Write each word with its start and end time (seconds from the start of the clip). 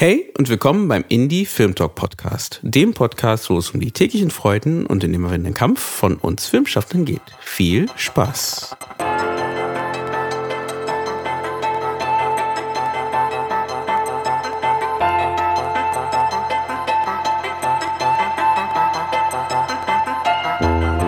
Hey 0.00 0.32
und 0.38 0.48
willkommen 0.48 0.86
beim 0.86 1.04
Indie 1.08 1.44
Film 1.44 1.74
Talk 1.74 1.96
Podcast, 1.96 2.60
dem 2.62 2.94
Podcast, 2.94 3.50
wo 3.50 3.58
es 3.58 3.72
um 3.72 3.80
die 3.80 3.90
täglichen 3.90 4.30
Freuden 4.30 4.86
und 4.86 5.02
den 5.02 5.12
immerwährenden 5.12 5.54
Kampf 5.54 5.80
von 5.80 6.14
uns 6.14 6.46
Filmschaffenden 6.46 7.04
geht. 7.04 7.20
Viel 7.40 7.88
Spaß! 7.96 8.76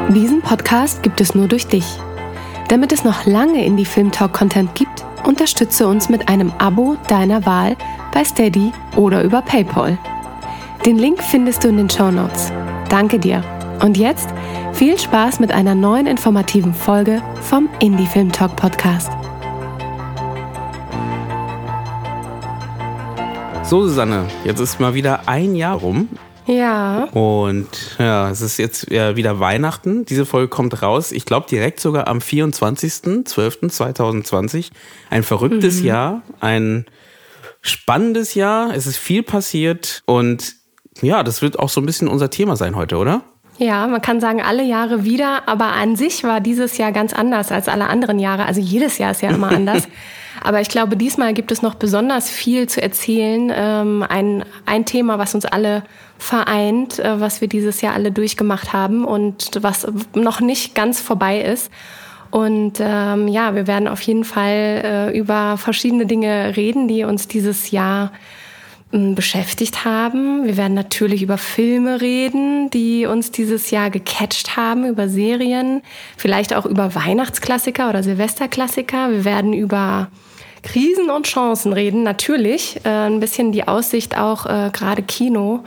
Diesen 0.08 0.42
Podcast 0.42 1.04
gibt 1.04 1.20
es 1.20 1.36
nur 1.36 1.46
durch 1.46 1.68
dich. 1.68 1.86
Damit 2.66 2.90
es 2.90 3.04
noch 3.04 3.24
lange 3.24 3.64
Indie 3.64 3.84
Film 3.84 4.10
Talk 4.10 4.32
Content 4.32 4.74
gibt, 4.74 5.04
unterstütze 5.24 5.86
uns 5.86 6.08
mit 6.08 6.28
einem 6.28 6.52
Abo 6.58 6.96
deiner 7.08 7.44
Wahl 7.46 7.76
bei 8.12 8.24
Steady 8.24 8.72
oder 8.96 9.22
über 9.22 9.42
PayPal. 9.42 9.98
Den 10.86 10.98
Link 10.98 11.22
findest 11.22 11.64
du 11.64 11.68
in 11.68 11.76
den 11.76 11.90
Show 11.90 12.10
Notes. 12.10 12.52
Danke 12.88 13.18
dir. 13.18 13.42
Und 13.82 13.96
jetzt 13.96 14.28
viel 14.72 14.98
Spaß 14.98 15.40
mit 15.40 15.52
einer 15.52 15.74
neuen 15.74 16.06
informativen 16.06 16.74
Folge 16.74 17.22
vom 17.42 17.68
Indie 17.80 18.06
Film 18.06 18.32
Talk 18.32 18.56
Podcast. 18.56 19.10
So, 23.62 23.82
Susanne, 23.82 24.26
jetzt 24.44 24.58
ist 24.58 24.80
mal 24.80 24.94
wieder 24.94 25.20
ein 25.26 25.54
Jahr 25.54 25.76
rum. 25.76 26.08
Ja. 26.50 27.04
Und 27.12 27.68
ja, 27.98 28.28
es 28.28 28.40
ist 28.40 28.58
jetzt 28.58 28.90
wieder 28.90 29.38
Weihnachten. 29.38 30.04
Diese 30.04 30.26
Folge 30.26 30.48
kommt 30.48 30.82
raus, 30.82 31.12
ich 31.12 31.24
glaube 31.24 31.46
direkt 31.48 31.78
sogar 31.78 32.08
am 32.08 32.18
24.12.2020. 32.18 34.70
Ein 35.10 35.22
verrücktes 35.22 35.78
mhm. 35.80 35.86
Jahr, 35.86 36.22
ein 36.40 36.86
spannendes 37.60 38.34
Jahr. 38.34 38.74
Es 38.74 38.88
ist 38.88 38.96
viel 38.96 39.22
passiert 39.22 40.02
und 40.06 40.56
ja, 41.02 41.22
das 41.22 41.40
wird 41.40 41.56
auch 41.58 41.68
so 41.68 41.80
ein 41.80 41.86
bisschen 41.86 42.08
unser 42.08 42.30
Thema 42.30 42.56
sein 42.56 42.74
heute, 42.74 42.96
oder? 42.96 43.22
Ja, 43.58 43.86
man 43.86 44.02
kann 44.02 44.20
sagen, 44.20 44.40
alle 44.40 44.64
Jahre 44.64 45.04
wieder, 45.04 45.46
aber 45.46 45.66
an 45.66 45.94
sich 45.94 46.24
war 46.24 46.40
dieses 46.40 46.78
Jahr 46.78 46.90
ganz 46.92 47.12
anders 47.12 47.52
als 47.52 47.68
alle 47.68 47.86
anderen 47.88 48.18
Jahre. 48.18 48.46
Also 48.46 48.60
jedes 48.60 48.98
Jahr 48.98 49.12
ist 49.12 49.22
ja 49.22 49.30
immer 49.30 49.48
anders. 49.52 49.86
Aber 50.42 50.60
ich 50.60 50.68
glaube, 50.68 50.96
diesmal 50.96 51.34
gibt 51.34 51.52
es 51.52 51.62
noch 51.62 51.74
besonders 51.74 52.30
viel 52.30 52.68
zu 52.68 52.82
erzählen. 52.82 53.52
Ähm, 53.54 54.04
ein, 54.08 54.44
ein 54.66 54.84
Thema, 54.84 55.18
was 55.18 55.34
uns 55.34 55.44
alle 55.44 55.82
vereint, 56.18 56.98
äh, 56.98 57.20
was 57.20 57.40
wir 57.40 57.48
dieses 57.48 57.80
Jahr 57.80 57.94
alle 57.94 58.12
durchgemacht 58.12 58.72
haben 58.72 59.04
und 59.04 59.50
was 59.60 59.86
noch 60.14 60.40
nicht 60.40 60.74
ganz 60.74 61.00
vorbei 61.00 61.40
ist. 61.40 61.70
Und 62.30 62.74
ähm, 62.80 63.26
ja, 63.28 63.54
wir 63.54 63.66
werden 63.66 63.88
auf 63.88 64.00
jeden 64.02 64.24
Fall 64.24 64.82
äh, 65.12 65.18
über 65.18 65.56
verschiedene 65.56 66.06
Dinge 66.06 66.56
reden, 66.56 66.86
die 66.86 67.04
uns 67.04 67.26
dieses 67.26 67.72
Jahr 67.72 68.12
äh, 68.92 69.14
beschäftigt 69.14 69.84
haben. 69.84 70.46
Wir 70.46 70.56
werden 70.56 70.74
natürlich 70.74 71.22
über 71.22 71.38
Filme 71.38 72.00
reden, 72.00 72.70
die 72.70 73.06
uns 73.06 73.32
dieses 73.32 73.70
Jahr 73.70 73.90
gecatcht 73.90 74.56
haben, 74.56 74.86
über 74.86 75.08
Serien, 75.08 75.82
vielleicht 76.16 76.54
auch 76.54 76.66
über 76.66 76.94
Weihnachtsklassiker 76.94 77.88
oder 77.88 78.02
Silvesterklassiker. 78.02 79.10
Wir 79.10 79.24
werden 79.24 79.52
über 79.52 80.08
Krisen 80.62 81.10
und 81.10 81.26
Chancen 81.26 81.72
reden, 81.72 82.02
natürlich. 82.02 82.80
Äh, 82.84 82.88
ein 82.88 83.20
bisschen 83.20 83.52
die 83.52 83.66
Aussicht 83.66 84.16
auch 84.16 84.46
äh, 84.46 84.70
gerade 84.72 85.02
Kino 85.02 85.64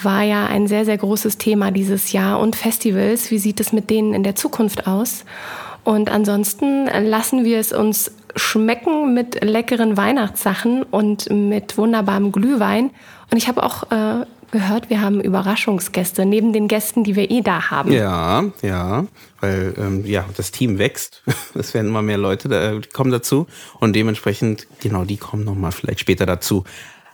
war 0.00 0.22
ja 0.22 0.46
ein 0.46 0.66
sehr, 0.66 0.84
sehr 0.84 0.98
großes 0.98 1.38
Thema 1.38 1.70
dieses 1.70 2.12
Jahr 2.12 2.40
und 2.40 2.56
Festivals. 2.56 3.30
Wie 3.30 3.38
sieht 3.38 3.60
es 3.60 3.72
mit 3.72 3.90
denen 3.90 4.14
in 4.14 4.22
der 4.24 4.34
Zukunft 4.34 4.86
aus? 4.86 5.24
Und 5.84 6.10
ansonsten 6.10 6.86
lassen 6.86 7.44
wir 7.44 7.58
es 7.58 7.72
uns 7.72 8.12
schmecken 8.36 9.14
mit 9.14 9.44
leckeren 9.44 9.96
Weihnachtssachen 9.96 10.82
und 10.84 11.30
mit 11.30 11.76
wunderbarem 11.76 12.32
Glühwein. 12.32 12.90
Und 13.30 13.36
ich 13.36 13.48
habe 13.48 13.62
auch 13.62 13.90
äh, 13.90 14.24
gehört, 14.52 14.90
wir 14.90 15.00
haben 15.00 15.20
Überraschungsgäste 15.20 16.24
neben 16.24 16.52
den 16.52 16.68
Gästen, 16.68 17.04
die 17.04 17.16
wir 17.16 17.30
eh 17.30 17.40
da 17.40 17.70
haben. 17.70 17.92
Ja, 17.92 18.44
ja, 18.62 19.04
weil 19.42 19.74
ähm, 19.76 20.06
ja 20.06 20.24
das 20.36 20.50
Team 20.52 20.78
wächst. 20.78 21.22
Es 21.54 21.74
werden 21.74 21.88
immer 21.88 22.02
mehr 22.02 22.16
Leute, 22.16 22.48
da, 22.48 22.74
die 22.74 22.88
kommen 22.88 23.10
dazu 23.10 23.46
und 23.78 23.94
dementsprechend 23.94 24.66
genau 24.80 25.04
die 25.04 25.18
kommen 25.18 25.44
noch 25.44 25.54
mal 25.54 25.70
vielleicht 25.70 26.00
später 26.00 26.24
dazu. 26.24 26.64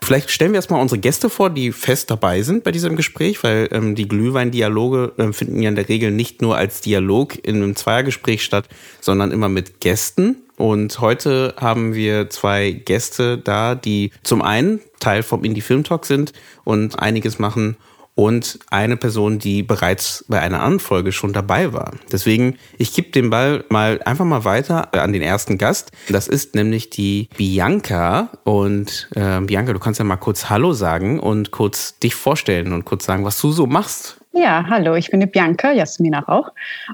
Vielleicht 0.02 0.30
stellen 0.30 0.52
wir 0.52 0.56
erstmal 0.56 0.80
unsere 0.80 1.00
Gäste 1.00 1.28
vor, 1.28 1.50
die 1.50 1.72
fest 1.72 2.10
dabei 2.10 2.42
sind 2.42 2.64
bei 2.64 2.70
diesem 2.70 2.96
Gespräch, 2.96 3.42
weil 3.42 3.68
ähm, 3.72 3.94
die 3.94 4.06
Glühwein-Dialoge 4.06 5.12
äh, 5.16 5.32
finden 5.32 5.60
ja 5.60 5.68
in 5.68 5.74
der 5.74 5.88
Regel 5.88 6.10
nicht 6.10 6.40
nur 6.40 6.56
als 6.56 6.80
Dialog 6.80 7.36
in 7.44 7.56
einem 7.56 7.76
Zweiergespräch 7.76 8.44
statt, 8.44 8.68
sondern 9.00 9.32
immer 9.32 9.48
mit 9.48 9.80
Gästen. 9.80 10.36
Und 10.56 11.00
heute 11.00 11.54
haben 11.58 11.94
wir 11.94 12.30
zwei 12.30 12.70
Gäste 12.72 13.38
da, 13.38 13.74
die 13.74 14.12
zum 14.22 14.40
einen 14.40 14.80
Teil 14.98 15.22
vom 15.22 15.44
Indie 15.44 15.60
Film 15.60 15.84
Talk 15.84 16.06
sind 16.06 16.32
und 16.64 16.98
einiges 16.98 17.38
machen 17.38 17.76
und 18.18 18.58
eine 18.68 18.96
Person, 18.96 19.38
die 19.38 19.62
bereits 19.62 20.24
bei 20.26 20.40
einer 20.40 20.58
anderen 20.58 20.80
Folge 20.80 21.12
schon 21.12 21.32
dabei 21.32 21.72
war. 21.72 21.92
Deswegen, 22.10 22.58
ich 22.76 22.92
gebe 22.92 23.10
den 23.10 23.30
Ball 23.30 23.64
mal 23.68 24.02
einfach 24.04 24.24
mal 24.24 24.44
weiter 24.44 24.88
äh, 24.90 24.98
an 24.98 25.12
den 25.12 25.22
ersten 25.22 25.56
Gast. 25.56 25.92
Das 26.08 26.26
ist 26.26 26.56
nämlich 26.56 26.90
die 26.90 27.28
Bianca. 27.36 28.30
Und 28.42 29.08
äh, 29.14 29.40
Bianca, 29.42 29.72
du 29.72 29.78
kannst 29.78 30.00
ja 30.00 30.04
mal 30.04 30.16
kurz 30.16 30.50
Hallo 30.50 30.72
sagen 30.72 31.20
und 31.20 31.52
kurz 31.52 32.00
dich 32.00 32.16
vorstellen 32.16 32.72
und 32.72 32.84
kurz 32.84 33.04
sagen, 33.04 33.24
was 33.24 33.40
du 33.40 33.52
so 33.52 33.68
machst. 33.68 34.17
Ja, 34.32 34.66
hallo, 34.68 34.94
ich 34.94 35.10
bin 35.10 35.20
die 35.20 35.26
Bianca, 35.26 35.72
Jasmina 35.72 36.20
Rauch. 36.20 36.50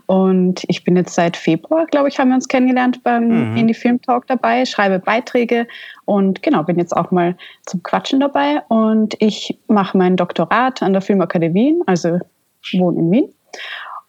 Und 0.07 0.63
ich 0.69 0.85
bin 0.85 0.97
jetzt 0.97 1.15
seit 1.15 1.37
Februar, 1.37 1.87
glaube 1.87 2.09
ich, 2.09 2.19
haben 2.19 2.29
wir 2.29 2.37
uns 2.37 2.49
kennengelernt 2.49 3.03
beim 3.03 3.51
mhm. 3.51 3.57
Indie 3.57 3.75
Film 3.75 4.01
Talk 4.01 4.27
dabei, 4.29 4.65
schreibe 4.65 5.01
Beiträge 5.01 5.67
und 6.05 6.43
genau, 6.43 6.63
bin 6.63 6.79
jetzt 6.79 6.97
auch 6.97 7.11
mal 7.11 7.37
zum 7.67 7.83
Quatschen 7.83 8.21
dabei. 8.21 8.63
Und 8.69 9.17
ich 9.19 9.59
mache 9.67 9.99
mein 9.99 10.17
Doktorat 10.17 10.83
an 10.83 10.93
der 10.93 11.03
Filmakademie 11.03 11.55
Wien, 11.55 11.83
also 11.87 12.19
wohne 12.73 13.01
in 13.01 13.11
Wien. 13.11 13.35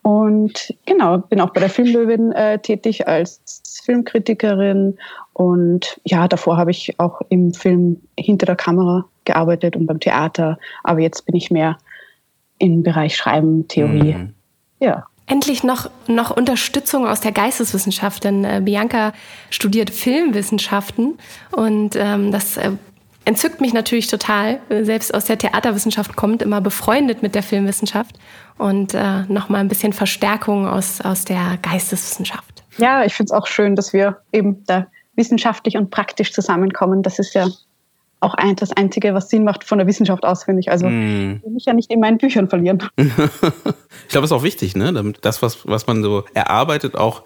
Und 0.04 0.76
genau, 0.86 1.18
bin 1.18 1.42
auch 1.42 1.50
bei 1.50 1.62
der 1.62 1.70
Filmlöwin 1.70 2.32
äh, 2.34 2.60
tätig 2.60 3.08
als 3.08 3.42
Filmkritikerin. 3.86 4.98
Und 5.34 6.00
ja, 6.04 6.28
davor 6.28 6.58
habe 6.58 6.70
ich 6.70 7.00
auch 7.00 7.22
im 7.30 7.54
Film 7.54 8.00
hinter 8.18 8.46
der 8.46 8.56
Kamera 8.56 9.06
gearbeitet 9.26 9.76
und 9.76 9.88
beim 9.88 10.00
Theater. 10.00 10.60
Aber 10.84 11.00
jetzt 11.00 11.26
bin 11.26 11.36
ich 11.36 11.50
mehr 11.50 11.78
im 12.58 12.84
Bereich 12.84 13.16
Schreiben, 13.16 13.68
Theorie. 13.68 14.14
Mhm. 14.14 14.34
Ja. 14.80 15.06
Endlich 15.28 15.64
noch, 15.64 15.90
noch 16.08 16.30
Unterstützung 16.30 17.08
aus 17.08 17.20
der 17.20 17.32
Geisteswissenschaft, 17.32 18.24
denn 18.24 18.44
äh, 18.44 18.62
Bianca 18.64 19.12
studiert 19.50 19.90
Filmwissenschaften 19.90 21.18
und 21.52 21.96
ähm, 21.96 22.32
das 22.32 22.58
äh, 22.58 22.72
entzückt 23.26 23.60
mich 23.60 23.74
natürlich 23.74 24.08
total. 24.08 24.60
Selbst 24.70 25.14
aus 25.14 25.26
der 25.26 25.40
Theaterwissenschaft 25.40 26.16
kommt, 26.16 26.44
immer 26.44 26.62
befreundet 26.62 27.24
mit 27.24 27.34
der 27.34 27.42
Filmwissenschaft 27.42 28.18
und 28.60 28.94
äh, 28.94 29.24
nochmal 29.24 29.62
ein 29.62 29.68
bisschen 29.68 29.94
Verstärkung 29.94 30.68
aus, 30.68 31.02
aus 31.02 31.26
der 31.26 31.58
Geisteswissenschaft. 31.62 32.64
Ja, 32.78 33.04
ich 33.04 33.14
finde 33.16 33.34
es 33.34 33.38
auch 33.38 33.48
schön, 33.48 33.76
dass 33.76 33.94
wir 33.94 34.18
eben 34.32 34.64
da 34.66 34.86
wissenschaftlich 35.16 35.78
und 35.78 35.90
praktisch 35.90 36.34
zusammenkommen. 36.34 37.02
Das 37.02 37.20
ist 37.20 37.34
ja 37.34 37.48
auch 38.20 38.34
ein, 38.34 38.56
das 38.56 38.72
Einzige, 38.72 39.14
was 39.14 39.30
Sinn 39.30 39.44
macht 39.44 39.64
von 39.64 39.78
der 39.78 39.88
Wissenschaft 39.88 40.24
aus, 40.24 40.46
finde 40.46 40.62
ich. 40.62 40.72
Also 40.72 40.88
mm. 40.88 41.42
will 41.44 41.52
mich 41.52 41.66
ja 41.66 41.74
nicht 41.74 41.92
in 41.92 42.00
meinen 42.00 42.18
Büchern 42.18 42.50
verlieren. 42.50 42.82
ich 42.98 43.14
glaube, 43.16 43.32
das 44.12 44.24
ist 44.26 44.32
auch 44.32 44.44
wichtig, 44.44 44.76
ne? 44.76 44.94
Damit 44.94 45.20
das, 45.22 45.42
was, 45.42 45.68
was 45.68 45.88
man 45.88 46.02
so 46.02 46.24
erarbeitet, 46.34 46.96
auch 46.96 47.24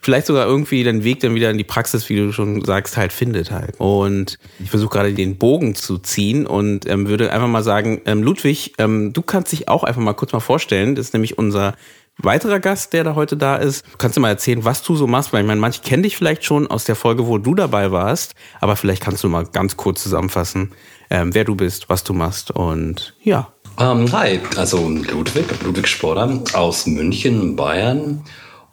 vielleicht 0.00 0.26
sogar 0.26 0.46
irgendwie 0.46 0.82
den 0.82 1.04
Weg 1.04 1.20
dann 1.20 1.34
wieder 1.34 1.50
in 1.50 1.58
die 1.58 1.64
Praxis, 1.64 2.08
wie 2.08 2.16
du 2.16 2.32
schon 2.32 2.64
sagst, 2.64 2.96
halt 2.96 3.12
findet 3.12 3.50
halt. 3.50 3.78
Und 3.78 4.38
ich 4.58 4.70
versuche 4.70 4.90
gerade 4.90 5.12
den 5.12 5.36
Bogen 5.36 5.74
zu 5.74 5.98
ziehen 5.98 6.46
und 6.46 6.88
ähm, 6.88 7.06
würde 7.06 7.32
einfach 7.32 7.48
mal 7.48 7.62
sagen, 7.62 8.00
ähm, 8.06 8.22
Ludwig, 8.22 8.72
ähm, 8.78 9.12
du 9.12 9.22
kannst 9.22 9.52
dich 9.52 9.68
auch 9.68 9.84
einfach 9.84 10.00
mal 10.00 10.14
kurz 10.14 10.32
mal 10.32 10.40
vorstellen. 10.40 10.94
Das 10.94 11.06
ist 11.06 11.12
nämlich 11.12 11.38
unser 11.38 11.74
weiterer 12.22 12.60
Gast, 12.60 12.92
der 12.92 13.04
da 13.04 13.14
heute 13.14 13.36
da 13.36 13.56
ist. 13.56 13.84
Kannst 13.98 14.16
du 14.16 14.20
mal 14.20 14.28
erzählen, 14.28 14.64
was 14.64 14.82
du 14.82 14.96
so 14.96 15.06
machst? 15.06 15.32
Weil 15.32 15.42
ich 15.42 15.46
meine, 15.46 15.60
manche 15.60 15.82
kennen 15.82 16.02
dich 16.02 16.16
vielleicht 16.16 16.44
schon 16.44 16.66
aus 16.66 16.84
der 16.84 16.96
Folge, 16.96 17.26
wo 17.26 17.38
du 17.38 17.54
dabei 17.54 17.92
warst, 17.92 18.34
aber 18.60 18.76
vielleicht 18.76 19.02
kannst 19.02 19.24
du 19.24 19.28
mal 19.28 19.46
ganz 19.46 19.76
kurz 19.76 20.02
zusammenfassen, 20.02 20.72
ähm, 21.10 21.34
wer 21.34 21.44
du 21.44 21.54
bist, 21.54 21.88
was 21.88 22.04
du 22.04 22.12
machst 22.12 22.50
und 22.50 23.14
ja. 23.22 23.48
Um, 23.76 24.02
ähm, 24.02 24.12
hi, 24.12 24.40
also 24.56 24.88
Ludwig, 24.88 25.46
Ludwig 25.64 25.88
Sporder 25.88 26.42
aus 26.52 26.86
München, 26.86 27.56
Bayern. 27.56 28.22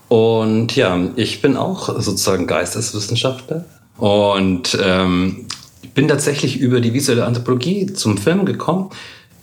Und 0.10 0.76
ja, 0.76 1.00
ich 1.16 1.42
bin 1.42 1.58
auch 1.58 1.88
sozusagen 2.00 2.48
Geisteswissenschaftler 2.48 3.66
und 3.98 4.78
ähm, 4.82 5.48
bin 5.94 6.08
tatsächlich 6.08 6.60
über 6.60 6.80
die 6.80 6.94
visuelle 6.94 7.26
Anthropologie 7.26 7.88
zum 7.88 8.18
Film 8.18 8.46
gekommen, 8.46 8.90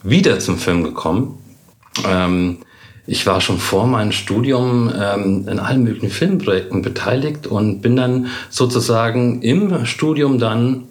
wieder 0.02 0.38
zum 0.38 0.58
Film 0.58 0.84
gekommen. 0.84 1.38
Ähm, 2.06 2.58
ich 3.06 3.26
war 3.26 3.40
schon 3.40 3.58
vor 3.58 3.86
meinem 3.86 4.12
Studium 4.12 4.90
ähm, 4.98 5.46
in 5.48 5.58
allen 5.58 5.82
möglichen 5.82 6.10
Filmprojekten 6.10 6.82
beteiligt 6.82 7.46
und 7.46 7.82
bin 7.82 7.96
dann 7.96 8.28
sozusagen 8.48 9.42
im 9.42 9.84
Studium 9.84 10.38
dann 10.38 10.84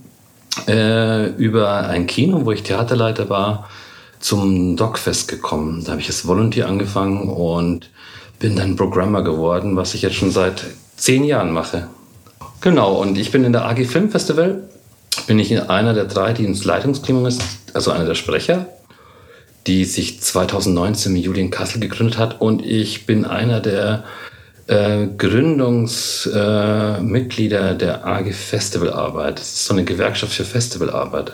äh, 0.68 1.30
über 1.31 1.88
ein 1.88 2.06
Kino, 2.06 2.45
wo 2.45 2.51
ich 2.51 2.63
Theaterleiter 2.63 3.30
war, 3.30 3.69
zum 4.19 4.77
Docfest 4.77 5.27
gekommen. 5.27 5.83
Da 5.83 5.92
habe 5.92 6.01
ich 6.01 6.07
als 6.07 6.27
Volunteer 6.27 6.68
angefangen 6.68 7.30
und 7.30 7.89
bin 8.39 8.56
dann 8.56 8.75
Programmer 8.75 9.24
geworden, 9.24 9.75
was 9.75 9.95
ich 9.95 10.04
jetzt 10.04 10.16
schon 10.16 10.31
seit 10.31 10.63
zehn 10.95 11.24
Jahren 11.24 11.51
mache. 11.51 11.88
Genau, 12.62 12.94
und 12.94 13.18
ich 13.18 13.31
bin 13.31 13.44
in 13.44 13.51
der 13.51 13.66
AG 13.66 13.86
Film 13.86 14.09
Festival 14.09 14.63
bin 15.27 15.39
ich 15.39 15.69
einer 15.69 15.94
der 15.94 16.06
drei, 16.06 16.33
die 16.33 16.45
ins 16.45 16.66
Leitungsgremium 16.66 17.25
ist, 17.25 17.42
also 17.74 17.92
einer 17.92 18.06
der 18.06 18.16
Sprecher, 18.16 18.68
die 19.68 19.86
sich 19.86 20.19
2019 20.21 21.15
im 21.15 21.21
Juli 21.21 21.42
in 21.42 21.51
Kassel 21.51 21.80
gegründet 21.80 22.18
hat. 22.18 22.42
Und 22.42 22.65
ich 22.65 23.06
bin 23.06 23.25
einer 23.25 23.60
der 23.60 24.04
äh, 24.68 25.07
Gründungsmitglieder 25.18 27.71
äh, 27.71 27.77
der 27.77 28.06
AG 28.06 28.31
Festivalarbeit. 28.33 29.39
Das 29.39 29.54
ist 29.54 29.65
so 29.65 29.74
eine 29.74 29.83
Gewerkschaft 29.83 30.33
für 30.33 30.45
Festivalarbeit. 30.45 31.33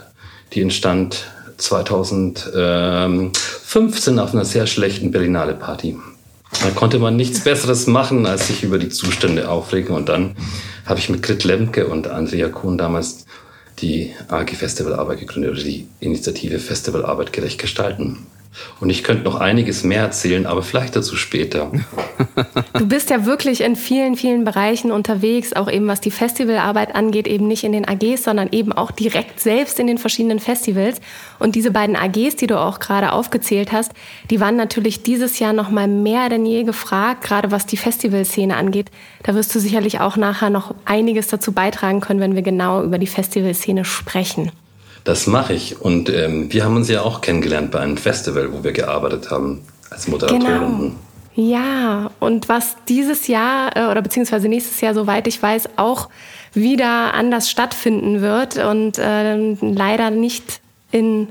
Die 0.54 0.62
entstand 0.62 1.26
2015 1.58 4.20
auf 4.20 4.34
einer 4.34 4.46
sehr 4.46 4.68
schlechten 4.68 5.12
Berlinale 5.12 5.54
Party. 5.54 5.98
Da 6.64 6.72
konnte 6.72 6.98
man 6.98 7.16
nichts 7.16 7.44
Besseres 7.44 7.86
machen, 7.86 8.26
als 8.26 8.48
sich 8.48 8.64
über 8.64 8.80
die 8.80 8.90
Zustände 8.90 9.50
aufregen. 9.50 9.96
Und 9.96 10.10
dann 10.10 10.36
habe 10.86 11.00
ich 11.00 11.10
mit 11.10 11.22
Grit 11.22 11.44
Lemke 11.44 11.88
und 11.88 12.08
Andrea 12.08 12.50
Kuhn 12.50 12.76
damals 12.78 13.26
die 13.82 14.14
AG 14.28 14.56
Festivalarbeit 14.56 15.20
gegründet 15.20 15.52
oder 15.52 15.64
die 15.64 15.88
Initiative 16.00 16.60
Festivalarbeit 16.60 17.34
gerecht 17.34 17.60
gestalten. 17.60 18.28
Und 18.80 18.90
ich 18.90 19.04
könnte 19.04 19.24
noch 19.24 19.36
einiges 19.36 19.84
mehr 19.84 20.02
erzählen, 20.02 20.46
aber 20.46 20.64
vielleicht 20.64 20.96
dazu 20.96 21.16
später. 21.16 21.72
Du 22.74 22.88
bist 22.88 23.10
ja 23.10 23.26
wirklich 23.26 23.62
in 23.62 23.76
vielen, 23.76 24.16
vielen 24.16 24.44
Bereichen 24.44 24.92
unterwegs, 24.92 25.54
auch 25.54 25.70
eben 25.70 25.88
was 25.88 26.02
die 26.02 26.12
Festivalarbeit 26.12 26.96
angeht, 26.96 27.28
eben 27.28 27.48
nicht 27.48 27.64
in 27.64 27.74
den 27.74 27.88
AGs, 27.88 28.24
sondern 28.24 28.50
eben 28.52 28.74
auch 28.74 28.92
direkt 28.92 29.40
selbst 29.40 29.80
in 29.80 29.88
den 29.88 29.98
verschiedenen 29.98 30.40
Festivals. 30.40 31.00
Und 31.38 31.56
diese 31.56 31.72
beiden 31.72 31.96
AGs, 31.96 32.38
die 32.38 32.48
du 32.48 32.60
auch 32.60 32.80
gerade 32.80 33.12
aufgezählt 33.12 33.72
hast, 33.72 33.92
die 34.30 34.40
waren 34.40 34.56
natürlich 34.56 35.04
dieses 35.04 35.40
Jahr 35.40 35.54
noch 35.54 35.70
mal 35.70 35.88
mehr 35.88 36.30
denn 36.30 36.46
je 36.46 36.64
gefragt, 36.64 37.24
gerade 37.24 37.52
was 37.52 37.66
die 37.66 37.78
Festivalszene 37.78 38.56
angeht. 38.56 38.90
Da 39.24 39.36
wirst 39.36 39.54
du 39.54 39.60
sicherlich 39.60 40.00
auch 40.00 40.18
nachher 40.18 40.50
noch 40.50 40.74
einiges 40.86 41.28
dazu 41.28 41.52
beitragen 41.52 42.02
können, 42.02 42.20
wenn 42.20 42.36
wir 42.36 42.42
genau 42.42 42.84
über 42.84 42.98
die 42.98 43.08
Festivalszene 43.08 43.86
sprechen. 43.86 44.52
Das 45.10 45.26
mache 45.26 45.54
ich. 45.54 45.82
Und 45.82 46.08
ähm, 46.12 46.54
wir 46.54 46.64
haben 46.64 46.76
uns 46.76 46.88
ja 46.88 47.02
auch 47.02 47.22
kennengelernt 47.22 47.72
bei 47.72 47.80
einem 47.80 47.98
Festival, 47.98 48.54
wo 48.54 48.64
wir 48.64 48.74
gearbeitet 48.74 49.32
haben 49.32 49.64
als 49.90 50.08
Moderatorin. 50.08 50.44
Genau. 50.46 50.92
Ja, 51.34 52.12
und 52.20 52.48
was 52.48 52.76
dieses 52.88 53.26
Jahr 53.26 53.76
äh, 53.76 53.86
oder 53.90 54.04
beziehungsweise 54.04 54.48
nächstes 54.48 54.82
Jahr, 54.82 54.94
soweit 54.94 55.26
ich 55.26 55.42
weiß, 55.42 55.70
auch 55.78 56.10
wieder 56.54 57.16
anders 57.16 57.50
stattfinden 57.50 58.22
wird 58.22 58.64
und 58.64 59.00
äh, 59.00 59.56
leider 59.62 60.12
nicht 60.12 60.62
in, 60.92 61.30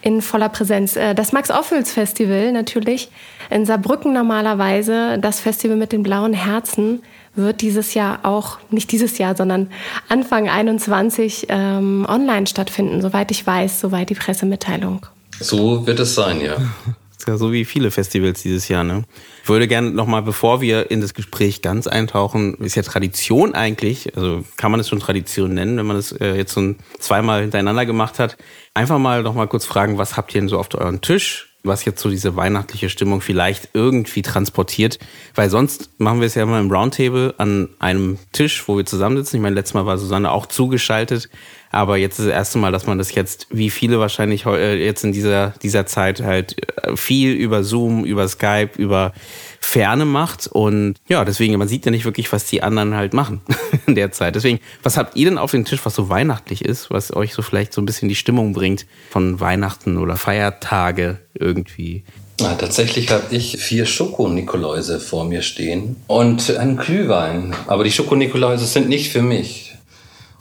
in 0.00 0.22
voller 0.22 0.48
Präsenz. 0.48 0.96
Äh, 0.96 1.14
das 1.14 1.32
Max-Ophüls-Festival 1.32 2.52
natürlich 2.52 3.10
in 3.50 3.66
Saarbrücken 3.66 4.14
normalerweise, 4.14 5.18
das 5.18 5.40
Festival 5.40 5.76
mit 5.76 5.92
den 5.92 6.02
blauen 6.02 6.32
Herzen, 6.32 7.02
wird 7.34 7.60
dieses 7.60 7.94
Jahr 7.94 8.20
auch, 8.24 8.58
nicht 8.70 8.92
dieses 8.92 9.18
Jahr, 9.18 9.36
sondern 9.36 9.70
Anfang 10.08 10.48
21 10.48 11.46
ähm, 11.48 12.06
online 12.08 12.46
stattfinden, 12.46 13.00
soweit 13.00 13.30
ich 13.30 13.46
weiß, 13.46 13.80
soweit 13.80 14.10
die 14.10 14.14
Pressemitteilung. 14.14 15.06
So 15.38 15.86
wird 15.86 16.00
es 16.00 16.14
sein, 16.14 16.40
ja. 16.40 16.56
ja 17.26 17.36
so 17.36 17.52
wie 17.52 17.64
viele 17.64 17.90
Festivals 17.90 18.42
dieses 18.42 18.68
Jahr, 18.68 18.84
ne? 18.84 19.04
Ich 19.42 19.48
würde 19.48 19.68
gerne 19.68 19.90
nochmal, 19.90 20.22
bevor 20.22 20.60
wir 20.60 20.90
in 20.90 21.00
das 21.00 21.14
Gespräch 21.14 21.62
ganz 21.62 21.86
eintauchen, 21.86 22.54
ist 22.56 22.74
ja 22.74 22.82
Tradition 22.82 23.54
eigentlich, 23.54 24.16
also 24.16 24.44
kann 24.56 24.70
man 24.70 24.80
es 24.80 24.88
schon 24.88 25.00
Tradition 25.00 25.54
nennen, 25.54 25.76
wenn 25.76 25.86
man 25.86 25.96
es 25.96 26.12
äh, 26.12 26.34
jetzt 26.34 26.52
so 26.52 26.74
zweimal 26.98 27.42
hintereinander 27.42 27.86
gemacht 27.86 28.18
hat, 28.18 28.36
einfach 28.74 28.98
mal 28.98 29.22
nochmal 29.22 29.48
kurz 29.48 29.64
fragen, 29.64 29.98
was 29.98 30.16
habt 30.16 30.34
ihr 30.34 30.40
denn 30.40 30.48
so 30.48 30.58
auf 30.58 30.68
euren 30.74 31.00
Tisch? 31.00 31.49
Was 31.62 31.84
jetzt 31.84 32.00
so 32.00 32.08
diese 32.08 32.36
weihnachtliche 32.36 32.88
Stimmung 32.88 33.20
vielleicht 33.20 33.70
irgendwie 33.74 34.22
transportiert. 34.22 34.98
Weil 35.34 35.50
sonst 35.50 35.90
machen 35.98 36.20
wir 36.20 36.26
es 36.26 36.34
ja 36.34 36.42
immer 36.42 36.58
im 36.58 36.70
Roundtable 36.70 37.34
an 37.38 37.68
einem 37.78 38.18
Tisch, 38.32 38.66
wo 38.66 38.76
wir 38.76 38.86
zusammensitzen. 38.86 39.36
Ich 39.36 39.42
meine, 39.42 39.54
letztes 39.54 39.74
Mal 39.74 39.86
war 39.86 39.98
Susanne 39.98 40.30
auch 40.30 40.46
zugeschaltet. 40.46 41.28
Aber 41.72 41.96
jetzt 41.96 42.18
ist 42.18 42.26
das 42.26 42.34
erste 42.34 42.58
Mal, 42.58 42.72
dass 42.72 42.86
man 42.86 42.98
das 42.98 43.14
jetzt, 43.14 43.46
wie 43.50 43.70
viele 43.70 44.00
wahrscheinlich 44.00 44.44
äh, 44.46 44.84
jetzt 44.84 45.04
in 45.04 45.12
dieser, 45.12 45.54
dieser 45.62 45.86
Zeit 45.86 46.20
halt 46.20 46.56
äh, 46.84 46.96
viel 46.96 47.32
über 47.32 47.62
Zoom, 47.62 48.04
über 48.04 48.26
Skype, 48.26 48.70
über 48.76 49.12
Ferne 49.60 50.04
macht. 50.04 50.48
Und 50.48 50.96
ja, 51.08 51.24
deswegen, 51.24 51.56
man 51.58 51.68
sieht 51.68 51.84
ja 51.84 51.90
nicht 51.90 52.04
wirklich, 52.04 52.32
was 52.32 52.46
die 52.46 52.62
anderen 52.62 52.94
halt 52.94 53.12
machen 53.12 53.42
in 53.86 53.94
der 53.94 54.10
Zeit. 54.10 54.34
Deswegen, 54.34 54.58
was 54.82 54.96
habt 54.96 55.16
ihr 55.16 55.26
denn 55.26 55.38
auf 55.38 55.52
dem 55.52 55.64
Tisch, 55.64 55.80
was 55.84 55.94
so 55.94 56.08
weihnachtlich 56.08 56.64
ist, 56.64 56.90
was 56.90 57.14
euch 57.14 57.34
so 57.34 57.42
vielleicht 57.42 57.72
so 57.72 57.80
ein 57.80 57.86
bisschen 57.86 58.08
die 58.08 58.16
Stimmung 58.16 58.52
bringt 58.52 58.86
von 59.10 59.38
Weihnachten 59.38 59.98
oder 59.98 60.16
Feiertage 60.16 61.18
irgendwie? 61.34 62.04
Na, 62.40 62.54
tatsächlich 62.54 63.10
habe 63.10 63.34
ich 63.34 63.58
vier 63.58 63.84
Schokonikoläuse 63.84 64.98
vor 64.98 65.26
mir 65.26 65.42
stehen 65.42 65.96
und 66.06 66.56
einen 66.56 66.78
Glühwein. 66.78 67.54
Aber 67.66 67.84
die 67.84 67.92
Schokonikoläuse 67.92 68.64
sind 68.64 68.88
nicht 68.88 69.12
für 69.12 69.22
mich. 69.22 69.69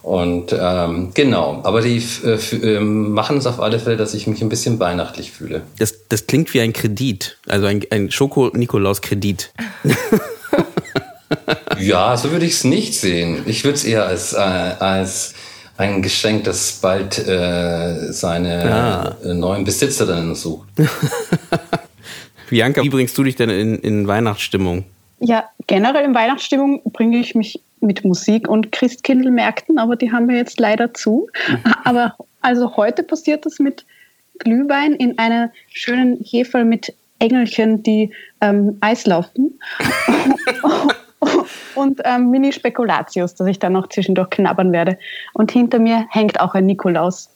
Und 0.10 0.56
ähm, 0.60 1.12
genau, 1.14 1.60
aber 1.62 1.82
die 1.82 2.04
äh, 2.24 2.34
äh, 2.56 2.80
machen 2.80 3.38
es 3.38 3.46
auf 3.46 3.60
alle 3.60 3.78
Fälle, 3.78 3.96
dass 3.96 4.16
ich 4.16 4.26
mich 4.26 4.42
ein 4.42 4.50
bisschen 4.50 4.80
weihnachtlich 4.80 5.30
fühle. 5.30 5.62
Das, 5.78 5.94
das 6.10 6.26
klingt 6.26 6.52
wie 6.56 6.62
ein 6.62 6.74
Kredit, 6.74 7.38
also 7.48 7.68
ein, 7.68 7.86
ein 7.92 8.10
Schoko-Nikolaus-Kredit. 8.10 9.54
ja, 11.80 12.18
so 12.18 12.32
würde 12.32 12.48
ich 12.48 12.54
es 12.54 12.64
nicht 12.64 12.96
sehen. 12.96 13.44
Ich 13.46 13.64
würde 13.64 13.76
es 13.76 13.84
eher 13.84 14.08
als, 14.08 14.34
äh, 14.34 14.38
als 14.38 15.36
ein 15.78 16.02
Geschenk, 16.02 16.44
das 16.46 16.80
bald 16.82 17.20
äh, 17.20 18.12
seine 18.12 18.64
ah. 18.74 19.16
Äh, 19.24 19.36
neuen 19.36 19.64
Besitzer 19.64 20.08
dann 20.08 20.34
sucht. 20.34 20.70
Bianca, 22.50 22.82
wie 22.82 22.90
bringst 22.90 23.16
du 23.16 23.24
dich 23.24 23.36
denn 23.36 23.52
in, 23.52 23.78
in 23.78 24.08
Weihnachtsstimmung? 24.08 24.86
Ja, 25.19 25.50
generell 25.68 26.06
in 26.06 26.16
Weihnachtsstimmung 26.16 26.81
bringe 26.92 27.18
ich 27.18 27.36
mich 27.36 27.62
mit 27.81 28.04
Musik 28.04 28.48
und 28.48 28.71
Christkindlmärkten, 28.71 29.77
aber 29.77 29.95
die 29.95 30.12
haben 30.12 30.27
wir 30.27 30.38
jetzt 30.38 30.60
leider 30.60 30.94
zu. 30.94 31.27
Mhm. 31.48 31.74
Aber 31.83 32.16
also 32.42 32.75
heute 32.77 33.04
passiert 33.04 33.45
das 33.45 33.60
mit 33.60 33.86
Glühwein 34.39 34.94
in 34.94 35.18
einer 35.18 35.51
schönen 35.69 36.18
Hefe 36.24 36.63
mit 36.63 36.94
Engelchen, 37.19 37.83
die 37.83 38.12
ähm, 38.42 38.77
Eis 38.80 39.06
laufen. 39.06 39.60
und 41.75 42.01
ähm, 42.06 42.30
Mini-Spekulatius, 42.31 43.36
das 43.36 43.48
ich 43.48 43.60
dann 43.60 43.74
noch 43.74 43.89
zwischendurch 43.89 44.30
knabbern 44.30 44.71
werde. 44.71 44.98
Und 45.33 45.51
hinter 45.51 45.80
mir 45.80 46.06
hängt 46.10 46.39
auch 46.39 46.54
ein 46.56 46.66
Nikolaus 46.66 47.30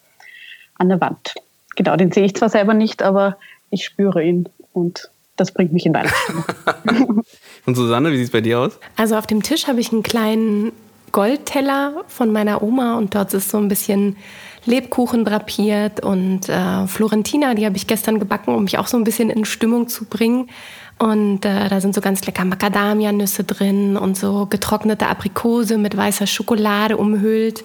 an 0.78 0.90
der 0.90 1.02
Wand. 1.02 1.34
Genau, 1.76 1.96
den 1.96 2.12
sehe 2.12 2.26
ich 2.26 2.36
zwar 2.36 2.50
selber 2.50 2.74
nicht, 2.74 3.04
aber 3.04 3.38
ich 3.70 3.84
spüre 3.84 4.24
ihn 4.24 4.48
und 4.72 5.10
das 5.36 5.52
bringt 5.52 5.74
mich 5.74 5.86
in 5.86 5.94
Weihnachtsstimmung. 5.94 6.46
Und 7.66 7.76
Susanne, 7.76 8.12
wie 8.12 8.18
sieht 8.18 8.26
es 8.26 8.32
bei 8.32 8.42
dir 8.42 8.60
aus? 8.60 8.80
Also 8.98 9.16
auf 9.16 9.28
dem 9.28 9.42
Tisch 9.42 9.68
habe 9.68 9.80
ich 9.80 9.92
einen 9.92 10.04
kleinen 10.04 10.72
Goldteller 11.12 12.04
von 12.08 12.32
meiner 12.32 12.64
Oma 12.64 12.98
und 12.98 13.14
dort 13.14 13.34
ist 13.36 13.52
so 13.52 13.60
ein 13.60 13.68
bisschen 13.68 14.18
Lebkuchen 14.66 15.26
drapiert 15.26 16.04
und 16.04 16.50
äh, 16.50 16.88
Florentina, 16.88 17.54
die 17.54 17.66
habe 17.66 17.78
ich 17.78 17.86
gestern 17.86 18.18
gebacken, 18.20 18.56
um 18.56 18.64
mich 18.64 18.80
auch 18.80 18.88
so 18.88 18.98
ein 18.98 19.04
bisschen 19.04 19.30
in 19.30 19.46
Stimmung 19.46 19.88
zu 19.88 20.06
bringen. 20.06 20.50
Und 21.00 21.46
äh, 21.46 21.70
da 21.70 21.82
sind 21.82 21.94
so 21.94 22.02
ganz 22.02 22.26
lecker 22.26 22.46
Macadamia-Nüsse 22.46 23.44
drin 23.44 23.98
und 23.98 24.18
so 24.18 24.48
getrocknete 24.48 25.08
Aprikose 25.08 25.78
mit 25.78 25.96
weißer 25.96 26.28
Schokolade 26.28 26.98
umhüllt. 26.98 27.64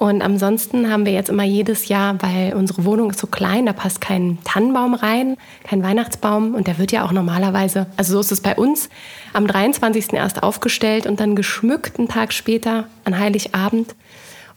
Und 0.00 0.22
ansonsten 0.22 0.90
haben 0.90 1.04
wir 1.04 1.12
jetzt 1.12 1.28
immer 1.28 1.42
jedes 1.42 1.88
Jahr, 1.88 2.16
weil 2.22 2.54
unsere 2.54 2.86
Wohnung 2.86 3.10
ist 3.10 3.20
so 3.20 3.26
klein, 3.26 3.66
da 3.66 3.74
passt 3.74 4.00
kein 4.00 4.38
Tannenbaum 4.44 4.94
rein, 4.94 5.36
kein 5.62 5.82
Weihnachtsbaum. 5.82 6.54
Und 6.54 6.68
der 6.68 6.78
wird 6.78 6.90
ja 6.90 7.04
auch 7.04 7.12
normalerweise, 7.12 7.84
also 7.98 8.14
so 8.14 8.20
ist 8.20 8.32
es 8.32 8.40
bei 8.40 8.56
uns, 8.56 8.88
am 9.34 9.46
23. 9.46 10.14
erst 10.14 10.42
aufgestellt 10.42 11.06
und 11.06 11.20
dann 11.20 11.36
geschmückt 11.36 11.98
einen 11.98 12.08
Tag 12.08 12.32
später 12.32 12.86
an 13.04 13.18
Heiligabend. 13.18 13.94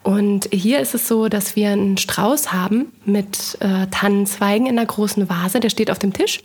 Und 0.01 0.47
hier 0.49 0.79
ist 0.79 0.95
es 0.95 1.09
so, 1.09 1.27
dass 1.27 1.57
wir 1.57 1.71
einen 1.71 1.97
Strauß 1.97 2.53
haben 2.53 2.93
mit 3.03 3.57
äh, 3.59 3.87
Tannenzweigen 3.91 4.65
in 4.65 4.79
einer 4.79 4.87
großen 4.87 5.29
Vase, 5.29 5.59
der 5.59 5.69
steht 5.69 5.91
auf 5.91 5.99
dem 5.99 6.13
Tisch. 6.13 6.39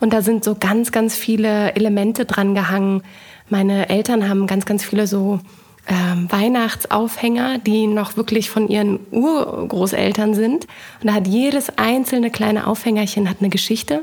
Und 0.00 0.12
da 0.12 0.22
sind 0.22 0.42
so 0.42 0.56
ganz, 0.56 0.90
ganz 0.90 1.14
viele 1.14 1.76
Elemente 1.76 2.24
dran 2.24 2.56
gehangen. 2.56 3.04
Meine 3.48 3.90
Eltern 3.90 4.28
haben 4.28 4.48
ganz, 4.48 4.64
ganz 4.64 4.82
viele 4.82 5.06
so 5.06 5.38
ähm, 5.90 6.30
Weihnachtsaufhänger, 6.30 7.58
die 7.58 7.86
noch 7.86 8.16
wirklich 8.16 8.48
von 8.48 8.68
ihren 8.68 9.00
Urgroßeltern 9.10 10.34
sind. 10.34 10.66
Und 11.00 11.08
da 11.08 11.14
hat 11.14 11.26
jedes 11.26 11.76
einzelne 11.76 12.30
kleine 12.30 12.66
Aufhängerchen 12.66 13.28
hat 13.28 13.38
eine 13.40 13.50
Geschichte. 13.50 14.02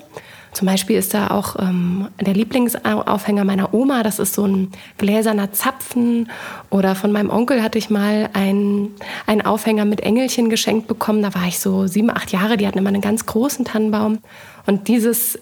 Zum 0.52 0.66
Beispiel 0.66 0.98
ist 0.98 1.14
da 1.14 1.28
auch 1.28 1.56
ähm, 1.60 2.08
der 2.20 2.34
Lieblingsaufhänger 2.34 3.44
meiner 3.44 3.74
Oma, 3.74 4.02
das 4.02 4.18
ist 4.18 4.34
so 4.34 4.46
ein 4.46 4.72
gläserner 4.98 5.52
Zapfen. 5.52 6.30
Oder 6.70 6.96
von 6.96 7.12
meinem 7.12 7.30
Onkel 7.30 7.62
hatte 7.62 7.78
ich 7.78 7.90
mal 7.90 8.30
einen, 8.34 8.96
einen 9.26 9.42
Aufhänger 9.42 9.86
mit 9.86 10.02
Engelchen 10.02 10.50
geschenkt 10.50 10.88
bekommen. 10.88 11.22
Da 11.22 11.34
war 11.36 11.48
ich 11.48 11.60
so 11.60 11.88
sieben, 11.88 12.10
acht 12.10 12.32
Jahre, 12.32 12.58
die 12.58 12.68
hatten 12.68 12.80
immer 12.80 12.90
einen 12.90 13.02
ganz 13.02 13.26
großen 13.26 13.66
Tannenbaum. 13.66 14.20
Und 14.66 14.88
dieses 14.88 15.40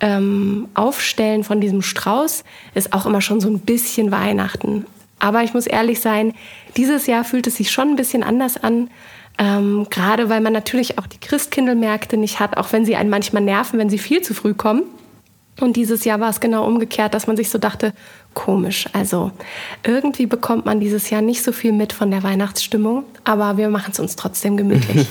ähm, 0.00 0.68
Aufstellen 0.74 1.44
von 1.44 1.60
diesem 1.60 1.82
Strauß 1.82 2.42
ist 2.74 2.92
auch 2.92 3.06
immer 3.06 3.20
schon 3.20 3.40
so 3.40 3.48
ein 3.48 3.60
bisschen 3.60 4.10
Weihnachten. 4.10 4.86
Aber 5.18 5.42
ich 5.42 5.54
muss 5.54 5.66
ehrlich 5.66 6.00
sein, 6.00 6.34
dieses 6.76 7.06
Jahr 7.06 7.24
fühlt 7.24 7.46
es 7.46 7.56
sich 7.56 7.70
schon 7.70 7.90
ein 7.90 7.96
bisschen 7.96 8.22
anders 8.22 8.56
an. 8.56 8.90
Ähm, 9.38 9.86
gerade 9.90 10.30
weil 10.30 10.40
man 10.40 10.52
natürlich 10.52 10.98
auch 10.98 11.06
die 11.06 11.20
Christkindlmärkte 11.20 12.16
nicht 12.16 12.40
hat, 12.40 12.56
auch 12.56 12.72
wenn 12.72 12.86
sie 12.86 12.96
einen 12.96 13.10
manchmal 13.10 13.42
nerven, 13.42 13.78
wenn 13.78 13.90
sie 13.90 13.98
viel 13.98 14.22
zu 14.22 14.32
früh 14.32 14.54
kommen. 14.54 14.84
Und 15.60 15.76
dieses 15.76 16.04
Jahr 16.04 16.20
war 16.20 16.28
es 16.28 16.40
genau 16.40 16.66
umgekehrt, 16.66 17.14
dass 17.14 17.26
man 17.26 17.36
sich 17.36 17.48
so 17.48 17.58
dachte, 17.58 17.94
komisch. 18.34 18.86
Also 18.92 19.32
irgendwie 19.84 20.26
bekommt 20.26 20.66
man 20.66 20.80
dieses 20.80 21.08
Jahr 21.08 21.22
nicht 21.22 21.42
so 21.42 21.52
viel 21.52 21.72
mit 21.72 21.94
von 21.94 22.10
der 22.10 22.22
Weihnachtsstimmung, 22.22 23.04
aber 23.24 23.56
wir 23.56 23.70
machen 23.70 23.92
es 23.92 23.98
uns 23.98 24.16
trotzdem 24.16 24.58
gemütlich. 24.58 25.06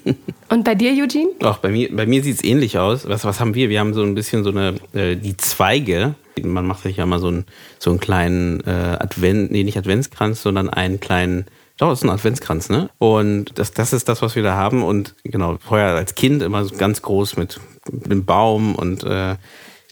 Und 0.48 0.64
bei 0.64 0.74
dir, 0.74 0.90
Eugene? 0.92 1.28
Ach, 1.42 1.58
bei 1.58 1.68
mir, 1.68 1.94
bei 1.94 2.06
mir 2.06 2.22
sieht 2.22 2.36
es 2.36 2.44
ähnlich 2.44 2.78
aus. 2.78 3.06
Was, 3.06 3.24
was 3.24 3.40
haben 3.40 3.54
wir? 3.54 3.68
Wir 3.68 3.80
haben 3.80 3.92
so 3.92 4.02
ein 4.02 4.14
bisschen 4.14 4.42
so 4.42 4.50
eine, 4.50 4.76
äh, 4.94 5.16
die 5.16 5.36
Zweige. 5.36 6.14
Man 6.42 6.66
macht 6.66 6.82
sich 6.82 6.96
ja 6.96 7.06
mal 7.06 7.18
so 7.18 7.28
einen, 7.28 7.44
so 7.78 7.90
einen 7.90 8.00
kleinen 8.00 8.60
äh, 8.60 8.96
Advent, 8.98 9.50
nee, 9.50 9.64
nicht 9.64 9.78
Adventskranz, 9.78 10.42
sondern 10.42 10.68
einen 10.68 11.00
kleinen 11.00 11.46
doch, 11.80 11.88
das 11.88 12.00
ist 12.00 12.04
ein 12.04 12.10
Adventskranz, 12.10 12.68
ne? 12.68 12.90
Und 12.98 13.58
das, 13.58 13.72
das 13.72 13.94
ist 13.94 14.06
das, 14.06 14.20
was 14.20 14.36
wir 14.36 14.42
da 14.42 14.54
haben. 14.54 14.82
Und 14.82 15.14
genau, 15.24 15.56
vorher 15.66 15.94
als 15.94 16.14
Kind 16.14 16.42
immer 16.42 16.62
so 16.62 16.76
ganz 16.76 17.00
groß 17.00 17.38
mit, 17.38 17.58
mit 17.90 18.10
dem 18.10 18.26
Baum 18.26 18.74
und 18.74 19.02
äh, 19.02 19.36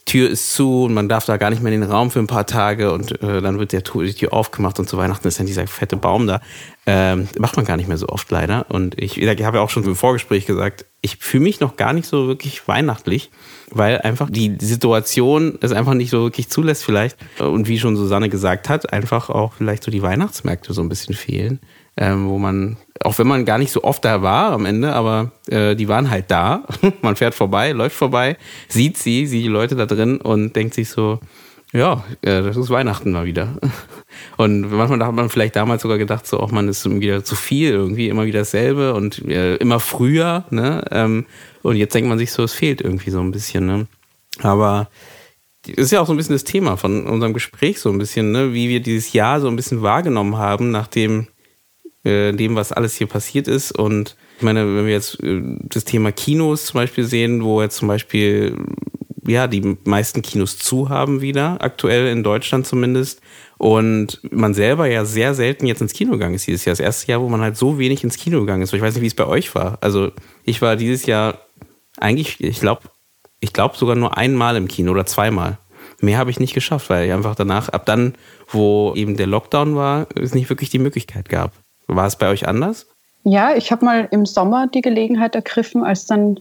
Tür 0.08 0.28
ist 0.30 0.54
zu 0.54 0.84
und 0.84 0.94
man 0.94 1.08
darf 1.08 1.26
da 1.26 1.36
gar 1.36 1.50
nicht 1.50 1.62
mehr 1.62 1.72
in 1.72 1.82
den 1.82 1.90
Raum 1.90 2.10
für 2.10 2.18
ein 2.18 2.26
paar 2.26 2.46
Tage 2.46 2.92
und 2.92 3.22
äh, 3.22 3.42
dann 3.42 3.58
wird 3.58 3.72
der 3.72 3.82
die 3.82 4.14
Tür 4.14 4.32
aufgemacht 4.32 4.78
und 4.78 4.88
zu 4.88 4.96
Weihnachten 4.96 5.28
ist 5.28 5.38
dann 5.38 5.46
dieser 5.46 5.66
fette 5.66 5.96
Baum 5.96 6.26
da. 6.26 6.40
Ähm, 6.86 7.28
macht 7.38 7.56
man 7.56 7.66
gar 7.66 7.76
nicht 7.76 7.88
mehr 7.88 7.98
so 7.98 8.08
oft 8.08 8.30
leider. 8.30 8.66
Und 8.70 9.00
ich, 9.00 9.20
ich 9.20 9.44
habe 9.44 9.58
ja 9.58 9.62
auch 9.62 9.70
schon 9.70 9.84
im 9.84 9.96
Vorgespräch 9.96 10.46
gesagt, 10.46 10.86
ich 11.02 11.16
fühle 11.18 11.44
mich 11.44 11.60
noch 11.60 11.76
gar 11.76 11.92
nicht 11.92 12.06
so 12.06 12.26
wirklich 12.26 12.66
weihnachtlich, 12.66 13.30
weil 13.70 14.00
einfach 14.00 14.30
die 14.30 14.56
Situation 14.60 15.58
es 15.60 15.72
einfach 15.72 15.94
nicht 15.94 16.10
so 16.10 16.22
wirklich 16.22 16.48
zulässt 16.48 16.84
vielleicht. 16.84 17.16
Und 17.38 17.68
wie 17.68 17.78
schon 17.78 17.96
Susanne 17.96 18.28
gesagt 18.28 18.68
hat, 18.68 18.92
einfach 18.92 19.30
auch 19.30 19.54
vielleicht 19.54 19.84
so 19.84 19.90
die 19.90 20.02
Weihnachtsmärkte 20.02 20.72
so 20.72 20.82
ein 20.82 20.88
bisschen 20.88 21.14
fehlen 21.14 21.60
ähm, 22.00 22.28
wo 22.28 22.38
man, 22.38 22.76
auch 23.02 23.18
wenn 23.18 23.26
man 23.26 23.44
gar 23.44 23.58
nicht 23.58 23.72
so 23.72 23.82
oft 23.82 24.04
da 24.04 24.22
war 24.22 24.52
am 24.52 24.66
Ende, 24.66 24.92
aber 24.92 25.32
äh, 25.48 25.74
die 25.74 25.88
waren 25.88 26.10
halt 26.10 26.30
da. 26.30 26.62
man 27.02 27.16
fährt 27.16 27.34
vorbei, 27.34 27.72
läuft 27.72 27.96
vorbei, 27.96 28.36
sieht 28.68 28.96
sie, 28.96 29.26
sieht 29.26 29.44
die 29.44 29.48
Leute 29.48 29.74
da 29.74 29.84
drin 29.84 30.18
und 30.18 30.54
denkt 30.54 30.74
sich 30.74 30.90
so, 30.90 31.18
ja, 31.72 32.04
äh, 32.22 32.42
das 32.42 32.56
ist 32.56 32.70
Weihnachten 32.70 33.12
mal 33.12 33.26
wieder. 33.26 33.56
Und 34.36 34.70
manchmal 34.70 35.04
hat 35.04 35.14
man 35.14 35.28
vielleicht 35.28 35.56
damals 35.56 35.82
sogar 35.82 35.98
gedacht, 35.98 36.26
so, 36.26 36.40
auch 36.40 36.50
man 36.50 36.68
ist 36.68 36.88
wieder 36.88 37.24
zu 37.24 37.36
viel, 37.36 37.70
irgendwie 37.70 38.08
immer 38.08 38.24
wieder 38.24 38.40
dasselbe 38.40 38.94
und 38.94 39.18
äh, 39.28 39.56
immer 39.56 39.80
früher, 39.80 40.44
ne? 40.50 40.82
Ähm, 40.90 41.26
und 41.62 41.76
jetzt 41.76 41.94
denkt 41.94 42.08
man 42.08 42.18
sich 42.18 42.32
so, 42.32 42.42
es 42.42 42.54
fehlt 42.54 42.80
irgendwie 42.80 43.10
so 43.10 43.20
ein 43.20 43.32
bisschen, 43.32 43.66
ne? 43.66 43.86
Aber 44.40 44.88
ist 45.66 45.92
ja 45.92 46.00
auch 46.00 46.06
so 46.06 46.12
ein 46.12 46.16
bisschen 46.16 46.34
das 46.34 46.44
Thema 46.44 46.76
von 46.76 47.06
unserem 47.06 47.34
Gespräch, 47.34 47.80
so 47.80 47.90
ein 47.90 47.98
bisschen, 47.98 48.32
ne? 48.32 48.54
wie 48.54 48.68
wir 48.68 48.80
dieses 48.80 49.12
Jahr 49.12 49.40
so 49.40 49.48
ein 49.48 49.56
bisschen 49.56 49.82
wahrgenommen 49.82 50.36
haben, 50.36 50.70
nachdem 50.70 51.26
äh, 52.04 52.32
dem, 52.32 52.56
was 52.56 52.72
alles 52.72 52.94
hier 52.94 53.06
passiert 53.06 53.48
ist. 53.48 53.72
Und 53.72 54.16
ich 54.38 54.42
meine, 54.42 54.60
wenn 54.76 54.86
wir 54.86 54.92
jetzt 54.92 55.22
äh, 55.22 55.42
das 55.64 55.84
Thema 55.84 56.12
Kinos 56.12 56.66
zum 56.66 56.78
Beispiel 56.78 57.04
sehen, 57.04 57.42
wo 57.44 57.60
jetzt 57.60 57.76
zum 57.76 57.88
Beispiel 57.88 58.56
ja 59.28 59.46
die 59.46 59.76
meisten 59.84 60.22
Kinos 60.22 60.58
zu 60.58 60.88
haben 60.88 61.20
wieder, 61.20 61.58
aktuell 61.60 62.08
in 62.08 62.22
Deutschland 62.22 62.66
zumindest. 62.66 63.20
Und 63.58 64.20
man 64.30 64.54
selber 64.54 64.86
ja 64.86 65.04
sehr 65.04 65.34
selten 65.34 65.66
jetzt 65.66 65.80
ins 65.80 65.92
Kino 65.92 66.12
gegangen 66.12 66.34
ist 66.34 66.46
dieses 66.46 66.64
Jahr. 66.64 66.72
Das 66.72 66.80
erste 66.80 67.10
Jahr, 67.10 67.20
wo 67.20 67.28
man 67.28 67.40
halt 67.40 67.56
so 67.56 67.78
wenig 67.78 68.04
ins 68.04 68.16
Kino 68.16 68.40
gegangen 68.40 68.62
ist. 68.62 68.72
Ich 68.72 68.80
weiß 68.80 68.94
nicht, 68.94 69.02
wie 69.02 69.08
es 69.08 69.14
bei 69.14 69.26
euch 69.26 69.54
war. 69.54 69.78
Also 69.80 70.12
ich 70.44 70.62
war 70.62 70.76
dieses 70.76 71.06
Jahr 71.06 71.38
eigentlich, 71.98 72.40
ich 72.40 72.60
glaube, 72.60 72.82
ich 73.40 73.52
glaube 73.52 73.76
sogar 73.76 73.96
nur 73.96 74.16
einmal 74.16 74.56
im 74.56 74.68
Kino 74.68 74.92
oder 74.92 75.06
zweimal. 75.06 75.58
Mehr 76.00 76.18
habe 76.18 76.30
ich 76.30 76.38
nicht 76.38 76.54
geschafft, 76.54 76.90
weil 76.90 77.06
ich 77.06 77.12
einfach 77.12 77.34
danach, 77.34 77.68
ab 77.68 77.84
dann, 77.86 78.14
wo 78.48 78.92
eben 78.94 79.16
der 79.16 79.26
Lockdown 79.26 79.74
war, 79.74 80.06
es 80.14 80.34
nicht 80.34 80.48
wirklich 80.48 80.70
die 80.70 80.78
Möglichkeit 80.78 81.28
gab. 81.28 81.52
War 81.88 82.06
es 82.06 82.16
bei 82.16 82.28
euch 82.28 82.46
anders? 82.46 82.86
Ja, 83.24 83.56
ich 83.56 83.72
habe 83.72 83.84
mal 83.84 84.08
im 84.12 84.24
Sommer 84.24 84.68
die 84.72 84.80
Gelegenheit 84.80 85.34
ergriffen, 85.34 85.82
als 85.82 86.06
dann 86.06 86.40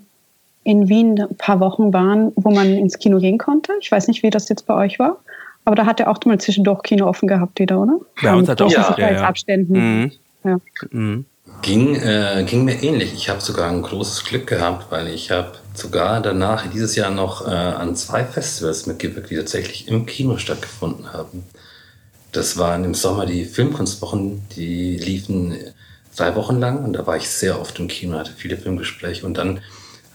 in 0.67 0.89
Wien 0.89 1.17
ein 1.17 1.37
paar 1.37 1.61
Wochen 1.61 1.93
waren, 1.93 2.33
wo 2.35 2.51
man 2.51 2.73
ins 2.73 2.99
Kino 2.99 3.19
gehen 3.19 3.37
konnte. 3.37 3.71
Ich 3.79 3.89
weiß 3.89 4.09
nicht, 4.09 4.21
wie 4.21 4.29
das 4.29 4.49
jetzt 4.49 4.67
bei 4.67 4.73
euch 4.73 4.99
war. 4.99 5.19
Aber 5.63 5.77
da 5.77 5.85
hat 5.85 6.01
er 6.01 6.09
auch 6.09 6.19
mal 6.25 6.37
zwischendurch 6.41 6.83
Kino 6.83 7.07
offen 7.07 7.27
gehabt 7.27 7.57
wieder, 7.59 7.79
oder? 7.79 7.99
Bei 8.21 8.35
uns 8.35 8.49
hat 8.49 8.61
auch 8.61 8.69
ja, 8.69 8.93
ja, 8.97 9.11
ja. 9.13 9.23
Abständen. 9.23 10.01
Mhm. 10.01 10.11
Ja. 10.43 10.57
Mhm. 10.91 11.25
Ging, 11.61 11.95
äh, 11.95 12.43
ging 12.45 12.65
mir 12.65 12.83
ähnlich. 12.83 13.13
Ich 13.13 13.29
habe 13.29 13.39
sogar 13.39 13.69
ein 13.69 13.81
großes 13.81 14.25
Glück 14.25 14.45
gehabt, 14.45 14.91
weil 14.91 15.07
ich 15.07 15.31
habe 15.31 15.53
sogar 15.73 16.21
danach 16.21 16.67
dieses 16.67 16.97
Jahr 16.97 17.11
noch 17.11 17.47
äh, 17.47 17.51
an 17.51 17.95
zwei 17.95 18.25
Festivals 18.25 18.87
mitgewirkt, 18.87 19.29
die 19.29 19.37
tatsächlich 19.37 19.87
im 19.87 20.05
Kino 20.05 20.35
stattgefunden 20.35 21.13
haben. 21.13 21.45
Das 22.33 22.57
waren 22.57 22.83
im 22.83 22.93
Sommer 22.93 23.25
die 23.25 23.45
Filmkunstwochen, 23.45 24.41
die 24.57 24.97
liefen 24.97 25.55
drei 26.17 26.35
Wochen 26.35 26.59
lang 26.59 26.83
und 26.83 26.93
da 26.93 27.07
war 27.07 27.15
ich 27.15 27.29
sehr 27.29 27.59
oft 27.61 27.79
im 27.79 27.87
Kino, 27.87 28.17
hatte 28.17 28.33
viele 28.35 28.57
Filmgespräche 28.57 29.25
und 29.25 29.37
dann 29.37 29.61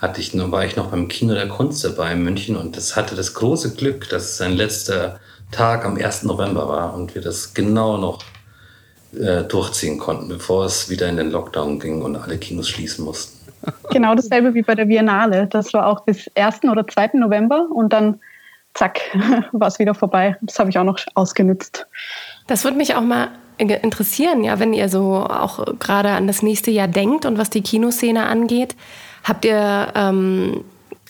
hatte 0.02 0.21
ich, 0.21 0.37
war 0.37 0.64
ich 0.64 0.76
noch 0.76 0.90
beim 0.90 1.06
Kino 1.06 1.32
der 1.32 1.49
Kunst 1.49 1.85
dabei 1.85 2.12
in 2.12 2.25
München 2.25 2.56
und 2.56 2.76
das 2.76 2.97
hatte 2.97 3.14
das 3.14 3.35
große 3.35 3.75
Glück, 3.76 4.09
dass 4.11 4.25
es 4.25 4.37
sein 4.37 4.52
letzter 4.52 5.21
Tag 5.52 5.85
am 5.85 5.97
1. 5.97 6.25
November 6.25 6.68
war 6.68 6.94
und 6.94 7.14
wir 7.14 7.23
das 7.23 7.54
genau 7.54 7.97
noch 7.97 8.18
äh, 9.14 9.44
durchziehen 9.44 9.99
konnten, 9.99 10.28
bevor 10.28 10.64
es 10.64 10.90
wieder 10.90 11.09
in 11.09 11.16
den 11.16 11.30
Lockdown 11.30 11.78
ging 11.78 12.02
und 12.02 12.16
alle 12.16 12.37
Kinos 12.37 12.68
schließen 12.68 13.04
mussten. 13.04 13.38
Genau 13.90 14.14
dasselbe 14.16 14.54
wie 14.54 14.62
bei 14.62 14.75
der 14.75 14.87
Biennale. 14.87 15.47
Das 15.47 15.73
war 15.73 15.87
auch 15.87 16.00
bis 16.00 16.28
1. 16.35 16.64
oder 16.64 16.85
2. 16.87 17.11
November 17.14 17.68
und 17.73 17.92
dann 17.92 18.18
zack, 18.75 19.00
war 19.52 19.68
es 19.68 19.78
wieder 19.78 19.94
vorbei. 19.94 20.37
Das 20.40 20.59
habe 20.59 20.71
ich 20.71 20.78
auch 20.78 20.85
noch 20.85 20.99
ausgenutzt. 21.14 21.87
Das 22.49 22.64
würde 22.64 22.76
mich 22.76 22.97
auch 22.97 23.02
mal 23.02 23.28
interessieren, 23.59 24.42
ja, 24.42 24.59
wenn 24.59 24.73
ihr 24.73 24.88
so 24.88 25.14
auch 25.14 25.78
gerade 25.78 26.11
an 26.11 26.26
das 26.26 26.42
nächste 26.42 26.73
Jahr 26.73 26.88
denkt 26.88 27.26
und 27.26 27.38
was 27.38 27.50
die 27.50 27.62
Kinoszene 27.62 28.26
angeht. 28.26 28.75
Habt 29.25 29.45
ihr 29.45 29.93
ähm, 29.95 30.64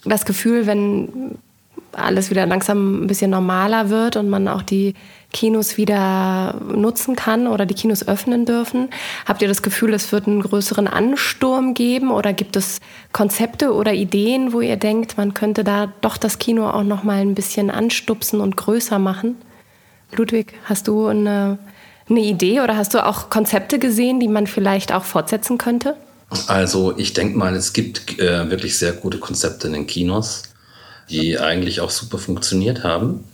das 0.04 0.24
Gefühl, 0.24 0.66
wenn 0.66 1.38
alles 1.92 2.30
wieder 2.30 2.46
langsam 2.46 3.04
ein 3.04 3.06
bisschen 3.06 3.30
normaler 3.30 3.90
wird 3.90 4.16
und 4.16 4.28
man 4.28 4.48
auch 4.48 4.62
die 4.62 4.94
Kinos 5.32 5.76
wieder 5.76 6.54
nutzen 6.74 7.16
kann 7.16 7.46
oder 7.46 7.66
die 7.66 7.74
Kinos 7.74 8.06
öffnen 8.06 8.44
dürfen? 8.44 8.88
Habt 9.26 9.42
ihr 9.42 9.48
das 9.48 9.62
Gefühl, 9.62 9.94
es 9.94 10.12
wird 10.12 10.26
einen 10.26 10.42
größeren 10.42 10.88
Ansturm 10.88 11.74
geben 11.74 12.10
oder 12.10 12.32
gibt 12.32 12.56
es 12.56 12.80
Konzepte 13.12 13.72
oder 13.72 13.92
Ideen, 13.92 14.52
wo 14.52 14.60
ihr 14.60 14.76
denkt, 14.76 15.16
man 15.16 15.34
könnte 15.34 15.64
da 15.64 15.92
doch 16.00 16.16
das 16.16 16.38
Kino 16.38 16.68
auch 16.68 16.84
noch 16.84 17.02
mal 17.02 17.20
ein 17.20 17.34
bisschen 17.34 17.70
anstupsen 17.70 18.40
und 18.40 18.56
größer 18.56 18.98
machen? 18.98 19.36
Ludwig, 20.14 20.52
hast 20.64 20.88
du 20.88 21.06
eine, 21.06 21.58
eine 22.08 22.20
Idee 22.20 22.60
oder 22.60 22.76
hast 22.76 22.94
du 22.94 23.04
auch 23.04 23.30
Konzepte 23.30 23.78
gesehen, 23.78 24.20
die 24.20 24.28
man 24.28 24.46
vielleicht 24.46 24.92
auch 24.92 25.04
fortsetzen 25.04 25.56
könnte? 25.56 25.96
Also 26.46 26.96
ich 26.96 27.12
denke 27.12 27.36
mal, 27.36 27.54
es 27.54 27.72
gibt 27.72 28.18
äh, 28.18 28.50
wirklich 28.50 28.78
sehr 28.78 28.92
gute 28.92 29.18
Konzepte 29.18 29.66
in 29.66 29.74
den 29.74 29.86
Kinos, 29.86 30.44
die 31.10 31.38
eigentlich 31.38 31.80
auch 31.80 31.90
super 31.90 32.18
funktioniert 32.18 32.84
haben. 32.84 33.24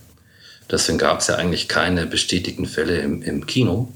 Deswegen 0.69 0.97
gab 0.97 1.19
es 1.19 1.27
ja 1.27 1.35
eigentlich 1.35 1.67
keine 1.67 2.05
bestätigten 2.05 2.65
Fälle 2.65 2.97
im, 2.97 3.21
im 3.21 3.45
Kino. 3.45 3.91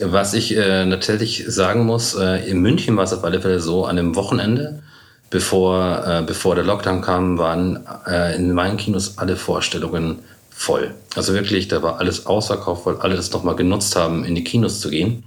Was 0.00 0.34
ich 0.34 0.56
äh, 0.56 0.84
natürlich 0.86 1.44
sagen 1.46 1.84
muss, 1.86 2.14
äh, 2.14 2.48
in 2.50 2.60
München 2.60 2.96
war 2.96 3.04
es 3.04 3.12
auf 3.12 3.22
alle 3.22 3.40
Fälle 3.40 3.60
so, 3.60 3.84
an 3.84 3.98
einem 3.98 4.16
Wochenende, 4.16 4.82
bevor, 5.30 6.04
äh, 6.04 6.22
bevor 6.26 6.56
der 6.56 6.64
Lockdown 6.64 7.00
kam, 7.00 7.38
waren 7.38 7.86
äh, 8.06 8.34
in 8.34 8.52
meinen 8.52 8.76
Kinos 8.76 9.18
alle 9.18 9.36
Vorstellungen 9.36 10.18
voll. 10.50 10.94
Also 11.14 11.32
wirklich, 11.32 11.68
da 11.68 11.82
war 11.82 11.98
alles 11.98 12.26
ausverkauft, 12.26 12.86
weil 12.86 12.96
alle 12.96 13.14
das 13.14 13.30
nochmal 13.30 13.54
genutzt 13.54 13.94
haben, 13.94 14.24
in 14.24 14.34
die 14.34 14.44
Kinos 14.44 14.80
zu 14.80 14.90
gehen. 14.90 15.24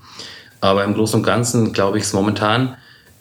Aber 0.60 0.84
im 0.84 0.96
Großen 0.96 1.20
und 1.20 1.26
Ganzen, 1.26 1.72
glaube 1.72 1.98
ich, 1.98 2.04
ist 2.04 2.14
momentan 2.14 2.76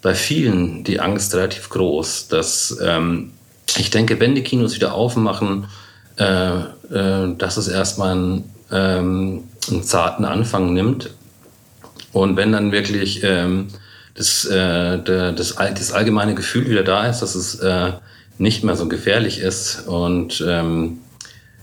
bei 0.07 0.15
vielen 0.15 0.85
die 0.85 1.01
Angst 1.01 1.35
relativ 1.35 1.69
groß, 1.69 2.29
dass 2.29 2.79
ähm, 2.81 3.33
ich 3.77 3.91
denke, 3.91 4.21
wenn 4.21 4.37
die 4.37 4.45
Kinos 4.45 4.77
wieder 4.77 4.95
aufmachen, 4.95 5.67
äh, 6.17 6.61
äh, 6.61 7.37
dass 7.37 7.57
es 7.57 7.67
erstmal 7.67 8.13
einen, 8.13 8.55
ähm, 8.71 9.43
einen 9.69 9.83
zarten 9.83 10.25
Anfang 10.25 10.73
nimmt. 10.73 11.11
Und 12.13 12.37
wenn 12.37 12.53
dann 12.53 12.71
wirklich 12.71 13.25
ähm, 13.25 13.67
das, 14.15 14.45
äh, 14.45 14.99
der, 15.03 15.33
das, 15.33 15.57
das 15.57 15.91
allgemeine 15.91 16.37
Gefühl 16.37 16.71
wieder 16.71 16.85
da 16.85 17.09
ist, 17.09 17.19
dass 17.19 17.35
es 17.35 17.57
äh, 17.57 17.91
nicht 18.39 18.63
mehr 18.63 18.77
so 18.77 18.87
gefährlich 18.87 19.41
ist 19.41 19.89
und 19.89 20.41
ähm, 20.47 20.99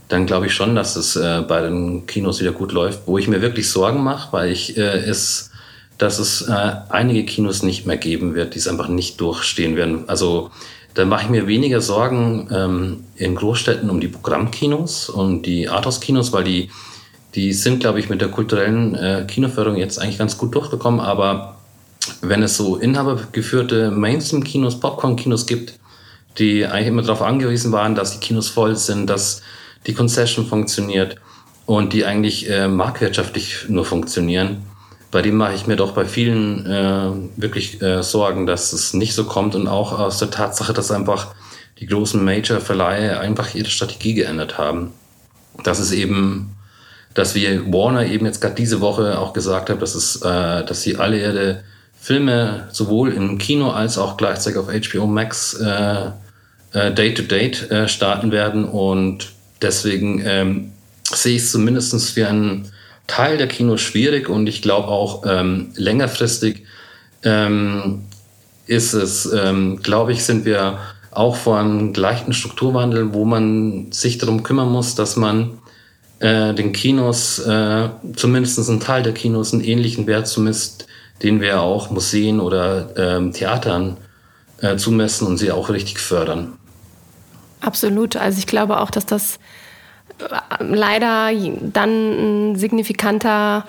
dann 0.08 0.26
glaube 0.26 0.48
ich 0.48 0.52
schon, 0.52 0.74
dass 0.74 0.96
es 0.96 1.16
äh, 1.16 1.40
bei 1.48 1.62
den 1.62 2.04
Kinos 2.06 2.42
wieder 2.42 2.52
gut 2.52 2.72
läuft. 2.72 3.06
Wo 3.06 3.16
ich 3.16 3.26
mir 3.26 3.40
wirklich 3.40 3.70
Sorgen 3.70 4.04
mache, 4.04 4.34
weil 4.34 4.52
ich 4.52 4.76
äh, 4.76 5.08
ist, 5.08 5.50
dass 5.98 6.18
es 6.18 6.42
äh, 6.42 6.72
einige 6.88 7.24
Kinos 7.24 7.62
nicht 7.62 7.86
mehr 7.86 7.96
geben 7.96 8.34
wird, 8.34 8.54
die 8.54 8.58
es 8.58 8.68
einfach 8.68 8.88
nicht 8.88 9.20
durchstehen 9.20 9.76
werden. 9.76 10.08
Also 10.08 10.50
da 10.94 11.04
mache 11.04 11.24
ich 11.24 11.30
mir 11.30 11.46
weniger 11.46 11.80
Sorgen 11.80 12.48
ähm, 12.52 13.04
in 13.16 13.34
Großstädten 13.34 13.90
um 13.90 14.00
die 14.00 14.08
Programmkinos 14.08 15.08
und 15.08 15.42
die 15.42 15.68
Arthouse-Kinos, 15.68 16.32
weil 16.32 16.44
die, 16.44 16.70
die 17.34 17.52
sind, 17.52 17.80
glaube 17.80 17.98
ich, 18.00 18.08
mit 18.08 18.20
der 18.20 18.28
kulturellen 18.28 18.94
äh, 18.94 19.24
Kinoförderung 19.26 19.76
jetzt 19.76 19.98
eigentlich 19.98 20.18
ganz 20.18 20.38
gut 20.38 20.54
durchgekommen. 20.54 21.00
Aber 21.00 21.56
wenn 22.20 22.42
es 22.42 22.56
so 22.56 22.76
inhabergeführte 22.76 23.90
Mainstream-Kinos, 23.90 24.78
Popcorn-Kinos 24.78 25.46
gibt, 25.46 25.78
die 26.38 26.66
eigentlich 26.66 26.88
immer 26.88 27.02
darauf 27.02 27.22
angewiesen 27.22 27.72
waren, 27.72 27.94
dass 27.94 28.12
die 28.12 28.18
Kinos 28.18 28.48
voll 28.48 28.76
sind, 28.76 29.08
dass 29.08 29.42
die 29.86 29.94
Concession 29.94 30.46
funktioniert 30.46 31.16
und 31.66 31.92
die 31.92 32.04
eigentlich 32.04 32.48
äh, 32.50 32.68
marktwirtschaftlich 32.68 33.68
nur 33.68 33.84
funktionieren, 33.84 34.62
bei 35.14 35.22
dem 35.22 35.36
mache 35.36 35.54
ich 35.54 35.68
mir 35.68 35.76
doch 35.76 35.92
bei 35.92 36.06
vielen 36.06 36.66
äh, 36.66 37.40
wirklich 37.40 37.80
äh, 37.80 38.02
Sorgen, 38.02 38.46
dass 38.48 38.72
es 38.72 38.94
nicht 38.94 39.14
so 39.14 39.22
kommt 39.22 39.54
und 39.54 39.68
auch 39.68 39.96
aus 39.96 40.18
der 40.18 40.32
Tatsache, 40.32 40.72
dass 40.72 40.90
einfach 40.90 41.36
die 41.78 41.86
großen 41.86 42.22
Major-Verleihe 42.24 43.20
einfach 43.20 43.54
ihre 43.54 43.70
Strategie 43.70 44.14
geändert 44.14 44.58
haben. 44.58 44.92
Das 45.62 45.78
ist 45.78 45.92
eben, 45.92 46.56
dass 47.14 47.36
wir 47.36 47.72
Warner 47.72 48.06
eben 48.06 48.26
jetzt 48.26 48.40
gerade 48.40 48.56
diese 48.56 48.80
Woche 48.80 49.16
auch 49.20 49.34
gesagt 49.34 49.70
haben, 49.70 49.78
dass, 49.78 49.94
es, 49.94 50.16
äh, 50.16 50.64
dass 50.64 50.82
sie 50.82 50.96
alle 50.96 51.20
ihre 51.20 51.62
Filme 52.00 52.66
sowohl 52.72 53.12
im 53.12 53.38
Kino 53.38 53.70
als 53.70 53.98
auch 53.98 54.16
gleichzeitig 54.16 54.58
auf 54.58 54.66
HBO 54.66 55.06
Max 55.06 55.54
äh, 55.54 56.10
äh, 56.72 56.92
Day-to-Date 56.92 57.70
äh, 57.70 57.86
starten 57.86 58.32
werden. 58.32 58.64
Und 58.64 59.30
deswegen 59.62 60.20
ähm, 60.26 60.72
sehe 61.04 61.36
ich 61.36 61.42
es 61.42 61.52
zumindest 61.52 62.10
für 62.10 62.26
einen 62.26 62.68
Teil 63.06 63.36
der 63.36 63.48
Kinos 63.48 63.80
schwierig 63.80 64.28
und 64.28 64.46
ich 64.46 64.62
glaube 64.62 64.88
auch 64.88 65.24
ähm, 65.26 65.70
längerfristig 65.76 66.64
ähm, 67.22 68.04
ist 68.66 68.94
es, 68.94 69.30
ähm, 69.32 69.80
glaube 69.82 70.12
ich, 70.12 70.24
sind 70.24 70.44
wir 70.44 70.78
auch 71.10 71.36
vor 71.36 71.58
einem 71.58 71.92
gleichen 71.92 72.32
Strukturwandel, 72.32 73.12
wo 73.12 73.24
man 73.24 73.92
sich 73.92 74.18
darum 74.18 74.42
kümmern 74.42 74.70
muss, 74.70 74.94
dass 74.94 75.16
man 75.16 75.58
äh, 76.18 76.54
den 76.54 76.72
Kinos, 76.72 77.38
äh, 77.40 77.88
zumindest 78.16 78.58
ein 78.68 78.80
Teil 78.80 79.02
der 79.02 79.12
Kinos, 79.12 79.52
einen 79.52 79.62
ähnlichen 79.62 80.06
Wert 80.06 80.26
zumisst, 80.26 80.86
den 81.22 81.40
wir 81.40 81.60
auch 81.60 81.90
Museen 81.90 82.40
oder 82.40 82.88
ähm, 82.96 83.32
Theatern 83.32 83.98
äh, 84.60 84.76
zumessen 84.76 85.26
und 85.26 85.36
sie 85.36 85.52
auch 85.52 85.68
richtig 85.68 85.98
fördern. 85.98 86.54
Absolut. 87.60 88.16
Also 88.16 88.38
ich 88.38 88.46
glaube 88.46 88.80
auch, 88.80 88.90
dass 88.90 89.06
das 89.06 89.36
äh, 89.36 89.63
leider 90.60 91.30
dann 91.60 92.52
ein 92.52 92.56
signifikanter 92.56 93.66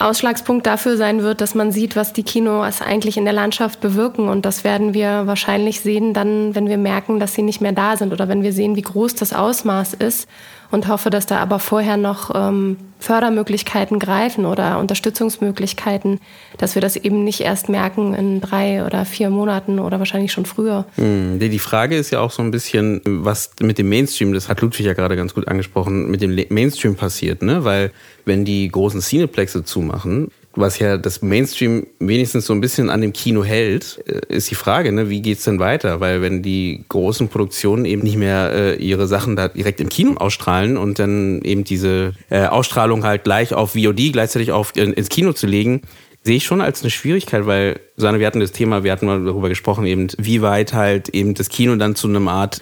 Ausschlagspunkt 0.00 0.66
dafür 0.66 0.96
sein 0.96 1.22
wird, 1.22 1.40
dass 1.40 1.54
man 1.54 1.72
sieht, 1.72 1.96
was 1.96 2.12
die 2.12 2.22
Kinos 2.22 2.82
eigentlich 2.82 3.16
in 3.16 3.24
der 3.24 3.34
Landschaft 3.34 3.80
bewirken. 3.80 4.28
Und 4.28 4.44
das 4.44 4.64
werden 4.64 4.94
wir 4.94 5.26
wahrscheinlich 5.26 5.80
sehen, 5.80 6.14
dann, 6.14 6.54
wenn 6.54 6.68
wir 6.68 6.78
merken, 6.78 7.20
dass 7.20 7.34
sie 7.34 7.42
nicht 7.42 7.60
mehr 7.60 7.72
da 7.72 7.96
sind 7.96 8.12
oder 8.12 8.28
wenn 8.28 8.42
wir 8.42 8.52
sehen, 8.52 8.76
wie 8.76 8.82
groß 8.82 9.14
das 9.14 9.32
Ausmaß 9.32 9.94
ist 9.94 10.28
und 10.70 10.88
hoffe, 10.88 11.10
dass 11.10 11.26
da 11.26 11.38
aber 11.38 11.58
vorher 11.58 11.96
noch 11.96 12.30
ähm, 12.34 12.76
Fördermöglichkeiten 13.00 13.98
greifen 13.98 14.46
oder 14.46 14.78
Unterstützungsmöglichkeiten, 14.78 16.20
dass 16.58 16.74
wir 16.74 16.82
das 16.82 16.96
eben 16.96 17.24
nicht 17.24 17.40
erst 17.40 17.68
merken 17.68 18.14
in 18.14 18.40
drei 18.40 18.84
oder 18.84 19.04
vier 19.04 19.30
Monaten 19.30 19.78
oder 19.78 19.98
wahrscheinlich 19.98 20.32
schon 20.32 20.46
früher. 20.46 20.86
Hm, 20.96 21.38
die 21.38 21.58
Frage 21.58 21.96
ist 21.96 22.10
ja 22.10 22.20
auch 22.20 22.30
so 22.30 22.42
ein 22.42 22.50
bisschen, 22.50 23.00
was 23.04 23.50
mit 23.60 23.78
dem 23.78 23.88
Mainstream, 23.88 24.32
das 24.32 24.48
hat 24.48 24.60
Ludwig 24.60 24.86
ja 24.86 24.92
gerade 24.92 25.16
ganz 25.16 25.34
gut 25.34 25.48
angesprochen, 25.48 26.10
mit 26.10 26.20
dem 26.20 26.38
Mainstream 26.50 26.94
passiert, 26.94 27.42
ne? 27.42 27.64
Weil 27.64 27.90
wenn 28.24 28.44
die 28.44 28.68
großen 28.68 29.00
Cineplexe 29.00 29.64
zumachen, 29.64 30.30
was 30.54 30.78
ja 30.78 30.96
das 30.96 31.22
Mainstream 31.22 31.86
wenigstens 32.00 32.46
so 32.46 32.52
ein 32.52 32.60
bisschen 32.60 32.90
an 32.90 33.00
dem 33.00 33.12
Kino 33.12 33.44
hält, 33.44 34.02
äh, 34.06 34.34
ist 34.34 34.50
die 34.50 34.56
Frage, 34.56 34.92
ne, 34.92 35.08
wie 35.08 35.22
geht's 35.22 35.44
denn 35.44 35.58
weiter? 35.58 36.00
Weil 36.00 36.22
wenn 36.22 36.42
die 36.42 36.84
großen 36.88 37.28
Produktionen 37.28 37.84
eben 37.84 38.02
nicht 38.02 38.16
mehr 38.16 38.50
äh, 38.52 38.76
ihre 38.76 39.06
Sachen 39.06 39.36
da 39.36 39.48
direkt 39.48 39.80
im 39.80 39.88
Kino 39.88 40.14
ausstrahlen 40.14 40.76
und 40.76 40.98
dann 40.98 41.40
eben 41.42 41.64
diese 41.64 42.14
äh, 42.30 42.46
Ausstrahlung 42.46 43.04
halt 43.04 43.24
gleich 43.24 43.54
auf 43.54 43.74
VOD 43.74 44.12
gleichzeitig 44.12 44.50
auf 44.50 44.72
in, 44.76 44.92
ins 44.92 45.08
Kino 45.08 45.32
zu 45.32 45.46
legen, 45.46 45.82
sehe 46.22 46.36
ich 46.36 46.44
schon 46.44 46.60
als 46.60 46.82
eine 46.82 46.90
Schwierigkeit, 46.90 47.46
weil, 47.46 47.80
Susanne, 47.96 48.18
wir 48.18 48.26
hatten 48.26 48.40
das 48.40 48.52
Thema, 48.52 48.84
wir 48.84 48.92
hatten 48.92 49.06
mal 49.06 49.24
darüber 49.24 49.48
gesprochen, 49.48 49.86
eben, 49.86 50.08
wie 50.18 50.42
weit 50.42 50.72
halt 50.72 51.10
eben 51.10 51.34
das 51.34 51.48
Kino 51.48 51.74
dann 51.76 51.94
zu 51.94 52.08
einem 52.08 52.28
Art 52.28 52.60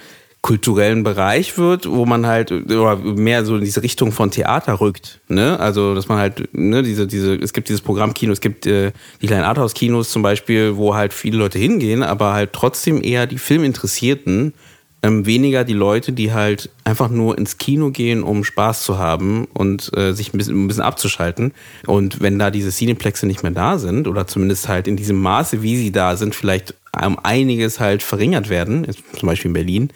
kulturellen 0.49 1.03
Bereich 1.03 1.59
wird, 1.59 1.87
wo 1.87 2.07
man 2.07 2.27
halt 2.27 2.51
mehr 2.67 3.45
so 3.45 3.57
in 3.57 3.65
diese 3.65 3.83
Richtung 3.83 4.13
von 4.13 4.31
Theater 4.31 4.81
rückt. 4.81 5.21
Ne? 5.29 5.61
Also 5.61 5.95
dass 5.95 6.09
man 6.09 6.17
halt 6.17 6.49
ne, 6.55 6.83
diese 6.83 7.07
diese 7.07 7.35
es 7.35 7.53
gibt 7.53 7.69
dieses 7.69 7.83
Programmkino, 7.83 8.33
es 8.33 8.41
gibt 8.41 8.65
äh, 8.65 8.93
die 9.21 9.27
kleinen 9.27 9.45
Arthouse-Kinos 9.45 10.11
zum 10.11 10.23
Beispiel, 10.23 10.79
wo 10.79 10.95
halt 10.95 11.13
viele 11.13 11.37
Leute 11.37 11.59
hingehen, 11.59 12.03
aber 12.03 12.33
halt 12.33 12.55
trotzdem 12.55 13.03
eher 13.05 13.27
die 13.27 13.37
Filminteressierten 13.37 14.55
ähm, 15.03 15.27
weniger 15.27 15.65
die 15.65 15.75
Leute, 15.75 16.13
die 16.13 16.33
halt 16.33 16.71
einfach 16.83 17.11
nur 17.11 17.37
ins 17.37 17.59
Kino 17.59 17.91
gehen, 17.91 18.23
um 18.23 18.43
Spaß 18.43 18.85
zu 18.85 18.97
haben 18.97 19.45
und 19.53 19.95
äh, 19.99 20.13
sich 20.13 20.33
ein 20.33 20.39
bisschen, 20.39 20.65
ein 20.65 20.67
bisschen 20.67 20.83
abzuschalten. 20.83 21.53
Und 21.87 22.23
wenn 22.23 22.39
da 22.39 22.51
diese 22.51 22.71
Cineplexe 22.71 23.27
nicht 23.27 23.43
mehr 23.43 23.53
da 23.53 23.77
sind, 23.77 24.09
oder 24.09 24.27
zumindest 24.27 24.67
halt 24.67 24.89
in 24.89 24.97
diesem 24.97 25.21
Maße, 25.21 25.63
wie 25.63 25.77
sie 25.77 25.93
da 25.93 26.17
sind, 26.17 26.35
vielleicht 26.35 26.75
um 27.05 27.19
einiges 27.23 27.81
halt 27.81 28.03
verringert 28.03 28.49
werden, 28.49 28.87
zum 29.15 29.27
Beispiel 29.27 29.51
in 29.51 29.53
Berlin, 29.53 29.91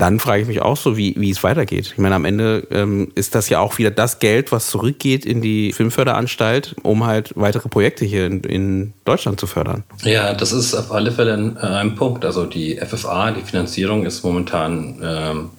dann 0.00 0.18
frage 0.18 0.42
ich 0.42 0.48
mich 0.48 0.62
auch 0.62 0.78
so, 0.78 0.96
wie, 0.96 1.14
wie 1.18 1.30
es 1.30 1.42
weitergeht. 1.42 1.92
Ich 1.92 1.98
meine, 1.98 2.14
am 2.14 2.24
Ende 2.24 2.66
ähm, 2.70 3.12
ist 3.14 3.34
das 3.34 3.50
ja 3.50 3.60
auch 3.60 3.76
wieder 3.76 3.90
das 3.90 4.18
Geld, 4.18 4.50
was 4.50 4.68
zurückgeht 4.68 5.26
in 5.26 5.42
die 5.42 5.72
Filmförderanstalt, 5.72 6.76
um 6.82 7.04
halt 7.04 7.32
weitere 7.36 7.68
Projekte 7.68 8.06
hier 8.06 8.24
in, 8.26 8.40
in 8.40 8.92
Deutschland 9.04 9.38
zu 9.38 9.46
fördern. 9.46 9.84
Ja, 10.02 10.32
das 10.32 10.52
ist 10.52 10.74
auf 10.74 10.90
alle 10.90 11.12
Fälle 11.12 11.34
ein, 11.34 11.56
äh, 11.58 11.60
ein 11.60 11.96
Punkt. 11.96 12.24
Also 12.24 12.46
die 12.46 12.76
FFA, 12.76 13.32
die 13.32 13.42
Finanzierung 13.42 14.06
ist 14.06 14.24
momentan 14.24 15.00
ähm, 15.02 15.50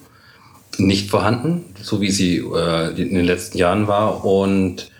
nicht 0.76 1.08
vorhanden, 1.08 1.64
so 1.80 2.00
wie 2.00 2.10
sie 2.10 2.38
äh, 2.38 2.88
in 3.00 3.14
den 3.14 3.24
letzten 3.24 3.58
Jahren 3.58 3.86
war. 3.86 4.24
Und 4.24 4.90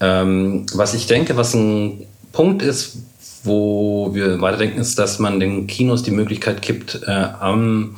ähm, 0.00 0.66
was 0.72 0.94
ich 0.94 1.08
denke, 1.08 1.36
was 1.36 1.52
ein 1.54 2.06
Punkt 2.30 2.62
ist, 2.62 2.98
wo 3.42 4.14
wir 4.14 4.40
weiterdenken, 4.40 4.80
ist, 4.80 5.00
dass 5.00 5.18
man 5.18 5.40
den 5.40 5.66
Kinos 5.66 6.04
die 6.04 6.12
Möglichkeit 6.12 6.62
gibt, 6.62 7.00
äh, 7.06 7.10
am 7.10 7.96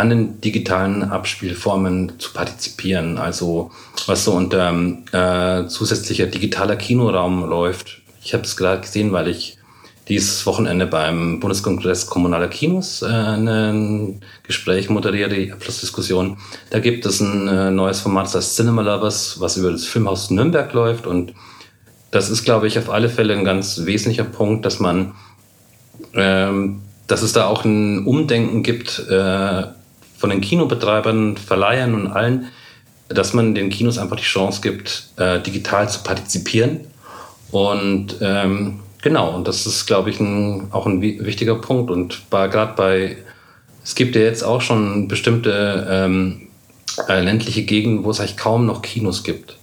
an 0.00 0.10
den 0.10 0.40
digitalen 0.40 1.02
Abspielformen 1.02 2.18
zu 2.18 2.32
partizipieren. 2.32 3.18
Also 3.18 3.70
was 4.06 4.24
so 4.24 4.32
unter 4.32 4.72
äh, 5.12 5.68
zusätzlicher 5.68 6.26
digitaler 6.26 6.76
Kinoraum 6.76 7.48
läuft. 7.48 8.00
Ich 8.22 8.32
habe 8.32 8.44
es 8.44 8.56
gerade 8.56 8.80
gesehen, 8.80 9.12
weil 9.12 9.28
ich 9.28 9.58
dieses 10.08 10.44
Wochenende 10.46 10.86
beim 10.86 11.38
Bundeskongress 11.38 12.06
Kommunaler 12.06 12.48
Kinos 12.48 13.02
äh, 13.02 13.06
ein 13.06 14.20
Gespräch 14.42 14.88
moderiere, 14.88 15.28
die 15.28 15.52
Abschlussdiskussion. 15.52 16.38
Da 16.70 16.80
gibt 16.80 17.04
es 17.04 17.20
ein 17.20 17.46
äh, 17.46 17.70
neues 17.70 18.00
Format, 18.00 18.26
das 18.26 18.36
heißt 18.36 18.56
Cinema 18.56 18.82
Lovers, 18.82 19.38
was 19.38 19.58
über 19.58 19.70
das 19.70 19.84
Filmhaus 19.84 20.30
Nürnberg 20.30 20.72
läuft. 20.72 21.06
Und 21.06 21.34
das 22.10 22.30
ist, 22.30 22.44
glaube 22.44 22.66
ich, 22.66 22.78
auf 22.78 22.90
alle 22.90 23.08
Fälle 23.08 23.34
ein 23.34 23.44
ganz 23.44 23.84
wesentlicher 23.84 24.24
Punkt, 24.24 24.64
dass 24.64 24.80
man, 24.80 25.12
ähm, 26.14 26.80
dass 27.06 27.22
es 27.22 27.32
da 27.32 27.46
auch 27.46 27.64
ein 27.64 28.04
Umdenken 28.06 28.62
gibt, 28.62 28.98
äh, 29.10 29.62
von 30.20 30.28
den 30.28 30.42
Kinobetreibern, 30.42 31.38
Verleihern 31.38 31.94
und 31.94 32.08
allen, 32.08 32.48
dass 33.08 33.32
man 33.32 33.54
den 33.54 33.70
Kinos 33.70 33.96
einfach 33.96 34.16
die 34.16 34.22
Chance 34.22 34.60
gibt, 34.60 35.08
äh, 35.16 35.40
digital 35.40 35.88
zu 35.88 36.02
partizipieren. 36.02 36.80
Und 37.50 38.16
ähm, 38.20 38.80
genau, 39.00 39.34
und 39.34 39.48
das 39.48 39.66
ist, 39.66 39.86
glaube 39.86 40.10
ich, 40.10 40.20
ein, 40.20 40.68
auch 40.72 40.86
ein 40.86 41.00
wichtiger 41.00 41.54
Punkt. 41.54 41.90
Und 41.90 42.22
gerade 42.30 42.74
bei, 42.76 43.16
es 43.82 43.94
gibt 43.94 44.14
ja 44.14 44.20
jetzt 44.20 44.44
auch 44.44 44.60
schon 44.60 45.08
bestimmte 45.08 45.88
ähm, 45.90 46.48
äh, 47.08 47.20
ländliche 47.20 47.62
Gegenden, 47.62 48.04
wo 48.04 48.10
es 48.10 48.20
eigentlich 48.20 48.36
kaum 48.36 48.66
noch 48.66 48.82
Kinos 48.82 49.24
gibt. 49.24 49.56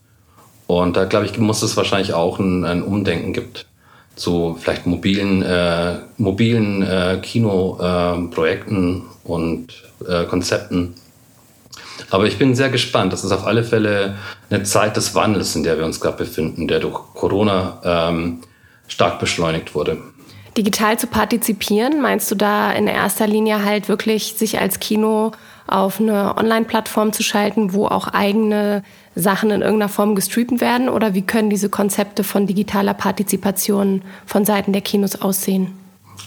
Und 0.65 0.98
da, 0.98 1.06
glaube 1.06 1.28
ich, 1.28 1.38
muss 1.38 1.62
es 1.62 1.78
wahrscheinlich 1.78 2.13
auch 2.13 2.39
ein, 2.39 2.65
ein 2.65 2.82
Umdenken 2.82 3.32
gibt 3.32 3.67
zu 4.15 4.58
vielleicht 4.60 4.88
mobilen, 4.88 5.43
äh, 5.43 6.00
mobilen 6.17 6.82
äh, 6.82 7.20
Kinoprojekten 7.22 9.04
und 9.24 9.67
äh, 10.07 10.25
Konzepten. 10.25 10.95
Aber 12.10 12.25
ich 12.25 12.38
bin 12.38 12.55
sehr 12.55 12.69
gespannt. 12.69 13.13
Das 13.13 13.23
ist 13.23 13.31
auf 13.31 13.45
alle 13.45 13.63
Fälle 13.63 14.15
eine 14.49 14.63
Zeit 14.63 14.97
des 14.97 15.15
Wandels, 15.15 15.55
in 15.55 15.63
der 15.63 15.77
wir 15.77 15.86
uns 15.86 15.99
gerade 15.99 16.17
befinden, 16.17 16.67
der 16.67 16.79
durch 16.79 16.99
Corona 17.13 17.81
ähm, 17.83 18.41
stark 18.88 19.19
beschleunigt 19.19 19.75
wurde. 19.75 19.97
Digital 20.57 20.97
zu 20.97 21.05
partizipieren, 21.05 22.01
meinst 22.01 22.31
du 22.31 22.36
da 22.36 22.71
in 22.71 22.88
erster 22.88 23.27
Linie 23.27 23.63
halt 23.63 23.89
wirklich 23.89 24.33
sich 24.33 24.60
als 24.60 24.79
Kino 24.79 25.31
auf 25.67 25.99
eine 25.99 26.36
Online-Plattform 26.36 27.13
zu 27.13 27.21
schalten, 27.21 27.73
wo 27.73 27.86
auch 27.86 28.07
eigene 28.07 28.83
Sachen 29.13 29.51
in 29.51 29.62
irgendeiner 29.62 29.89
Form 29.89 30.15
gestreamt 30.15 30.62
werden? 30.62 30.89
Oder 30.89 31.13
wie 31.13 31.21
können 31.21 31.49
diese 31.49 31.69
Konzepte 31.69 32.23
von 32.23 32.47
digitaler 32.47 32.93
Partizipation 32.93 34.01
von 34.25 34.45
Seiten 34.45 34.73
der 34.73 34.81
Kinos 34.81 35.21
aussehen? 35.21 35.73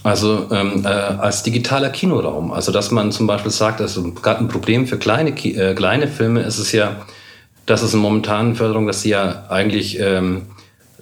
Also 0.03 0.47
ähm, 0.51 0.85
äh, 0.85 0.89
als 0.89 1.43
digitaler 1.43 1.91
Kinoraum. 1.91 2.53
Also 2.53 2.73
dass 2.73 2.91
man 2.91 3.13
zum 3.13 3.27
Beispiel 3.27 3.51
sagt, 3.51 3.81
also 3.81 4.13
gerade 4.13 4.41
ein 4.41 4.49
Problem 4.49 4.87
für 4.87 4.99
kleine, 4.99 5.31
äh, 5.31 5.75
kleine 5.75 6.09
Filme 6.09 6.41
ist 6.43 6.59
es 6.59 6.73
ja, 6.73 6.97
dass 7.67 7.83
es 7.83 7.95
in 7.95 8.01
momentanen 8.01 8.57
Förderung, 8.57 8.87
dass 8.87 9.03
sie 9.03 9.11
ja 9.11 9.45
eigentlich 9.49 10.01
ähm, 10.01 10.47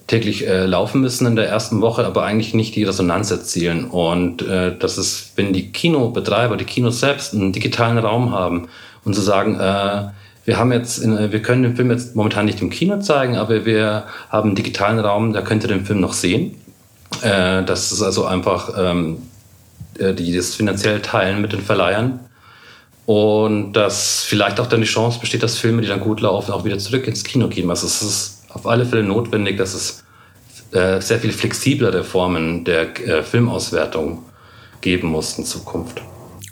täglich 0.09 0.49
äh, 0.49 0.65
laufen 0.67 1.01
müssen 1.01 1.27
in 1.27 1.37
der 1.37 1.49
ersten 1.49 1.81
Woche, 1.81 2.05
aber 2.05 2.25
eigentlich 2.25 2.55
nicht 2.55 2.75
die 2.75 2.85
Resonanz 2.85 3.31
erzielen. 3.31 3.85
Und 3.85 4.43
äh, 4.43 4.77
das 4.77 4.99
ist, 4.99 5.33
wenn 5.37 5.53
die 5.53 5.71
Kinobetreiber, 5.71 6.57
die 6.57 6.65
Kinos 6.65 6.99
selbst 6.99 7.35
einen 7.35 7.53
digitalen 7.53 7.99
Raum 7.99 8.33
haben 8.33 8.69
und 9.05 9.15
zu 9.15 9.21
sagen, 9.21 9.55
äh, 9.61 10.09
wir 10.45 10.57
haben 10.59 10.73
jetzt, 10.73 10.99
in, 10.99 11.31
wir 11.31 11.43
können 11.43 11.63
den 11.63 11.77
Film 11.77 11.91
jetzt 11.91 12.17
momentan 12.17 12.47
nicht 12.47 12.63
im 12.63 12.71
Kino 12.71 12.99
zeigen, 13.01 13.37
aber 13.37 13.67
wir 13.67 14.05
haben 14.31 14.49
einen 14.49 14.57
digitalen 14.57 14.99
Raum, 14.99 15.35
da 15.35 15.43
könnt 15.43 15.63
ihr 15.63 15.69
den 15.69 15.85
Film 15.85 16.01
noch 16.01 16.15
sehen. 16.15 16.55
Äh, 17.23 17.65
das 17.65 17.93
ist 17.93 18.03
also 18.03 18.25
einfach, 18.27 18.73
ähm, 18.79 19.19
äh, 19.99 20.15
die 20.15 20.35
das 20.35 20.55
finanziell 20.55 21.01
teilen 21.01 21.41
mit 21.41 21.53
den 21.53 21.61
Verleihern. 21.61 22.21
Und 23.07 23.73
dass 23.73 24.25
vielleicht 24.25 24.61
auch 24.61 24.67
dann 24.67 24.83
die 24.83 24.87
Chance 24.87 25.19
besteht, 25.19 25.43
dass 25.43 25.57
Filme, 25.57 25.81
die 25.81 25.89
dann 25.89 26.01
gut 26.01 26.21
laufen, 26.21 26.53
auch 26.53 26.65
wieder 26.65 26.79
zurück 26.79 27.07
ins 27.07 27.25
Kino 27.25 27.49
gehen. 27.49 27.71
Also 27.71 27.87
es 27.87 28.03
ist 28.03 28.43
auf 28.51 28.67
alle 28.67 28.85
Fälle 28.85 29.03
notwendig, 29.03 29.57
dass 29.57 29.73
es 29.73 30.05
äh, 30.73 31.01
sehr 31.01 31.19
viel 31.19 31.33
flexiblere 31.33 32.05
Formen 32.05 32.65
der 32.65 32.99
äh, 33.01 33.23
Filmauswertung 33.23 34.25
geben 34.83 35.09
muss 35.09 35.39
in 35.39 35.47
Zukunft. 35.47 36.03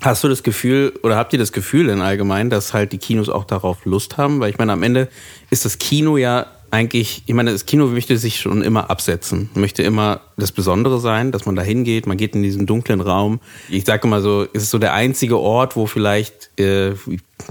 Hast 0.01 0.25
du 0.25 0.29
das 0.29 0.43
Gefühl 0.43 0.99
oder 1.03 1.17
habt 1.17 1.33
ihr 1.33 1.39
das 1.39 1.53
Gefühl 1.53 1.89
in 1.91 2.01
allgemein, 2.01 2.49
dass 2.49 2.73
halt 2.73 2.93
die 2.93 2.99
Kinos 2.99 3.29
auch 3.29 3.45
darauf 3.45 3.85
Lust 3.85 4.17
haben? 4.17 4.41
Weil 4.41 4.51
ich 4.51 4.59
meine, 4.59 4.73
am 4.73 4.83
Ende 4.83 5.09
ist 5.51 5.65
das 5.65 5.79
Kino 5.79 6.17
ja 6.17 6.47
eigentlich, 6.71 7.23
ich 7.27 7.35
meine, 7.35 7.53
das 7.53 7.67
Kino 7.67 7.87
möchte 7.87 8.17
sich 8.19 8.41
schon 8.41 8.63
immer 8.63 8.91
absetzen, 8.91 9.51
möchte 9.55 9.83
immer 9.83 10.21
das 10.37 10.53
Besondere 10.53 11.01
sein, 11.01 11.33
dass 11.33 11.47
man 11.47 11.57
da 11.57 11.63
hingeht, 11.63 12.07
man 12.07 12.17
geht 12.17 12.35
in 12.35 12.43
diesen 12.43 12.67
dunklen 12.67 13.01
Raum. 13.01 13.41
Ich 13.69 13.85
sage 13.85 14.07
immer 14.07 14.21
so, 14.21 14.47
es 14.53 14.65
ist 14.65 14.71
so 14.71 14.79
der 14.79 14.93
einzige 14.95 15.39
Ort, 15.39 15.77
wo 15.77 15.87
vielleicht 15.87 16.51
äh, 16.59 16.93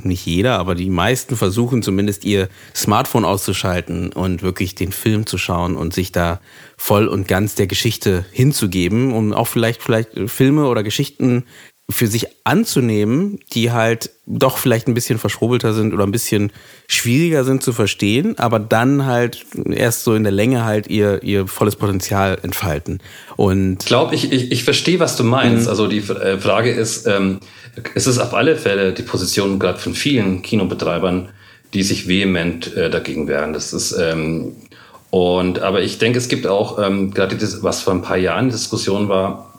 nicht 0.04 0.26
jeder, 0.26 0.60
aber 0.60 0.76
die 0.76 0.90
meisten 0.90 1.36
versuchen 1.36 1.84
zumindest 1.84 2.26
ihr 2.26 2.50
Smartphone 2.76 3.26
auszuschalten 3.26 4.12
und 4.12 4.42
wirklich 4.42 4.76
den 4.76 4.92
Film 4.92 5.26
zu 5.26 5.38
schauen 5.38 5.76
und 5.76 5.94
sich 5.94 6.12
da 6.12 6.40
voll 6.78 7.08
und 7.08 7.28
ganz 7.28 7.56
der 7.56 7.68
Geschichte 7.68 8.26
hinzugeben, 8.32 9.14
um 9.14 9.34
auch 9.34 9.48
vielleicht 9.48 9.82
vielleicht 9.82 10.10
Filme 10.28 10.68
oder 10.68 10.84
Geschichten 10.84 11.46
für 11.88 12.08
sich 12.08 12.28
anzunehmen, 12.44 13.40
die 13.54 13.72
halt 13.72 14.10
doch 14.26 14.58
vielleicht 14.58 14.88
ein 14.88 14.96
bisschen 14.96 15.20
verschrobelter 15.20 15.74
sind 15.74 15.94
oder 15.94 16.04
ein 16.04 16.12
bisschen 16.12 16.52
schwieriger 16.88 17.44
sind 17.44 17.62
zu 17.62 17.74
verstehen, 17.74 18.40
aber 18.40 18.58
dann 18.58 19.06
halt 19.06 19.46
erst 19.70 20.04
so 20.04 20.16
in 20.16 20.24
der 20.24 20.32
Länge 20.32 20.66
halt 20.66 20.88
ihr, 20.88 21.22
ihr 21.22 21.46
volles 21.46 21.76
Potenzial 21.76 22.40
entfalten. 22.42 23.02
Und 23.36 23.84
ich 23.84 23.86
glaube, 23.86 24.16
ich, 24.16 24.32
ich, 24.32 24.52
ich 24.52 24.64
verstehe, 24.64 25.00
was 25.00 25.16
du 25.16 25.24
meinst. 25.24 25.66
Mhm. 25.66 25.70
Also 25.70 25.88
die 25.88 26.00
äh, 26.00 26.40
Frage 26.40 26.72
ist, 26.72 27.06
ähm, 27.06 27.40
es 27.94 28.08
ist 28.08 28.18
auf 28.18 28.34
alle 28.34 28.56
Fälle 28.56 28.94
die 28.94 29.04
Position 29.04 29.60
gerade 29.60 29.78
von 29.78 29.94
vielen 29.94 30.42
Kinobetreibern, 30.42 31.30
die 31.76 31.84
sich 31.84 32.08
vehement 32.08 32.76
äh, 32.76 32.90
dagegen 32.90 33.28
wehren. 33.28 33.54
Das 33.54 33.74
ist 33.74 33.92
ähm, 33.92 34.56
und 35.12 35.60
aber 35.60 35.84
ich 35.84 36.00
denke, 36.00 36.18
es 36.18 36.30
gibt 36.30 36.48
auch 36.48 36.80
ähm, 36.80 37.14
gerade 37.14 37.36
das, 37.36 37.62
was 37.62 37.84
vor 37.84 37.94
ein 37.94 38.02
paar 38.02 38.18
Jahren 38.18 38.50
Diskussion 38.50 39.08
war, 39.08 39.54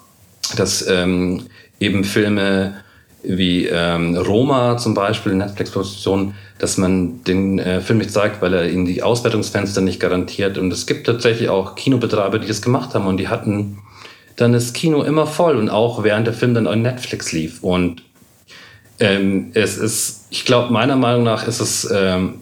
dass 0.56 0.86
ähm, 0.86 1.46
eben 1.80 2.04
Filme 2.04 2.74
wie 3.22 3.66
ähm, 3.66 4.16
Roma 4.16 4.76
zum 4.78 4.94
Beispiel, 4.94 5.34
Netflix-Produktion, 5.34 6.34
dass 6.58 6.78
man 6.78 7.24
den 7.24 7.58
äh, 7.58 7.80
Film 7.80 7.98
nicht 7.98 8.12
zeigt, 8.12 8.40
weil 8.40 8.54
er 8.54 8.70
ihnen 8.70 8.86
die 8.86 9.02
Auswertungsfenster 9.02 9.80
nicht 9.80 9.98
garantiert. 9.98 10.58
Und 10.58 10.72
es 10.72 10.86
gibt 10.86 11.06
tatsächlich 11.06 11.48
auch 11.48 11.74
Kinobetreiber, 11.74 12.38
die 12.38 12.46
das 12.46 12.62
gemacht 12.62 12.94
haben 12.94 13.06
und 13.06 13.16
die 13.16 13.28
hatten 13.28 13.78
dann 14.36 14.52
das 14.52 14.72
Kino 14.72 15.02
immer 15.02 15.26
voll 15.26 15.56
und 15.56 15.70
auch 15.70 16.04
während 16.04 16.26
der 16.26 16.34
Film 16.34 16.54
dann 16.54 16.66
auf 16.66 16.76
Netflix 16.76 17.32
lief. 17.32 17.62
Und 17.62 18.02
ähm, 19.00 19.50
es 19.54 19.76
ist, 19.76 20.26
ich 20.30 20.44
glaube, 20.44 20.72
meiner 20.72 20.96
Meinung 20.96 21.24
nach 21.24 21.46
ist 21.46 21.60
es, 21.60 21.88
ähm, 21.90 22.40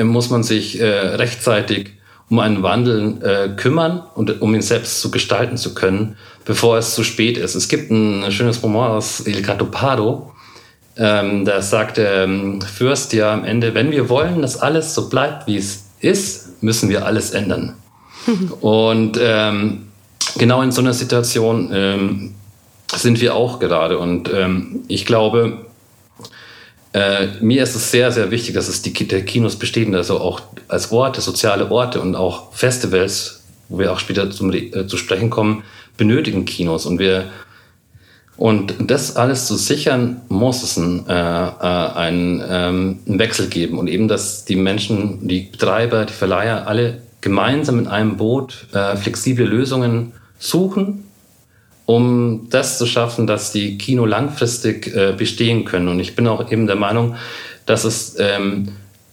muss 0.00 0.30
man 0.30 0.42
sich 0.42 0.80
äh, 0.80 0.86
rechtzeitig 0.86 1.92
um 2.30 2.38
einen 2.40 2.62
Wandel 2.62 3.22
äh, 3.22 3.48
kümmern 3.56 4.02
und 4.14 4.40
um 4.42 4.54
ihn 4.54 4.62
selbst 4.62 5.00
zu 5.00 5.10
gestalten 5.10 5.56
zu 5.56 5.74
können, 5.74 6.16
bevor 6.48 6.78
es 6.78 6.94
zu 6.94 7.04
spät 7.04 7.36
ist. 7.36 7.54
Es 7.54 7.68
gibt 7.68 7.90
ein 7.90 8.32
schönes 8.32 8.62
Roman 8.62 8.92
aus 8.92 9.24
Il 9.26 9.42
Gatto 9.42 10.32
ähm, 10.96 11.44
da 11.44 11.62
sagt 11.62 11.98
der 11.98 12.24
ähm, 12.24 12.60
Fürst 12.62 13.12
ja 13.12 13.32
am 13.32 13.44
Ende, 13.44 13.74
wenn 13.74 13.92
wir 13.92 14.08
wollen, 14.08 14.42
dass 14.42 14.56
alles 14.56 14.94
so 14.94 15.08
bleibt, 15.08 15.46
wie 15.46 15.58
es 15.58 15.84
ist, 16.00 16.60
müssen 16.62 16.88
wir 16.88 17.06
alles 17.06 17.30
ändern. 17.30 17.74
und 18.60 19.18
ähm, 19.20 19.88
genau 20.38 20.62
in 20.62 20.72
so 20.72 20.80
einer 20.80 20.94
Situation 20.94 21.70
ähm, 21.72 22.34
sind 22.92 23.20
wir 23.20 23.36
auch 23.36 23.60
gerade. 23.60 23.98
Und 23.98 24.30
ähm, 24.32 24.80
ich 24.88 25.04
glaube, 25.04 25.66
äh, 26.94 27.28
mir 27.40 27.62
ist 27.62 27.76
es 27.76 27.90
sehr, 27.90 28.10
sehr 28.10 28.30
wichtig, 28.30 28.54
dass 28.54 28.68
es 28.68 28.80
die 28.80 28.94
Kinos 28.94 29.56
bestehen, 29.56 29.94
also 29.94 30.18
auch 30.18 30.40
als 30.66 30.90
Orte, 30.90 31.20
soziale 31.20 31.70
Orte 31.70 32.00
und 32.00 32.16
auch 32.16 32.54
Festivals, 32.54 33.42
wo 33.68 33.78
wir 33.78 33.92
auch 33.92 34.00
später 34.00 34.30
zum, 34.30 34.50
äh, 34.52 34.86
zu 34.86 34.96
sprechen 34.96 35.28
kommen, 35.28 35.62
benötigen 35.98 36.46
Kinos. 36.46 36.86
Und 36.86 36.98
wir 36.98 37.26
und 38.38 38.74
das 38.78 39.16
alles 39.16 39.46
zu 39.46 39.56
sichern, 39.56 40.22
muss 40.28 40.62
es 40.62 40.78
einen, 40.78 41.06
äh, 41.08 41.12
äh, 41.12 41.92
einen, 41.96 42.42
ähm, 42.48 42.98
einen 43.06 43.18
Wechsel 43.18 43.48
geben. 43.48 43.78
Und 43.78 43.88
eben, 43.88 44.08
dass 44.08 44.46
die 44.46 44.56
Menschen, 44.56 45.28
die 45.28 45.40
Betreiber, 45.40 46.06
die 46.06 46.12
Verleiher 46.14 46.66
alle 46.66 47.02
gemeinsam 47.20 47.78
in 47.80 47.88
einem 47.88 48.16
Boot 48.16 48.68
äh, 48.72 48.96
flexible 48.96 49.44
Lösungen 49.44 50.12
suchen 50.38 51.04
um 51.88 52.48
das 52.50 52.76
zu 52.76 52.84
schaffen, 52.84 53.26
dass 53.26 53.50
die 53.50 53.78
Kino 53.78 54.04
langfristig 54.04 54.94
äh, 54.94 55.14
bestehen 55.16 55.64
können. 55.64 55.88
Und 55.88 56.00
ich 56.00 56.14
bin 56.14 56.26
auch 56.26 56.52
eben 56.52 56.66
der 56.66 56.76
Meinung, 56.76 57.16
dass 57.64 57.84
es 57.84 58.14
ähm, 58.18 58.72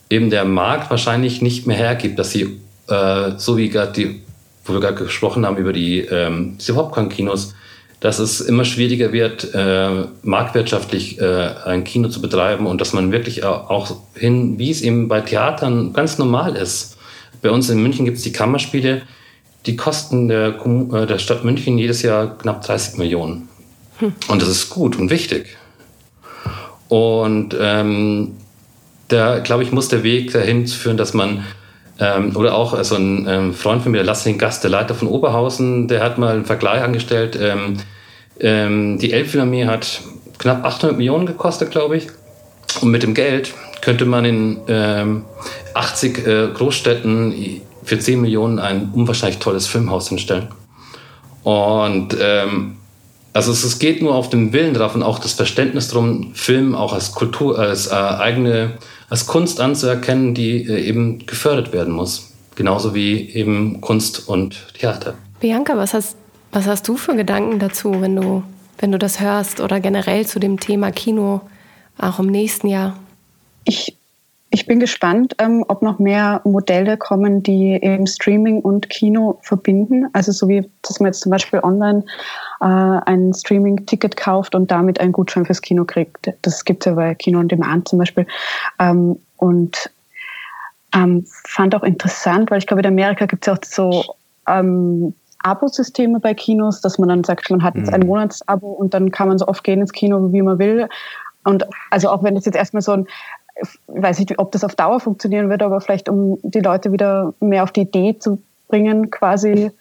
eben 0.10 0.30
der 0.30 0.43
Markt 0.43 0.89
wahrscheinlich 0.89 1.41
nicht 1.41 1.67
mehr 1.67 1.78
hergibt, 1.78 2.19
dass 2.19 2.32
sie, 2.32 2.60
äh, 2.89 3.32
so 3.38 3.56
wie 3.56 3.69
gerade 3.69 3.93
die, 3.93 4.21
wo 4.65 4.73
wir 4.73 4.80
gerade 4.80 5.04
gesprochen 5.04 5.45
haben 5.45 5.58
über 5.58 5.73
die 5.73 5.99
ähm, 5.99 6.58
diese 6.60 6.73
Popcorn-Kinos, 6.73 7.54
dass 7.99 8.19
es 8.19 8.41
immer 8.41 8.65
schwieriger 8.65 9.12
wird, 9.12 9.54
äh, 9.54 10.06
marktwirtschaftlich 10.23 11.19
äh, 11.19 11.49
ein 11.65 11.84
Kino 11.84 12.10
zu 12.10 12.21
betreiben 12.21 12.67
und 12.67 12.82
dass 12.82 12.93
man 12.93 13.12
wirklich 13.12 13.43
auch 13.43 13.95
hin, 14.15 14.60
wie 14.60 14.71
es 14.71 14.82
eben 14.82 15.08
bei 15.08 15.21
Theatern 15.21 15.93
ganz 15.93 16.17
normal 16.17 16.56
ist. 16.56 16.97
Bei 17.41 17.51
uns 17.51 17.69
in 17.69 17.82
München 17.82 18.06
gibt 18.06 18.17
es 18.17 18.23
die 18.23 18.34
Kammerspiele, 18.34 19.04
die 19.65 19.75
kosten 19.75 20.28
der, 20.28 20.56
äh, 20.56 21.06
der 21.06 21.19
Stadt 21.19 21.43
München 21.43 21.78
jedes 21.78 22.01
Jahr 22.01 22.38
knapp 22.38 22.63
30 22.63 22.97
Millionen. 22.97 23.47
Hm. 23.99 24.13
Und 24.28 24.41
das 24.41 24.49
ist 24.49 24.69
gut 24.69 24.97
und 24.97 25.10
wichtig. 25.10 25.58
Und 26.88 27.56
ähm, 27.60 28.34
da, 29.08 29.39
glaube 29.39 29.63
ich, 29.63 29.71
muss 29.71 29.88
der 29.88 30.04
Weg 30.04 30.32
dahin 30.32 30.67
führen, 30.67 30.97
dass 30.97 31.13
man, 31.13 31.43
ähm, 31.99 32.36
oder 32.36 32.55
auch 32.55 32.73
also 32.73 32.95
ein 32.95 33.27
ähm, 33.27 33.53
Freund 33.53 33.84
von 33.84 33.91
mir, 33.91 34.03
Lassing 34.03 34.38
Gast, 34.38 34.63
der 34.63 34.71
Leiter 34.71 34.95
von 34.95 35.08
Oberhausen, 35.08 35.88
der 35.88 36.03
hat 36.03 36.17
mal 36.17 36.34
einen 36.34 36.45
Vergleich 36.45 36.81
angestellt. 36.81 37.38
Ähm, 37.39 37.77
ähm, 38.39 38.99
die 38.99 39.13
Elbphilharmonie 39.13 39.65
hat 39.65 40.01
knapp 40.38 40.65
800 40.65 40.97
Millionen 40.97 41.25
gekostet, 41.25 41.71
glaube 41.71 41.97
ich. 41.97 42.08
Und 42.81 42.91
mit 42.91 43.03
dem 43.03 43.13
Geld 43.13 43.53
könnte 43.81 44.05
man 44.05 44.25
in 44.25 44.60
ähm, 44.67 45.23
80 45.73 46.27
äh, 46.27 46.47
Großstädten 46.53 47.62
für 47.84 47.99
10 47.99 48.19
Millionen 48.19 48.60
ein 48.60 48.91
unwahrscheinlich 48.93 49.39
tolles 49.39 49.67
Filmhaus 49.67 50.10
hinstellen. 50.10 50.47
Und 51.43 52.17
ähm, 52.19 52.77
also 53.31 53.51
es, 53.51 53.63
es, 53.63 53.79
geht 53.79 54.01
nur 54.01 54.15
auf 54.15 54.29
den 54.29 54.53
Willen 54.53 54.73
drauf 54.73 54.95
und 54.95 55.03
auch 55.03 55.19
das 55.19 55.34
Verständnis 55.34 55.89
darum, 55.89 56.34
Film 56.34 56.73
auch 56.73 56.93
als 56.93 57.12
Kultur, 57.12 57.60
als 57.60 57.88
äh, 57.88 57.93
eigene, 57.93 58.71
als 59.15 59.28
Kunst 59.28 59.62
anzuerkennen, 59.62 60.34
die 60.34 60.67
äh, 60.67 60.89
eben 60.89 61.25
gefördert 61.25 61.71
werden 61.71 61.93
muss. 61.93 62.34
Genauso 62.56 62.93
wie 62.93 63.30
eben 63.30 63.80
Kunst 63.80 64.28
und 64.28 64.73
Theater. 64.78 65.13
Bianca, 65.39 65.78
was 65.78 65.93
hast, 65.93 66.17
was 66.51 66.67
hast 66.67 66.86
du 66.86 66.97
für 66.97 67.15
Gedanken 67.15 67.58
dazu, 67.60 68.01
wenn 68.01 68.17
du, 68.17 68.43
wenn 68.78 68.91
du 68.91 68.97
das 68.97 69.21
hörst 69.21 69.62
oder 69.62 69.80
generell 69.80 70.25
zu 70.25 70.39
dem 70.39 70.60
Thema 70.60 70.91
Kino 70.91 71.39
auch 71.97 72.19
im 72.19 72.25
nächsten 72.25 72.67
Jahr? 72.67 72.97
Ich 73.63 73.95
ich 74.51 74.67
bin 74.67 74.80
gespannt, 74.80 75.36
ähm, 75.39 75.65
ob 75.67 75.82
noch 75.82 75.99
mehr 75.99 76.39
Modelle 76.45 76.95
kommen, 76.95 77.43
die 77.43 77.73
eben 77.82 78.08
Streaming 78.08 78.62
und 78.62 78.89
Kino 78.89 79.38
verbinden. 79.41 80.08
Also 80.13 80.32
so 80.32 80.47
wie, 80.47 80.69
dass 80.82 81.01
man 81.01 81.08
jetzt 81.08 81.21
zum 81.21 81.32
Beispiel 81.32 81.60
online 81.60 82.06
äh, 82.62 82.65
ein 82.65 83.34
Streaming-Ticket 83.34 84.18
kauft 84.18 84.56
und 84.56 84.72
damit 84.72 85.00
einen 85.00 85.12
Gutschein 85.12 85.46
fürs 85.46 85.62
Kino 85.62 85.86
kriegt. 85.86 86.34
Das 86.41 86.65
gibt 86.65 86.86
es 86.86 86.89
ja 86.89 86.96
bei 86.96 87.15
Kino 87.15 87.39
on 87.39 87.48
Demand 87.48 87.88
zum 87.88 88.00
Beispiel. 88.00 88.26
Ähm, 88.80 89.20
und 89.38 89.89
ähm, 90.96 91.26
fand 91.46 91.76
auch 91.76 91.84
interessant, 91.84 92.52
weil 92.52 92.60
ich 92.60 92.68
glaube, 92.68 92.82
in 92.82 92.88
Amerika 92.88 93.26
gibt 93.26 93.48
es 93.48 93.54
auch 93.54 93.60
so 93.63 94.15
ähm, 94.48 95.13
Abo-Systeme 95.44 96.20
bei 96.20 96.34
Kinos, 96.34 96.82
dass 96.82 96.98
man 96.98 97.10
dann 97.10 97.24
sagt, 97.24 97.50
man 97.50 97.63
hat 97.63 97.76
jetzt 97.76 97.94
ein 97.94 98.02
mhm. 98.02 98.08
Monatsabo 98.08 98.68
und 98.68 98.94
dann 98.94 99.12
kann 99.12 99.28
man 99.28 99.38
so 99.38 99.48
oft 99.48 99.63
gehen 99.63 99.82
ins 99.82 99.91
Kino, 99.91 100.32
wie 100.32 100.41
man 100.41 100.58
will. 100.58 100.88
Und 101.44 101.65
also 101.91 102.10
auch 102.10 102.24
wenn 102.24 102.36
das 102.36 102.46
jetzt 102.46 102.56
erstmal 102.56 102.82
so 102.82 102.94
ein 102.94 103.08
ich 103.62 103.70
weiß 103.88 104.20
nicht, 104.20 104.38
ob 104.38 104.52
das 104.52 104.63
auf 104.63 104.76
Dauer 104.76 105.00
funktionieren 105.00 105.50
wird, 105.50 105.63
aber 105.63 105.80
vielleicht 105.80 106.10
um 106.10 106.38
die 106.44 106.60
Leute 106.60 106.91
wieder 106.91 107.34
mehr 107.39 107.63
auf 107.63 107.72
die 107.72 107.82
Idee 107.82 108.18
zu 108.20 108.41
bringen, 108.68 109.10
quasi 109.12 109.72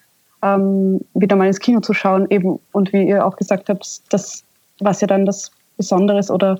ähm, 0.45 1.01
wieder 1.15 1.35
mal 1.35 1.47
ins 1.47 1.59
Kino 1.59 1.79
zu 1.79 1.93
schauen, 1.93 2.27
eben 2.29 2.59
und 2.71 2.93
wie 2.93 3.07
ihr 3.07 3.25
auch 3.25 3.35
gesagt 3.35 3.67
habt, 3.69 4.01
das, 4.13 4.43
was 4.79 5.01
ja 5.01 5.07
dann 5.07 5.25
das 5.25 5.51
Besondere 5.77 6.19
ist 6.19 6.29
oder 6.29 6.59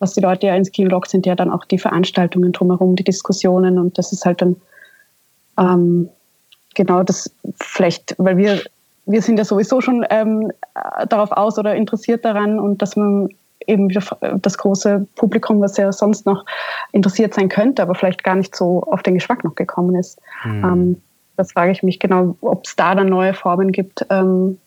was 0.00 0.14
die 0.14 0.20
Leute 0.20 0.46
ja 0.46 0.56
ins 0.56 0.72
Kino 0.72 0.90
lockt, 0.90 1.10
sind 1.10 1.26
ja 1.26 1.34
dann 1.34 1.50
auch 1.50 1.64
die 1.64 1.78
Veranstaltungen 1.78 2.52
drumherum, 2.52 2.96
die 2.96 3.04
Diskussionen 3.04 3.78
und 3.78 3.96
das 3.98 4.12
ist 4.12 4.26
halt 4.26 4.42
dann 4.42 4.56
ähm, 5.58 6.08
genau 6.74 7.02
das 7.02 7.30
vielleicht, 7.60 8.14
weil 8.18 8.36
wir 8.36 8.60
wir 9.06 9.22
sind 9.22 9.38
ja 9.38 9.44
sowieso 9.44 9.80
schon 9.80 10.06
ähm, 10.10 10.52
darauf 11.08 11.32
aus 11.32 11.58
oder 11.58 11.74
interessiert 11.74 12.24
daran 12.24 12.60
und 12.60 12.80
dass 12.80 12.96
man 12.96 13.28
eben 13.66 13.88
das 13.88 14.58
große 14.58 15.06
Publikum, 15.16 15.60
was 15.60 15.76
ja 15.76 15.92
sonst 15.92 16.26
noch 16.26 16.44
interessiert 16.92 17.34
sein 17.34 17.48
könnte, 17.48 17.82
aber 17.82 17.94
vielleicht 17.94 18.24
gar 18.24 18.36
nicht 18.36 18.54
so 18.54 18.82
auf 18.84 19.02
den 19.02 19.14
Geschmack 19.14 19.44
noch 19.44 19.54
gekommen 19.54 19.96
ist. 19.96 20.20
Mhm. 20.44 20.64
Ähm, 20.64 21.02
das 21.40 21.52
frage 21.52 21.72
ich 21.72 21.82
mich 21.82 21.98
genau, 21.98 22.36
ob 22.40 22.66
es 22.66 22.76
da 22.76 22.94
dann 22.94 23.08
neue 23.08 23.34
Formen 23.34 23.72
gibt, 23.72 24.06
ähm, 24.10 24.58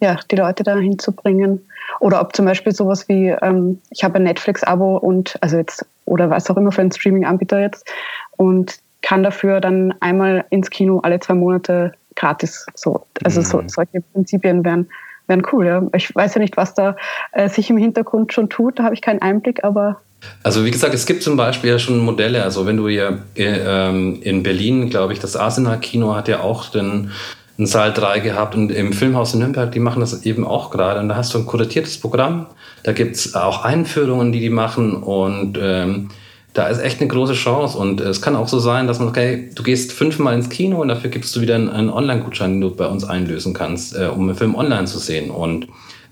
ja, 0.00 0.18
die 0.30 0.36
Leute 0.36 0.62
da 0.62 0.76
hinzubringen. 0.76 1.66
Oder 2.00 2.20
ob 2.20 2.34
zum 2.34 2.44
Beispiel 2.44 2.72
sowas 2.72 3.08
wie, 3.08 3.28
ähm, 3.28 3.80
ich 3.90 4.04
habe 4.04 4.16
ein 4.16 4.24
Netflix-Abo 4.24 4.98
und, 4.98 5.38
also 5.40 5.56
jetzt, 5.56 5.86
oder 6.04 6.28
was 6.28 6.50
auch 6.50 6.56
immer 6.56 6.72
für 6.72 6.82
einen 6.82 6.92
Streaming-Anbieter 6.92 7.60
jetzt, 7.60 7.88
und 8.36 8.78
kann 9.02 9.22
dafür 9.22 9.60
dann 9.60 9.94
einmal 10.00 10.44
ins 10.50 10.70
Kino 10.70 10.98
alle 10.98 11.20
zwei 11.20 11.34
Monate 11.34 11.92
gratis. 12.16 12.66
So, 12.74 13.06
also 13.24 13.40
mhm. 13.40 13.44
so, 13.44 13.62
solche 13.66 14.00
Prinzipien 14.12 14.64
wären 14.64 14.88
wären 15.28 15.42
cool. 15.52 15.66
Ja. 15.66 15.82
Ich 15.94 16.14
weiß 16.14 16.34
ja 16.34 16.40
nicht, 16.40 16.56
was 16.56 16.74
da 16.74 16.96
äh, 17.32 17.48
sich 17.48 17.70
im 17.70 17.76
Hintergrund 17.76 18.32
schon 18.32 18.48
tut, 18.48 18.78
da 18.78 18.84
habe 18.84 18.94
ich 18.94 19.02
keinen 19.02 19.22
Einblick, 19.22 19.64
aber 19.64 20.00
also 20.42 20.64
wie 20.64 20.70
gesagt, 20.70 20.94
es 20.94 21.06
gibt 21.06 21.22
zum 21.22 21.36
Beispiel 21.36 21.70
ja 21.70 21.78
schon 21.78 21.98
Modelle. 21.98 22.42
Also 22.42 22.66
wenn 22.66 22.76
du 22.76 22.88
hier 22.88 23.22
äh, 23.36 23.88
in 23.88 24.42
Berlin, 24.42 24.90
glaube 24.90 25.12
ich, 25.12 25.18
das 25.18 25.36
Arsenal 25.36 25.78
Kino 25.80 26.14
hat 26.14 26.28
ja 26.28 26.40
auch 26.40 26.68
den 26.68 27.10
einen 27.58 27.66
Saal 27.66 27.92
3 27.92 28.20
gehabt 28.20 28.54
und 28.54 28.70
im 28.70 28.92
Filmhaus 28.92 29.32
in 29.32 29.40
Nürnberg, 29.40 29.72
die 29.72 29.80
machen 29.80 30.00
das 30.00 30.24
eben 30.24 30.46
auch 30.46 30.70
gerade. 30.70 31.00
Und 31.00 31.08
da 31.08 31.16
hast 31.16 31.32
du 31.32 31.38
ein 31.38 31.46
kuratiertes 31.46 31.98
Programm. 31.98 32.46
Da 32.82 32.92
gibt's 32.92 33.34
auch 33.34 33.64
Einführungen, 33.64 34.30
die 34.30 34.40
die 34.40 34.50
machen 34.50 34.94
und 34.94 35.58
ähm, 35.60 36.10
da 36.52 36.68
ist 36.68 36.78
echt 36.78 37.00
eine 37.00 37.08
große 37.08 37.34
Chance. 37.34 37.76
Und 37.76 38.00
es 38.00 38.22
kann 38.22 38.36
auch 38.36 38.48
so 38.48 38.58
sein, 38.58 38.86
dass 38.86 38.98
man, 38.98 39.08
okay, 39.08 39.50
du 39.54 39.62
gehst 39.62 39.92
fünfmal 39.92 40.34
ins 40.34 40.48
Kino 40.48 40.80
und 40.80 40.88
dafür 40.88 41.10
gibst 41.10 41.34
du 41.36 41.40
wieder 41.40 41.54
einen, 41.54 41.68
einen 41.68 41.90
Online-Gutschein, 41.90 42.52
den 42.52 42.60
du 42.60 42.74
bei 42.74 42.86
uns 42.86 43.04
einlösen 43.04 43.52
kannst, 43.52 43.94
äh, 43.96 44.06
um 44.06 44.22
einen 44.22 44.36
Film 44.36 44.54
online 44.54 44.86
zu 44.86 44.98
sehen. 44.98 45.30
Und 45.30 45.66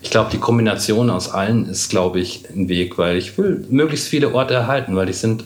ich 0.05 0.11
glaube, 0.11 0.31
die 0.31 0.38
Kombination 0.38 1.09
aus 1.09 1.31
allen 1.31 1.67
ist, 1.67 1.88
glaube 1.88 2.21
ich, 2.21 2.45
ein 2.55 2.69
Weg, 2.69 2.99
weil 2.99 3.17
ich 3.17 3.37
will 3.38 3.64
möglichst 3.71 4.07
viele 4.07 4.35
Orte 4.35 4.53
erhalten, 4.53 4.95
weil 4.95 5.07
die 5.07 5.14
sind, 5.14 5.45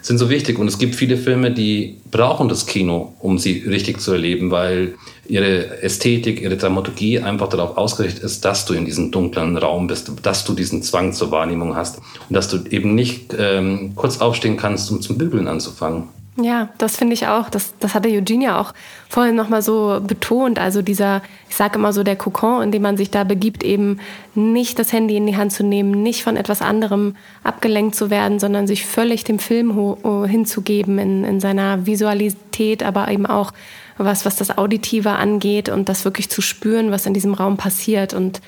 sind 0.00 0.16
so 0.16 0.30
wichtig. 0.30 0.58
Und 0.58 0.66
es 0.66 0.78
gibt 0.78 0.94
viele 0.94 1.18
Filme, 1.18 1.50
die 1.50 1.98
brauchen 2.10 2.48
das 2.48 2.64
Kino, 2.64 3.12
um 3.20 3.38
sie 3.38 3.64
richtig 3.68 4.00
zu 4.00 4.12
erleben, 4.12 4.50
weil 4.50 4.94
ihre 5.28 5.82
Ästhetik, 5.82 6.40
ihre 6.40 6.56
Dramaturgie 6.56 7.20
einfach 7.20 7.50
darauf 7.50 7.76
ausgerichtet 7.76 8.24
ist, 8.24 8.46
dass 8.46 8.64
du 8.64 8.72
in 8.72 8.86
diesem 8.86 9.10
dunklen 9.10 9.58
Raum 9.58 9.88
bist, 9.88 10.10
dass 10.22 10.44
du 10.44 10.54
diesen 10.54 10.82
Zwang 10.82 11.12
zur 11.12 11.30
Wahrnehmung 11.30 11.76
hast 11.76 11.98
und 11.98 12.34
dass 12.34 12.48
du 12.48 12.64
eben 12.70 12.94
nicht 12.94 13.36
ähm, 13.38 13.92
kurz 13.94 14.22
aufstehen 14.22 14.56
kannst, 14.56 14.90
um 14.90 15.02
zum 15.02 15.18
Bügeln 15.18 15.46
anzufangen. 15.48 16.04
Ja, 16.38 16.68
das 16.76 16.96
finde 16.96 17.14
ich 17.14 17.26
auch. 17.28 17.48
Das, 17.48 17.72
das 17.78 17.94
hatte 17.94 18.10
Eugenia 18.10 18.60
auch 18.60 18.74
vorhin 19.08 19.36
nochmal 19.36 19.62
so 19.62 20.00
betont. 20.06 20.58
Also 20.58 20.82
dieser, 20.82 21.22
ich 21.48 21.56
sage 21.56 21.78
immer 21.78 21.94
so, 21.94 22.02
der 22.02 22.16
Kokon, 22.16 22.62
in 22.62 22.72
dem 22.72 22.82
man 22.82 22.98
sich 22.98 23.10
da 23.10 23.24
begibt, 23.24 23.64
eben 23.64 24.00
nicht 24.34 24.78
das 24.78 24.92
Handy 24.92 25.16
in 25.16 25.26
die 25.26 25.36
Hand 25.36 25.52
zu 25.52 25.64
nehmen, 25.64 26.02
nicht 26.02 26.22
von 26.22 26.36
etwas 26.36 26.60
anderem 26.60 27.16
abgelenkt 27.42 27.94
zu 27.94 28.10
werden, 28.10 28.38
sondern 28.38 28.66
sich 28.66 28.84
völlig 28.84 29.24
dem 29.24 29.38
Film 29.38 29.96
hinzugeben 30.28 30.98
in, 30.98 31.24
in 31.24 31.40
seiner 31.40 31.86
Visualität, 31.86 32.82
aber 32.82 33.08
eben 33.08 33.24
auch 33.24 33.52
was, 33.96 34.26
was 34.26 34.36
das 34.36 34.58
Auditive 34.58 35.12
angeht 35.12 35.70
und 35.70 35.88
das 35.88 36.04
wirklich 36.04 36.28
zu 36.28 36.42
spüren, 36.42 36.90
was 36.90 37.06
in 37.06 37.14
diesem 37.14 37.32
Raum 37.32 37.56
passiert. 37.56 38.12
Und 38.12 38.42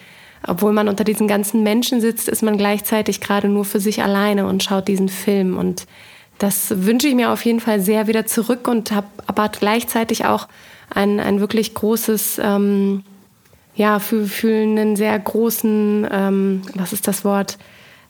obwohl 0.47 0.75
man 0.75 0.89
unter 0.89 1.05
diesen 1.05 1.27
ganzen 1.27 1.63
Menschen 1.63 2.03
sitzt, 2.03 2.29
ist 2.29 2.43
man 2.43 2.59
gleichzeitig 2.59 3.23
gerade 3.23 3.49
nur 3.49 3.65
für 3.65 3.81
sich 3.81 4.03
alleine 4.03 4.47
und 4.47 4.63
schaut 4.63 4.89
diesen 4.89 5.09
Film 5.09 5.57
und 5.57 5.87
das 6.39 6.85
wünsche 6.85 7.09
ich 7.09 7.15
mir 7.15 7.31
auf 7.31 7.45
jeden 7.45 7.61
Fall 7.61 7.81
sehr 7.81 8.07
wieder 8.07 8.27
zurück 8.27 8.69
und 8.69 8.93
habe 8.93 9.09
aber 9.27 9.49
gleichzeitig 9.49 10.25
auch 10.25 10.49
ein, 10.91 11.21
ein 11.21 11.41
wirklich 11.41 11.75
großes, 11.75 12.41
ähm, 12.43 13.05
ja, 13.75 13.99
für, 13.99 14.27
für 14.27 14.55
einen 14.55 14.97
sehr 14.97 15.19
großen, 15.19 16.09
ähm, 16.11 16.63
was 16.75 16.93
ist 16.93 17.07
das 17.09 17.25
Wort? 17.25 17.59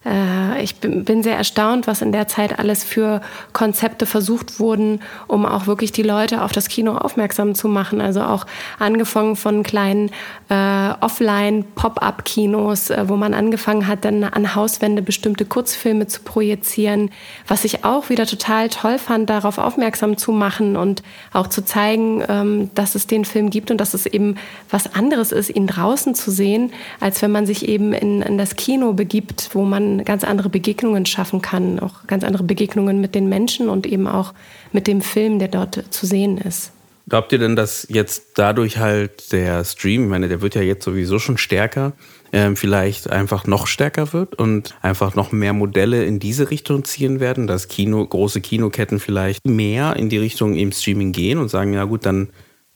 Äh, 0.05 0.63
ich 0.63 0.77
bin 0.77 1.23
sehr 1.23 1.37
erstaunt, 1.37 1.87
was 1.87 2.03
in 2.03 2.13
der 2.13 2.29
Zeit 2.29 2.59
alles 2.59 2.85
für 2.85 3.21
Konzepte 3.53 4.07
versucht 4.07 4.61
wurden, 4.61 5.01
um 5.27 5.45
auch 5.45 5.67
wirklich 5.67 5.93
die 5.93 6.03
Leute 6.03 6.43
auf 6.43 6.53
das 6.53 6.69
Kino 6.69 6.97
aufmerksam 6.97 7.55
zu 7.55 7.69
machen. 7.69 8.01
Also 8.01 8.23
auch 8.23 8.47
angefangen 8.79 9.37
von 9.37 9.63
kleinen 9.63 10.11
äh, 10.49 10.91
Offline-Pop-up-Kinos, 11.01 12.91
äh, 12.91 13.09
wo 13.09 13.17
man 13.17 13.35
angefangen 13.35 13.87
hat, 13.87 14.05
dann 14.05 14.25
an 14.25 14.55
Hauswände 14.55 15.03
bestimmte 15.03 15.45
Kurzfilme 15.45 16.07
zu 16.07 16.23
projizieren, 16.23 17.11
was 17.47 17.65
ich 17.65 17.85
auch 17.85 18.09
wieder 18.09 18.27
total 18.27 18.69
toll 18.69 18.99
fand, 18.99 19.29
darauf 19.29 19.59
aufmerksam 19.59 20.17
zu 20.17 20.33
machen 20.33 20.77
und 20.77 21.03
auch 21.33 21.49
zu 21.49 21.65
zeigen, 21.65 22.23
ähm, 22.29 22.71
dass 22.75 22.95
es 22.95 23.07
den 23.07 23.25
Film 23.25 23.51
gibt 23.51 23.71
und 23.71 23.81
dass 23.81 23.95
es 23.95 24.07
eben 24.07 24.37
was 24.71 24.95
anderes 24.95 25.33
ist, 25.33 25.51
ihn 25.51 25.67
draußen 25.67 26.15
zu 26.15 26.31
sehen, 26.31 26.73
als 27.01 27.21
wenn 27.23 27.33
man 27.33 27.47
sich 27.47 27.69
eben 27.69 27.93
in, 27.93 28.23
in 28.23 28.39
das 28.39 28.57
Kino 28.57 28.93
begibt, 28.93 29.51
wo 29.53 29.63
man 29.63 29.88
ganz 30.05 30.25
andere 30.25 30.49
Begegnungen 30.49 31.07
schaffen 31.07 31.43
kann, 31.43 31.81
auch 31.81 32.07
ganz 32.07 32.25
andere 32.25 32.45
Begegnungen 32.45 33.01
mit 33.01 33.15
den 33.15 33.29
Menschen 33.29 33.69
und 33.69 33.87
eben 33.87 34.07
auch 34.07 34.35
mit 34.73 34.87
dem 34.87 35.01
Film, 35.01 35.39
der 35.39 35.49
dort 35.49 35.85
zu 35.91 36.07
sehen 36.07 36.39
ist. 36.39 36.73
Glaubt 37.09 37.33
ihr 37.33 37.39
denn, 37.39 37.57
dass 37.57 37.87
jetzt 37.89 38.33
dadurch 38.35 38.77
halt 38.77 39.33
der 39.33 39.65
Stream, 39.65 40.05
ich 40.05 40.11
meine, 40.11 40.29
der 40.29 40.43
wird 40.43 40.55
ja 40.55 40.61
jetzt 40.61 40.85
sowieso 40.85 41.19
schon 41.19 41.39
stärker, 41.39 41.95
äh, 42.33 42.55
vielleicht 42.55 43.09
einfach 43.09 43.47
noch 43.47 43.67
stärker 43.67 44.13
wird 44.13 44.35
und 44.35 44.75
einfach 44.83 45.15
noch 45.15 45.33
mehr 45.33 45.55
Modelle 45.55 46.05
in 46.05 46.19
diese 46.19 46.51
Richtung 46.51 46.85
ziehen 46.85 47.19
werden, 47.19 47.47
dass 47.47 47.69
Kino, 47.69 48.07
große 48.07 48.43
Kinoketten 48.43 49.01
vielleicht 49.01 49.47
mehr 49.47 49.97
in 49.97 50.11
die 50.11 50.19
Richtung 50.19 50.55
im 50.55 50.71
Streaming 50.71 51.13
gehen 51.13 51.39
und 51.39 51.49
sagen, 51.49 51.73
ja 51.73 51.85
gut, 51.85 52.05
dann, 52.05 52.29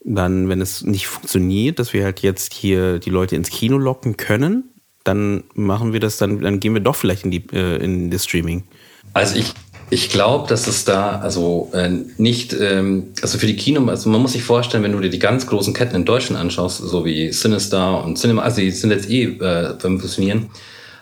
dann, 0.02 0.48
wenn 0.48 0.62
es 0.62 0.82
nicht 0.82 1.08
funktioniert, 1.08 1.78
dass 1.78 1.92
wir 1.92 2.04
halt 2.04 2.20
jetzt 2.20 2.54
hier 2.54 3.00
die 3.00 3.10
Leute 3.10 3.36
ins 3.36 3.50
Kino 3.50 3.76
locken 3.76 4.16
können, 4.16 4.71
dann 5.04 5.44
machen 5.54 5.92
wir 5.92 6.00
das, 6.00 6.16
dann, 6.16 6.40
dann 6.40 6.60
gehen 6.60 6.74
wir 6.74 6.80
doch 6.80 6.96
vielleicht 6.96 7.24
in, 7.24 7.30
die, 7.30 7.44
äh, 7.52 7.82
in 7.82 8.10
das 8.10 8.24
Streaming. 8.24 8.64
Also 9.12 9.36
ich, 9.36 9.52
ich 9.90 10.08
glaube, 10.10 10.48
dass 10.48 10.66
es 10.66 10.84
da 10.84 11.18
also 11.20 11.70
äh, 11.74 11.90
nicht, 12.16 12.56
ähm, 12.58 13.08
also 13.20 13.38
für 13.38 13.46
die 13.46 13.56
Kino, 13.56 13.84
also 13.88 14.08
man 14.08 14.22
muss 14.22 14.32
sich 14.32 14.42
vorstellen, 14.42 14.82
wenn 14.82 14.92
du 14.92 15.00
dir 15.00 15.10
die 15.10 15.18
ganz 15.18 15.46
großen 15.46 15.74
Ketten 15.74 15.96
in 15.96 16.04
Deutschland 16.04 16.40
anschaust, 16.40 16.78
so 16.78 17.04
wie 17.04 17.32
Sinister 17.32 18.04
und 18.04 18.16
Cinema, 18.16 18.42
also 18.42 18.60
die 18.60 18.70
sind 18.70 18.90
jetzt 18.90 19.10
eh 19.10 19.24
äh, 19.24 19.74
beim 19.82 20.00
Fusionieren, 20.00 20.50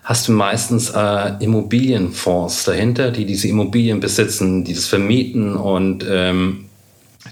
hast 0.02 0.26
du 0.26 0.32
meistens 0.32 0.90
äh, 0.90 1.32
Immobilienfonds 1.38 2.64
dahinter, 2.64 3.12
die 3.12 3.26
diese 3.26 3.48
Immobilien 3.48 4.00
besitzen, 4.00 4.64
die 4.64 4.74
das 4.74 4.86
vermieten 4.86 5.54
und 5.54 6.04
ähm, 6.08 6.64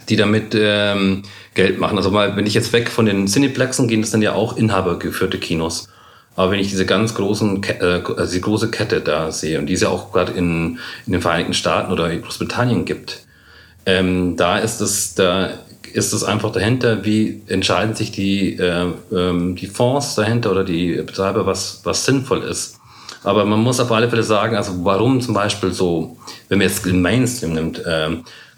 die 0.09 0.16
damit 0.16 0.54
ähm, 0.54 1.22
Geld 1.54 1.81
machen. 1.81 1.96
Also 1.96 2.11
mal, 2.11 2.37
wenn 2.37 2.46
ich 2.46 2.54
jetzt 2.54 2.72
weg 2.72 2.88
von 2.88 3.07
den 3.07 3.26
Cineplexen 3.26 3.88
gehen, 3.88 4.02
das 4.02 4.11
dann 4.11 4.22
ja 4.22 4.35
auch 4.35 4.57
inhabergeführte 4.57 5.38
Kinos. 5.38 5.88
Aber 6.38 6.53
wenn 6.53 6.61
ich 6.61 6.68
diese 6.68 6.87
ganz 6.87 7.16
großen, 7.16 7.64
äh, 7.64 8.01
also 8.16 8.33
die 8.33 8.40
große 8.40 8.70
Kette 8.70 9.01
da 9.01 9.33
sehe 9.33 9.59
und 9.59 9.66
die 9.66 9.72
es 9.72 9.81
ja 9.81 9.88
auch 9.88 10.12
gerade 10.12 10.31
in, 10.35 10.79
in 11.05 11.12
den 11.12 11.20
Vereinigten 11.20 11.53
Staaten 11.53 11.90
oder 11.90 12.12
in 12.12 12.22
Großbritannien 12.22 12.85
gibt, 12.85 13.27
ähm, 13.87 14.37
da 14.37 14.59
ist 14.59 14.81
es, 14.81 15.16
da 15.16 15.51
ist 15.92 16.12
es 16.12 16.22
einfach 16.22 16.53
dahinter, 16.53 17.05
wie 17.05 17.42
entscheiden 17.48 17.96
sich 17.96 18.12
die, 18.12 18.57
äh, 18.57 18.87
ähm, 19.11 19.57
die 19.57 19.66
Fonds 19.66 20.14
dahinter 20.14 20.53
oder 20.53 20.62
die 20.62 21.03
Betreiber, 21.05 21.44
was, 21.44 21.81
was 21.83 22.05
sinnvoll 22.05 22.44
ist. 22.44 22.79
Aber 23.24 23.44
man 23.44 23.59
muss 23.59 23.81
auf 23.81 23.90
alle 23.90 24.09
Fälle 24.09 24.22
sagen, 24.22 24.55
also 24.55 24.85
warum 24.85 25.20
zum 25.20 25.35
Beispiel 25.35 25.72
so, 25.72 26.18
wenn 26.48 26.59
man 26.59 26.68
jetzt 26.68 26.87
den 26.87 27.03
Mainstream 27.03 27.55
nimmt, 27.55 27.85
äh, 27.85 28.11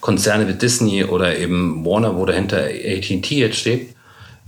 Konzerne 0.02 0.46
wie 0.46 0.52
Disney 0.52 1.04
oder 1.04 1.34
eben 1.38 1.82
Warner, 1.86 2.14
wo 2.14 2.26
dahinter 2.26 2.58
AT&T 2.58 3.36
jetzt 3.36 3.56
steht, 3.56 3.94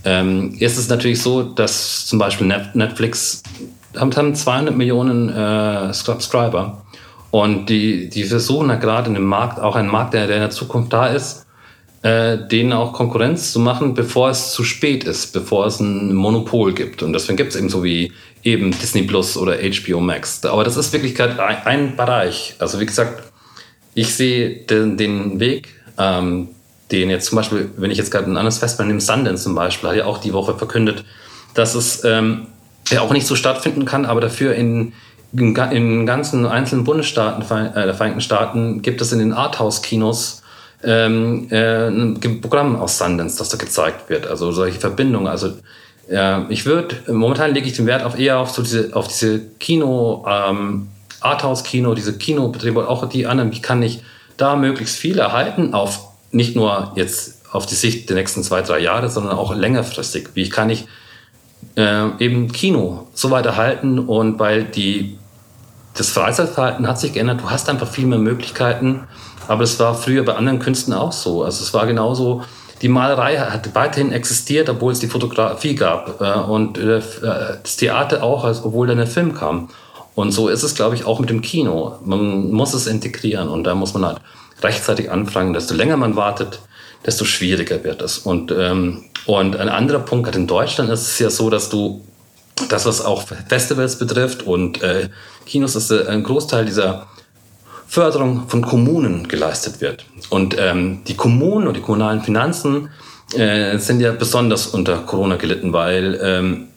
ähm, 0.05 0.55
ist 0.59 0.79
es 0.79 0.89
natürlich 0.89 1.23
so, 1.23 1.43
dass 1.43 2.07
zum 2.07 2.19
Beispiel 2.19 2.47
Netflix 2.75 3.43
haben 3.97 4.35
200 4.35 4.77
Millionen 4.77 5.29
äh, 5.29 5.93
Subscriber 5.93 6.83
und 7.31 7.71
die, 7.71 8.09
die 8.09 8.25
versuchen 8.25 8.69
ja 8.69 8.77
gerade 8.77 9.09
in 9.09 9.15
dem 9.15 9.25
Markt, 9.25 9.59
auch 9.61 9.77
ein 9.77 9.89
Markt, 9.89 10.15
der, 10.15 10.27
der 10.27 10.37
in 10.37 10.43
der 10.43 10.51
Zukunft 10.51 10.93
da 10.93 11.07
ist, 11.07 11.47
äh, 12.03 12.37
denen 12.49 12.73
auch 12.73 12.93
Konkurrenz 12.93 13.53
zu 13.53 13.61
machen, 13.61 13.95
bevor 13.95 14.31
es 14.31 14.53
zu 14.53 14.65
spät 14.65 15.05
ist, 15.05 15.33
bevor 15.33 15.67
es 15.67 15.81
ein 15.81 16.13
Monopol 16.13 16.75
gibt. 16.75 17.03
Und 17.03 17.13
deswegen 17.13 17.37
gibt 17.37 17.51
es 17.51 17.57
eben 17.57 17.71
so 17.71 17.85
wie 17.85 18.13
eben 18.43 18.71
Disney 18.73 19.03
Plus 19.03 19.37
oder 19.37 19.57
HBO 19.57 20.01
Max. 20.01 20.45
Aber 20.45 20.65
das 20.65 20.77
ist 20.77 20.93
wirklich 20.93 21.15
gerade 21.15 21.43
ein, 21.43 21.65
ein 21.65 21.97
Bereich. 21.97 22.55
Also 22.59 22.81
wie 22.81 22.87
gesagt, 22.87 23.23
ich 23.95 24.15
sehe 24.15 24.67
den, 24.67 24.97
den 24.97 25.41
Weg, 25.41 25.69
ähm, 25.99 26.49
den 26.93 27.11
jetzt 27.11 27.27
zum 27.27 27.37
Beispiel, 27.37 27.71
wenn 27.77 27.91
ich 27.91 27.99
jetzt 27.99 28.11
gerade 28.11 28.27
ein 28.27 28.37
anderes 28.37 28.59
Festival 28.59 28.87
nehme, 28.87 29.01
Sundance 29.01 29.45
zum 29.45 29.55
Beispiel, 29.55 29.89
hat 29.89 29.97
ja 29.97 30.05
auch 30.05 30.19
die 30.19 30.33
Woche 30.33 30.55
verkündet, 30.55 31.05
dass 31.55 31.75
es 31.75 32.05
ähm, 32.05 32.47
ja 32.91 33.01
auch 33.01 33.13
nicht 33.13 33.27
so 33.27 33.35
stattfinden 33.35 33.85
kann, 33.85 34.05
aber 34.05 34.21
dafür 34.21 34.55
in, 34.55 34.93
in, 35.33 35.57
in 35.57 36.07
ganzen 36.07 36.47
einzelnen 36.47 36.85
Bundesstaaten 36.85 37.43
äh, 37.43 37.87
der 37.87 37.95
Vereinigten 37.95 38.21
Staaten 38.21 38.83
gibt 38.83 39.01
es 39.01 39.13
in 39.13 39.19
den 39.19 39.33
Arthouse-Kinos 39.33 40.43
ähm, 40.85 41.49
äh, 41.51 41.89
ein 41.89 42.41
Programm 42.41 42.77
aus 42.77 42.99
Sundance, 42.99 43.39
das 43.39 43.49
da 43.49 43.57
gezeigt 43.57 44.09
wird. 44.11 44.27
Also 44.27 44.53
solche 44.53 44.79
Verbindungen. 44.79 45.29
Also 45.29 45.53
äh, 46.11 46.43
ich 46.53 46.67
würde, 46.67 46.97
momentan 47.09 47.55
lege 47.55 47.67
ich 47.67 47.75
den 47.75 47.87
Wert 47.87 48.05
auf 48.05 48.19
eher 48.19 48.39
auf 48.39 48.51
so 48.51 48.63
diese, 48.63 48.95
auf 48.95 49.09
diese 49.09 49.41
Kino, 49.59 50.27
ähm, 50.29 50.89
Arthouse-Kino, 51.21 51.95
diese 51.95 52.19
Kinobetriebe, 52.19 52.89
auch 52.89 53.09
die 53.09 53.27
anderen, 53.27 53.53
wie 53.53 53.63
kann 53.63 53.83
ich 53.83 54.03
da 54.37 54.57
möglichst 54.57 54.97
viel 54.97 55.19
erhalten 55.19 55.73
auf 55.73 56.12
nicht 56.33 56.57
nur 56.57 56.93
jetzt 56.97 57.43
auf 57.53 57.67
die 57.67 57.75
Sicht 57.75 58.09
der 58.09 58.17
nächsten 58.17 58.43
zwei, 58.43 58.63
drei 58.63 58.81
Jahre, 58.81 59.11
sondern 59.11 59.37
auch 59.37 59.55
längerfristig. 59.55 60.31
Wie 60.35 60.49
kann 60.49 60.71
ich 60.71 60.87
äh, 61.77 62.09
eben 62.19 62.51
Kino 62.51 63.07
so 63.15 63.31
weiter 63.31 63.57
halten 63.57 63.99
und 63.99 64.39
weil 64.39 64.65
die, 64.65 65.19
das 65.95 66.09
Freizeitverhalten 66.11 66.87
hat 66.89 66.99
sich 66.99 67.13
geändert, 67.13 67.41
du 67.43 67.51
hast 67.51 67.69
einfach 67.69 67.89
viel 67.89 68.07
mehr 68.07 68.19
Möglichkeiten, 68.19 69.05
aber 69.49 69.65
es 69.65 69.79
war 69.79 69.95
früher 69.95 70.25
bei 70.25 70.35
anderen 70.35 70.59
Künsten 70.59 70.95
auch 70.95 71.13
so. 71.13 71.45
Also 71.45 71.63
es 71.63 71.75
war 71.75 71.87
genauso, 71.87 72.43
die 72.81 72.89
Malerei 72.89 73.37
hat 73.37 73.75
weiterhin 73.75 74.13
existiert, 74.13 74.69
obwohl 74.69 74.93
es 74.93 75.01
die 75.01 75.07
Fotografie 75.07 75.75
gab 75.75 76.21
äh, 76.21 76.41
und 76.41 76.79
äh, 76.79 77.01
das 77.63 77.77
Theater 77.77 78.23
auch, 78.23 78.45
also, 78.45 78.67
obwohl 78.67 78.87
dann 78.87 78.97
der 78.97 79.07
Film 79.07 79.35
kam. 79.35 79.69
Und 80.15 80.33
so 80.33 80.49
ist 80.49 80.63
es, 80.63 80.75
glaube 80.75 80.95
ich, 80.95 81.07
auch 81.07 81.21
mit 81.21 81.31
dem 81.31 81.41
Kino. 81.41 81.99
Man 82.05 82.51
muss 82.51 82.75
es 82.75 82.87
integrieren 82.87 83.49
und 83.49 83.65
da 83.65 83.75
muss 83.75 83.95
man 83.95 84.05
halt 84.05 84.21
rechtzeitig 84.63 85.11
anfangen. 85.11 85.53
Desto 85.53 85.75
länger 85.75 85.97
man 85.97 86.17
wartet, 86.17 86.61
desto 87.05 87.25
schwieriger 87.25 87.83
wird 87.85 88.03
es. 88.03 88.19
Und, 88.19 88.53
ähm, 88.57 89.05
und 89.27 89.57
ein 89.57 89.69
anderer 89.69 90.01
Punkt, 90.01 90.27
gerade 90.27 90.39
in 90.39 90.47
Deutschland 90.47 90.91
ist 90.91 91.03
es 91.03 91.19
ja 91.19 91.31
so, 91.31 91.51
dass 91.51 91.69
du 91.69 92.05
das, 92.69 92.87
was 92.87 93.05
auch 93.05 93.25
Festivals 93.49 93.99
betrifft 93.99 94.43
und 94.45 94.83
äh, 94.83 95.09
Kinos, 95.47 95.75
ist 95.75 95.91
äh, 95.91 96.07
ein 96.07 96.23
Großteil 96.23 96.65
dieser 96.65 97.07
Förderung 97.89 98.49
von 98.49 98.63
Kommunen 98.63 99.29
geleistet 99.29 99.81
wird. 99.81 100.07
Und 100.31 100.57
ähm, 100.59 101.03
die 101.07 101.15
Kommunen 101.17 101.67
und 101.67 101.77
die 101.77 101.81
kommunalen 101.81 102.23
Finanzen 102.23 102.89
äh, 103.35 103.79
sind 103.79 104.01
ja 104.01 104.13
besonders 104.13 104.67
unter 104.67 104.99
Corona 104.99 105.37
gelitten, 105.37 105.73
weil 105.73 106.19
ähm, 106.23 106.69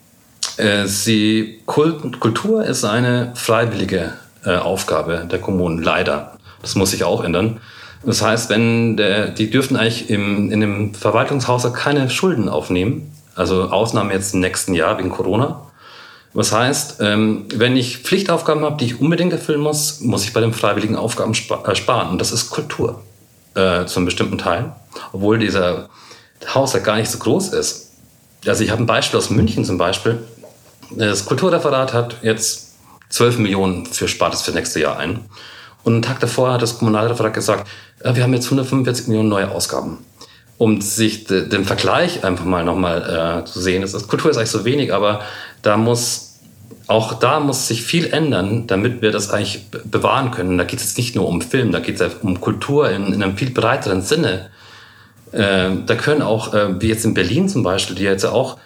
äh, 0.56 0.86
sie 0.86 1.62
Kult, 1.66 2.20
Kultur 2.20 2.64
ist 2.64 2.84
eine 2.84 3.32
freiwillige 3.34 4.12
äh, 4.44 4.56
Aufgabe 4.56 5.26
der 5.30 5.38
Kommunen, 5.38 5.82
leider. 5.82 6.36
Das 6.62 6.74
muss 6.74 6.90
sich 6.90 7.04
auch 7.04 7.22
ändern. 7.22 7.60
Das 8.06 8.22
heißt, 8.22 8.48
wenn 8.50 8.96
der, 8.96 9.28
die 9.28 9.50
dürften 9.50 9.76
eigentlich 9.76 10.08
im, 10.10 10.50
in 10.52 10.60
dem 10.60 10.94
Verwaltungshaus 10.94 11.70
keine 11.74 12.08
Schulden 12.08 12.48
aufnehmen, 12.48 13.12
also 13.34 13.64
Ausnahme 13.64 14.12
jetzt 14.12 14.32
im 14.32 14.40
nächsten 14.40 14.74
Jahr 14.74 14.96
wegen 14.98 15.10
Corona. 15.10 15.62
Was 16.32 16.52
heißt, 16.52 16.98
ähm, 17.00 17.46
wenn 17.54 17.76
ich 17.76 17.98
Pflichtaufgaben 17.98 18.64
habe, 18.64 18.76
die 18.76 18.84
ich 18.86 19.00
unbedingt 19.00 19.32
erfüllen 19.32 19.60
muss, 19.60 20.00
muss 20.00 20.24
ich 20.24 20.32
bei 20.32 20.40
den 20.40 20.52
freiwilligen 20.52 20.94
Aufgaben 20.94 21.32
äh, 21.32 21.74
sparen. 21.74 22.10
Und 22.10 22.20
das 22.20 22.30
ist 22.30 22.50
Kultur 22.50 23.02
äh, 23.54 23.86
zu 23.86 23.96
einem 23.98 24.06
bestimmten 24.06 24.38
Teil, 24.38 24.72
obwohl 25.12 25.38
dieser 25.38 25.88
Haushalt 26.54 26.84
gar 26.84 26.96
nicht 26.96 27.10
so 27.10 27.18
groß 27.18 27.54
ist. 27.54 27.90
Also 28.46 28.62
ich 28.62 28.70
habe 28.70 28.82
ein 28.82 28.86
Beispiel 28.86 29.18
aus 29.18 29.30
München 29.30 29.64
zum 29.64 29.78
Beispiel. 29.78 30.22
Das 30.90 31.24
Kulturreferat 31.24 31.92
hat 31.92 32.18
jetzt 32.22 32.76
12 33.08 33.38
Millionen 33.38 33.86
für 33.86 34.06
spart 34.06 34.34
es 34.34 34.42
für 34.42 34.52
nächste 34.52 34.78
Jahr 34.78 34.98
ein. 34.98 35.24
Und 35.86 35.92
einen 35.92 36.02
Tag 36.02 36.18
davor 36.18 36.52
hat 36.52 36.62
das 36.62 36.78
Kommunalreferat 36.78 37.32
gesagt, 37.32 37.68
äh, 38.00 38.12
wir 38.16 38.24
haben 38.24 38.34
jetzt 38.34 38.46
145 38.46 39.06
Millionen 39.06 39.28
neue 39.28 39.52
Ausgaben. 39.52 39.98
Um 40.58 40.80
sich 40.80 41.26
den 41.26 41.64
Vergleich 41.64 42.24
einfach 42.24 42.44
mal 42.44 42.64
nochmal 42.64 43.42
äh, 43.42 43.44
zu 43.44 43.60
sehen, 43.60 43.82
das 43.82 43.94
ist, 43.94 44.08
Kultur 44.08 44.32
ist 44.32 44.36
eigentlich 44.36 44.50
so 44.50 44.64
wenig, 44.64 44.92
aber 44.92 45.20
da 45.62 45.76
muss 45.76 46.40
auch 46.88 47.14
da 47.14 47.38
muss 47.38 47.68
sich 47.68 47.82
viel 47.82 48.06
ändern, 48.06 48.66
damit 48.66 49.00
wir 49.00 49.12
das 49.12 49.30
eigentlich 49.30 49.66
bewahren 49.84 50.32
können. 50.32 50.58
Da 50.58 50.64
geht 50.64 50.80
es 50.80 50.86
jetzt 50.86 50.98
nicht 50.98 51.14
nur 51.14 51.28
um 51.28 51.40
Film, 51.40 51.70
da 51.70 51.78
geht 51.78 52.00
es 52.00 52.14
um 52.14 52.40
Kultur 52.40 52.90
in, 52.90 53.12
in, 53.12 53.22
einem 53.22 53.36
viel 53.36 53.50
breiteren 53.50 54.02
Sinne. 54.02 54.50
Äh, 55.30 55.70
da 55.86 55.94
können 55.94 56.22
auch, 56.22 56.52
äh, 56.52 56.80
wie 56.80 56.88
jetzt 56.88 57.04
in 57.04 57.14
Berlin 57.14 57.48
zum 57.48 57.62
Beispiel, 57.62 57.94
die 57.94 58.02
jetzt 58.02 58.24
auch 58.24 58.56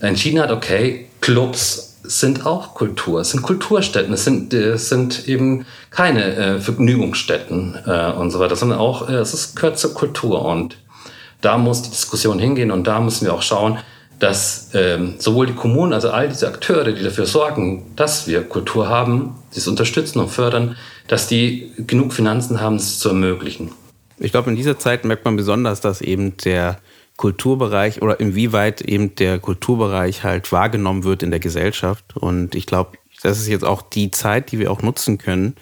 entschieden 0.00 0.40
hat, 0.40 0.50
okay, 0.50 1.06
Clubs 1.22 1.95
sind 2.08 2.46
auch 2.46 2.74
Kultur, 2.74 3.20
es 3.20 3.30
sind 3.30 3.42
Kulturstätten, 3.42 4.12
es 4.12 4.24
sind, 4.24 4.52
es 4.52 4.88
sind 4.88 5.28
eben 5.28 5.66
keine 5.90 6.36
äh, 6.36 6.60
Vergnügungsstätten 6.60 7.78
äh, 7.86 8.12
und 8.12 8.30
so 8.30 8.38
weiter, 8.38 8.56
sondern 8.56 8.78
auch, 8.78 9.08
äh, 9.08 9.14
es 9.14 9.34
ist, 9.34 9.56
gehört 9.56 9.78
zur 9.78 9.94
Kultur 9.94 10.44
und 10.44 10.78
da 11.40 11.58
muss 11.58 11.82
die 11.82 11.90
Diskussion 11.90 12.38
hingehen 12.38 12.70
und 12.70 12.86
da 12.86 13.00
müssen 13.00 13.26
wir 13.26 13.34
auch 13.34 13.42
schauen, 13.42 13.78
dass 14.18 14.70
ähm, 14.72 15.16
sowohl 15.18 15.46
die 15.46 15.52
Kommunen, 15.52 15.92
also 15.92 16.10
all 16.10 16.28
diese 16.28 16.48
Akteure, 16.48 16.92
die 16.92 17.02
dafür 17.02 17.26
sorgen, 17.26 17.92
dass 17.96 18.26
wir 18.26 18.42
Kultur 18.42 18.88
haben, 18.88 19.34
die 19.54 19.58
es 19.58 19.68
unterstützen 19.68 20.20
und 20.20 20.30
fördern, 20.30 20.76
dass 21.08 21.26
die 21.26 21.72
genug 21.86 22.12
Finanzen 22.12 22.60
haben, 22.60 22.76
es 22.76 22.98
zu 22.98 23.10
ermöglichen. 23.10 23.72
Ich 24.18 24.32
glaube, 24.32 24.48
in 24.48 24.56
dieser 24.56 24.78
Zeit 24.78 25.04
merkt 25.04 25.24
man 25.26 25.36
besonders, 25.36 25.82
dass 25.82 26.00
eben 26.00 26.36
der 26.38 26.78
Kulturbereich 27.16 28.02
oder 28.02 28.20
inwieweit 28.20 28.80
eben 28.82 29.14
der 29.14 29.38
Kulturbereich 29.38 30.22
halt 30.22 30.52
wahrgenommen 30.52 31.04
wird 31.04 31.22
in 31.22 31.30
der 31.30 31.40
Gesellschaft. 31.40 32.16
Und 32.16 32.54
ich 32.54 32.66
glaube, 32.66 32.98
das 33.22 33.38
ist 33.38 33.48
jetzt 33.48 33.64
auch 33.64 33.82
die 33.82 34.10
Zeit, 34.10 34.52
die 34.52 34.58
wir 34.58 34.70
auch 34.70 34.82
nutzen 34.82 35.18
können, 35.18 35.54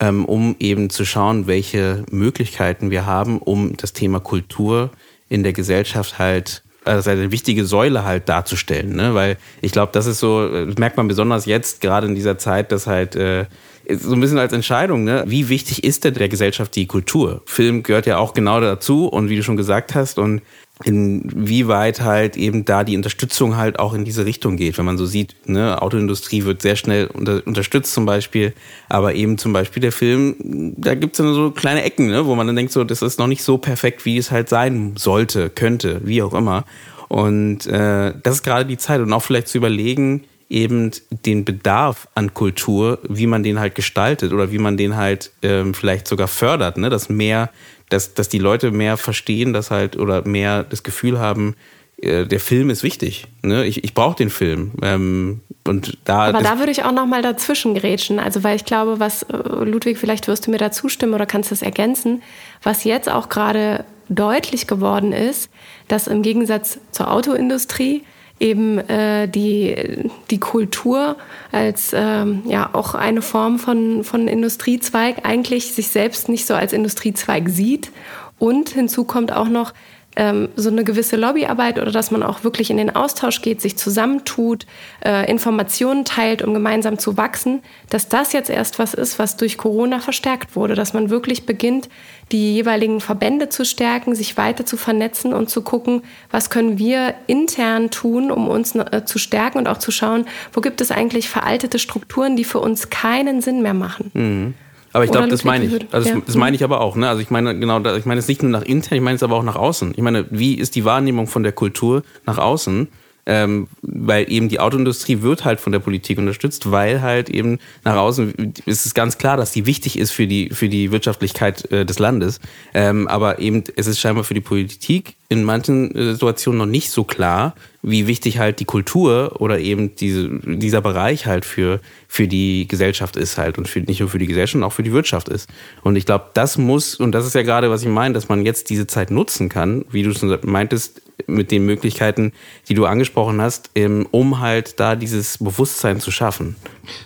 ähm, 0.00 0.24
um 0.24 0.56
eben 0.58 0.90
zu 0.90 1.04
schauen, 1.04 1.46
welche 1.46 2.04
Möglichkeiten 2.10 2.90
wir 2.90 3.06
haben, 3.06 3.38
um 3.38 3.76
das 3.76 3.92
Thema 3.92 4.20
Kultur 4.20 4.90
in 5.28 5.42
der 5.42 5.52
Gesellschaft 5.52 6.18
halt 6.18 6.62
als 6.84 7.06
eine 7.06 7.30
wichtige 7.30 7.64
Säule 7.64 8.04
halt 8.04 8.28
darzustellen, 8.28 8.96
ne? 8.96 9.14
Weil 9.14 9.36
ich 9.60 9.72
glaube, 9.72 9.92
das 9.92 10.06
ist 10.06 10.20
so, 10.20 10.66
das 10.66 10.78
merkt 10.78 10.96
man 10.96 11.06
besonders 11.06 11.44
jetzt, 11.44 11.80
gerade 11.80 12.06
in 12.06 12.14
dieser 12.14 12.38
Zeit, 12.38 12.72
dass 12.72 12.86
halt 12.86 13.14
äh, 13.14 13.46
so 13.90 14.14
ein 14.14 14.20
bisschen 14.20 14.38
als 14.38 14.52
Entscheidung, 14.52 15.04
ne? 15.04 15.24
Wie 15.26 15.48
wichtig 15.48 15.84
ist 15.84 16.04
denn 16.04 16.14
der 16.14 16.28
Gesellschaft 16.28 16.74
die 16.76 16.86
Kultur? 16.86 17.42
Film 17.46 17.82
gehört 17.82 18.06
ja 18.06 18.18
auch 18.18 18.32
genau 18.32 18.60
dazu 18.60 19.06
und 19.06 19.28
wie 19.28 19.36
du 19.36 19.42
schon 19.42 19.56
gesagt 19.56 19.94
hast, 19.94 20.18
und 20.18 20.42
inwieweit 20.84 22.00
halt 22.00 22.36
eben 22.36 22.64
da 22.64 22.84
die 22.84 22.96
Unterstützung 22.96 23.56
halt 23.56 23.78
auch 23.78 23.94
in 23.94 24.04
diese 24.04 24.24
Richtung 24.24 24.56
geht. 24.56 24.78
Wenn 24.78 24.84
man 24.84 24.98
so 24.98 25.06
sieht, 25.06 25.34
ne, 25.46 25.80
Autoindustrie 25.82 26.44
wird 26.44 26.62
sehr 26.62 26.76
schnell 26.76 27.06
unter, 27.06 27.42
unterstützt 27.46 27.92
zum 27.92 28.06
Beispiel, 28.06 28.54
aber 28.88 29.14
eben 29.14 29.38
zum 29.38 29.52
Beispiel 29.52 29.80
der 29.80 29.92
Film, 29.92 30.74
da 30.76 30.94
gibt 30.94 31.14
es 31.14 31.18
dann 31.18 31.34
so 31.34 31.50
kleine 31.50 31.82
Ecken, 31.82 32.08
ne, 32.08 32.26
wo 32.26 32.34
man 32.34 32.46
dann 32.46 32.56
denkt, 32.56 32.72
so, 32.72 32.84
das 32.84 33.02
ist 33.02 33.18
noch 33.18 33.26
nicht 33.26 33.42
so 33.42 33.58
perfekt, 33.58 34.04
wie 34.04 34.18
es 34.18 34.30
halt 34.30 34.48
sein 34.48 34.94
sollte, 34.96 35.50
könnte, 35.50 36.00
wie 36.04 36.22
auch 36.22 36.34
immer. 36.34 36.64
Und 37.08 37.66
äh, 37.66 38.14
das 38.22 38.36
ist 38.36 38.42
gerade 38.42 38.66
die 38.66 38.78
Zeit 38.78 39.00
und 39.00 39.12
auch 39.12 39.22
vielleicht 39.22 39.48
zu 39.48 39.58
überlegen, 39.58 40.24
eben 40.48 40.92
den 41.10 41.44
Bedarf 41.44 42.08
an 42.14 42.32
Kultur, 42.32 43.00
wie 43.08 43.26
man 43.26 43.42
den 43.42 43.60
halt 43.60 43.74
gestaltet 43.74 44.32
oder 44.32 44.50
wie 44.50 44.58
man 44.58 44.76
den 44.76 44.96
halt 44.96 45.30
ähm, 45.42 45.74
vielleicht 45.74 46.08
sogar 46.08 46.28
fördert, 46.28 46.78
ne, 46.78 46.88
dass 46.88 47.08
mehr 47.08 47.50
dass, 47.88 48.14
dass 48.14 48.28
die 48.28 48.38
Leute 48.38 48.70
mehr 48.70 48.96
verstehen, 48.96 49.52
dass 49.52 49.70
halt 49.70 49.96
oder 49.96 50.26
mehr 50.26 50.62
das 50.64 50.82
Gefühl 50.82 51.18
haben, 51.18 51.56
äh, 52.00 52.26
der 52.26 52.40
Film 52.40 52.70
ist 52.70 52.82
wichtig. 52.82 53.26
Ne? 53.42 53.64
Ich, 53.66 53.82
ich 53.84 53.94
brauche 53.94 54.16
den 54.16 54.30
Film. 54.30 54.72
Ähm, 54.82 55.40
und 55.66 55.98
da 56.04 56.26
Aber 56.26 56.42
da 56.42 56.58
würde 56.58 56.70
ich 56.70 56.84
auch 56.84 56.92
noch 56.92 57.06
mal 57.06 57.22
dazwischen 57.22 57.74
grätschen. 57.74 58.18
Also 58.18 58.44
weil 58.44 58.56
ich 58.56 58.64
glaube, 58.64 59.00
was 59.00 59.22
äh, 59.24 59.36
Ludwig, 59.36 59.98
vielleicht 59.98 60.28
wirst 60.28 60.46
du 60.46 60.50
mir 60.50 60.58
da 60.58 60.70
zustimmen 60.70 61.14
oder 61.14 61.26
kannst 61.26 61.50
das 61.50 61.62
ergänzen, 61.62 62.22
was 62.62 62.84
jetzt 62.84 63.08
auch 63.08 63.28
gerade 63.28 63.84
deutlich 64.08 64.66
geworden 64.66 65.12
ist, 65.12 65.50
dass 65.88 66.06
im 66.06 66.22
Gegensatz 66.22 66.78
zur 66.92 67.10
Autoindustrie 67.12 68.04
eben 68.40 68.78
äh, 68.78 69.28
die, 69.28 70.10
die 70.30 70.40
Kultur 70.40 71.16
als 71.52 71.92
ähm, 71.94 72.42
ja 72.46 72.70
auch 72.72 72.94
eine 72.94 73.22
Form 73.22 73.58
von, 73.58 74.04
von 74.04 74.28
Industriezweig 74.28 75.24
eigentlich 75.24 75.72
sich 75.72 75.88
selbst 75.88 76.28
nicht 76.28 76.46
so 76.46 76.54
als 76.54 76.72
Industriezweig 76.72 77.48
sieht. 77.48 77.90
Und 78.38 78.70
hinzu 78.70 79.04
kommt 79.04 79.32
auch 79.32 79.48
noch, 79.48 79.72
ähm, 80.18 80.48
so 80.56 80.68
eine 80.68 80.82
gewisse 80.82 81.16
Lobbyarbeit 81.16 81.78
oder 81.78 81.92
dass 81.92 82.10
man 82.10 82.24
auch 82.24 82.42
wirklich 82.42 82.70
in 82.70 82.76
den 82.76 82.94
Austausch 82.94 83.40
geht, 83.40 83.60
sich 83.60 83.78
zusammentut, 83.78 84.66
äh, 85.04 85.30
Informationen 85.30 86.04
teilt, 86.04 86.42
um 86.42 86.52
gemeinsam 86.52 86.98
zu 86.98 87.16
wachsen, 87.16 87.62
dass 87.88 88.08
das 88.08 88.32
jetzt 88.32 88.50
erst 88.50 88.80
was 88.80 88.94
ist, 88.94 89.20
was 89.20 89.36
durch 89.36 89.56
Corona 89.56 90.00
verstärkt 90.00 90.56
wurde, 90.56 90.74
dass 90.74 90.92
man 90.92 91.08
wirklich 91.08 91.46
beginnt, 91.46 91.88
die 92.32 92.54
jeweiligen 92.54 93.00
Verbände 93.00 93.48
zu 93.48 93.64
stärken, 93.64 94.14
sich 94.14 94.36
weiter 94.36 94.66
zu 94.66 94.76
vernetzen 94.76 95.32
und 95.32 95.48
zu 95.48 95.62
gucken, 95.62 96.02
was 96.30 96.50
können 96.50 96.78
wir 96.78 97.14
intern 97.26 97.90
tun, 97.90 98.30
um 98.30 98.48
uns 98.48 98.74
äh, 98.74 99.04
zu 99.04 99.18
stärken 99.18 99.58
und 99.58 99.68
auch 99.68 99.78
zu 99.78 99.90
schauen, 99.90 100.26
wo 100.52 100.60
gibt 100.60 100.80
es 100.80 100.90
eigentlich 100.90 101.28
veraltete 101.28 101.78
Strukturen, 101.78 102.36
die 102.36 102.44
für 102.44 102.60
uns 102.60 102.90
keinen 102.90 103.40
Sinn 103.40 103.62
mehr 103.62 103.74
machen. 103.74 104.10
Mhm. 104.14 104.54
Aber 104.92 105.04
ich 105.04 105.10
glaube, 105.10 105.28
das 105.28 105.44
meine 105.44 105.66
ich. 105.66 105.86
Also 105.92 106.08
ja. 106.08 106.16
das 106.24 106.34
meine 106.34 106.56
ich 106.56 106.64
aber 106.64 106.80
auch. 106.80 106.96
Ne? 106.96 107.08
Also 107.08 107.20
ich 107.20 107.30
meine 107.30 107.58
genau, 107.58 107.78
ich 107.94 108.06
meine 108.06 108.18
es 108.18 108.28
nicht 108.28 108.42
nur 108.42 108.50
nach 108.50 108.62
intern, 108.62 108.96
ich 108.96 109.04
meine 109.04 109.16
es 109.16 109.22
aber 109.22 109.36
auch 109.36 109.42
nach 109.42 109.56
außen. 109.56 109.92
Ich 109.94 110.02
meine, 110.02 110.26
wie 110.30 110.54
ist 110.54 110.74
die 110.74 110.84
Wahrnehmung 110.84 111.26
von 111.26 111.42
der 111.42 111.52
Kultur 111.52 112.02
nach 112.26 112.38
außen? 112.38 112.88
Ähm, 113.28 113.68
weil 113.82 114.32
eben 114.32 114.48
die 114.48 114.58
Autoindustrie 114.58 115.20
wird 115.20 115.44
halt 115.44 115.60
von 115.60 115.70
der 115.70 115.80
Politik 115.80 116.16
unterstützt, 116.16 116.70
weil 116.70 117.02
halt 117.02 117.28
eben 117.28 117.58
nach 117.84 117.96
außen 117.96 118.54
ist 118.64 118.86
es 118.86 118.94
ganz 118.94 119.18
klar, 119.18 119.36
dass 119.36 119.52
die 119.52 119.66
wichtig 119.66 119.98
ist 119.98 120.12
für 120.12 120.26
die, 120.26 120.48
für 120.48 120.70
die 120.70 120.90
Wirtschaftlichkeit 120.92 121.70
äh, 121.70 121.84
des 121.84 121.98
Landes. 121.98 122.40
Ähm, 122.72 123.06
aber 123.06 123.38
eben 123.38 123.64
es 123.76 123.86
ist 123.86 124.00
scheinbar 124.00 124.24
für 124.24 124.32
die 124.32 124.40
Politik 124.40 125.16
in 125.28 125.44
manchen 125.44 125.94
äh, 125.94 126.12
Situationen 126.12 126.58
noch 126.58 126.66
nicht 126.66 126.90
so 126.90 127.04
klar, 127.04 127.54
wie 127.82 128.06
wichtig 128.06 128.38
halt 128.38 128.60
die 128.60 128.64
Kultur 128.64 129.40
oder 129.40 129.58
eben 129.58 129.94
diese, 129.94 130.30
dieser 130.44 130.80
Bereich 130.80 131.26
halt 131.26 131.44
für, 131.44 131.80
für 132.08 132.26
die 132.26 132.66
Gesellschaft 132.66 133.16
ist 133.16 133.36
halt 133.36 133.58
und 133.58 133.68
für, 133.68 133.80
nicht 133.80 134.00
nur 134.00 134.08
für 134.08 134.18
die 134.18 134.26
Gesellschaft, 134.26 134.52
sondern 134.52 134.70
auch 134.70 134.74
für 134.74 134.82
die 134.82 134.92
Wirtschaft 134.92 135.28
ist. 135.28 135.50
Und 135.82 135.96
ich 135.96 136.06
glaube, 136.06 136.30
das 136.32 136.56
muss, 136.56 136.94
und 136.94 137.12
das 137.12 137.26
ist 137.26 137.34
ja 137.34 137.42
gerade, 137.42 137.70
was 137.70 137.82
ich 137.82 137.88
meine, 137.88 138.14
dass 138.14 138.28
man 138.30 138.44
jetzt 138.46 138.70
diese 138.70 138.86
Zeit 138.86 139.10
nutzen 139.10 139.50
kann, 139.50 139.84
wie 139.90 140.02
du 140.02 140.14
schon 140.14 140.36
meintest, 140.44 141.02
mit 141.28 141.50
den 141.50 141.64
Möglichkeiten, 141.64 142.32
die 142.68 142.74
du 142.74 142.86
angesprochen 142.86 143.40
hast, 143.40 143.70
um 144.10 144.40
halt 144.40 144.80
da 144.80 144.96
dieses 144.96 145.38
Bewusstsein 145.38 146.00
zu 146.00 146.10
schaffen. 146.10 146.56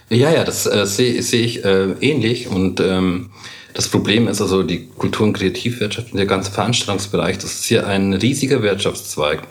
Ja, 0.08 0.30
ja, 0.30 0.44
das 0.44 0.66
äh, 0.66 0.86
sehe 0.86 1.22
seh 1.22 1.40
ich 1.40 1.64
äh, 1.64 1.92
ähnlich 2.00 2.48
und 2.48 2.80
ähm 2.80 3.30
das 3.74 3.88
Problem 3.88 4.28
ist 4.28 4.40
also 4.40 4.62
die 4.62 4.88
Kultur- 4.88 5.26
und 5.26 5.32
Kreativwirtschaft 5.32 6.12
und 6.12 6.18
der 6.18 6.26
ganze 6.26 6.50
Veranstaltungsbereich, 6.50 7.38
das 7.38 7.54
ist 7.54 7.64
hier 7.64 7.86
ein 7.86 8.12
riesiger 8.12 8.62
Wirtschaftszweig. 8.62 9.42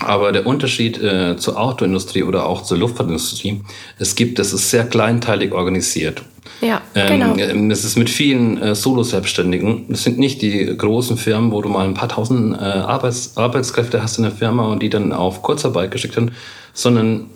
Aber 0.00 0.32
der 0.32 0.46
Unterschied 0.46 1.02
äh, 1.02 1.36
zur 1.36 1.58
Autoindustrie 1.58 2.22
oder 2.22 2.46
auch 2.46 2.62
zur 2.62 2.78
Luftfahrtindustrie, 2.78 3.62
es 3.98 4.14
gibt, 4.14 4.38
es 4.38 4.52
ist 4.52 4.70
sehr 4.70 4.84
kleinteilig 4.84 5.52
organisiert. 5.52 6.22
Ja, 6.60 6.82
ähm, 6.94 7.20
genau. 7.20 7.36
Ähm, 7.36 7.70
es 7.70 7.84
ist 7.84 7.96
mit 7.96 8.10
vielen 8.10 8.60
äh, 8.60 8.74
Solo-Selbstständigen. 8.74 9.86
Es 9.90 10.04
sind 10.04 10.18
nicht 10.18 10.42
die 10.42 10.76
großen 10.76 11.16
Firmen, 11.16 11.52
wo 11.52 11.62
du 11.62 11.68
mal 11.68 11.86
ein 11.86 11.94
paar 11.94 12.08
tausend 12.08 12.54
äh, 12.54 12.64
Arbeits 12.64 13.36
Arbeitskräfte 13.36 14.02
hast 14.02 14.18
in 14.18 14.24
der 14.24 14.32
Firma 14.32 14.66
und 14.72 14.82
die 14.82 14.90
dann 14.90 15.12
auf 15.12 15.42
Kurzarbeit 15.42 15.90
geschickt 15.90 16.16
werden, 16.16 16.32
sondern 16.72 17.26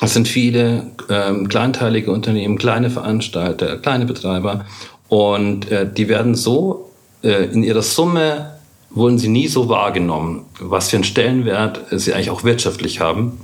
es 0.00 0.14
sind 0.14 0.28
viele 0.28 0.90
ähm, 1.08 1.48
kleinteilige 1.48 2.10
Unternehmen, 2.10 2.58
kleine 2.58 2.90
Veranstalter, 2.90 3.78
kleine 3.78 4.06
Betreiber 4.06 4.64
und 5.08 5.70
äh, 5.70 5.86
die 5.90 6.08
werden 6.08 6.34
so 6.34 6.90
äh, 7.22 7.44
in 7.44 7.62
ihrer 7.62 7.82
Summe 7.82 8.53
wurden 8.94 9.18
sie 9.18 9.28
nie 9.28 9.48
so 9.48 9.68
wahrgenommen, 9.68 10.46
was 10.60 10.90
für 10.90 10.96
einen 10.96 11.04
Stellenwert 11.04 11.84
sie 11.90 12.14
eigentlich 12.14 12.30
auch 12.30 12.44
wirtschaftlich 12.44 13.00
haben. 13.00 13.40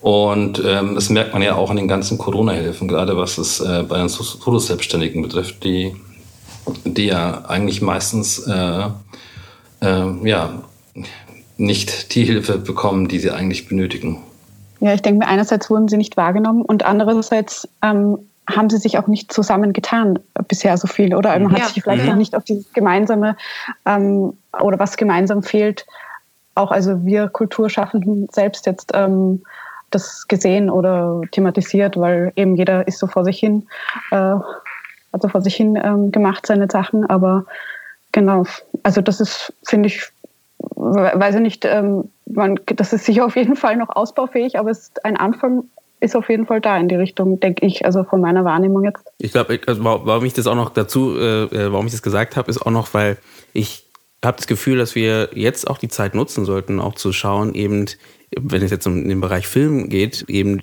Und 0.00 0.62
ähm, 0.64 0.94
das 0.94 1.10
merkt 1.10 1.32
man 1.32 1.42
ja 1.42 1.56
auch 1.56 1.70
in 1.70 1.76
den 1.76 1.88
ganzen 1.88 2.16
Corona-Hilfen, 2.16 2.88
gerade 2.88 3.16
was 3.16 3.38
es 3.38 3.60
äh, 3.60 3.84
bei 3.88 3.98
den 3.98 4.08
Solo-Selbstständigen 4.08 5.22
betrifft, 5.22 5.64
die, 5.64 5.96
die 6.84 7.06
ja 7.06 7.44
eigentlich 7.46 7.82
meistens 7.82 8.38
äh, 8.46 8.88
äh, 9.80 10.28
ja, 10.28 10.62
nicht 11.56 12.14
die 12.14 12.24
Hilfe 12.24 12.58
bekommen, 12.58 13.08
die 13.08 13.18
sie 13.18 13.30
eigentlich 13.30 13.68
benötigen. 13.68 14.22
Ja, 14.80 14.92
ich 14.92 15.02
denke 15.02 15.20
mir, 15.20 15.28
einerseits 15.28 15.70
wurden 15.70 15.88
sie 15.88 15.96
nicht 15.96 16.16
wahrgenommen 16.16 16.62
und 16.62 16.84
andererseits 16.84 17.68
ähm, 17.82 18.18
haben 18.48 18.70
sie 18.70 18.78
sich 18.78 18.98
auch 18.98 19.06
nicht 19.06 19.32
zusammengetan 19.32 20.18
bisher 20.48 20.76
so 20.76 20.86
viel 20.86 21.14
oder 21.14 21.36
man 21.38 21.52
ja. 21.52 21.60
hat 21.60 21.74
sich 21.74 21.82
vielleicht 21.82 22.04
mhm. 22.04 22.10
noch 22.10 22.16
nicht 22.16 22.34
auf 22.36 22.44
dieses 22.44 22.72
gemeinsame 22.72 23.36
ähm, 23.86 24.34
oder 24.60 24.78
was 24.78 24.96
gemeinsam 24.96 25.42
fehlt, 25.42 25.86
auch 26.54 26.70
also 26.70 27.04
wir 27.04 27.28
Kulturschaffenden 27.28 28.28
selbst 28.32 28.66
jetzt 28.66 28.92
ähm, 28.94 29.42
das 29.90 30.26
gesehen 30.26 30.68
oder 30.70 31.20
thematisiert, 31.30 31.96
weil 31.96 32.32
eben 32.36 32.56
jeder 32.56 32.86
ist 32.88 32.98
so 32.98 33.06
vor 33.06 33.24
sich 33.24 33.38
hin, 33.38 33.66
äh, 34.10 34.34
also 35.12 35.28
vor 35.28 35.42
sich 35.42 35.54
hin 35.54 35.78
ähm, 35.82 36.10
gemacht 36.10 36.46
seine 36.46 36.68
Sachen, 36.70 37.08
aber 37.08 37.44
genau, 38.12 38.44
also 38.82 39.00
das 39.00 39.20
ist, 39.20 39.52
finde 39.66 39.88
ich, 39.88 40.02
weiß 40.74 41.36
ich 41.36 41.40
nicht, 41.40 41.64
ähm, 41.64 42.10
man, 42.26 42.58
das 42.66 42.92
ist 42.92 43.04
sicher 43.04 43.24
auf 43.24 43.36
jeden 43.36 43.56
Fall 43.56 43.76
noch 43.76 43.90
ausbaufähig, 43.90 44.58
aber 44.58 44.70
es 44.70 44.90
ein 45.04 45.16
Anfang 45.16 45.64
ist 46.00 46.14
auf 46.14 46.28
jeden 46.28 46.46
Fall 46.46 46.60
da 46.60 46.76
in 46.76 46.88
die 46.88 46.94
Richtung, 46.94 47.40
denke 47.40 47.64
ich, 47.64 47.84
also 47.84 48.04
von 48.04 48.20
meiner 48.20 48.44
Wahrnehmung 48.44 48.84
jetzt. 48.84 49.06
Ich 49.18 49.32
glaube, 49.32 49.60
also 49.66 49.82
warum 49.82 50.24
ich 50.24 50.34
das 50.34 50.46
auch 50.46 50.54
noch 50.54 50.70
dazu, 50.70 51.16
äh, 51.16 51.44
äh, 51.44 51.72
warum 51.72 51.86
ich 51.86 51.92
das 51.92 52.02
gesagt 52.02 52.36
habe, 52.36 52.50
ist 52.50 52.60
auch 52.60 52.70
noch, 52.70 52.92
weil 52.92 53.16
ich 53.54 53.85
habe 54.24 54.36
das 54.36 54.46
Gefühl, 54.46 54.78
dass 54.78 54.94
wir 54.94 55.30
jetzt 55.34 55.68
auch 55.68 55.78
die 55.78 55.88
Zeit 55.88 56.14
nutzen 56.14 56.44
sollten, 56.44 56.80
auch 56.80 56.94
zu 56.94 57.12
schauen, 57.12 57.54
eben, 57.54 57.86
wenn 58.38 58.62
es 58.62 58.70
jetzt 58.70 58.86
um 58.86 59.08
den 59.08 59.20
Bereich 59.20 59.46
Film 59.46 59.88
geht, 59.88 60.24
eben, 60.28 60.60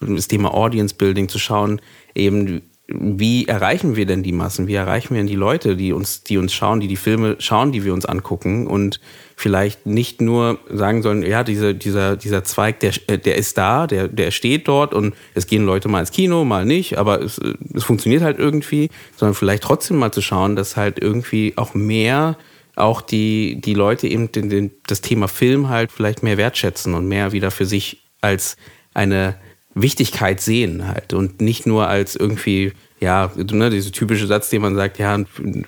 das 0.00 0.28
Thema 0.28 0.54
Audience 0.54 0.94
Building 0.94 1.28
zu 1.28 1.38
schauen, 1.38 1.80
eben 2.14 2.62
wie 2.92 3.46
erreichen 3.46 3.94
wir 3.94 4.04
denn 4.04 4.24
die 4.24 4.32
Massen? 4.32 4.66
Wie 4.66 4.74
erreichen 4.74 5.10
wir 5.10 5.18
denn 5.18 5.28
die 5.28 5.36
Leute, 5.36 5.76
die 5.76 5.92
uns, 5.92 6.24
die 6.24 6.38
uns 6.38 6.52
schauen, 6.52 6.80
die 6.80 6.88
die 6.88 6.96
Filme 6.96 7.36
schauen, 7.38 7.70
die 7.70 7.84
wir 7.84 7.94
uns 7.94 8.04
angucken 8.04 8.66
und 8.66 9.00
vielleicht 9.36 9.86
nicht 9.86 10.20
nur 10.20 10.58
sagen 10.68 11.02
sollen, 11.02 11.22
ja, 11.22 11.44
diese, 11.44 11.74
dieser, 11.74 12.16
dieser 12.16 12.42
Zweig, 12.42 12.80
der, 12.80 12.90
der 12.90 13.36
ist 13.36 13.56
da, 13.56 13.86
der, 13.86 14.08
der 14.08 14.32
steht 14.32 14.66
dort 14.66 14.92
und 14.92 15.14
es 15.34 15.46
gehen 15.46 15.64
Leute 15.64 15.88
mal 15.88 16.00
ins 16.00 16.10
Kino, 16.10 16.44
mal 16.44 16.64
nicht, 16.64 16.98
aber 16.98 17.22
es, 17.22 17.40
es 17.74 17.84
funktioniert 17.84 18.22
halt 18.22 18.38
irgendwie, 18.38 18.90
sondern 19.16 19.34
vielleicht 19.34 19.62
trotzdem 19.62 19.98
mal 19.98 20.12
zu 20.12 20.20
schauen, 20.20 20.56
dass 20.56 20.76
halt 20.76 21.00
irgendwie 21.00 21.52
auch 21.56 21.74
mehr 21.74 22.36
auch 22.80 23.00
die, 23.00 23.60
die 23.60 23.74
Leute 23.74 24.08
eben 24.08 24.32
den, 24.32 24.50
den, 24.50 24.70
das 24.86 25.00
Thema 25.00 25.28
Film 25.28 25.68
halt 25.68 25.92
vielleicht 25.92 26.22
mehr 26.22 26.36
wertschätzen 26.36 26.94
und 26.94 27.06
mehr 27.06 27.32
wieder 27.32 27.50
für 27.50 27.66
sich 27.66 28.02
als 28.20 28.56
eine 28.94 29.36
Wichtigkeit 29.74 30.40
sehen 30.40 30.88
halt 30.88 31.14
und 31.14 31.40
nicht 31.40 31.64
nur 31.64 31.86
als 31.86 32.16
irgendwie, 32.16 32.72
ja, 32.98 33.30
ne, 33.36 33.70
dieser 33.70 33.92
typische 33.92 34.26
Satz, 34.26 34.50
den 34.50 34.62
man 34.62 34.74
sagt, 34.74 34.98
ja, 34.98 35.16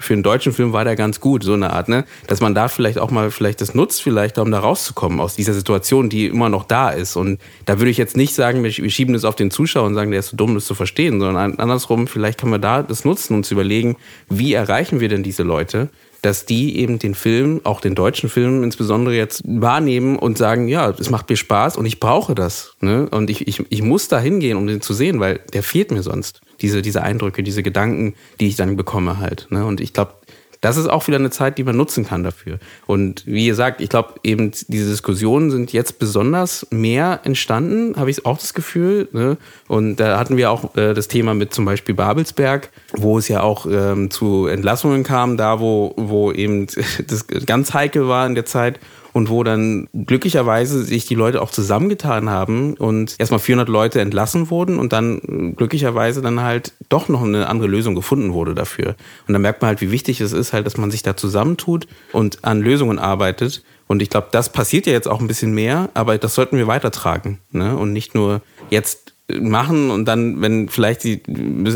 für 0.00 0.12
einen 0.12 0.24
deutschen 0.24 0.52
Film 0.52 0.72
war 0.72 0.84
der 0.84 0.96
ganz 0.96 1.20
gut, 1.20 1.44
so 1.44 1.52
eine 1.52 1.72
Art, 1.72 1.88
ne, 1.88 2.04
dass 2.26 2.40
man 2.40 2.52
da 2.52 2.66
vielleicht 2.66 2.98
auch 2.98 3.12
mal 3.12 3.30
vielleicht 3.30 3.60
das 3.60 3.74
nutzt, 3.74 4.02
vielleicht 4.02 4.38
um 4.38 4.50
da 4.50 4.58
rauszukommen 4.58 5.20
aus 5.20 5.36
dieser 5.36 5.54
Situation, 5.54 6.08
die 6.08 6.26
immer 6.26 6.48
noch 6.48 6.64
da 6.64 6.90
ist. 6.90 7.14
Und 7.14 7.40
da 7.64 7.78
würde 7.78 7.90
ich 7.90 7.96
jetzt 7.96 8.16
nicht 8.16 8.34
sagen, 8.34 8.64
wir 8.64 8.72
schieben 8.72 9.14
das 9.14 9.24
auf 9.24 9.36
den 9.36 9.52
Zuschauer 9.52 9.86
und 9.86 9.94
sagen, 9.94 10.10
der 10.10 10.20
ist 10.20 10.30
so 10.30 10.36
dumm, 10.36 10.54
das 10.56 10.66
zu 10.66 10.74
verstehen, 10.74 11.20
sondern 11.20 11.58
andersrum, 11.58 12.08
vielleicht 12.08 12.40
können 12.40 12.52
wir 12.52 12.58
da 12.58 12.82
das 12.82 13.04
nutzen 13.04 13.36
und 13.36 13.46
zu 13.46 13.54
überlegen, 13.54 13.96
wie 14.28 14.52
erreichen 14.52 14.98
wir 14.98 15.08
denn 15.08 15.22
diese 15.22 15.44
Leute? 15.44 15.90
Dass 16.22 16.46
die 16.46 16.78
eben 16.78 17.00
den 17.00 17.14
Film, 17.14 17.60
auch 17.64 17.80
den 17.80 17.96
deutschen 17.96 18.30
Film 18.30 18.62
insbesondere 18.62 19.14
jetzt 19.16 19.42
wahrnehmen 19.44 20.16
und 20.16 20.38
sagen, 20.38 20.68
ja, 20.68 20.90
es 20.90 21.10
macht 21.10 21.28
mir 21.28 21.36
Spaß 21.36 21.76
und 21.76 21.84
ich 21.84 21.98
brauche 21.98 22.36
das. 22.36 22.76
Ne? 22.80 23.08
Und 23.10 23.28
ich, 23.28 23.48
ich, 23.48 23.64
ich 23.68 23.82
muss 23.82 24.06
da 24.06 24.20
hingehen, 24.20 24.56
um 24.56 24.68
den 24.68 24.80
zu 24.80 24.94
sehen, 24.94 25.18
weil 25.18 25.40
der 25.52 25.64
fehlt 25.64 25.90
mir 25.90 26.02
sonst. 26.02 26.40
Diese, 26.60 26.80
diese 26.80 27.02
Eindrücke, 27.02 27.42
diese 27.42 27.64
Gedanken, 27.64 28.14
die 28.38 28.46
ich 28.46 28.54
dann 28.54 28.76
bekomme 28.76 29.18
halt. 29.18 29.48
Ne? 29.50 29.66
Und 29.66 29.80
ich 29.80 29.92
glaube, 29.92 30.14
das 30.62 30.76
ist 30.76 30.86
auch 30.86 31.08
wieder 31.08 31.18
eine 31.18 31.30
Zeit, 31.30 31.58
die 31.58 31.64
man 31.64 31.76
nutzen 31.76 32.06
kann 32.06 32.22
dafür. 32.22 32.58
Und 32.86 33.26
wie 33.26 33.46
gesagt, 33.46 33.80
ich 33.80 33.88
glaube 33.88 34.14
eben, 34.22 34.52
diese 34.68 34.90
Diskussionen 34.90 35.50
sind 35.50 35.72
jetzt 35.72 35.98
besonders 35.98 36.68
mehr 36.70 37.20
entstanden, 37.24 37.96
habe 37.96 38.10
ich 38.10 38.24
auch 38.24 38.38
das 38.38 38.54
Gefühl. 38.54 39.08
Ne? 39.12 39.36
Und 39.66 39.96
da 39.96 40.18
hatten 40.18 40.36
wir 40.36 40.52
auch 40.52 40.76
äh, 40.76 40.94
das 40.94 41.08
Thema 41.08 41.34
mit 41.34 41.52
zum 41.52 41.64
Beispiel 41.64 41.96
Babelsberg, 41.96 42.70
wo 42.92 43.18
es 43.18 43.26
ja 43.26 43.42
auch 43.42 43.66
ähm, 43.66 44.10
zu 44.10 44.46
Entlassungen 44.46 45.02
kam, 45.02 45.36
da 45.36 45.58
wo, 45.58 45.94
wo 45.96 46.30
eben 46.30 46.68
das 47.08 47.26
ganz 47.26 47.74
heikel 47.74 48.06
war 48.06 48.24
in 48.24 48.36
der 48.36 48.46
Zeit 48.46 48.78
und 49.12 49.28
wo 49.28 49.44
dann 49.44 49.88
glücklicherweise 49.92 50.82
sich 50.82 51.06
die 51.06 51.14
Leute 51.14 51.42
auch 51.42 51.50
zusammengetan 51.50 52.30
haben 52.30 52.74
und 52.74 53.14
erstmal 53.18 53.40
400 53.40 53.68
Leute 53.68 54.00
entlassen 54.00 54.50
wurden 54.50 54.78
und 54.78 54.92
dann 54.92 55.54
glücklicherweise 55.56 56.22
dann 56.22 56.40
halt 56.40 56.72
doch 56.88 57.08
noch 57.08 57.22
eine 57.22 57.48
andere 57.48 57.68
Lösung 57.68 57.94
gefunden 57.94 58.32
wurde 58.32 58.54
dafür. 58.54 58.96
Und 59.26 59.32
dann 59.32 59.42
merkt 59.42 59.62
man 59.62 59.68
halt, 59.68 59.80
wie 59.80 59.90
wichtig 59.90 60.20
es 60.20 60.32
ist 60.32 60.52
halt, 60.52 60.66
dass 60.66 60.76
man 60.76 60.90
sich 60.90 61.02
da 61.02 61.16
zusammentut 61.16 61.86
und 62.12 62.44
an 62.44 62.60
Lösungen 62.60 62.98
arbeitet. 62.98 63.62
Und 63.86 64.00
ich 64.00 64.10
glaube, 64.10 64.28
das 64.30 64.50
passiert 64.50 64.86
ja 64.86 64.92
jetzt 64.92 65.08
auch 65.08 65.20
ein 65.20 65.26
bisschen 65.26 65.52
mehr, 65.52 65.90
aber 65.94 66.16
das 66.16 66.34
sollten 66.34 66.56
wir 66.56 66.66
weitertragen 66.66 67.40
ne? 67.50 67.76
und 67.76 67.92
nicht 67.92 68.14
nur 68.14 68.40
jetzt 68.70 69.01
machen 69.30 69.90
und 69.90 70.04
dann, 70.06 70.40
wenn 70.40 70.68
vielleicht 70.68 71.04
die, 71.04 71.22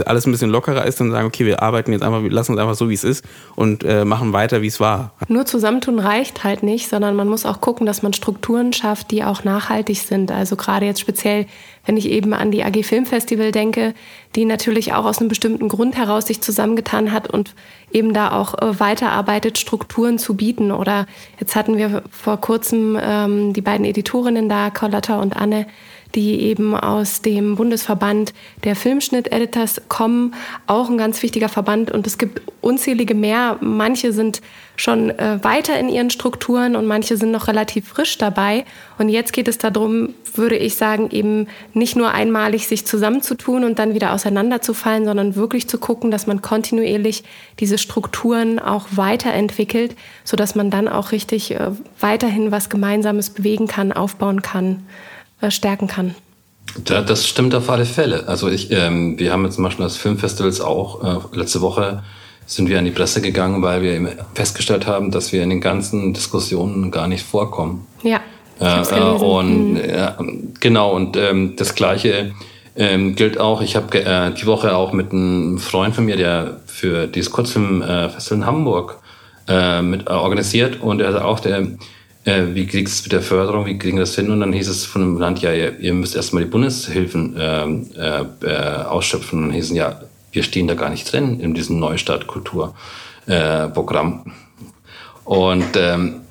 alles 0.04 0.26
ein 0.26 0.32
bisschen 0.32 0.50
lockerer 0.50 0.84
ist, 0.84 1.00
dann 1.00 1.10
sagen, 1.10 1.26
okay, 1.26 1.46
wir 1.46 1.62
arbeiten 1.62 1.92
jetzt 1.92 2.02
einfach, 2.02 2.22
wir 2.22 2.30
lassen 2.30 2.54
es 2.54 2.58
einfach 2.58 2.74
so, 2.74 2.90
wie 2.90 2.94
es 2.94 3.04
ist 3.04 3.24
und 3.54 3.84
äh, 3.84 4.04
machen 4.04 4.32
weiter, 4.32 4.62
wie 4.62 4.66
es 4.66 4.80
war. 4.80 5.12
Nur 5.28 5.46
zusammentun 5.46 5.98
reicht 5.98 6.44
halt 6.44 6.62
nicht, 6.62 6.88
sondern 6.88 7.14
man 7.14 7.28
muss 7.28 7.46
auch 7.46 7.60
gucken, 7.60 7.86
dass 7.86 8.02
man 8.02 8.12
Strukturen 8.12 8.72
schafft, 8.72 9.10
die 9.12 9.22
auch 9.22 9.44
nachhaltig 9.44 10.00
sind. 10.00 10.32
Also 10.32 10.56
gerade 10.56 10.86
jetzt 10.86 11.00
speziell, 11.00 11.46
wenn 11.84 11.96
ich 11.96 12.10
eben 12.10 12.34
an 12.34 12.50
die 12.50 12.64
AG 12.64 12.82
Filmfestival 12.82 13.52
denke, 13.52 13.94
die 14.34 14.44
natürlich 14.44 14.92
auch 14.92 15.04
aus 15.04 15.18
einem 15.18 15.28
bestimmten 15.28 15.68
Grund 15.68 15.96
heraus 15.96 16.26
sich 16.26 16.42
zusammengetan 16.42 17.12
hat 17.12 17.30
und 17.30 17.54
eben 17.92 18.12
da 18.12 18.32
auch 18.32 18.54
äh, 18.54 18.80
weiterarbeitet, 18.80 19.56
Strukturen 19.56 20.18
zu 20.18 20.34
bieten. 20.34 20.72
Oder 20.72 21.06
jetzt 21.38 21.54
hatten 21.54 21.78
wir 21.78 22.02
vor 22.10 22.40
kurzem 22.40 22.98
ähm, 23.00 23.52
die 23.52 23.62
beiden 23.62 23.86
Editorinnen 23.86 24.48
da, 24.48 24.70
Carlotta 24.70 25.20
und 25.20 25.36
Anne, 25.36 25.66
die 26.14 26.40
eben 26.42 26.74
aus 26.74 27.22
dem 27.22 27.56
Bundesverband 27.56 28.32
der 28.64 28.76
Filmschnitt-Editors 28.76 29.82
kommen, 29.88 30.34
auch 30.66 30.88
ein 30.88 30.98
ganz 30.98 31.22
wichtiger 31.22 31.48
Verband. 31.48 31.90
Und 31.90 32.06
es 32.06 32.18
gibt 32.18 32.42
unzählige 32.60 33.14
mehr. 33.14 33.58
Manche 33.60 34.12
sind 34.12 34.40
schon 34.76 35.10
äh, 35.10 35.42
weiter 35.42 35.78
in 35.78 35.88
ihren 35.88 36.10
Strukturen 36.10 36.76
und 36.76 36.86
manche 36.86 37.16
sind 37.16 37.30
noch 37.30 37.48
relativ 37.48 37.88
frisch 37.88 38.18
dabei. 38.18 38.64
Und 38.98 39.08
jetzt 39.08 39.32
geht 39.32 39.48
es 39.48 39.58
darum, 39.58 40.14
würde 40.34 40.56
ich 40.56 40.76
sagen, 40.76 41.10
eben 41.10 41.48
nicht 41.72 41.96
nur 41.96 42.12
einmalig 42.12 42.66
sich 42.66 42.86
zusammenzutun 42.86 43.64
und 43.64 43.78
dann 43.78 43.94
wieder 43.94 44.12
auseinanderzufallen, 44.12 45.04
sondern 45.04 45.34
wirklich 45.34 45.68
zu 45.68 45.78
gucken, 45.78 46.10
dass 46.10 46.26
man 46.26 46.42
kontinuierlich 46.42 47.24
diese 47.58 47.78
Strukturen 47.78 48.58
auch 48.58 48.86
weiterentwickelt, 48.90 49.96
sodass 50.24 50.54
man 50.54 50.70
dann 50.70 50.88
auch 50.88 51.12
richtig 51.12 51.52
äh, 51.52 51.70
weiterhin 52.00 52.50
was 52.50 52.68
Gemeinsames 52.68 53.30
bewegen 53.30 53.66
kann, 53.66 53.92
aufbauen 53.92 54.42
kann. 54.42 54.84
Äh, 55.40 55.50
stärken 55.50 55.86
kann. 55.86 56.14
Ja, 56.88 57.02
das 57.02 57.26
stimmt 57.26 57.54
auf 57.54 57.70
alle 57.70 57.84
Fälle. 57.84 58.26
Also 58.28 58.48
ich, 58.48 58.70
ähm, 58.70 59.18
wir 59.18 59.32
haben 59.32 59.44
jetzt 59.44 59.54
zum 59.54 59.64
Beispiel 59.64 59.84
das 59.84 59.96
Filmfestivals 59.96 60.60
auch 60.60 61.32
äh, 61.34 61.36
letzte 61.36 61.60
Woche 61.60 62.02
sind 62.46 62.68
wir 62.68 62.78
an 62.78 62.84
die 62.84 62.92
Presse 62.92 63.20
gegangen, 63.20 63.60
weil 63.60 63.82
wir 63.82 64.16
festgestellt 64.34 64.86
haben, 64.86 65.10
dass 65.10 65.32
wir 65.32 65.42
in 65.42 65.50
den 65.50 65.60
ganzen 65.60 66.14
Diskussionen 66.14 66.92
gar 66.92 67.08
nicht 67.08 67.24
vorkommen. 67.24 67.86
Ja. 68.02 68.20
Äh, 68.60 69.00
und 69.00 69.72
mhm. 69.72 69.76
ja, 69.76 70.16
genau 70.60 70.92
und 70.92 71.16
ähm, 71.16 71.54
das 71.56 71.74
gleiche 71.74 72.32
ähm, 72.76 73.14
gilt 73.16 73.38
auch. 73.38 73.60
Ich 73.62 73.76
habe 73.76 73.98
äh, 73.98 74.32
die 74.32 74.46
Woche 74.46 74.74
auch 74.74 74.92
mit 74.92 75.12
einem 75.12 75.58
Freund 75.58 75.94
von 75.94 76.04
mir, 76.04 76.16
der 76.16 76.60
für 76.66 77.06
dieses 77.06 77.30
Kurzfilmfestival 77.32 78.38
in 78.38 78.46
Hamburg 78.46 79.00
äh, 79.48 79.82
mit 79.82 80.06
äh, 80.06 80.12
organisiert 80.12 80.80
und 80.80 81.00
er 81.00 81.12
sagt 81.12 81.24
auch, 81.24 81.40
der 81.40 81.66
äh, 82.26 82.54
wie 82.54 82.66
kriegst 82.66 82.94
du 82.94 82.98
es 82.98 83.02
mit 83.04 83.12
der 83.12 83.22
Förderung, 83.22 83.64
wie 83.66 83.78
kriegen 83.78 83.96
wir 83.96 84.02
das 84.02 84.16
hin? 84.16 84.30
Und 84.30 84.40
dann 84.40 84.52
hieß 84.52 84.68
es 84.68 84.84
von 84.84 85.00
dem 85.00 85.16
Land, 85.18 85.40
ja, 85.42 85.52
ihr, 85.52 85.78
ihr 85.78 85.94
müsst 85.94 86.16
erstmal 86.16 86.42
die 86.42 86.50
Bundeshilfen 86.50 87.36
ähm, 87.38 87.86
äh, 87.96 88.24
äh, 88.44 88.82
ausschöpfen. 88.82 89.44
Und 89.44 89.52
hießen 89.52 89.76
ja, 89.76 90.00
wir 90.32 90.42
stehen 90.42 90.66
da 90.66 90.74
gar 90.74 90.90
nicht 90.90 91.10
drin 91.10 91.38
in 91.38 91.54
diesem 91.54 91.78
Neustart-Kulturprogramm. 91.78 94.32
Und 95.24 95.76
ähm, 95.76 96.22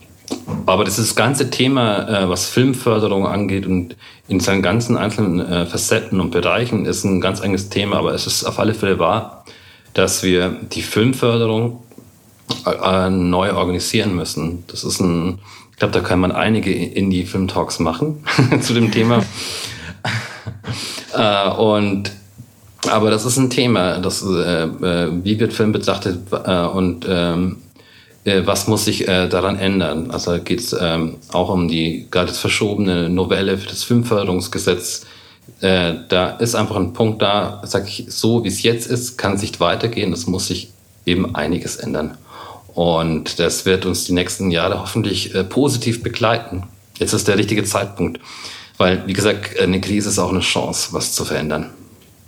aber 0.66 0.84
das, 0.84 1.00
ist 1.00 1.12
das 1.12 1.16
ganze 1.16 1.50
Thema, 1.50 2.10
äh, 2.10 2.28
was 2.30 2.50
Filmförderung 2.50 3.26
angeht 3.26 3.66
und 3.66 3.96
in 4.28 4.42
seinen 4.42 4.62
ganzen 4.62 4.98
einzelnen 4.98 5.40
äh, 5.40 5.66
Facetten 5.66 6.20
und 6.20 6.32
Bereichen, 6.32 6.86
ist 6.86 7.06
ein 7.06 7.22
ganz 7.22 7.42
eigenes 7.42 7.70
Thema. 7.70 8.00
Aber 8.00 8.14
es 8.14 8.28
ist 8.28 8.44
auf 8.44 8.60
alle 8.60 8.74
Fälle 8.74 9.00
wahr, 9.00 9.46
dass 9.94 10.24
wir 10.24 10.50
die 10.50 10.82
Filmförderung 10.82 11.84
äh, 12.66 13.10
neu 13.10 13.54
organisieren 13.54 14.14
müssen. 14.16 14.66
Das 14.68 14.84
ist 14.84 15.00
ein 15.00 15.40
ich 15.76 15.80
glaube, 15.80 15.94
da 15.94 16.00
kann 16.00 16.22
man 16.22 16.32
einige 16.32 16.72
Indie-Film-Talks 16.72 17.80
machen 17.80 18.24
zu 18.62 18.74
dem 18.74 18.92
Thema. 18.92 19.26
äh, 21.14 21.50
und 21.50 22.12
aber 22.90 23.10
das 23.10 23.26
ist 23.26 23.36
ein 23.36 23.50
Thema, 23.50 24.00
das, 24.00 24.24
äh, 24.24 24.64
äh, 24.64 25.12
wie 25.26 25.38
wird 25.38 25.52
Film 25.52 25.74
betrachtet 25.74 26.20
äh, 26.32 26.62
und 26.62 27.06
ähm, 27.10 27.58
äh, 28.24 28.44
was 28.46 28.70
muss 28.70 28.86
sich 28.86 29.06
äh, 29.10 29.28
daran 29.28 29.60
ändern? 29.60 30.12
Also 30.12 30.40
geht 30.40 30.62
es 30.62 30.74
ähm, 30.80 31.18
auch 31.34 31.50
um 31.50 31.68
die 31.68 32.08
gerade 32.10 32.32
verschobene 32.32 33.10
Novelle 33.10 33.58
für 33.58 33.68
das 33.68 33.84
Filmförderungsgesetz. 33.84 35.06
Da 35.62 36.30
ist 36.40 36.54
einfach 36.54 36.76
ein 36.76 36.94
Punkt 36.94 37.22
da, 37.22 37.62
sage 37.66 37.86
ich, 37.88 38.06
so 38.10 38.44
wie 38.44 38.50
es 38.50 38.62
jetzt 38.62 38.88
ist, 38.88 39.18
kann 39.18 39.36
es 39.36 39.42
nicht 39.42 39.60
weitergehen. 39.60 40.12
Es 40.12 40.28
muss 40.28 40.48
sich 40.48 40.70
eben 41.06 41.34
einiges 41.34 41.78
ändern. 41.78 42.18
Und 42.76 43.40
das 43.40 43.66
wird 43.66 43.86
uns 43.86 44.04
die 44.04 44.14
nächsten 44.14 44.52
Jahre 44.52 44.80
hoffentlich 44.80 45.34
äh, 45.34 45.44
positiv 45.44 46.04
begleiten. 46.04 46.64
Jetzt 47.00 47.14
ist 47.14 47.28
der 47.28 47.38
richtige 47.38 47.64
Zeitpunkt, 47.64 48.20
weil, 48.78 49.08
wie 49.08 49.14
gesagt, 49.14 49.60
eine 49.60 49.82
Krise 49.82 50.10
ist 50.10 50.20
auch 50.20 50.30
eine 50.30 50.42
Chance, 50.42 50.90
was 50.92 51.14
zu 51.14 51.26
verändern. 51.26 51.72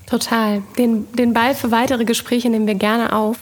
Total. 0.09 0.63
Den, 0.77 1.05
den 1.13 1.33
Ball 1.33 1.53
für 1.53 1.71
weitere 1.71 2.05
Gespräche 2.05 2.49
nehmen 2.49 2.65
wir 2.65 2.75
gerne 2.75 3.13
auf. 3.13 3.37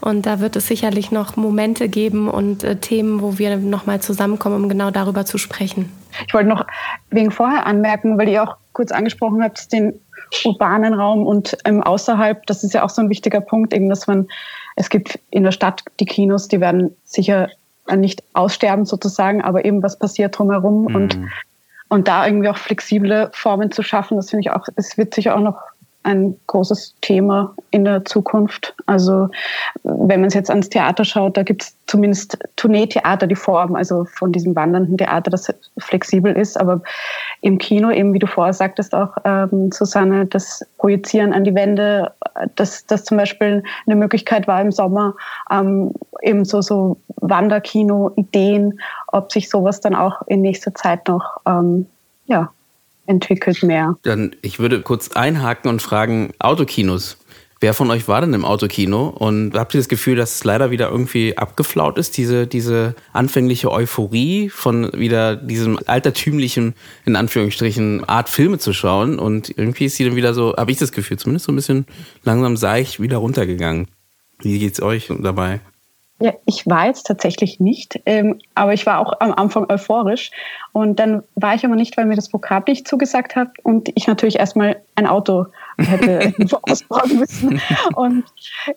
Und 0.00 0.26
da 0.26 0.40
wird 0.40 0.56
es 0.56 0.66
sicherlich 0.66 1.12
noch 1.12 1.36
Momente 1.36 1.88
geben 1.88 2.28
und 2.28 2.64
äh, 2.64 2.76
Themen, 2.76 3.20
wo 3.20 3.38
wir 3.38 3.56
nochmal 3.58 4.00
zusammenkommen, 4.00 4.56
um 4.64 4.68
genau 4.68 4.90
darüber 4.90 5.26
zu 5.26 5.38
sprechen. 5.38 5.92
Ich 6.26 6.34
wollte 6.34 6.48
noch 6.48 6.66
wegen 7.10 7.30
vorher 7.30 7.66
anmerken, 7.66 8.18
weil 8.18 8.28
ihr 8.28 8.42
auch 8.42 8.56
kurz 8.72 8.92
angesprochen 8.92 9.42
habt, 9.42 9.72
den 9.72 10.00
urbanen 10.44 10.94
Raum 10.94 11.26
und 11.26 11.56
ähm, 11.64 11.82
außerhalb, 11.82 12.46
das 12.46 12.64
ist 12.64 12.72
ja 12.72 12.82
auch 12.82 12.88
so 12.88 13.02
ein 13.02 13.10
wichtiger 13.10 13.40
Punkt, 13.40 13.74
eben, 13.74 13.88
dass 13.88 14.06
man, 14.06 14.28
es 14.80 14.88
gibt 14.88 15.18
in 15.30 15.44
der 15.44 15.52
Stadt 15.52 15.84
die 16.00 16.06
Kinos, 16.06 16.48
die 16.48 16.58
werden 16.58 16.96
sicher 17.04 17.50
nicht 17.94 18.22
aussterben 18.32 18.86
sozusagen, 18.86 19.42
aber 19.42 19.66
eben 19.66 19.82
was 19.82 19.98
passiert 19.98 20.38
drumherum 20.38 20.84
mhm. 20.84 20.94
und, 20.94 21.18
und 21.90 22.08
da 22.08 22.26
irgendwie 22.26 22.48
auch 22.48 22.56
flexible 22.56 23.28
Formen 23.34 23.70
zu 23.70 23.82
schaffen, 23.82 24.16
das 24.16 24.30
finde 24.30 24.40
ich 24.40 24.50
auch, 24.50 24.66
es 24.76 24.96
wird 24.96 25.12
sicher 25.12 25.36
auch 25.36 25.40
noch 25.40 25.58
ein 26.02 26.34
großes 26.46 26.94
Thema 27.02 27.54
in 27.70 27.84
der 27.84 28.04
Zukunft. 28.04 28.74
Also 28.86 29.28
wenn 29.82 30.20
man 30.20 30.28
es 30.28 30.34
jetzt 30.34 30.50
ans 30.50 30.68
Theater 30.68 31.04
schaut, 31.04 31.36
da 31.36 31.42
gibt 31.42 31.62
es 31.62 31.76
zumindest 31.86 32.38
Tourneetheater, 32.56 33.26
die 33.26 33.36
Form, 33.36 33.74
also 33.74 34.04
von 34.04 34.32
diesem 34.32 34.56
wandernden 34.56 34.96
Theater, 34.96 35.30
das 35.30 35.52
flexibel 35.78 36.34
ist. 36.34 36.58
Aber 36.58 36.80
im 37.42 37.58
Kino, 37.58 37.90
eben 37.90 38.14
wie 38.14 38.18
du 38.18 38.26
vorher 38.26 38.54
sagtest 38.54 38.94
auch, 38.94 39.16
ähm, 39.24 39.70
Susanne, 39.72 40.26
das 40.26 40.64
Projizieren 40.78 41.32
an 41.32 41.44
die 41.44 41.54
Wände, 41.54 42.12
dass 42.56 42.86
das 42.86 43.04
zum 43.04 43.18
Beispiel 43.18 43.62
eine 43.86 43.96
Möglichkeit 43.96 44.48
war 44.48 44.60
im 44.62 44.72
Sommer, 44.72 45.14
ähm, 45.50 45.92
eben 46.22 46.44
so, 46.44 46.62
so 46.62 46.96
Wanderkino-Ideen, 47.16 48.80
ob 49.08 49.30
sich 49.32 49.50
sowas 49.50 49.80
dann 49.80 49.94
auch 49.94 50.22
in 50.26 50.40
nächster 50.40 50.74
Zeit 50.74 51.08
noch 51.08 51.40
ähm, 51.46 51.86
ja, 52.26 52.50
entwickelt 53.10 53.62
mehr. 53.62 53.96
Dann, 54.02 54.34
ich 54.42 54.58
würde 54.58 54.80
kurz 54.80 55.10
einhaken 55.12 55.68
und 55.68 55.82
fragen, 55.82 56.32
Autokinos. 56.38 57.18
Wer 57.62 57.74
von 57.74 57.90
euch 57.90 58.08
war 58.08 58.22
denn 58.22 58.32
im 58.32 58.46
Autokino? 58.46 59.08
Und 59.08 59.52
habt 59.54 59.74
ihr 59.74 59.80
das 59.80 59.88
Gefühl, 59.90 60.16
dass 60.16 60.36
es 60.36 60.44
leider 60.44 60.70
wieder 60.70 60.88
irgendwie 60.88 61.36
abgeflaut 61.36 61.98
ist, 61.98 62.16
diese, 62.16 62.46
diese 62.46 62.94
anfängliche 63.12 63.70
Euphorie 63.70 64.48
von 64.48 64.90
wieder 64.94 65.36
diesem 65.36 65.78
altertümlichen, 65.84 66.74
in 67.04 67.16
Anführungsstrichen, 67.16 68.08
Art 68.08 68.30
Filme 68.30 68.58
zu 68.58 68.72
schauen? 68.72 69.18
Und 69.18 69.50
irgendwie 69.50 69.84
ist 69.84 69.96
sie 69.96 70.04
dann 70.04 70.16
wieder 70.16 70.32
so, 70.32 70.54
habe 70.56 70.70
ich 70.70 70.78
das 70.78 70.92
Gefühl, 70.92 71.18
zumindest 71.18 71.44
so 71.44 71.52
ein 71.52 71.56
bisschen 71.56 71.84
langsam 72.24 72.56
seicht 72.56 72.98
wieder 72.98 73.18
runtergegangen. 73.18 73.88
Wie 74.38 74.58
geht's 74.58 74.80
euch 74.80 75.12
dabei? 75.20 75.60
Ja, 76.22 76.34
ich 76.44 76.66
war 76.66 76.86
jetzt 76.86 77.06
tatsächlich 77.06 77.60
nicht, 77.60 77.98
ähm, 78.04 78.38
aber 78.54 78.74
ich 78.74 78.84
war 78.84 78.98
auch 78.98 79.20
am 79.20 79.32
Anfang 79.32 79.64
euphorisch. 79.70 80.30
Und 80.72 81.00
dann 81.00 81.22
war 81.34 81.54
ich 81.54 81.64
aber 81.64 81.76
nicht, 81.76 81.96
weil 81.96 82.04
mir 82.04 82.14
das 82.14 82.28
Programm 82.28 82.64
nicht 82.68 82.86
zugesagt 82.86 83.36
hat 83.36 83.48
und 83.62 83.90
ich 83.94 84.06
natürlich 84.06 84.38
erstmal 84.38 84.76
ein 84.96 85.06
Auto 85.06 85.46
hätte 85.78 86.34
ausbauen 86.62 87.18
müssen. 87.18 87.60
Und 87.94 88.24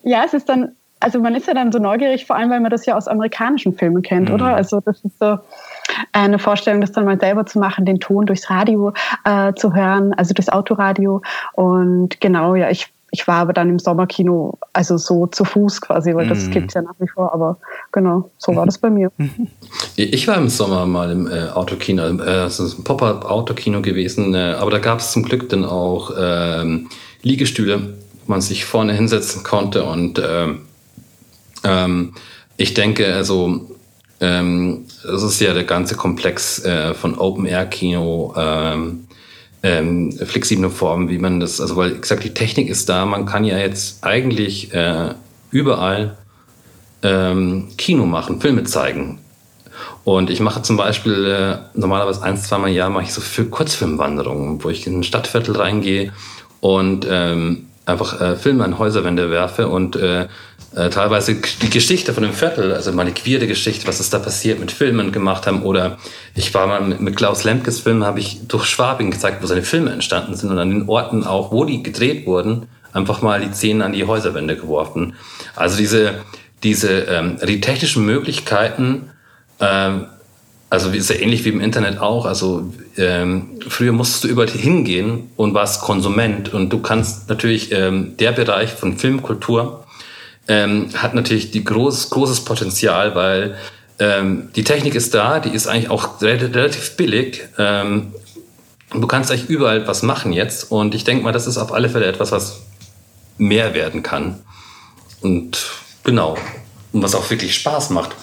ja, 0.02 0.22
es 0.24 0.32
ist 0.32 0.48
dann, 0.48 0.72
also 1.00 1.20
man 1.20 1.34
ist 1.34 1.46
ja 1.46 1.52
dann 1.52 1.70
so 1.70 1.78
neugierig, 1.78 2.24
vor 2.24 2.36
allem 2.36 2.48
weil 2.48 2.60
man 2.60 2.70
das 2.70 2.86
ja 2.86 2.96
aus 2.96 3.08
amerikanischen 3.08 3.76
Filmen 3.76 4.00
kennt, 4.00 4.30
mhm. 4.30 4.36
oder? 4.36 4.56
Also 4.56 4.80
das 4.80 5.04
ist 5.04 5.18
so 5.18 5.38
eine 6.12 6.38
Vorstellung, 6.38 6.80
das 6.80 6.92
dann 6.92 7.04
mal 7.04 7.20
selber 7.20 7.44
zu 7.44 7.58
machen, 7.58 7.84
den 7.84 8.00
Ton 8.00 8.24
durchs 8.24 8.48
Radio 8.48 8.94
äh, 9.24 9.52
zu 9.52 9.74
hören, 9.74 10.14
also 10.14 10.32
durchs 10.32 10.48
Autoradio. 10.48 11.20
Und 11.52 12.22
genau, 12.22 12.54
ja, 12.54 12.70
ich 12.70 12.93
ich 13.14 13.28
war 13.28 13.36
aber 13.36 13.52
dann 13.52 13.70
im 13.70 13.78
Sommerkino, 13.78 14.58
also 14.72 14.96
so 14.96 15.28
zu 15.28 15.44
Fuß 15.44 15.80
quasi, 15.80 16.16
weil 16.16 16.26
das 16.26 16.48
mm. 16.48 16.50
gibt 16.50 16.68
es 16.70 16.74
ja 16.74 16.82
nach 16.82 16.96
wie 16.98 17.06
vor. 17.06 17.32
Aber 17.32 17.58
genau, 17.92 18.28
so 18.38 18.56
war 18.56 18.66
das 18.66 18.76
bei 18.78 18.90
mir. 18.90 19.12
Ich 19.94 20.26
war 20.26 20.36
im 20.36 20.48
Sommer 20.48 20.84
mal 20.84 21.12
im 21.12 21.28
äh, 21.28 21.50
Autokino, 21.50 22.02
äh, 22.02 22.46
es 22.46 22.58
ist 22.58 22.76
ein 22.76 22.82
Pop-up-Autokino 22.82 23.82
gewesen, 23.82 24.34
äh, 24.34 24.56
aber 24.58 24.72
da 24.72 24.80
gab 24.80 24.98
es 24.98 25.12
zum 25.12 25.22
Glück 25.22 25.48
dann 25.48 25.64
auch 25.64 26.10
ähm, 26.18 26.88
Liegestühle, 27.22 27.94
wo 28.24 28.32
man 28.32 28.40
sich 28.40 28.64
vorne 28.64 28.94
hinsetzen 28.94 29.44
konnte. 29.44 29.84
Und 29.84 30.20
ähm, 30.26 30.62
ähm, 31.62 32.14
ich 32.56 32.74
denke, 32.74 33.14
also 33.14 33.68
ähm, 34.20 34.86
das 35.04 35.22
ist 35.22 35.40
ja 35.40 35.54
der 35.54 35.64
ganze 35.64 35.94
Komplex 35.94 36.64
äh, 36.64 36.94
von 36.94 37.16
Open-Air-Kino. 37.16 38.34
Ähm, 38.36 39.06
ähm, 39.64 40.12
flexible 40.12 40.68
Formen, 40.68 41.08
wie 41.08 41.16
man 41.16 41.40
das, 41.40 41.58
also 41.58 41.76
weil 41.76 41.98
gesagt, 41.98 42.22
die 42.22 42.34
Technik 42.34 42.68
ist 42.68 42.88
da, 42.90 43.06
man 43.06 43.24
kann 43.24 43.44
ja 43.44 43.56
jetzt 43.56 44.04
eigentlich 44.04 44.74
äh, 44.74 45.14
überall 45.50 46.18
ähm, 47.02 47.68
Kino 47.78 48.04
machen, 48.04 48.42
Filme 48.42 48.64
zeigen. 48.64 49.20
Und 50.04 50.28
ich 50.28 50.40
mache 50.40 50.60
zum 50.60 50.76
Beispiel 50.76 51.24
äh, 51.24 51.78
normalerweise 51.78 52.22
ein, 52.22 52.36
zweimal 52.36 52.68
im 52.68 52.76
Jahr 52.76 52.90
mache 52.90 53.04
ich 53.04 53.14
so 53.14 53.22
für 53.22 53.46
Kurzfilmwanderungen, 53.46 54.62
wo 54.62 54.68
ich 54.68 54.86
in 54.86 55.00
ein 55.00 55.02
Stadtviertel 55.02 55.56
reingehe 55.56 56.12
und 56.60 57.06
ähm, 57.08 57.64
einfach 57.86 58.20
äh, 58.20 58.36
Filme 58.36 58.64
an 58.64 58.78
Häuserwände 58.78 59.30
werfe 59.30 59.68
und 59.68 59.96
äh, 59.96 60.28
äh, 60.74 60.90
teilweise 60.90 61.36
die 61.62 61.70
Geschichte 61.70 62.12
von 62.12 62.24
dem 62.24 62.32
Viertel, 62.32 62.72
also 62.72 62.92
queere 62.92 63.46
Geschichte, 63.46 63.86
was 63.86 64.00
ist 64.00 64.12
da 64.12 64.18
passiert 64.18 64.58
mit 64.58 64.72
Filmen 64.72 65.12
gemacht 65.12 65.46
haben. 65.46 65.62
Oder 65.62 65.98
ich 66.34 66.52
war 66.52 66.66
mal 66.66 66.80
mit, 66.80 67.00
mit 67.00 67.16
Klaus 67.16 67.44
Lemkes 67.44 67.80
Film, 67.80 68.04
habe 68.04 68.18
ich 68.18 68.48
durch 68.48 68.66
Schwabing 68.66 69.10
gezeigt, 69.12 69.42
wo 69.42 69.46
seine 69.46 69.62
Filme 69.62 69.92
entstanden 69.92 70.34
sind 70.34 70.50
und 70.50 70.58
an 70.58 70.70
den 70.70 70.88
Orten 70.88 71.24
auch, 71.24 71.52
wo 71.52 71.64
die 71.64 71.82
gedreht 71.82 72.26
wurden, 72.26 72.66
einfach 72.92 73.22
mal 73.22 73.40
die 73.40 73.52
Szenen 73.52 73.82
an 73.82 73.92
die 73.92 74.04
Häuserwände 74.04 74.56
geworfen. 74.56 75.14
Also 75.54 75.76
diese, 75.76 76.14
diese 76.64 76.90
ähm, 77.02 77.38
die 77.46 77.60
technischen 77.60 78.04
Möglichkeiten, 78.04 79.10
ähm, 79.60 80.06
also 80.70 80.90
ist 80.90 81.10
ja 81.10 81.16
ähnlich 81.16 81.44
wie 81.44 81.50
im 81.50 81.60
Internet 81.60 82.00
auch. 82.00 82.26
Also 82.26 82.72
ähm, 82.96 83.60
früher 83.68 83.92
musstest 83.92 84.24
du 84.24 84.28
überall 84.28 84.50
hingehen 84.50 85.30
und 85.36 85.54
warst 85.54 85.82
Konsument 85.82 86.52
und 86.52 86.70
du 86.70 86.80
kannst 86.80 87.28
natürlich 87.28 87.70
ähm, 87.70 88.16
der 88.16 88.32
Bereich 88.32 88.72
von 88.72 88.98
Filmkultur 88.98 89.83
ähm, 90.48 90.90
hat 90.94 91.14
natürlich 91.14 91.50
die 91.50 91.64
groß, 91.64 92.10
großes 92.10 92.44
Potenzial, 92.44 93.14
weil 93.14 93.56
ähm, 93.98 94.50
die 94.56 94.64
Technik 94.64 94.94
ist 94.94 95.14
da, 95.14 95.40
die 95.40 95.50
ist 95.50 95.66
eigentlich 95.66 95.90
auch 95.90 96.20
relativ 96.20 96.96
billig. 96.96 97.42
Ähm, 97.58 98.12
du 98.90 99.06
kannst 99.06 99.30
eigentlich 99.30 99.48
überall 99.48 99.86
was 99.86 100.02
machen 100.02 100.32
jetzt 100.32 100.70
und 100.70 100.94
ich 100.94 101.04
denke 101.04 101.24
mal, 101.24 101.32
das 101.32 101.46
ist 101.46 101.58
auf 101.58 101.72
alle 101.72 101.88
Fälle 101.88 102.06
etwas, 102.06 102.32
was 102.32 102.62
mehr 103.38 103.74
werden 103.74 104.02
kann. 104.02 104.40
Und 105.20 105.70
genau, 106.02 106.36
und 106.92 107.02
was 107.02 107.14
auch 107.14 107.28
wirklich 107.30 107.54
Spaß 107.54 107.90
macht. 107.90 108.14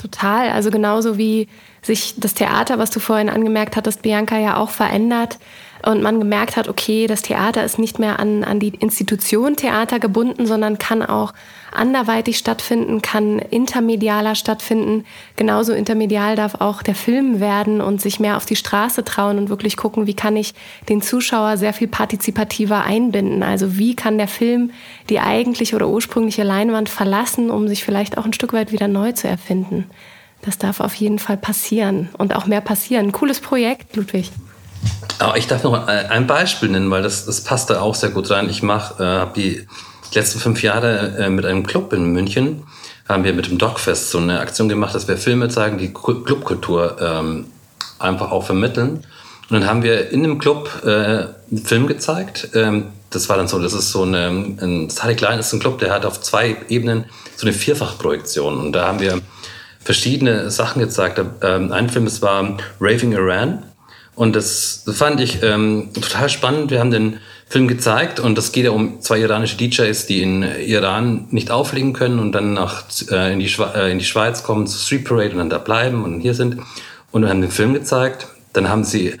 Total, 0.00 0.50
also 0.50 0.70
genauso 0.70 1.16
wie 1.16 1.48
sich 1.82 2.14
das 2.16 2.34
Theater, 2.34 2.78
was 2.78 2.90
du 2.90 3.00
vorhin 3.00 3.28
angemerkt 3.28 3.76
hattest, 3.76 4.02
Bianca, 4.02 4.38
ja 4.38 4.56
auch 4.56 4.70
verändert 4.70 5.38
und 5.84 6.02
man 6.02 6.18
gemerkt 6.18 6.56
hat, 6.56 6.68
okay, 6.68 7.06
das 7.06 7.22
Theater 7.22 7.64
ist 7.64 7.78
nicht 7.78 7.98
mehr 7.98 8.18
an, 8.18 8.42
an 8.42 8.58
die 8.58 8.68
Institution 8.68 9.56
Theater 9.56 9.98
gebunden, 9.98 10.46
sondern 10.46 10.78
kann 10.78 11.02
auch 11.02 11.34
anderweitig 11.72 12.38
stattfinden, 12.38 13.02
kann 13.02 13.38
intermedialer 13.38 14.34
stattfinden. 14.34 15.04
Genauso 15.36 15.72
intermedial 15.72 16.36
darf 16.36 16.56
auch 16.60 16.82
der 16.82 16.94
Film 16.94 17.40
werden 17.40 17.80
und 17.80 18.00
sich 18.00 18.20
mehr 18.20 18.36
auf 18.36 18.46
die 18.46 18.56
Straße 18.56 19.04
trauen 19.04 19.38
und 19.38 19.48
wirklich 19.50 19.76
gucken, 19.76 20.06
wie 20.06 20.14
kann 20.14 20.36
ich 20.36 20.54
den 20.88 21.02
Zuschauer 21.02 21.56
sehr 21.56 21.74
viel 21.74 21.88
partizipativer 21.88 22.82
einbinden. 22.82 23.42
Also 23.42 23.76
wie 23.76 23.94
kann 23.94 24.16
der 24.16 24.28
Film 24.28 24.70
die 25.10 25.20
eigentliche 25.20 25.76
oder 25.76 25.88
ursprüngliche 25.88 26.44
Leinwand 26.44 26.88
verlassen, 26.88 27.50
um 27.50 27.68
sich 27.68 27.84
vielleicht 27.84 28.16
auch 28.16 28.24
ein 28.24 28.32
Stück 28.32 28.52
weit 28.52 28.72
wieder 28.72 28.88
neu 28.88 29.12
zu 29.12 29.28
erfinden. 29.28 29.90
Das 30.42 30.58
darf 30.58 30.80
auf 30.80 30.94
jeden 30.94 31.18
Fall 31.18 31.36
passieren 31.36 32.10
und 32.16 32.34
auch 32.36 32.46
mehr 32.46 32.60
passieren. 32.60 33.12
Cooles 33.12 33.40
Projekt, 33.40 33.96
Ludwig. 33.96 34.30
Aber 35.18 35.36
ich 35.36 35.46
darf 35.46 35.62
noch 35.62 35.86
ein 35.86 36.26
Beispiel 36.26 36.68
nennen, 36.68 36.90
weil 36.90 37.02
das, 37.02 37.24
das 37.24 37.42
passt 37.42 37.70
da 37.70 37.80
auch 37.80 37.94
sehr 37.94 38.10
gut 38.10 38.30
rein. 38.30 38.50
Ich 38.50 38.62
mache, 38.62 39.02
äh, 39.02 39.06
habe 39.06 39.32
die 39.34 39.66
letzten 40.14 40.38
fünf 40.38 40.62
Jahre 40.62 41.16
äh, 41.18 41.28
mit 41.28 41.46
einem 41.46 41.66
Club 41.66 41.92
in 41.92 42.12
München, 42.12 42.64
haben 43.08 43.24
wir 43.24 43.32
mit 43.32 43.46
dem 43.46 43.58
Dogfest 43.58 44.10
so 44.10 44.18
eine 44.18 44.40
Aktion 44.40 44.68
gemacht, 44.68 44.94
dass 44.94 45.08
wir 45.08 45.16
Filme 45.16 45.48
zeigen, 45.48 45.78
die 45.78 45.92
Clubkultur 45.92 46.96
ähm, 47.00 47.46
einfach 47.98 48.30
auch 48.30 48.44
vermitteln. 48.44 49.04
Und 49.50 49.60
dann 49.60 49.66
haben 49.66 49.82
wir 49.82 50.10
in 50.10 50.22
dem 50.22 50.38
Club 50.38 50.70
äh, 50.84 50.88
einen 50.88 51.64
Film 51.64 51.86
gezeigt. 51.86 52.50
Ähm, 52.54 52.86
das 53.10 53.28
war 53.28 53.36
dann 53.36 53.46
so, 53.46 53.60
das 53.60 53.74
ist 53.74 53.92
so 53.92 54.02
eine, 54.02 54.28
ein 54.28 54.90
Static 54.90 55.20
Line 55.20 55.38
ist 55.38 55.52
ein 55.52 55.60
Club, 55.60 55.78
der 55.78 55.92
hat 55.92 56.04
auf 56.04 56.20
zwei 56.20 56.56
Ebenen 56.68 57.04
so 57.36 57.46
eine 57.46 57.54
Vierfachprojektion. 57.54 58.58
Und 58.58 58.72
da 58.72 58.86
haben 58.86 59.00
wir 59.00 59.20
verschiedene 59.80 60.50
Sachen 60.50 60.80
gezeigt. 60.80 61.20
Ähm, 61.42 61.72
ein 61.72 61.90
Film, 61.90 62.06
es 62.06 62.22
war 62.22 62.56
Raving 62.80 63.12
Iran. 63.12 63.62
Und 64.14 64.36
das, 64.36 64.84
fand 64.92 65.20
ich 65.20 65.42
ähm, 65.42 65.90
total 65.92 66.28
spannend. 66.28 66.70
Wir 66.70 66.80
haben 66.80 66.90
den 66.90 67.18
Film 67.48 67.68
gezeigt 67.68 68.20
und 68.20 68.38
das 68.38 68.52
geht 68.52 68.64
ja 68.64 68.70
um 68.70 69.00
zwei 69.00 69.18
iranische 69.18 69.56
DJs, 69.56 70.06
die 70.06 70.22
in 70.22 70.42
Iran 70.42 71.26
nicht 71.30 71.50
auflegen 71.50 71.92
können 71.92 72.18
und 72.18 72.32
dann 72.32 72.54
nach, 72.54 72.84
äh, 73.10 73.32
in, 73.32 73.40
die 73.40 73.52
äh, 73.74 73.90
in 73.90 73.98
die 73.98 74.04
Schweiz 74.04 74.42
kommen 74.42 74.66
zu 74.66 74.78
Street 74.78 75.04
Parade 75.04 75.32
und 75.32 75.38
dann 75.38 75.50
da 75.50 75.58
bleiben 75.58 76.04
und 76.04 76.20
hier 76.20 76.34
sind. 76.34 76.58
Und 77.10 77.22
wir 77.22 77.28
haben 77.28 77.40
den 77.40 77.50
Film 77.50 77.74
gezeigt. 77.74 78.28
Dann 78.52 78.68
haben 78.68 78.84
sie, 78.84 79.14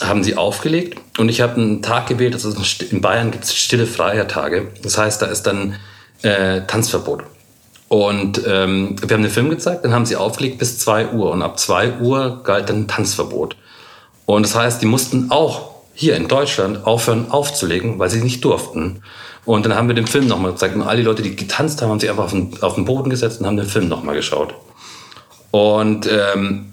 haben 0.00 0.22
sie 0.22 0.36
aufgelegt 0.36 1.00
und 1.18 1.28
ich 1.28 1.40
habe 1.40 1.60
einen 1.60 1.82
Tag 1.82 2.06
gewählt, 2.06 2.34
also 2.34 2.54
in 2.90 3.00
Bayern 3.00 3.32
gibt 3.32 3.44
es 3.44 3.54
stille 3.54 3.86
Freiertage. 3.86 4.68
Das 4.82 4.96
heißt, 4.96 5.20
da 5.22 5.26
ist 5.26 5.42
dann 5.42 5.74
äh, 6.22 6.62
Tanzverbot. 6.66 7.24
Und 7.88 8.40
ähm, 8.46 8.94
wir 9.04 9.16
haben 9.16 9.22
den 9.22 9.32
Film 9.32 9.50
gezeigt, 9.50 9.84
dann 9.84 9.92
haben 9.92 10.06
sie 10.06 10.14
aufgelegt 10.14 10.58
bis 10.58 10.78
zwei 10.78 11.08
Uhr 11.08 11.32
und 11.32 11.42
ab 11.42 11.58
zwei 11.58 11.98
Uhr 11.98 12.42
galt 12.44 12.70
dann 12.70 12.86
Tanzverbot. 12.86 13.56
Und 14.30 14.44
das 14.44 14.54
heißt, 14.54 14.80
die 14.80 14.86
mussten 14.86 15.32
auch 15.32 15.70
hier 15.92 16.14
in 16.14 16.28
Deutschland 16.28 16.86
aufhören 16.86 17.32
aufzulegen, 17.32 17.98
weil 17.98 18.10
sie 18.10 18.22
nicht 18.22 18.44
durften. 18.44 19.02
Und 19.44 19.66
dann 19.66 19.74
haben 19.74 19.88
wir 19.88 19.96
den 19.96 20.06
Film 20.06 20.28
nochmal 20.28 20.52
gezeigt 20.52 20.76
und 20.76 20.82
all 20.82 20.96
die 20.96 21.02
Leute, 21.02 21.22
die 21.22 21.34
getanzt 21.34 21.82
haben, 21.82 21.90
haben 21.90 21.98
sich 21.98 22.10
einfach 22.10 22.26
auf 22.26 22.30
den, 22.30 22.56
auf 22.60 22.76
den 22.76 22.84
Boden 22.84 23.10
gesetzt 23.10 23.40
und 23.40 23.46
haben 23.46 23.56
den 23.56 23.66
Film 23.66 23.88
nochmal 23.88 24.14
geschaut. 24.14 24.54
Und 25.50 26.08
ähm, 26.08 26.72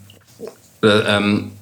äh, 0.83 0.87
ähm, 0.87 1.53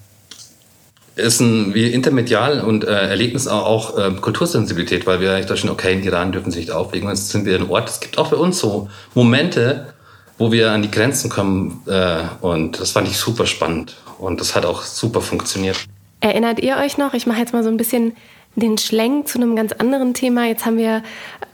ist 1.16 1.40
ein 1.40 1.74
wie 1.74 1.88
intermedial 1.88 2.60
und 2.60 2.84
äh, 2.84 3.08
Erlebnis 3.08 3.48
auch, 3.48 3.66
auch 3.66 3.98
äh, 3.98 4.12
Kultursensibilität, 4.20 5.08
weil 5.08 5.22
wir 5.22 5.40
da 5.46 5.56
schon, 5.56 5.70
okay, 5.70 5.94
in 5.94 6.04
Iran 6.04 6.34
dürfen 6.34 6.52
sie 6.52 6.60
nicht 6.60 6.72
auflegen, 6.72 7.08
jetzt 7.08 7.30
sind 7.30 7.46
wir 7.46 7.56
ein 7.56 7.70
Ort. 7.70 7.88
Es 7.88 8.02
gibt 8.02 8.18
auch 8.18 8.32
bei 8.32 8.38
uns 8.38 8.60
so 8.60 8.90
Momente, 9.14 9.94
wo 10.38 10.52
wir 10.52 10.72
an 10.72 10.82
die 10.82 10.92
Grenzen 10.92 11.30
kommen 11.30 11.82
äh, 11.88 12.24
und 12.42 12.80
das 12.80 12.92
fand 12.92 13.08
ich 13.08 13.18
super 13.18 13.46
spannend 13.46 13.96
und 14.20 14.40
das 14.40 14.56
hat 14.56 14.66
auch 14.66 14.84
super 14.84 15.22
funktioniert. 15.22 15.86
Erinnert 16.20 16.60
ihr 16.60 16.78
euch 16.78 16.98
noch? 16.98 17.14
Ich 17.14 17.28
mache 17.28 17.40
jetzt 17.40 17.54
mal 17.54 17.64
so 17.64 17.70
ein 17.70 17.78
bisschen 17.78 18.14
den 18.56 18.78
Schlenk 18.78 19.28
zu 19.28 19.38
einem 19.38 19.56
ganz 19.56 19.74
anderen 19.74 20.14
Thema. 20.14 20.46
Jetzt 20.46 20.66
haben 20.66 20.78
wir 20.78 21.04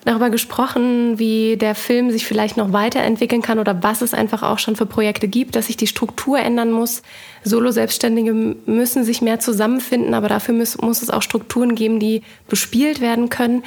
darüber 0.05 0.29
gesprochen, 0.29 1.19
wie 1.19 1.57
der 1.57 1.75
Film 1.75 2.11
sich 2.11 2.25
vielleicht 2.25 2.57
noch 2.57 2.73
weiterentwickeln 2.73 3.41
kann 3.41 3.59
oder 3.59 3.83
was 3.83 4.01
es 4.01 4.13
einfach 4.13 4.41
auch 4.43 4.59
schon 4.59 4.75
für 4.75 4.85
Projekte 4.85 5.27
gibt, 5.27 5.55
dass 5.55 5.67
sich 5.67 5.77
die 5.77 5.87
Struktur 5.87 6.39
ändern 6.39 6.71
muss. 6.71 7.03
Solo-Selbstständige 7.43 8.33
müssen 8.33 9.03
sich 9.03 9.21
mehr 9.21 9.39
zusammenfinden, 9.39 10.13
aber 10.13 10.27
dafür 10.27 10.55
muss, 10.55 10.77
muss 10.79 11.01
es 11.01 11.09
auch 11.09 11.21
Strukturen 11.21 11.75
geben, 11.75 11.99
die 11.99 12.23
bespielt 12.47 12.99
werden 13.01 13.29
können. 13.29 13.63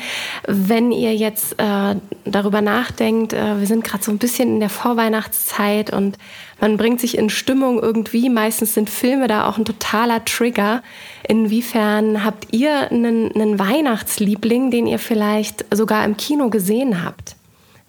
Wenn 0.46 0.92
ihr 0.92 1.14
jetzt 1.14 1.54
äh, 1.58 1.96
darüber 2.24 2.60
nachdenkt, 2.60 3.32
äh, 3.32 3.60
wir 3.60 3.66
sind 3.66 3.84
gerade 3.84 4.02
so 4.02 4.10
ein 4.10 4.18
bisschen 4.18 4.54
in 4.54 4.60
der 4.60 4.70
Vorweihnachtszeit 4.70 5.92
und 5.92 6.18
man 6.60 6.76
bringt 6.76 7.00
sich 7.00 7.18
in 7.18 7.30
Stimmung 7.30 7.80
irgendwie. 7.80 8.28
Meistens 8.30 8.74
sind 8.74 8.90
Filme 8.90 9.28
da 9.28 9.48
auch 9.48 9.58
ein 9.58 9.64
totaler 9.64 10.24
Trigger. 10.24 10.82
Inwiefern 11.28 12.24
habt 12.24 12.48
ihr 12.52 12.90
einen, 12.90 13.32
einen 13.32 13.58
Weihnachtsliebling, 13.58 14.70
den 14.70 14.86
ihr 14.86 14.98
vielleicht 14.98 15.64
sogar 15.74 16.04
im 16.04 16.16
Kino 16.16 16.50
gesehen 16.50 17.04
habt? 17.04 17.36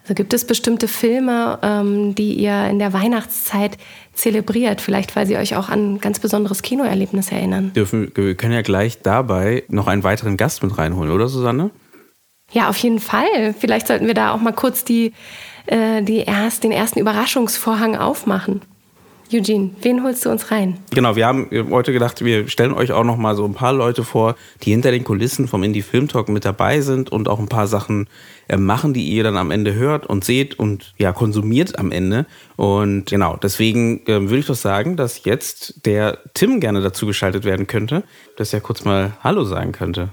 Also 0.02 0.14
gibt 0.14 0.32
es 0.34 0.46
bestimmte 0.46 0.86
Filme, 0.86 1.58
ähm, 1.62 2.14
die 2.14 2.34
ihr 2.34 2.68
in 2.68 2.78
der 2.78 2.92
Weihnachtszeit 2.92 3.76
zelebriert, 4.12 4.80
vielleicht 4.80 5.16
weil 5.16 5.26
sie 5.26 5.36
euch 5.36 5.56
auch 5.56 5.68
an 5.68 5.94
ein 5.94 6.00
ganz 6.00 6.20
besonderes 6.20 6.62
Kinoerlebnis 6.62 7.32
erinnern? 7.32 7.72
Dürfen, 7.74 8.12
wir 8.14 8.36
können 8.36 8.52
ja 8.52 8.62
gleich 8.62 9.02
dabei 9.02 9.64
noch 9.68 9.88
einen 9.88 10.04
weiteren 10.04 10.36
Gast 10.36 10.62
mit 10.62 10.78
reinholen, 10.78 11.10
oder 11.10 11.26
Susanne? 11.26 11.70
Ja, 12.52 12.68
auf 12.68 12.76
jeden 12.78 13.00
Fall. 13.00 13.54
Vielleicht 13.58 13.88
sollten 13.88 14.06
wir 14.06 14.14
da 14.14 14.32
auch 14.32 14.40
mal 14.40 14.52
kurz 14.52 14.84
die, 14.84 15.12
äh, 15.66 16.02
die 16.02 16.18
erst, 16.18 16.64
den 16.64 16.72
ersten 16.72 16.98
Überraschungsvorhang 16.98 17.96
aufmachen. 17.96 18.62
Eugene, 19.32 19.70
wen 19.82 20.04
holst 20.04 20.24
du 20.24 20.30
uns 20.30 20.50
rein? 20.50 20.78
Genau, 20.94 21.16
wir 21.16 21.26
haben 21.26 21.50
heute 21.70 21.92
gedacht, 21.92 22.24
wir 22.24 22.48
stellen 22.48 22.72
euch 22.72 22.92
auch 22.92 23.02
noch 23.02 23.16
mal 23.16 23.34
so 23.34 23.44
ein 23.44 23.54
paar 23.54 23.72
Leute 23.72 24.04
vor, 24.04 24.36
die 24.62 24.70
hinter 24.70 24.92
den 24.92 25.02
Kulissen 25.02 25.48
vom 25.48 25.64
Indie 25.64 25.82
Film 25.82 26.06
Talk 26.06 26.28
mit 26.28 26.44
dabei 26.44 26.80
sind 26.80 27.10
und 27.10 27.28
auch 27.28 27.40
ein 27.40 27.48
paar 27.48 27.66
Sachen 27.66 28.08
äh, 28.48 28.56
machen, 28.56 28.94
die 28.94 29.08
ihr 29.08 29.24
dann 29.24 29.36
am 29.36 29.50
Ende 29.50 29.74
hört 29.74 30.06
und 30.06 30.24
seht 30.24 30.58
und 30.58 30.94
ja 30.96 31.12
konsumiert 31.12 31.78
am 31.78 31.90
Ende. 31.90 32.26
Und 32.54 33.06
genau, 33.06 33.36
deswegen 33.36 34.06
äh, 34.06 34.22
würde 34.22 34.38
ich 34.38 34.46
doch 34.46 34.54
sagen, 34.54 34.96
dass 34.96 35.24
jetzt 35.24 35.84
der 35.86 36.18
Tim 36.34 36.60
gerne 36.60 36.80
dazu 36.80 37.06
geschaltet 37.06 37.44
werden 37.44 37.66
könnte, 37.66 38.04
dass 38.36 38.52
er 38.52 38.60
kurz 38.60 38.84
mal 38.84 39.14
Hallo 39.24 39.44
sagen 39.44 39.72
könnte. 39.72 40.10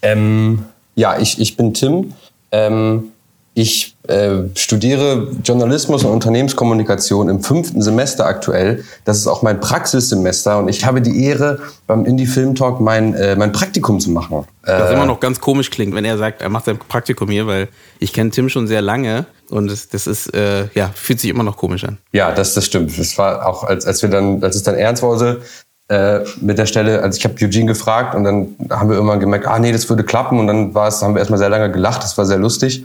Ähm, 0.00 0.64
ja, 0.94 1.18
ich, 1.18 1.38
ich 1.38 1.56
bin 1.56 1.74
Tim. 1.74 2.14
Ähm, 2.50 3.12
ich 3.54 3.96
äh, 4.06 4.44
studiere 4.54 5.32
Journalismus 5.42 6.04
und 6.04 6.12
Unternehmenskommunikation 6.12 7.28
im 7.28 7.42
fünften 7.42 7.82
Semester 7.82 8.24
aktuell. 8.24 8.84
Das 9.04 9.18
ist 9.18 9.26
auch 9.26 9.42
mein 9.42 9.60
Praxissemester 9.60 10.58
und 10.58 10.68
ich 10.68 10.84
habe 10.84 11.02
die 11.02 11.24
Ehre, 11.24 11.58
beim 11.86 12.04
Indie 12.04 12.26
Film 12.26 12.54
Talk 12.54 12.80
mein, 12.80 13.14
äh, 13.14 13.34
mein 13.34 13.50
Praktikum 13.50 13.98
zu 13.98 14.10
machen. 14.10 14.44
Was 14.62 14.90
äh, 14.90 14.94
immer 14.94 15.06
noch 15.06 15.18
ganz 15.18 15.40
komisch 15.40 15.70
klingt, 15.70 15.94
wenn 15.94 16.04
er 16.04 16.18
sagt, 16.18 16.40
er 16.40 16.50
macht 16.50 16.66
sein 16.66 16.78
Praktikum 16.78 17.28
hier, 17.30 17.46
weil 17.46 17.68
ich 17.98 18.12
kenne 18.12 18.30
Tim 18.30 18.48
schon 18.48 18.68
sehr 18.68 18.80
lange 18.80 19.26
und 19.50 19.68
das, 19.70 19.88
das 19.88 20.06
ist, 20.06 20.32
äh, 20.34 20.68
ja, 20.74 20.90
fühlt 20.94 21.18
sich 21.18 21.30
immer 21.30 21.42
noch 21.42 21.56
komisch 21.56 21.84
an. 21.84 21.98
Ja, 22.12 22.30
das, 22.30 22.54
das 22.54 22.64
stimmt. 22.64 22.96
Das 22.96 23.18
war 23.18 23.44
auch, 23.44 23.64
als, 23.64 23.86
als 23.86 24.02
wir 24.02 24.08
dann, 24.08 24.42
als 24.42 24.54
es 24.54 24.62
dann 24.62 24.76
ernst 24.76 25.02
wurde, 25.02 25.42
äh, 25.88 26.20
mit 26.40 26.58
der 26.58 26.66
Stelle, 26.66 27.02
also 27.02 27.16
ich 27.16 27.24
habe 27.24 27.34
Eugene 27.42 27.66
gefragt 27.66 28.14
und 28.14 28.22
dann 28.22 28.54
haben 28.70 28.88
wir 28.88 28.96
irgendwann 28.96 29.20
gemerkt, 29.20 29.46
ah 29.46 29.58
nee, 29.58 29.72
das 29.72 29.88
würde 29.88 30.04
klappen 30.04 30.38
und 30.38 30.46
dann 30.46 30.74
war 30.74 30.88
es, 30.88 31.02
haben 31.02 31.14
wir 31.14 31.18
erstmal 31.18 31.38
sehr 31.38 31.48
lange 31.48 31.72
gelacht, 31.72 32.04
das 32.04 32.16
war 32.16 32.24
sehr 32.24 32.38
lustig 32.38 32.84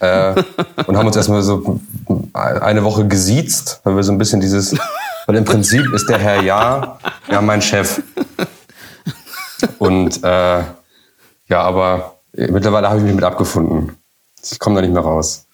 äh, 0.00 0.34
und 0.86 0.96
haben 0.96 1.06
uns 1.06 1.16
erstmal 1.16 1.42
so 1.42 1.80
eine 2.32 2.84
Woche 2.84 3.06
gesiezt, 3.06 3.80
weil 3.84 3.96
wir 3.96 4.02
so 4.02 4.12
ein 4.12 4.18
bisschen 4.18 4.40
dieses, 4.40 4.76
weil 5.26 5.36
im 5.36 5.44
Prinzip 5.44 5.92
ist 5.92 6.08
der 6.08 6.18
Herr 6.18 6.42
Ja, 6.42 6.98
ja 7.30 7.40
mein 7.40 7.62
Chef. 7.62 8.02
Und 9.78 10.22
äh, 10.22 10.62
ja, 11.48 11.60
aber 11.60 12.18
mittlerweile 12.32 12.88
habe 12.88 12.98
ich 12.98 13.04
mich 13.04 13.14
mit 13.14 13.24
abgefunden. 13.24 13.96
Ich 14.42 14.58
komme 14.58 14.76
da 14.76 14.82
nicht 14.82 14.92
mehr 14.92 15.02
raus. 15.02 15.46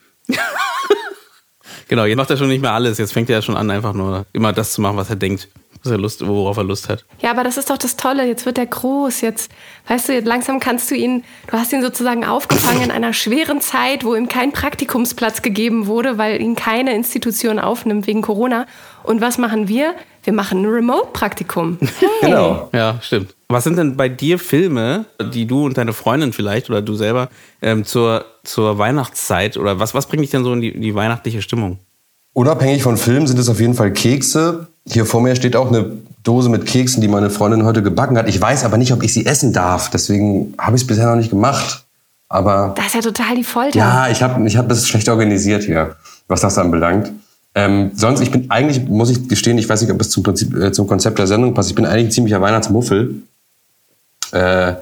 genau, 1.89 2.05
jetzt 2.05 2.17
macht 2.17 2.31
er 2.31 2.37
schon 2.37 2.49
nicht 2.49 2.63
mehr 2.63 2.73
alles. 2.73 2.99
Jetzt 2.99 3.13
fängt 3.13 3.29
er 3.31 3.37
ja 3.37 3.43
schon 3.43 3.57
an, 3.57 3.71
einfach 3.71 3.93
nur 3.93 4.27
immer 4.33 4.53
das 4.53 4.73
zu 4.73 4.81
machen, 4.81 4.97
was 4.97 5.11
er 5.11 5.17
denkt 5.17 5.49
was 5.83 5.93
er 5.93 5.99
Lust, 5.99 6.27
worauf 6.27 6.57
er 6.57 6.65
Lust 6.65 6.89
hat. 6.89 7.05
Ja, 7.21 7.31
aber 7.31 7.45
das 7.45 7.57
ist 7.57 7.71
doch 7.71 7.79
das 7.79 7.97
Tolle. 7.97 8.27
Jetzt 8.27 8.47
wird 8.47 8.59
er 8.59 8.67
groß. 8.67 9.21
Jetzt, 9.21 9.51
weißt 9.89 10.09
du, 10.09 10.21
langsam 10.21 10.61
kannst 10.61 10.91
du 10.91 10.95
ihn, 10.95 11.25
du 11.47 11.53
hast 11.53 11.73
ihn 11.73 11.83
sozusagen 11.83 12.25
aufgefangen 12.25 12.83
in 12.83 12.91
einer 12.91 13.13
schweren 13.13 13.61
Zeit, 13.61 14.05
wo 14.05 14.15
ihm 14.15 14.29
kein 14.29 14.53
Praktikumsplatz 14.53 15.43
gegeben 15.43 15.87
wurde, 15.87 16.19
weil 16.19 16.41
ihn 16.41 16.57
keine 16.57 16.95
Institution 16.95 17.59
aufnimmt 17.59 18.07
wegen 18.07 18.23
Corona. 18.23 18.67
Und 19.03 19.21
was 19.21 19.39
machen 19.39 19.69
wir? 19.69 19.95
Wir 20.23 20.33
machen 20.33 20.63
ein 20.63 20.67
Remote-Praktikum. 20.67 21.79
Hey. 22.21 22.31
Genau. 22.31 22.69
Ja, 22.73 22.99
stimmt. 23.01 23.35
Was 23.49 23.65
sind 23.65 23.77
denn 23.77 23.97
bei 23.97 24.09
dir 24.09 24.39
Filme, 24.39 25.07
die 25.33 25.47
du 25.47 25.65
und 25.65 25.79
deine 25.79 25.93
Freundin 25.93 26.33
vielleicht 26.33 26.69
oder 26.69 26.83
du 26.83 26.95
selber 26.95 27.29
ähm, 27.63 27.85
zur, 27.85 28.27
zur 28.45 28.79
Weihnachtszeit 28.79 29.57
oder 29.57 29.81
was, 29.81 29.95
was 29.95 30.07
bringt 30.07 30.23
dich 30.23 30.31
denn 30.31 30.45
so 30.45 30.53
in 30.53 30.61
die, 30.61 30.79
die 30.79 30.95
weihnachtliche 30.95 31.41
Stimmung? 31.41 31.79
Unabhängig 32.33 32.83
von 32.83 32.97
Filmen 32.97 33.27
sind 33.27 33.39
es 33.39 33.49
auf 33.49 33.59
jeden 33.59 33.75
Fall 33.75 33.93
Kekse. 33.93 34.69
Hier 34.87 35.07
vor 35.07 35.21
mir 35.21 35.37
steht 35.37 35.57
auch 35.57 35.69
eine 35.69 35.99
Dose 36.23 36.49
mit 36.49 36.67
Keksen, 36.67 37.01
die 37.01 37.09
meine 37.09 37.31
Freundin 37.31 37.65
heute 37.65 37.83
gebacken 37.83 38.19
hat. 38.19 38.29
Ich 38.29 38.41
weiß 38.41 38.65
aber 38.65 38.77
nicht, 38.77 38.93
ob 38.93 39.03
ich 39.03 39.13
sie 39.13 39.27
essen 39.27 39.53
darf. 39.53 39.91
Deswegen 39.91 40.55
habe 40.59 40.77
ich 40.77 40.83
es 40.83 40.87
bisher 40.87 41.07
noch 41.07 41.17
nicht 41.17 41.31
gemacht. 41.31 41.85
Aber 42.29 42.75
das 42.77 42.87
ist 42.87 42.95
ja 42.95 43.01
total 43.01 43.37
die 43.37 43.45
Folter. 43.45 43.77
Ja, 43.77 44.09
ich 44.09 44.23
habe 44.23 44.47
ich 44.47 44.57
hab 44.57 44.69
das 44.69 44.87
schlecht 44.87 45.09
organisiert 45.09 45.65
hier, 45.65 45.97
was 46.29 46.41
das 46.41 46.59
anbelangt. 46.59 47.11
Ähm, 47.55 47.91
sonst, 47.95 48.21
ich 48.21 48.31
bin 48.31 48.51
eigentlich, 48.51 48.89
muss 48.89 49.11
ich 49.11 49.29
gestehen, 49.29 49.59
ich 49.59 49.69
weiß 49.69 49.81
nicht, 49.83 49.91
ob 49.91 50.01
es 50.01 50.11
zum, 50.11 50.23
Prinzip, 50.23 50.55
äh, 50.55 50.71
zum 50.71 50.87
Konzept 50.87 51.19
der 51.19 51.27
Sendung 51.27 51.55
passt. 51.55 51.71
Ich 51.71 51.75
bin 51.75 51.85
eigentlich 51.85 52.07
ein 52.07 52.11
ziemlicher 52.13 52.41
Weihnachtsmuffel. 52.41 53.23
Äh, 54.33 54.71
äh, 54.71 54.75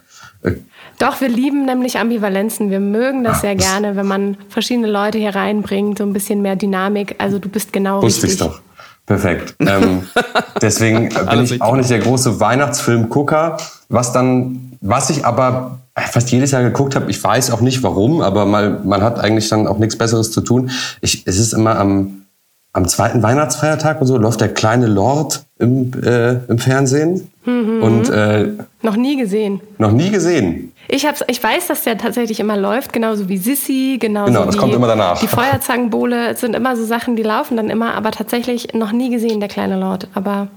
doch, 0.98 1.20
wir 1.20 1.28
lieben 1.28 1.64
nämlich 1.64 1.98
Ambivalenzen. 1.98 2.70
Wir 2.70 2.80
mögen 2.80 3.24
das 3.24 3.40
sehr 3.40 3.54
gerne, 3.54 3.96
wenn 3.96 4.06
man 4.06 4.36
verschiedene 4.48 4.90
Leute 4.90 5.16
hier 5.16 5.34
reinbringt, 5.34 5.98
so 5.98 6.04
ein 6.04 6.12
bisschen 6.12 6.42
mehr 6.42 6.56
Dynamik. 6.56 7.14
Also 7.18 7.38
du 7.38 7.48
bist 7.48 7.72
genau 7.72 8.02
Wusste 8.02 8.26
richtig. 8.26 8.40
Wusste 8.40 8.56
ich 8.56 8.60
doch. 8.60 8.67
Perfekt. 9.08 9.54
Ähm, 9.58 10.02
deswegen 10.62 11.08
bin 11.08 11.42
ich 11.42 11.62
auch 11.62 11.74
nicht 11.74 11.88
der 11.88 11.98
große 11.98 12.40
Weihnachtsfilmgucker. 12.40 13.56
Was 13.88 14.12
dann, 14.12 14.76
was 14.82 15.08
ich 15.08 15.24
aber 15.24 15.78
fast 15.96 16.30
jedes 16.30 16.50
Jahr 16.50 16.62
geguckt 16.62 16.94
habe, 16.94 17.10
ich 17.10 17.24
weiß 17.24 17.50
auch 17.50 17.62
nicht 17.62 17.82
warum, 17.82 18.20
aber 18.20 18.44
mal, 18.44 18.80
man 18.84 19.02
hat 19.02 19.18
eigentlich 19.18 19.48
dann 19.48 19.66
auch 19.66 19.78
nichts 19.78 19.96
Besseres 19.96 20.30
zu 20.30 20.42
tun. 20.42 20.70
Ich, 21.00 21.26
es 21.26 21.38
ist 21.38 21.54
immer 21.54 21.78
am, 21.78 22.26
am 22.74 22.86
zweiten 22.86 23.22
Weihnachtsfeiertag 23.22 23.98
und 24.02 24.06
so 24.06 24.18
läuft 24.18 24.42
der 24.42 24.52
kleine 24.52 24.86
Lord 24.86 25.46
im, 25.58 25.92
äh, 26.02 26.34
im 26.48 26.58
Fernsehen. 26.58 27.30
Mhm. 27.44 27.82
Und, 27.82 28.08
äh, 28.10 28.48
noch 28.82 28.96
nie 28.96 29.16
gesehen. 29.16 29.60
Noch 29.78 29.92
nie 29.92 30.10
gesehen. 30.10 30.72
Ich, 30.88 31.04
hab's, 31.06 31.22
ich 31.26 31.42
weiß, 31.42 31.66
dass 31.66 31.82
der 31.84 31.98
tatsächlich 31.98 32.40
immer 32.40 32.56
läuft, 32.56 32.92
genauso 32.92 33.28
wie 33.28 33.36
Sissy, 33.36 33.98
genauso 34.00 34.32
genau, 34.32 34.44
das 34.46 34.54
wie 34.54 34.58
kommt 34.58 34.74
immer 34.74 34.86
danach. 34.86 35.20
die 35.20 35.26
Feuerzangenbowle. 35.26 36.30
Es 36.30 36.40
sind 36.40 36.54
immer 36.54 36.76
so 36.76 36.84
Sachen, 36.84 37.16
die 37.16 37.22
laufen 37.22 37.56
dann 37.56 37.68
immer, 37.70 37.94
aber 37.94 38.10
tatsächlich 38.10 38.72
noch 38.74 38.92
nie 38.92 39.10
gesehen, 39.10 39.40
der 39.40 39.48
kleine 39.48 39.78
Lord. 39.78 40.08
Aber 40.14 40.48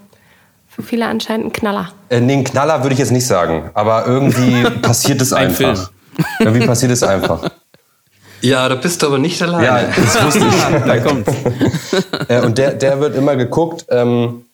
für 0.68 0.84
viele 0.84 1.08
anscheinend 1.08 1.48
ein 1.48 1.54
Knaller. 1.54 1.92
Äh, 2.10 2.22
nee, 2.22 2.34
ein 2.34 2.44
Knaller 2.44 2.84
würde 2.84 2.94
ich 2.94 3.00
jetzt 3.00 3.12
nicht 3.12 3.28
sagen, 3.28 3.72
aber 3.74 4.06
irgendwie 4.08 4.64
passiert 4.82 5.22
es 5.22 5.34
einfach. 5.34 5.76
Film. 5.76 5.88
Irgendwie 6.40 6.66
passiert 6.66 6.92
es 6.92 7.04
einfach. 7.04 7.50
Ja, 8.42 8.68
da 8.70 8.76
bist 8.76 9.02
du 9.02 9.08
aber 9.08 9.20
nicht 9.20 9.42
alleine. 9.42 9.66
Ja, 9.66 9.84
das 9.96 10.26
wusste 10.26 10.46
ich. 10.48 10.84
da 10.86 10.98
kommt's. 11.00 11.32
äh, 12.28 12.42
und 12.42 12.58
der, 12.58 12.74
der 12.74 13.00
wird 13.00 13.16
immer 13.16 13.36
geguckt. 13.36 13.86
Ähm, 13.90 14.46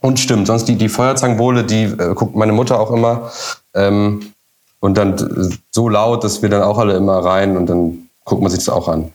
und 0.00 0.20
stimmt, 0.20 0.46
sonst 0.46 0.64
die, 0.64 0.76
die 0.76 0.88
Feuerzangenbowle, 0.88 1.64
die 1.64 1.84
äh, 1.84 2.14
guckt 2.14 2.36
meine 2.36 2.52
Mutter 2.52 2.78
auch 2.78 2.90
immer. 2.90 3.30
Ähm, 3.74 4.32
und 4.80 4.98
dann 4.98 5.58
so 5.70 5.88
laut, 5.88 6.22
dass 6.22 6.42
wir 6.42 6.48
dann 6.48 6.62
auch 6.62 6.78
alle 6.78 6.96
immer 6.96 7.18
rein 7.18 7.56
und 7.56 7.66
dann 7.66 8.08
guckt 8.24 8.42
man 8.42 8.50
sich 8.50 8.60
das 8.60 8.68
auch 8.68 8.88
an. 8.88 9.12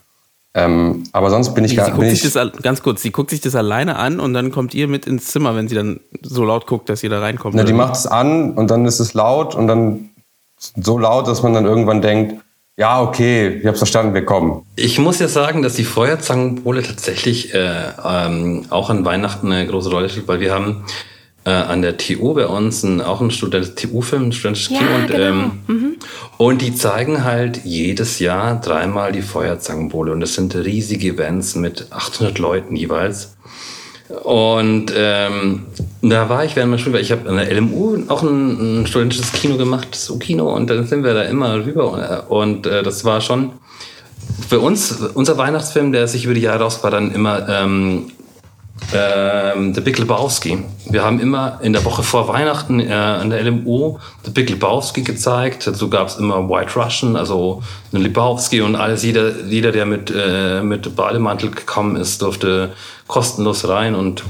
Ähm, 0.54 1.04
aber 1.12 1.30
sonst 1.30 1.54
bin 1.54 1.64
ich 1.64 1.76
gar 1.76 1.96
nicht. 1.96 2.62
Ganz 2.62 2.82
kurz, 2.82 3.00
sie 3.00 3.10
guckt 3.10 3.30
sich 3.30 3.40
das 3.40 3.54
alleine 3.54 3.96
an 3.96 4.20
und 4.20 4.34
dann 4.34 4.52
kommt 4.52 4.74
ihr 4.74 4.86
mit 4.86 5.06
ins 5.06 5.26
Zimmer, 5.28 5.56
wenn 5.56 5.66
sie 5.68 5.74
dann 5.74 6.00
so 6.20 6.44
laut 6.44 6.66
guckt, 6.66 6.88
dass 6.90 7.02
ihr 7.02 7.08
da 7.08 7.20
reinkommt. 7.20 7.54
Na, 7.54 7.64
die 7.64 7.72
macht 7.72 7.94
es 7.94 8.06
an 8.06 8.52
und 8.52 8.70
dann 8.70 8.84
ist 8.84 9.00
es 9.00 9.14
laut 9.14 9.54
und 9.54 9.66
dann 9.66 10.10
so 10.58 10.98
laut, 10.98 11.26
dass 11.26 11.42
man 11.42 11.54
dann 11.54 11.64
irgendwann 11.64 12.02
denkt, 12.02 12.42
ja, 12.78 13.02
okay, 13.02 13.58
ich 13.60 13.66
hab's 13.66 13.78
verstanden, 13.78 14.14
wir 14.14 14.24
kommen. 14.24 14.64
Ich 14.76 14.98
muss 14.98 15.18
ja 15.18 15.28
sagen, 15.28 15.62
dass 15.62 15.74
die 15.74 15.84
Feuerzangenbowle 15.84 16.82
tatsächlich 16.82 17.52
äh, 17.54 17.92
ähm, 18.04 18.64
auch 18.70 18.88
an 18.88 19.04
Weihnachten 19.04 19.52
eine 19.52 19.66
große 19.66 19.90
Rolle 19.90 20.08
spielt, 20.08 20.26
weil 20.26 20.40
wir 20.40 20.54
haben 20.54 20.84
äh, 21.44 21.50
an 21.50 21.82
der 21.82 21.98
TU 21.98 22.34
bei 22.34 22.46
uns 22.46 22.82
ein, 22.82 23.00
auch 23.00 23.20
ein 23.20 23.30
Student, 23.30 23.76
TU-Film, 23.76 24.24
ein 24.24 24.32
studentisches 24.32 24.72
ja, 24.72 24.78
Kino. 24.78 24.94
Und, 24.94 25.06
genau. 25.08 25.22
ähm, 25.22 25.50
mhm. 25.66 25.96
und 26.38 26.62
die 26.62 26.74
zeigen 26.74 27.24
halt 27.24 27.64
jedes 27.64 28.20
Jahr 28.20 28.60
dreimal 28.60 29.12
die 29.12 29.22
Feuerzangenbowle. 29.22 30.12
Und 30.12 30.20
das 30.20 30.34
sind 30.34 30.54
riesige 30.54 31.08
Events 31.08 31.54
mit 31.56 31.88
800 31.90 32.38
Leuten 32.38 32.76
jeweils. 32.76 33.36
Und 34.22 34.92
ähm, 34.94 35.66
da 36.02 36.28
war 36.28 36.44
ich 36.44 36.56
während 36.56 36.70
meiner 36.70 36.82
Schule, 36.82 37.00
ich 37.00 37.12
habe 37.12 37.28
an 37.28 37.36
der 37.36 37.52
LMU 37.54 38.04
auch 38.08 38.22
ein, 38.22 38.82
ein 38.82 38.86
studentisches 38.86 39.32
Kino 39.32 39.56
gemacht, 39.56 39.94
so 39.94 40.18
Kino, 40.18 40.54
und 40.54 40.68
dann 40.68 40.86
sind 40.86 41.04
wir 41.04 41.14
da 41.14 41.22
immer 41.22 41.64
rüber. 41.64 42.26
Und 42.28 42.66
äh, 42.66 42.82
das 42.82 43.04
war 43.04 43.20
schon 43.20 43.52
für 44.48 44.60
uns, 44.60 44.92
unser 45.14 45.38
Weihnachtsfilm, 45.38 45.92
der 45.92 46.08
sich 46.08 46.24
über 46.24 46.34
die 46.34 46.40
Jahre 46.42 46.64
raus 46.64 46.82
war, 46.82 46.90
dann 46.90 47.12
immer 47.12 47.48
ähm, 47.48 48.10
ähm, 48.94 49.74
The 49.74 49.80
Big 49.80 49.98
Lebowski. 49.98 50.64
Wir 50.88 51.04
haben 51.04 51.20
immer 51.20 51.58
in 51.62 51.72
der 51.72 51.84
Woche 51.84 52.02
vor 52.02 52.28
Weihnachten 52.28 52.80
äh, 52.80 52.92
an 52.92 53.30
der 53.30 53.42
LMU 53.42 53.98
The 54.24 54.30
Big 54.30 54.50
Lebowski 54.50 55.02
gezeigt. 55.02 55.66
Dazu 55.66 55.88
gab 55.88 56.08
es 56.08 56.16
immer 56.16 56.48
White 56.48 56.78
Russian, 56.78 57.16
also 57.16 57.62
Lebowski 57.92 58.60
und 58.60 58.76
alles. 58.76 59.02
Jeder, 59.02 59.44
jeder 59.46 59.72
der 59.72 59.86
mit, 59.86 60.12
äh, 60.14 60.62
mit 60.62 60.94
Bademantel 60.94 61.50
gekommen 61.50 61.96
ist, 61.96 62.22
durfte 62.22 62.72
kostenlos 63.06 63.68
rein 63.68 63.94
und 63.94 64.22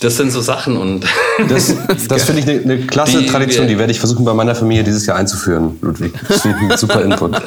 das 0.00 0.16
sind 0.16 0.30
so 0.30 0.40
Sachen 0.42 0.76
und 0.76 1.06
das, 1.48 1.74
das 2.08 2.24
finde 2.24 2.40
ich 2.40 2.48
eine, 2.48 2.60
eine 2.60 2.86
klasse 2.86 3.20
die, 3.20 3.26
Tradition, 3.26 3.66
die 3.66 3.78
werde 3.78 3.92
ich 3.92 3.98
versuchen 3.98 4.24
bei 4.24 4.34
meiner 4.34 4.54
Familie 4.54 4.84
dieses 4.84 5.06
Jahr 5.06 5.16
einzuführen, 5.16 5.78
Ludwig. 5.80 6.12
Das 6.28 6.36
ist 6.36 6.46
ein 6.46 6.76
super 6.76 7.02
Input. 7.02 7.40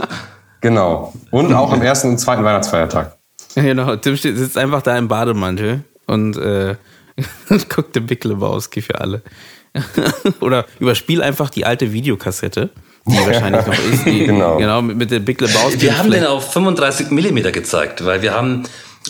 genau. 0.60 1.12
Und 1.30 1.54
auch 1.54 1.72
am 1.72 1.82
ersten 1.82 2.10
und 2.10 2.18
zweiten 2.18 2.42
Weihnachtsfeiertag. 2.42 3.16
Genau, 3.62 3.96
Tim 3.96 4.16
steht, 4.16 4.36
sitzt 4.36 4.58
einfach 4.58 4.82
da 4.82 4.96
im 4.98 5.08
Bademantel 5.08 5.84
und 6.06 6.36
äh, 6.36 6.74
guckt 7.68 7.94
den 7.94 8.06
Big 8.06 8.24
Lebowski 8.24 8.82
für 8.82 9.00
alle. 9.00 9.22
Oder 10.40 10.66
überspiel 10.78 11.22
einfach 11.22 11.50
die 11.50 11.64
alte 11.64 11.92
Videokassette, 11.92 12.70
die 13.06 13.16
wahrscheinlich 13.26 13.66
noch 13.66 13.78
ist. 13.78 14.06
Die, 14.06 14.26
genau. 14.26 14.56
genau, 14.56 14.82
mit, 14.82 14.96
mit 14.96 15.10
dem 15.10 15.24
Big 15.24 15.40
Lebowski. 15.40 15.82
Wir 15.82 15.98
haben 15.98 16.10
den 16.10 16.24
auf 16.24 16.52
35 16.52 17.10
Millimeter 17.10 17.52
gezeigt, 17.52 18.04
weil 18.04 18.22
wir 18.22 18.34
haben 18.34 18.64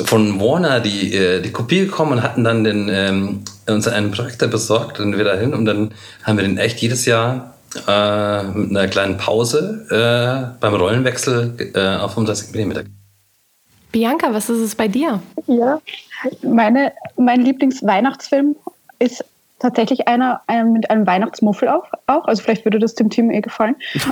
von 0.05 0.41
Warner 0.41 0.81
die, 0.81 1.15
äh, 1.15 1.41
die 1.41 1.53
Kopie 1.53 1.81
gekommen 1.81 2.13
und 2.13 2.23
hatten 2.23 2.45
dann 2.45 2.65
den, 2.65 2.89
ähm, 2.89 3.43
uns 3.67 3.87
einen 3.87 4.11
Projektor 4.11 4.49
besorgt 4.49 5.01
und 5.01 5.17
wir 5.17 5.25
dahin 5.25 5.55
und 5.55 5.65
dann 5.67 5.93
haben 6.25 6.39
wir 6.39 6.45
den 6.45 6.59
echt 6.59 6.81
jedes 6.81 7.05
Jahr 7.05 7.55
äh, 7.87 8.43
mit 8.43 8.71
einer 8.71 8.89
kleinen 8.89 9.17
Pause 9.19 9.87
äh, 9.91 10.59
beim 10.61 10.75
Rollenwechsel 10.75 11.73
äh, 11.75 11.97
auf 11.97 12.15
35 12.15 12.53
Millimeter 12.53 12.85
Bianca, 13.95 14.35
was 14.35 14.51
ist 14.51 14.59
es 14.59 14.75
bei 14.75 14.89
dir? 14.89 15.23
Ja, 15.47 15.81
meine, 16.43 16.93
mein 17.17 17.41
Lieblingsweihnachtsfilm 17.43 18.57
ist 18.99 19.25
tatsächlich 19.61 20.09
einer, 20.09 20.41
einer 20.49 20.65
mit 20.65 20.91
einem 20.91 21.07
Weihnachtsmuffel 21.07 21.69
auch, 21.69 21.87
auch. 22.09 22.25
Also 22.25 22.43
vielleicht 22.43 22.65
würde 22.65 22.81
das 22.81 22.97
dem 22.97 23.09
Team 23.09 23.31
eh 23.31 23.41
gefallen. 23.41 23.77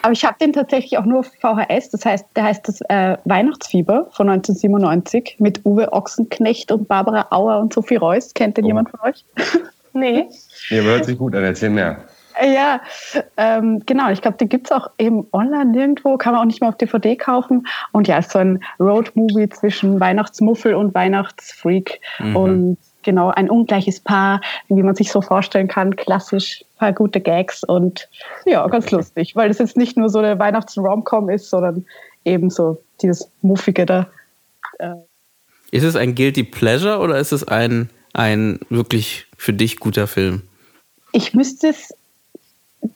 Aber 0.00 0.12
ich 0.12 0.24
habe 0.24 0.36
den 0.40 0.54
tatsächlich 0.54 0.96
auch 0.96 1.04
nur 1.04 1.18
auf 1.18 1.30
VHS. 1.38 1.90
Das 1.90 2.06
heißt, 2.06 2.24
der 2.34 2.44
heißt 2.44 2.66
das 2.66 2.80
äh, 2.88 3.18
Weihnachtsfieber 3.26 4.08
von 4.12 4.30
1997 4.30 5.36
mit 5.38 5.60
Uwe 5.66 5.92
Ochsenknecht 5.92 6.72
und 6.72 6.88
Barbara 6.88 7.26
Auer 7.30 7.58
und 7.58 7.74
Sophie 7.74 7.96
Reuss. 7.96 8.32
Kennt 8.32 8.56
den 8.56 8.64
oh. 8.64 8.68
jemand 8.68 8.88
von 8.88 9.00
euch? 9.00 9.22
nee. 9.92 10.28
Aber 10.70 10.82
hört 10.82 11.04
sich 11.04 11.18
gut 11.18 11.34
an. 11.34 11.44
Erzähl 11.44 11.68
mehr. 11.68 11.98
Ja, 12.42 12.80
ähm, 13.36 13.82
genau. 13.86 14.10
Ich 14.10 14.22
glaube, 14.22 14.36
die 14.38 14.48
gibt 14.48 14.66
es 14.66 14.72
auch 14.72 14.90
eben 14.98 15.26
online 15.32 15.66
nirgendwo, 15.66 16.16
kann 16.16 16.32
man 16.32 16.42
auch 16.42 16.46
nicht 16.46 16.60
mehr 16.60 16.68
auf 16.68 16.76
DVD 16.76 17.16
kaufen. 17.16 17.66
Und 17.92 18.08
ja, 18.08 18.18
ist 18.18 18.32
so 18.32 18.38
ein 18.38 18.62
Road-Movie 18.80 19.48
zwischen 19.50 20.00
Weihnachtsmuffel 20.00 20.74
und 20.74 20.94
Weihnachtsfreak. 20.94 22.00
Mhm. 22.18 22.36
Und 22.36 22.78
genau, 23.04 23.30
ein 23.30 23.48
ungleiches 23.48 24.00
Paar, 24.00 24.40
wie 24.68 24.82
man 24.82 24.96
sich 24.96 25.12
so 25.12 25.20
vorstellen 25.20 25.68
kann. 25.68 25.94
Klassisch, 25.94 26.64
paar 26.78 26.92
gute 26.92 27.20
Gags 27.20 27.62
und 27.62 28.08
ja, 28.46 28.66
ganz 28.66 28.90
lustig, 28.90 29.36
weil 29.36 29.50
es 29.50 29.58
jetzt 29.58 29.76
nicht 29.76 29.96
nur 29.96 30.08
so 30.08 30.18
eine 30.18 30.38
Weihnachts-Romcom 30.38 31.30
ist, 31.30 31.50
sondern 31.50 31.86
eben 32.24 32.50
so 32.50 32.82
dieses 33.00 33.30
Muffige 33.42 33.86
da. 33.86 34.08
Äh. 34.78 34.94
Ist 35.70 35.84
es 35.84 35.96
ein 35.96 36.14
Guilty 36.14 36.44
Pleasure 36.44 36.98
oder 36.98 37.18
ist 37.18 37.32
es 37.32 37.46
ein, 37.46 37.90
ein 38.12 38.60
wirklich 38.70 39.26
für 39.36 39.52
dich 39.52 39.78
guter 39.78 40.06
Film? 40.06 40.42
Ich 41.12 41.34
müsste 41.34 41.68
es 41.68 41.94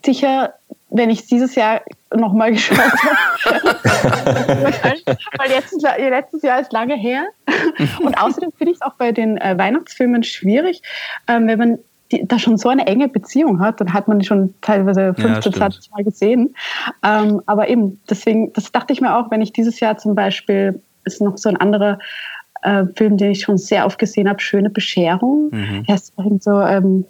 sicher, 0.05 0.55
wenn 0.91 1.11
ich 1.11 1.21
es 1.21 1.27
dieses 1.27 1.55
Jahr 1.55 1.83
nochmal 2.15 2.53
geschaut 2.53 2.79
habe. 2.79 3.67
Weil 5.39 5.49
letztes, 5.49 5.83
letztes 5.83 6.43
Jahr 6.43 6.61
ist 6.61 6.73
lange 6.73 6.97
her. 6.97 7.27
Und 8.01 8.21
außerdem 8.21 8.53
finde 8.57 8.73
ich 8.73 8.79
es 8.79 8.83
auch 8.83 8.95
bei 8.95 9.13
den 9.13 9.37
äh, 9.39 9.57
Weihnachtsfilmen 9.59 10.23
schwierig, 10.23 10.83
ähm, 11.27 11.47
wenn 11.47 11.59
man 11.59 11.79
die, 12.13 12.27
da 12.27 12.39
schon 12.39 12.57
so 12.57 12.69
eine 12.69 12.87
enge 12.87 13.09
Beziehung 13.09 13.61
hat, 13.61 13.81
dann 13.81 13.93
hat 13.93 14.09
man 14.09 14.19
die 14.19 14.27
schon 14.27 14.55
teilweise 14.63 15.15
15, 15.15 15.53
ja, 15.53 15.59
20 15.59 15.91
Mal 15.93 16.05
gesehen. 16.05 16.55
Ähm, 17.05 17.43
aber 17.47 17.69
eben, 17.69 18.01
deswegen, 18.09 18.53
das 18.55 18.73
dachte 18.73 18.93
ich 18.93 19.01
mir 19.01 19.15
auch, 19.17 19.31
wenn 19.31 19.43
ich 19.43 19.53
dieses 19.53 19.79
Jahr 19.81 19.99
zum 19.99 20.15
Beispiel, 20.15 20.81
ist 21.05 21.21
noch 21.21 21.37
so 21.37 21.49
ein 21.49 21.57
anderer 21.57 21.99
äh, 22.63 22.85
Film, 22.97 23.17
den 23.17 23.33
ich 23.33 23.43
schon 23.43 23.59
sehr 23.59 23.87
oft 23.87 23.99
gesehen 23.99 24.29
habe, 24.29 24.41
Schöne 24.41 24.71
Bescherung. 24.71 25.51
Mhm. 25.51 25.85
Er 25.87 25.95
ist 25.95 26.13
so, 26.41 26.61
ähm, 26.61 27.05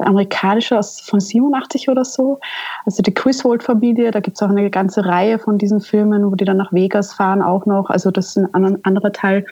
amerikanische 0.00 0.78
aus 0.78 1.00
von 1.00 1.20
87 1.20 1.88
oder 1.88 2.04
so. 2.04 2.40
Also 2.84 3.02
die 3.02 3.14
Griswold-Familie, 3.14 4.10
da 4.10 4.20
gibt 4.20 4.36
es 4.36 4.42
auch 4.42 4.50
eine 4.50 4.70
ganze 4.70 5.04
Reihe 5.04 5.38
von 5.38 5.58
diesen 5.58 5.80
Filmen, 5.80 6.30
wo 6.30 6.34
die 6.34 6.44
dann 6.44 6.56
nach 6.56 6.72
Vegas 6.72 7.14
fahren 7.14 7.42
auch 7.42 7.66
noch. 7.66 7.90
Also 7.90 8.10
das 8.10 8.36
ist 8.36 8.54
ein 8.54 8.84
anderer 8.84 9.12
Teil. 9.12 9.46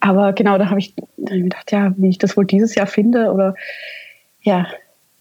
Aber 0.00 0.32
genau, 0.32 0.58
da 0.58 0.68
habe 0.68 0.80
ich 0.80 0.94
mir 1.16 1.42
gedacht, 1.42 1.70
ja, 1.72 1.92
wie 1.96 2.08
ich 2.08 2.18
das 2.18 2.36
wohl 2.36 2.44
dieses 2.44 2.74
Jahr 2.74 2.86
finde 2.86 3.32
oder 3.32 3.54
ja, 4.42 4.66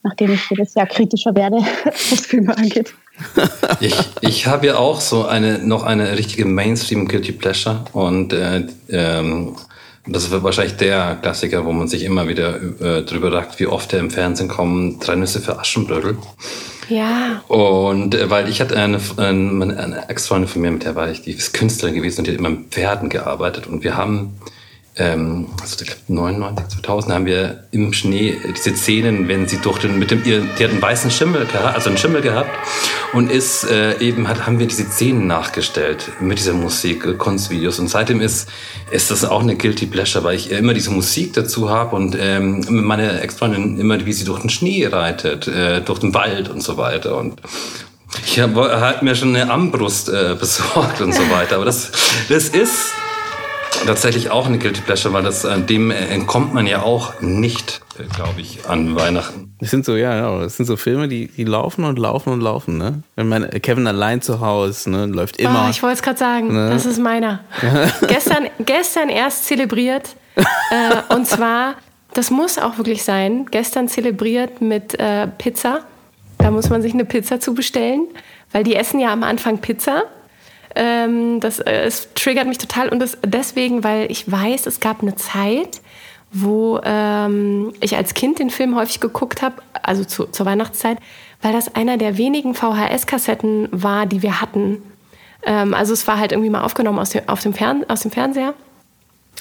nachdem 0.03 0.31
ich 0.31 0.49
jedes 0.49 0.73
Jahr 0.75 0.85
kritischer 0.85 1.35
werde, 1.35 1.57
was 1.85 2.25
Filme 2.25 2.55
angeht. 2.57 2.93
ich 3.79 3.95
ich 4.21 4.47
habe 4.47 4.67
ja 4.67 4.77
auch 4.77 5.01
so 5.01 5.25
eine 5.25 5.59
noch 5.59 5.83
eine 5.83 6.17
richtige 6.17 6.45
Mainstream 6.45 7.07
Guilty 7.07 7.31
Pleasure 7.31 7.85
und 7.93 8.33
äh, 8.33 8.67
ähm, 8.89 9.55
das 10.07 10.29
wird 10.31 10.43
wahrscheinlich 10.43 10.77
der 10.77 11.17
Klassiker, 11.21 11.65
wo 11.65 11.71
man 11.71 11.87
sich 11.87 12.03
immer 12.03 12.27
wieder 12.27 12.59
äh, 12.79 13.03
drüber 13.03 13.31
sagt, 13.31 13.59
wie 13.59 13.67
oft 13.67 13.91
er 13.93 13.99
im 13.99 14.11
Fernsehen 14.11 14.47
kommt. 14.47 15.05
Drei 15.05 15.15
Nüsse 15.15 15.39
für 15.39 15.59
Aschenbrödel. 15.59 16.17
Ja. 16.89 17.43
Und 17.47 18.13
äh, 18.13 18.29
weil 18.29 18.47
ich 18.49 18.61
hatte 18.61 18.77
eine, 18.77 18.99
eine, 19.17 19.77
eine 19.77 20.09
Ex-Freundin 20.09 20.47
von 20.47 20.61
mir, 20.61 20.71
mit 20.71 20.83
der 20.83 20.95
war 20.95 21.09
ich, 21.09 21.23
die 21.23 21.31
ist 21.31 21.53
Künstlerin 21.53 21.95
gewesen 21.95 22.19
und 22.19 22.27
die 22.27 22.31
hat 22.31 22.39
immer 22.39 22.51
mit 22.51 22.69
Pferden 22.69 23.09
gearbeitet. 23.09 23.67
Und 23.67 23.83
wir 23.83 23.97
haben 23.97 24.39
ähm, 24.97 25.47
also 25.61 25.77
ich 25.81 25.87
glaube 25.87 26.01
99, 26.07 26.67
2000 26.81 27.13
haben 27.13 27.25
wir 27.25 27.65
im 27.71 27.91
Schnee 27.91 28.37
diese 28.55 28.75
Szenen, 28.75 29.27
wenn 29.27 29.47
sie 29.47 29.57
durch 29.57 29.79
den, 29.79 29.99
mit 29.99 30.11
dem, 30.11 30.23
die 30.23 30.35
hat 30.35 30.71
einen 30.71 30.81
weißen 30.81 31.11
Schimmel 31.11 31.45
gehabt, 31.45 31.75
also 31.75 31.89
einen 31.89 31.97
Schimmel 31.97 32.21
gehabt 32.21 32.49
und 33.11 33.29
ist 33.29 33.69
äh, 33.69 33.99
eben, 33.99 34.27
hat, 34.27 34.45
haben 34.45 34.57
wir 34.57 34.67
diese 34.67 34.83
Szenen 34.85 35.27
nachgestellt 35.27 36.11
mit 36.21 36.39
dieser 36.39 36.53
Musik, 36.53 37.05
äh, 37.05 37.13
Kunstvideos 37.13 37.79
und 37.79 37.89
seitdem 37.89 38.21
ist, 38.21 38.47
ist 38.89 39.11
das 39.11 39.25
auch 39.25 39.41
eine 39.41 39.57
Guilty 39.57 39.85
Pleasure, 39.85 40.23
weil 40.23 40.37
ich 40.37 40.51
immer 40.51 40.73
diese 40.73 40.91
Musik 40.91 41.33
dazu 41.33 41.69
habe 41.69 41.95
und 41.95 42.15
ähm, 42.17 42.65
meine 42.69 43.19
Ex-Freundin 43.19 43.77
immer, 43.77 44.05
wie 44.05 44.13
sie 44.13 44.23
durch 44.23 44.39
den 44.39 44.49
Schnee 44.49 44.87
reitet, 44.87 45.47
äh, 45.47 45.81
durch 45.81 45.99
den 45.99 46.13
Wald 46.13 46.47
und 46.47 46.63
so 46.63 46.77
weiter 46.77 47.17
und 47.17 47.41
ich 48.25 48.39
habe 48.39 48.79
halt 48.79 49.01
mir 49.01 49.13
schon 49.13 49.35
eine 49.35 49.51
Armbrust 49.51 50.07
äh, 50.07 50.35
besorgt 50.39 51.01
und 51.01 51.13
so 51.13 51.29
weiter, 51.29 51.55
aber 51.57 51.65
das, 51.65 51.91
das 52.29 52.47
ist 52.47 52.93
tatsächlich 53.85 54.29
auch 54.29 54.45
eine 54.45 54.57
Guilty 54.57 54.81
Pleasure, 54.81 55.13
weil 55.13 55.23
das, 55.23 55.43
äh, 55.43 55.59
dem 55.59 55.91
entkommt 55.91 56.53
man 56.53 56.67
ja 56.67 56.81
auch 56.81 57.21
nicht, 57.21 57.81
äh, 57.97 58.03
glaube 58.13 58.41
ich, 58.41 58.67
an 58.67 58.95
Weihnachten. 58.95 59.55
Das 59.59 59.71
sind 59.71 59.85
so, 59.85 59.95
ja, 59.95 60.15
genau. 60.15 60.41
Das 60.41 60.57
sind 60.57 60.65
so 60.65 60.77
Filme, 60.77 61.07
die, 61.07 61.27
die 61.27 61.43
laufen 61.43 61.85
und 61.85 61.97
laufen 61.97 62.31
und 62.33 62.41
laufen, 62.41 62.77
ne? 62.77 63.03
Wenn 63.15 63.29
man 63.29 63.49
Kevin 63.61 63.87
allein 63.87 64.21
zu 64.21 64.41
Hause, 64.41 64.89
ne, 64.89 65.05
läuft 65.05 65.37
immer. 65.37 65.65
Oh, 65.65 65.69
ich 65.69 65.81
wollte 65.81 65.95
es 65.95 66.01
gerade 66.01 66.19
sagen, 66.19 66.53
ne? 66.53 66.69
das 66.69 66.85
ist 66.85 66.99
meiner. 66.99 67.39
gestern, 68.07 68.47
gestern 68.59 69.09
erst 69.09 69.45
zelebriert. 69.45 70.15
äh, 70.35 71.13
und 71.13 71.25
zwar, 71.27 71.75
das 72.13 72.31
muss 72.31 72.57
auch 72.57 72.77
wirklich 72.77 73.03
sein, 73.03 73.45
gestern 73.49 73.87
zelebriert 73.87 74.61
mit 74.61 74.99
äh, 74.99 75.27
Pizza. 75.27 75.81
Da 76.37 76.51
muss 76.51 76.69
man 76.69 76.81
sich 76.81 76.93
eine 76.93 77.05
Pizza 77.05 77.39
zu 77.39 77.53
bestellen, 77.53 78.07
weil 78.51 78.63
die 78.63 78.75
essen 78.75 78.99
ja 78.99 79.13
am 79.13 79.23
Anfang 79.23 79.59
Pizza 79.59 80.03
ähm, 80.75 81.39
das 81.39 81.59
äh, 81.59 81.83
es 81.85 82.13
triggert 82.13 82.47
mich 82.47 82.57
total 82.57 82.89
und 82.89 82.99
das 82.99 83.17
deswegen, 83.25 83.83
weil 83.83 84.11
ich 84.11 84.29
weiß, 84.29 84.65
es 84.65 84.79
gab 84.79 85.01
eine 85.01 85.15
Zeit, 85.15 85.81
wo 86.31 86.79
ähm, 86.83 87.73
ich 87.79 87.95
als 87.95 88.13
Kind 88.13 88.39
den 88.39 88.49
Film 88.49 88.75
häufig 88.75 88.99
geguckt 88.99 89.41
habe, 89.41 89.55
also 89.81 90.03
zu, 90.03 90.25
zur 90.25 90.45
Weihnachtszeit, 90.45 90.97
weil 91.41 91.53
das 91.53 91.75
einer 91.75 91.97
der 91.97 92.17
wenigen 92.17 92.53
VHS-Kassetten 92.53 93.69
war, 93.71 94.05
die 94.05 94.21
wir 94.21 94.41
hatten. 94.41 94.81
Ähm, 95.43 95.73
also 95.73 95.93
es 95.93 96.07
war 96.07 96.19
halt 96.19 96.33
irgendwie 96.33 96.49
mal 96.49 96.61
aufgenommen 96.61 96.99
aus 96.99 97.11
dem, 97.11 97.27
auf 97.27 97.41
dem 97.41 97.53
Fern, 97.53 97.85
aus 97.87 98.01
dem 98.01 98.11
Fernseher. 98.11 98.53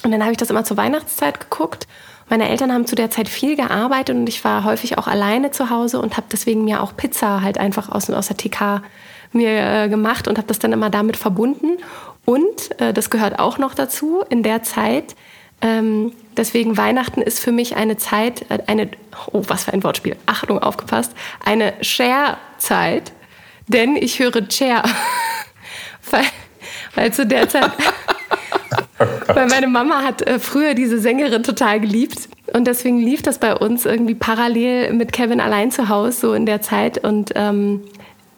Und 0.03 0.11
dann 0.11 0.21
habe 0.21 0.31
ich 0.31 0.37
das 0.37 0.49
immer 0.49 0.63
zur 0.63 0.77
Weihnachtszeit 0.77 1.39
geguckt. 1.41 1.87
Meine 2.29 2.49
Eltern 2.49 2.71
haben 2.71 2.87
zu 2.87 2.95
der 2.95 3.11
Zeit 3.11 3.29
viel 3.29 3.55
gearbeitet 3.55 4.15
und 4.15 4.27
ich 4.27 4.43
war 4.43 4.63
häufig 4.63 4.97
auch 4.97 5.07
alleine 5.07 5.51
zu 5.51 5.69
Hause 5.69 5.99
und 5.99 6.17
habe 6.17 6.27
deswegen 6.31 6.63
mir 6.63 6.81
auch 6.81 6.95
Pizza 6.95 7.41
halt 7.41 7.57
einfach 7.57 7.89
aus, 7.89 8.09
aus 8.09 8.27
der 8.27 8.37
TK 8.37 8.81
mir 9.35 9.83
äh, 9.83 9.89
gemacht 9.89 10.27
und 10.27 10.37
habe 10.37 10.47
das 10.47 10.59
dann 10.59 10.73
immer 10.73 10.89
damit 10.89 11.17
verbunden. 11.17 11.77
Und 12.25 12.79
äh, 12.81 12.93
das 12.93 13.09
gehört 13.09 13.39
auch 13.39 13.57
noch 13.57 13.75
dazu, 13.75 14.23
in 14.29 14.41
der 14.41 14.63
Zeit 14.63 15.15
ähm, 15.61 16.11
deswegen 16.35 16.77
Weihnachten 16.77 17.21
ist 17.21 17.39
für 17.39 17.51
mich 17.51 17.75
eine 17.75 17.97
Zeit, 17.97 18.45
äh, 18.49 18.59
eine, 18.67 18.89
oh, 19.31 19.43
was 19.47 19.65
für 19.65 19.73
ein 19.73 19.83
Wortspiel, 19.83 20.15
Achtung, 20.25 20.59
aufgepasst, 20.59 21.13
eine 21.43 21.73
Share-Zeit, 21.81 23.11
denn 23.67 23.95
ich 23.95 24.19
höre 24.19 24.47
Chair, 24.47 24.83
weil, 26.11 26.25
weil 26.93 27.13
zu 27.13 27.25
der 27.25 27.49
Zeit, 27.49 27.71
weil 29.27 29.47
meine 29.47 29.67
Mama 29.67 30.03
hat 30.03 30.21
äh, 30.23 30.39
früher 30.39 30.73
diese 30.73 30.99
Sängerin 30.99 31.43
total 31.43 31.79
geliebt. 31.79 32.29
Und 32.53 32.67
deswegen 32.67 32.99
lief 32.99 33.23
das 33.23 33.39
bei 33.39 33.55
uns 33.55 33.85
irgendwie 33.85 34.13
parallel 34.13 34.93
mit 34.93 35.11
Kevin 35.11 35.41
allein 35.41 35.71
zu 35.71 35.89
Hause 35.89 36.19
so 36.19 36.33
in 36.33 36.45
der 36.45 36.61
Zeit. 36.61 37.03
Und 37.03 37.31
ähm, 37.35 37.81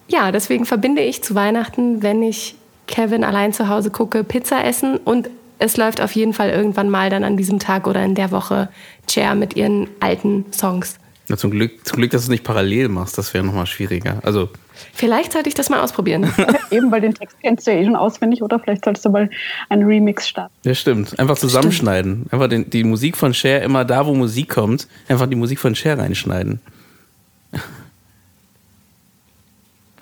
ja, 0.08 0.32
deswegen 0.32 0.66
verbinde 0.66 1.02
ich 1.02 1.24
zu 1.24 1.36
Weihnachten, 1.36 2.02
wenn 2.02 2.22
ich 2.24 2.56
Kevin 2.88 3.24
allein 3.24 3.54
zu 3.54 3.68
Hause 3.68 3.92
gucke, 3.92 4.24
Pizza 4.24 4.64
essen 4.64 4.98
und 4.98 5.30
es 5.60 5.78
läuft 5.78 6.02
auf 6.02 6.12
jeden 6.14 6.34
Fall 6.34 6.50
irgendwann 6.50 6.90
mal 6.90 7.10
dann 7.10 7.24
an 7.24 7.36
diesem 7.36 7.60
Tag 7.60 7.88
oder 7.88 8.04
in 8.04 8.16
der 8.16 8.32
Woche 8.32 8.70
Cher 9.10 9.36
mit 9.36 9.56
ihren 9.56 9.90
alten 10.00 10.46
Songs. 10.52 10.98
Na, 11.30 11.36
zum, 11.36 11.52
Glück, 11.52 11.86
zum 11.86 11.98
Glück, 11.98 12.12
dass 12.12 12.22
du 12.22 12.26
es 12.26 12.30
nicht 12.30 12.44
parallel 12.44 12.88
machst, 12.88 13.18
das 13.18 13.34
wäre 13.34 13.44
nochmal 13.44 13.66
schwieriger. 13.66 14.20
Also 14.24 14.50
Vielleicht 14.94 15.34
sollte 15.34 15.50
ich 15.50 15.56
das 15.56 15.70
mal 15.70 15.82
ausprobieren. 15.82 16.32
Eben, 16.72 16.92
weil 16.92 17.02
den 17.02 17.14
Text 17.14 17.38
kennst 17.42 17.68
du 17.68 17.72
ja 17.72 17.80
eh 17.80 17.86
schon 17.86 17.96
auswendig, 17.96 18.42
oder 18.42 18.60
vielleicht 18.60 18.86
solltest 18.86 19.06
du 19.06 19.10
mal 19.10 19.30
einen 19.70 19.84
Remix 19.84 20.28
starten. 20.28 20.54
Ja, 20.64 20.74
stimmt. 20.76 21.20
Einfach 21.20 21.38
zusammenschneiden. 21.38 22.14
Stimmt. 22.14 22.34
Einfach 22.34 22.48
den, 22.48 22.70
die 22.70 22.84
Musik 22.84 23.18
von 23.18 23.34
Cher 23.34 23.62
immer 23.64 23.84
da, 23.84 24.06
wo 24.06 24.14
Musik 24.14 24.50
kommt, 24.50 24.88
einfach 25.08 25.28
die 25.28 25.36
Musik 25.36 25.60
von 25.60 25.76
Cher 25.76 25.98
reinschneiden. 25.98 26.62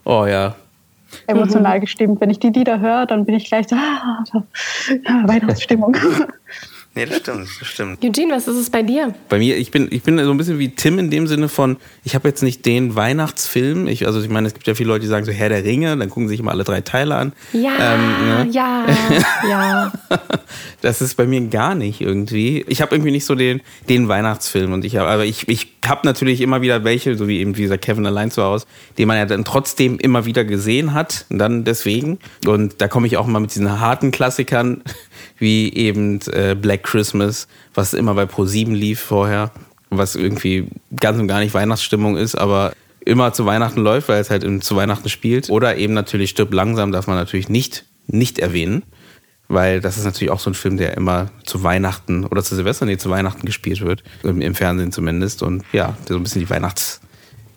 Oh 0.06 0.26
ja, 0.26 0.56
emotional 1.28 1.78
mhm. 1.78 1.82
gestimmt. 1.82 2.22
Wenn 2.22 2.30
ich 2.30 2.40
die 2.40 2.50
Lieder 2.50 2.80
höre, 2.80 3.06
dann 3.06 3.26
bin 3.26 3.36
ich 3.36 3.46
gleich 3.46 3.68
so, 3.68 3.76
ah, 3.76 4.24
Weihnachtsstimmung. 5.26 5.96
Nee, 6.98 7.06
das 7.08 7.18
stimmt, 7.18 7.50
das 7.60 7.68
stimmt. 7.68 8.06
Eugene, 8.06 8.34
was 8.34 8.48
ist 8.48 8.56
es 8.56 8.70
bei 8.70 8.82
dir? 8.82 9.14
Bei 9.28 9.38
mir, 9.38 9.58
ich 9.58 9.70
bin, 9.70 9.90
ich 9.92 10.04
bin 10.04 10.18
so 10.18 10.32
ein 10.32 10.38
bisschen 10.38 10.60
wie 10.60 10.70
Tim 10.70 10.98
in 10.98 11.10
dem 11.10 11.28
Sinne 11.28 11.50
von, 11.50 11.76
ich 12.06 12.16
habe 12.16 12.30
jetzt 12.30 12.42
nicht 12.42 12.66
den 12.66 12.96
Weihnachtsfilm. 12.96 13.88
Ich, 13.88 14.08
also 14.08 14.22
ich 14.22 14.30
meine, 14.30 14.48
es 14.48 14.54
gibt 14.54 14.66
ja 14.66 14.76
viele 14.76 14.88
Leute, 14.88 15.02
die 15.02 15.08
sagen 15.08 15.26
so 15.26 15.34
Herr 15.34 15.50
der 15.50 15.66
Ringe, 15.66 15.98
dann 15.98 16.10
gucken 16.10 16.30
sich 16.30 16.40
immer 16.40 16.52
alle 16.52 16.64
drei 16.64 16.80
Teile 16.80 17.16
an. 17.16 17.34
Ja, 17.52 17.96
ähm, 17.96 18.46
ne? 18.46 18.48
ja, 18.52 18.86
ja. 19.50 19.92
Das 20.80 21.02
ist 21.02 21.16
bei 21.16 21.28
mir 21.28 21.42
gar 21.48 21.76
nicht 21.76 22.00
irgendwie. 22.00 22.64
Ich 22.70 22.82
habe 22.82 22.96
irgendwie 22.96 23.12
nicht 23.12 23.26
so 23.26 23.36
den, 23.36 23.60
den 23.90 24.08
Weihnachtsfilm 24.08 24.72
und 24.72 24.86
ich 24.86 24.96
habe, 24.96 25.10
aber 25.10 25.26
ich, 25.26 25.50
ich 25.50 25.74
habe 25.86 26.08
natürlich 26.08 26.40
immer 26.40 26.62
wieder 26.62 26.86
welche, 26.86 27.18
so 27.18 27.28
wie 27.28 27.40
eben 27.40 27.54
dieser 27.54 27.78
Kevin 27.78 28.06
allein 28.06 28.32
zu 28.32 28.42
Hause, 28.42 28.68
den 28.98 29.10
man 29.10 29.18
ja 29.18 29.26
dann 29.26 29.44
trotzdem 29.44 30.00
immer 30.00 30.26
wieder 30.26 30.46
gesehen 30.46 30.94
hat, 30.94 31.26
und 31.30 31.40
dann 31.40 31.66
deswegen. 31.66 32.20
Und 32.46 32.76
da 32.80 32.88
komme 32.88 33.08
ich 33.08 33.18
auch 33.18 33.28
mal 33.28 33.42
mit 33.42 33.54
diesen 33.54 33.82
harten 33.82 34.12
Klassikern 34.12 34.82
wie 35.38 35.74
eben 35.74 36.20
äh, 36.32 36.56
Black 36.56 36.84
Christmas, 36.84 37.48
was 37.74 37.94
immer 37.94 38.14
bei 38.14 38.24
Pro7 38.24 38.74
lief 38.74 39.00
vorher, 39.00 39.52
was 39.90 40.16
irgendwie 40.16 40.68
ganz 41.00 41.20
und 41.20 41.28
gar 41.28 41.40
nicht 41.40 41.54
Weihnachtsstimmung 41.54 42.18
ist, 42.18 42.36
aber 42.36 42.74
immer 43.06 43.34
zu 43.34 43.46
Weihnachten 43.46 43.82
läuft, 43.82 44.10
weil 44.10 44.20
es 44.20 44.30
halt 44.30 44.64
zu 44.64 44.76
Weihnachten 44.76 45.10
spielt. 45.10 45.50
Oder 45.50 45.78
eben 45.78 45.94
natürlich 45.94 46.32
Stirb 46.32 46.54
langsam, 46.54 46.92
darf 46.92 47.08
man 47.08 47.18
natürlich 47.18 47.50
nicht, 47.50 47.86
nicht 48.08 48.40
erwähnen, 48.40 48.84
weil 49.48 49.80
das 49.80 49.98
ist 49.98 50.06
natürlich 50.06 50.32
auch 50.32 50.40
so 50.40 50.50
ein 50.50 50.56
Film, 50.56 50.78
der 50.78 50.98
immer 50.98 51.30
zu 51.44 51.64
Weihnachten 51.64 52.26
oder 52.26 52.44
zu 52.44 52.56
Silvester, 52.56 52.86
nee, 52.86 52.98
zu 52.98 53.10
Weihnachten 53.10 53.46
gespielt 53.46 53.82
wird, 53.82 54.04
im, 54.24 54.42
im 54.42 54.56
Fernsehen 54.56 54.92
zumindest. 54.92 55.44
Und 55.44 55.64
ja, 55.72 55.96
so 56.08 56.16
ein 56.16 56.24
bisschen 56.24 56.42
die 56.42 56.50
Weihnachts- 56.50 57.02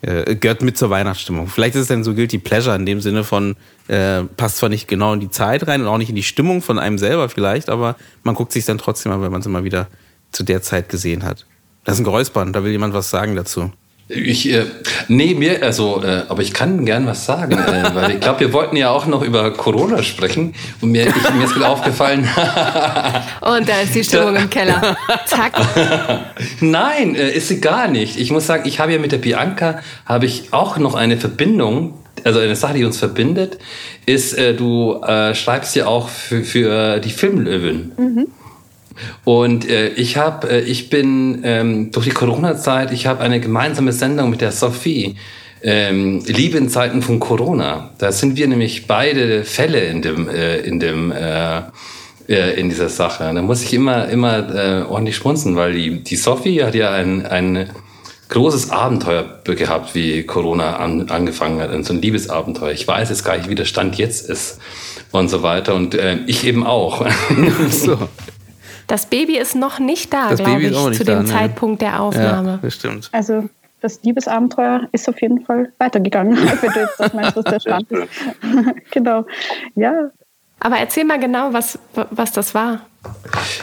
äh, 0.03 0.37
gehört 0.37 0.63
mit 0.63 0.79
zur 0.79 0.91
Weihnachtsstimmung. 0.91 1.49
Vielleicht 1.49 1.75
ist 1.75 1.83
es 1.83 1.89
dann 1.89 2.05
so 2.05 2.15
Guilty 2.15 2.39
Pleasure 2.39 2.77
in 2.77 2.87
dem 2.87 3.01
Sinne 3.01 3.25
von, 3.25 3.57
äh, 3.89 4.23
passt 4.23 4.59
zwar 4.59 4.69
nicht 4.69 4.89
genau 4.89 5.13
in 5.13 5.21
die 5.21 5.31
Zeit 5.31 5.67
rein 5.67 5.81
und 5.81 5.89
auch 5.89 5.99
nicht 5.99 6.11
in 6.11 6.17
die 6.17 6.23
Stimmung 6.23 6.63
von 6.63 6.79
einem 6.79 6.99
selber 6.99 7.29
vielleicht, 7.29 7.69
aber 7.69 7.97
man 8.23 8.35
guckt 8.35 8.53
sich 8.53 8.65
dann 8.65 8.79
trotzdem 8.79 9.13
an, 9.13 9.23
wenn 9.23 9.33
man 9.33 9.41
es 9.41 9.47
immer 9.47 9.65
wieder 9.65 9.89
zu 10.31 10.45
der 10.45 10.63
Zeit 10.63 10.89
gesehen 10.89 11.25
hat. 11.25 11.47
Das 11.85 11.95
ist 11.95 12.01
ein 12.01 12.05
Geräuspern, 12.05 12.53
da 12.53 12.63
will 12.63 12.71
jemand 12.71 12.95
was 12.95 13.11
sagen 13.11 13.35
dazu. 13.35 13.73
Ich, 14.11 14.51
äh, 14.51 14.65
nee, 15.09 15.35
mir, 15.35 15.63
also, 15.63 16.03
äh, 16.03 16.23
aber 16.29 16.41
ich 16.41 16.55
kann 16.55 16.87
gern 16.87 17.07
was 17.07 17.27
sagen, 17.27 17.53
äh, 17.53 17.91
weil 17.95 18.13
ich 18.13 18.21
glaube, 18.21 18.41
wir 18.41 18.53
wollten 18.55 18.77
ja 18.77 18.89
auch 18.89 19.07
noch 19.07 19.23
über 19.23 19.53
Corona 19.53 20.03
sprechen 20.03 20.55
und 20.81 20.93
mir, 20.93 21.09
ich, 21.09 21.35
mir 21.35 21.45
ist 21.45 21.55
wieder 21.55 21.69
aufgefallen. 21.69 22.21
und 23.43 23.69
da 23.69 23.81
ist 23.83 23.95
die 23.95 24.03
Stimmung 24.03 24.35
im 24.37 24.49
Keller. 24.49 24.97
Zack. 25.27 25.53
Nein, 26.61 27.17
äh, 27.17 27.33
ist 27.33 27.49
sie 27.49 27.61
gar 27.61 27.89
nicht. 27.89 28.19
Ich 28.19 28.31
muss 28.31 28.47
sagen, 28.47 28.67
ich 28.67 28.81
habe 28.81 28.93
ja 28.95 28.99
mit 28.99 29.13
der 29.13 29.19
Bianca, 29.19 29.81
habe 30.07 30.25
ich 30.25 30.55
auch 30.55 30.79
noch 30.79 30.95
eine 30.95 31.19
Verbindung, 31.19 31.93
also 32.25 32.39
eine 32.39 32.57
Sache, 32.57 32.75
die 32.75 32.85
uns 32.85 32.97
verbindet, 32.97 33.59
ist, 34.07 34.33
äh, 34.33 34.55
du 34.55 35.03
äh, 35.03 35.35
schreibst 35.35 35.77
ja 35.77 35.87
auch 35.87 36.09
für, 36.09 36.45
für 36.45 36.99
die 37.01 37.11
Filmlöwen. 37.11 37.93
Mhm. 37.99 38.27
Und 39.25 39.69
äh, 39.69 39.89
ich 39.89 40.17
habe, 40.17 40.51
äh, 40.51 40.61
ich 40.61 40.91
bin 40.91 41.41
ähm, 41.45 41.91
durch 41.91 42.07
die 42.07 42.13
Corona-Zeit, 42.13 42.93
ich 42.93 43.07
habe 43.07 43.21
eine 43.21 43.41
gemeinsame 43.41 43.93
Sendung 43.93 44.31
mit 44.31 44.41
der 44.41 44.53
Sophie. 44.53 45.17
Ähm, 45.61 46.23
Liebe 46.25 46.57
in 46.57 46.69
Zeiten 46.69 47.03
von 47.03 47.19
Corona. 47.19 47.91
Da 47.99 48.13
sind 48.13 48.37
wir 48.37 48.47
nämlich 48.47 48.87
beide 48.87 49.43
Fälle 49.43 49.81
in 49.81 50.03
dem, 50.03 50.29
äh, 50.29 50.59
in 50.59 50.79
dem, 50.79 51.11
äh, 51.11 51.63
äh, 52.29 52.61
in 52.61 52.69
dieser 52.69 52.89
Sache. 52.89 53.31
Da 53.35 53.43
muss 53.43 53.63
ich 53.63 53.75
immer, 53.75 54.09
immer 54.09 54.55
äh, 54.55 54.83
ordentlich 54.83 55.17
schmunzen, 55.17 55.57
weil 55.57 55.73
die, 55.73 56.05
die 56.05 56.17
Sophie 56.17 56.63
hat 56.63 56.77
ja 56.77 56.93
ein, 56.93 57.27
ein 57.27 57.71
großes 58.29 58.71
Abenteuer 58.71 59.41
gehabt, 59.45 59.95
wie 59.95 60.23
Corona 60.25 60.77
an, 60.77 61.09
angefangen 61.09 61.61
hat, 61.61 61.71
so 61.85 61.95
ein 61.95 62.03
Liebesabenteuer. 62.03 62.73
Ich 62.73 62.87
weiß 62.87 63.09
jetzt 63.09 63.25
gar 63.25 63.37
nicht, 63.37 63.49
wie 63.49 63.55
der 63.55 63.65
Stand 63.65 63.97
jetzt 63.97 64.29
ist 64.29 64.59
und 65.11 65.29
so 65.29 65.43
weiter. 65.43 65.75
Und 65.75 65.95
äh, 65.95 66.19
ich 66.27 66.47
eben 66.47 66.65
auch. 66.65 67.05
so. 67.71 67.99
Das 68.89 69.07
Baby 69.07 69.37
ist 69.37 69.55
noch 69.55 69.79
nicht 69.79 70.13
da, 70.13 70.35
glaube 70.35 70.63
ich, 70.63 70.97
zu 70.97 71.05
dem 71.05 71.25
da, 71.25 71.27
Zeitpunkt 71.27 71.83
der 71.83 72.01
Aufnahme. 72.01 72.53
Ja, 72.53 72.59
das 72.61 72.75
stimmt. 72.75 73.09
Also 73.13 73.49
das 73.81 74.03
Liebesabenteuer 74.03 74.89
ist 74.93 75.09
auf 75.09 75.21
jeden 75.23 75.45
Fall 75.45 75.73
weitergegangen, 75.79 76.37
wenn 76.61 76.73
du 76.73 76.81
jetzt 76.81 76.99
das 76.99 77.13
meinst, 77.13 77.37
was 77.37 77.45
der 77.45 77.61
Stand 77.61 77.91
ist. 77.93 78.11
genau. 78.91 79.27
Ja. 79.77 80.11
Aber 80.61 80.79
erzähl 80.79 81.05
mal 81.05 81.21
genau, 81.21 81.53
was, 81.53 81.79
was 82.11 82.33
das 82.33 82.55
war. 82.55 82.81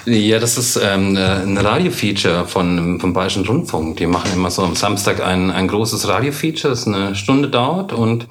Ja, 0.05 0.39
das 0.39 0.57
ist 0.57 0.79
ähm, 0.81 1.17
ein 1.17 1.57
Radiofeature 1.57 2.47
von, 2.47 2.99
vom 3.01 3.11
Bayerischen 3.11 3.45
Rundfunk. 3.45 3.97
Die 3.97 4.05
machen 4.05 4.31
immer 4.33 4.49
so 4.49 4.63
am 4.63 4.75
Samstag 4.75 5.21
ein, 5.25 5.51
ein 5.51 5.67
großes 5.67 6.07
Radiofeature, 6.07 6.71
das 6.71 6.87
eine 6.87 7.15
Stunde 7.15 7.49
dauert. 7.49 7.91
Und 7.91 8.27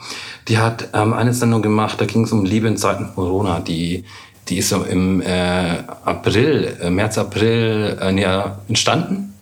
die 0.48 0.58
hat 0.58 0.88
ähm, 0.94 1.12
eine 1.12 1.34
Sendung 1.34 1.60
gemacht, 1.60 2.00
da 2.00 2.06
ging 2.06 2.24
es 2.24 2.32
um 2.32 2.44
Liebe 2.46 2.68
in 2.68 2.78
Zeiten 2.78 3.06
von 3.06 3.14
Corona. 3.16 3.60
Die 3.60 4.04
die 4.48 4.58
ist 4.58 4.68
so 4.68 4.82
im 4.82 5.22
äh, 5.22 5.78
April, 6.04 6.76
äh, 6.82 6.90
März, 6.90 7.18
April 7.18 7.98
äh, 8.00 8.68
entstanden. 8.68 9.34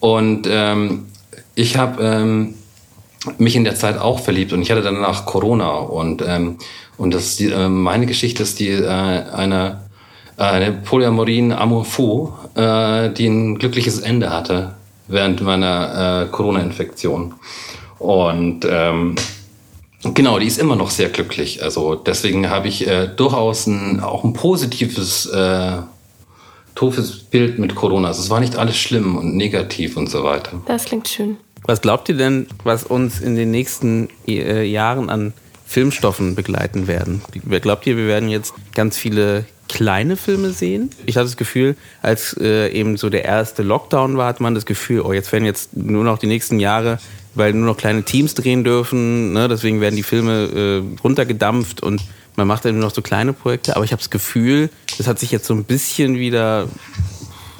Und 0.00 0.48
ähm, 0.50 1.06
ich 1.54 1.76
habe 1.76 2.02
ähm, 2.02 2.54
mich 3.38 3.56
in 3.56 3.64
der 3.64 3.74
Zeit 3.74 3.98
auch 3.98 4.20
verliebt 4.20 4.52
und 4.52 4.62
ich 4.62 4.70
hatte 4.70 4.82
danach 4.82 5.26
Corona. 5.26 5.70
Und, 5.76 6.22
ähm, 6.26 6.58
und 6.96 7.14
das, 7.14 7.36
die, 7.36 7.50
äh, 7.50 7.68
meine 7.68 8.06
Geschichte 8.06 8.42
ist 8.42 8.58
die 8.60 8.70
äh, 8.70 8.88
eine, 8.88 9.82
eine 10.36 10.72
Polyamorin 10.72 11.52
Amour 11.52 11.84
Fou, 11.84 12.32
äh, 12.54 13.10
die 13.10 13.26
ein 13.26 13.58
glückliches 13.58 14.00
Ende 14.00 14.30
hatte 14.30 14.74
während 15.08 15.40
meiner 15.40 16.26
äh, 16.26 16.30
Corona-Infektion. 16.30 17.34
Und 17.98 18.66
ähm, 18.70 19.16
Genau, 20.02 20.38
die 20.38 20.46
ist 20.46 20.58
immer 20.58 20.76
noch 20.76 20.90
sehr 20.90 21.08
glücklich. 21.08 21.62
Also 21.62 21.96
deswegen 21.96 22.48
habe 22.50 22.68
ich 22.68 22.86
äh, 22.86 23.08
durchaus 23.08 23.66
ein, 23.66 24.00
auch 24.00 24.22
ein 24.22 24.32
positives, 24.32 25.26
äh, 25.26 25.78
doofes 26.74 27.18
Bild 27.24 27.58
mit 27.58 27.74
Corona. 27.74 28.08
Also 28.08 28.22
es 28.22 28.30
war 28.30 28.38
nicht 28.38 28.56
alles 28.56 28.76
schlimm 28.76 29.16
und 29.16 29.36
negativ 29.36 29.96
und 29.96 30.08
so 30.08 30.22
weiter. 30.22 30.60
Das 30.66 30.84
klingt 30.84 31.08
schön. 31.08 31.36
Was 31.64 31.80
glaubt 31.80 32.08
ihr 32.08 32.16
denn, 32.16 32.46
was 32.62 32.84
uns 32.84 33.20
in 33.20 33.34
den 33.34 33.50
nächsten 33.50 34.08
äh, 34.26 34.64
Jahren 34.64 35.10
an 35.10 35.34
Filmstoffen 35.66 36.34
begleiten 36.34 36.86
werden? 36.86 37.20
Glaubt 37.60 37.86
ihr, 37.86 37.96
wir 37.96 38.06
werden 38.06 38.28
jetzt 38.28 38.54
ganz 38.74 38.96
viele 38.96 39.44
kleine 39.68 40.16
Filme 40.16 40.50
sehen? 40.50 40.90
Ich 41.04 41.16
hatte 41.16 41.26
das 41.26 41.36
Gefühl, 41.36 41.76
als 42.00 42.34
äh, 42.40 42.70
eben 42.70 42.96
so 42.96 43.10
der 43.10 43.24
erste 43.24 43.62
Lockdown 43.62 44.16
war, 44.16 44.28
hat 44.28 44.40
man 44.40 44.54
das 44.54 44.64
Gefühl, 44.64 45.02
oh, 45.02 45.12
jetzt 45.12 45.30
werden 45.32 45.44
jetzt 45.44 45.76
nur 45.76 46.04
noch 46.04 46.18
die 46.18 46.26
nächsten 46.26 46.58
Jahre 46.58 46.98
weil 47.38 47.52
nur 47.52 47.66
noch 47.66 47.76
kleine 47.76 48.02
Teams 48.02 48.34
drehen 48.34 48.64
dürfen. 48.64 49.32
Ne? 49.32 49.48
Deswegen 49.48 49.80
werden 49.80 49.96
die 49.96 50.02
Filme 50.02 50.82
äh, 50.84 51.00
runtergedampft 51.02 51.82
und 51.82 52.02
man 52.36 52.46
macht 52.46 52.64
dann 52.64 52.74
nur 52.74 52.84
noch 52.84 52.94
so 52.94 53.02
kleine 53.02 53.32
Projekte. 53.32 53.76
Aber 53.76 53.84
ich 53.84 53.92
habe 53.92 54.00
das 54.00 54.10
Gefühl, 54.10 54.70
das 54.98 55.06
hat 55.06 55.18
sich 55.18 55.30
jetzt 55.30 55.46
so 55.46 55.54
ein 55.54 55.64
bisschen 55.64 56.18
wieder 56.18 56.68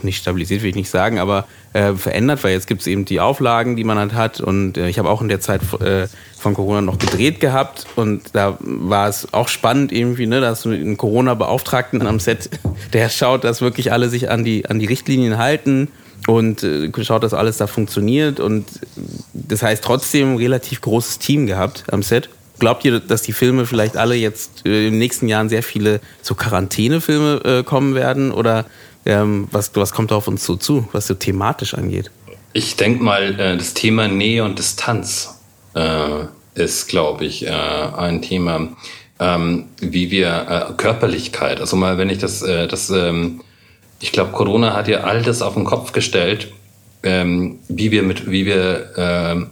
nicht 0.03 0.19
stabilisiert, 0.19 0.63
will 0.63 0.71
ich 0.71 0.77
nicht 0.77 0.91
sagen, 0.91 1.19
aber 1.19 1.47
äh, 1.73 1.95
verändert, 1.95 2.45
weil 2.45 2.53
jetzt 2.53 2.67
gibt 2.67 2.83
es 2.83 2.87
eben 2.87 3.05
die 3.05 3.19
Auflagen, 3.19 3.75
die 3.75 3.85
man 3.85 3.99
halt 3.99 4.15
hat. 4.15 4.41
Und 4.41 4.79
äh, 4.79 4.89
ich 4.89 4.99
habe 4.99 5.11
auch 5.11 5.21
in 5.21 5.29
der 5.29 5.41
Zeit 5.41 5.61
äh, 5.81 6.07
von 6.39 6.55
Corona 6.55 6.81
noch 6.81 6.99
gedreht 6.99 7.41
gehabt 7.41 7.87
und 7.97 8.35
da 8.35 8.57
war 8.61 9.09
es 9.09 9.33
auch 9.33 9.49
spannend 9.49 9.91
irgendwie, 9.91 10.27
ne, 10.27 10.41
dass 10.41 10.63
du 10.63 10.71
einen 10.71 10.97
Corona-Beauftragten 10.97 12.07
am 12.07 12.21
Set, 12.21 12.51
der 12.93 13.09
schaut, 13.09 13.45
dass 13.45 13.61
wirklich 13.61 13.93
alle 13.93 14.09
sich 14.09 14.31
an 14.31 14.45
die, 14.45 14.67
an 14.67 14.79
die 14.79 14.87
Richtlinien 14.87 15.39
halten 15.39 15.89
und 16.27 16.63
äh, 16.63 16.91
schaut, 17.05 17.23
dass 17.23 17.35
alles 17.35 17.59
da 17.59 17.67
funktioniert. 17.67 18.41
Und 18.41 18.67
das 19.33 19.63
heißt 19.63 19.83
trotzdem 19.83 20.37
relativ 20.37 20.81
großes 20.81 21.19
Team 21.19 21.47
gehabt 21.47 21.85
am 21.91 22.03
Set. 22.03 22.29
Glaubt 22.59 22.85
ihr, 22.85 22.99
dass 22.99 23.23
die 23.23 23.33
Filme 23.33 23.67
vielleicht 23.67 23.97
alle 23.97 24.15
jetzt 24.17 24.67
äh, 24.67 24.91
den 24.91 24.99
nächsten 24.99 25.29
Jahren 25.29 25.49
sehr 25.49 25.63
viele 25.63 26.01
so 26.23 26.35
Quarantänefilme 26.35 27.41
äh, 27.45 27.63
kommen 27.63 27.95
werden? 27.95 28.33
Oder 28.33 28.67
ähm, 29.07 29.49
was, 29.53 29.71
was 29.75 29.93
kommt 29.93 30.11
da 30.11 30.17
auf 30.17 30.29
uns 30.29 30.45
so 30.45 30.57
zu, 30.57 30.89
was 30.93 31.07
so 31.07 31.15
thematisch 31.15 31.75
angeht? 31.75 32.11
Ich 32.53 32.77
denke 32.77 33.03
mal, 33.03 33.39
äh, 33.39 33.57
das 33.57 33.75
Thema 33.75 34.09
Nähe 34.09 34.45
und 34.45 34.59
Distanz 34.59 35.41
äh, 35.75 36.25
ist, 36.55 36.89
glaube 36.89 37.25
ich, 37.25 37.47
äh, 37.47 37.51
ein 37.51 38.21
Thema, 38.23 38.69
ähm, 39.21 39.67
wie 39.81 40.11
wir 40.11 40.69
äh, 40.71 40.73
Körperlichkeit, 40.77 41.61
also 41.61 41.77
mal, 41.77 41.99
wenn 41.99 42.11
ich 42.11 42.19
das, 42.19 42.41
das 42.41 42.91
ähm, 42.91 43.41
ich 44.01 44.13
glaube, 44.13 44.33
Corona 44.33 44.75
hat 44.75 44.89
ja 44.89 45.01
all 45.01 45.23
das 45.23 45.43
auf 45.43 45.55
den 45.55 45.65
Kopf 45.65 45.93
gestellt, 45.93 46.53
ähm, 47.03 47.59
wie 47.69 47.91
wir 47.91 48.03
mit, 48.03 48.31
wie 48.31 48.47
wir 48.47 48.91
ähm, 48.97 49.47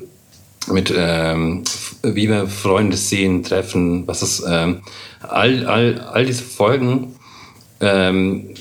mit, 0.68 0.92
ähm, 0.96 1.64
wie 2.02 2.28
wir 2.28 2.48
Freunde 2.48 2.96
sehen, 2.96 3.42
treffen, 3.42 4.06
was 4.06 4.22
ist, 4.22 4.44
ähm, 4.48 4.82
all, 5.20 5.66
all, 5.66 6.00
all 6.12 6.26
diese 6.26 6.42
Folgen, 6.42 7.14
ähm, 7.80 8.54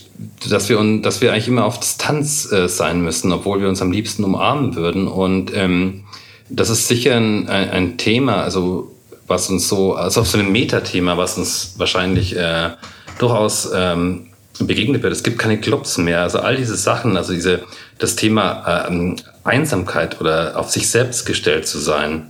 dass 0.49 0.69
wir, 0.69 0.79
dass 1.01 1.21
wir 1.21 1.31
eigentlich 1.31 1.47
immer 1.47 1.65
auf 1.65 1.79
Distanz 1.79 2.51
äh, 2.51 2.67
sein 2.67 3.01
müssen, 3.01 3.31
obwohl 3.31 3.61
wir 3.61 3.69
uns 3.69 3.81
am 3.81 3.91
liebsten 3.91 4.23
umarmen 4.23 4.75
würden. 4.75 5.07
Und 5.07 5.51
ähm, 5.55 6.03
das 6.49 6.69
ist 6.69 6.87
sicher 6.87 7.15
ein, 7.15 7.49
ein 7.49 7.97
Thema, 7.97 8.43
also 8.43 8.91
was 9.27 9.49
uns 9.49 9.67
so, 9.67 9.95
also 9.95 10.21
auch 10.21 10.25
so 10.25 10.37
ein 10.37 10.51
Metathema, 10.51 11.17
was 11.17 11.37
uns 11.37 11.73
wahrscheinlich 11.77 12.35
äh, 12.35 12.71
durchaus 13.17 13.69
ähm, 13.73 14.27
begegnet 14.59 15.03
wird. 15.03 15.13
Es 15.13 15.23
gibt 15.23 15.39
keine 15.39 15.59
Clubs 15.59 15.97
mehr. 15.97 16.21
Also 16.21 16.39
all 16.39 16.55
diese 16.55 16.75
Sachen, 16.75 17.17
also 17.17 17.33
diese, 17.33 17.63
das 17.97 18.15
Thema 18.15 18.87
ähm, 18.87 19.17
Einsamkeit 19.43 20.21
oder 20.21 20.57
auf 20.57 20.69
sich 20.69 20.89
selbst 20.89 21.25
gestellt 21.25 21.67
zu 21.67 21.79
sein, 21.79 22.29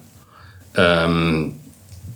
ähm, 0.75 1.55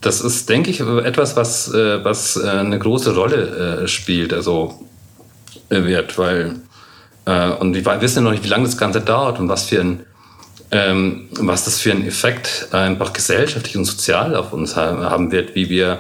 das 0.02 0.22
ist, 0.22 0.50
denke 0.50 0.70
ich, 0.70 0.80
etwas, 0.80 1.36
was, 1.36 1.74
äh, 1.74 2.04
was 2.04 2.38
äh, 2.38 2.48
eine 2.48 2.80
große 2.80 3.14
Rolle 3.14 3.84
äh, 3.84 3.88
spielt, 3.88 4.34
also 4.34 4.86
äh, 5.70 5.84
wird, 5.84 6.18
weil 6.18 6.56
äh, 7.26 7.50
und 7.50 7.76
wir 7.76 8.02
wissen 8.02 8.20
ja 8.20 8.22
noch 8.24 8.32
nicht, 8.32 8.44
wie 8.44 8.50
lange 8.50 8.66
das 8.66 8.78
Ganze 8.78 9.02
dauert 9.02 9.40
und 9.40 9.50
was 9.50 9.66
für 9.66 9.82
ein 9.82 10.06
ähm, 10.72 11.30
was 11.32 11.66
das 11.66 11.80
für 11.80 11.92
einen 11.92 12.06
Effekt 12.06 12.68
einfach 12.72 13.12
gesellschaftlich 13.14 13.76
und 13.76 13.86
sozial 13.86 14.36
auf 14.36 14.54
uns 14.54 14.76
haben 14.76 15.32
wird, 15.32 15.56
wie 15.56 15.68
wir 15.68 15.98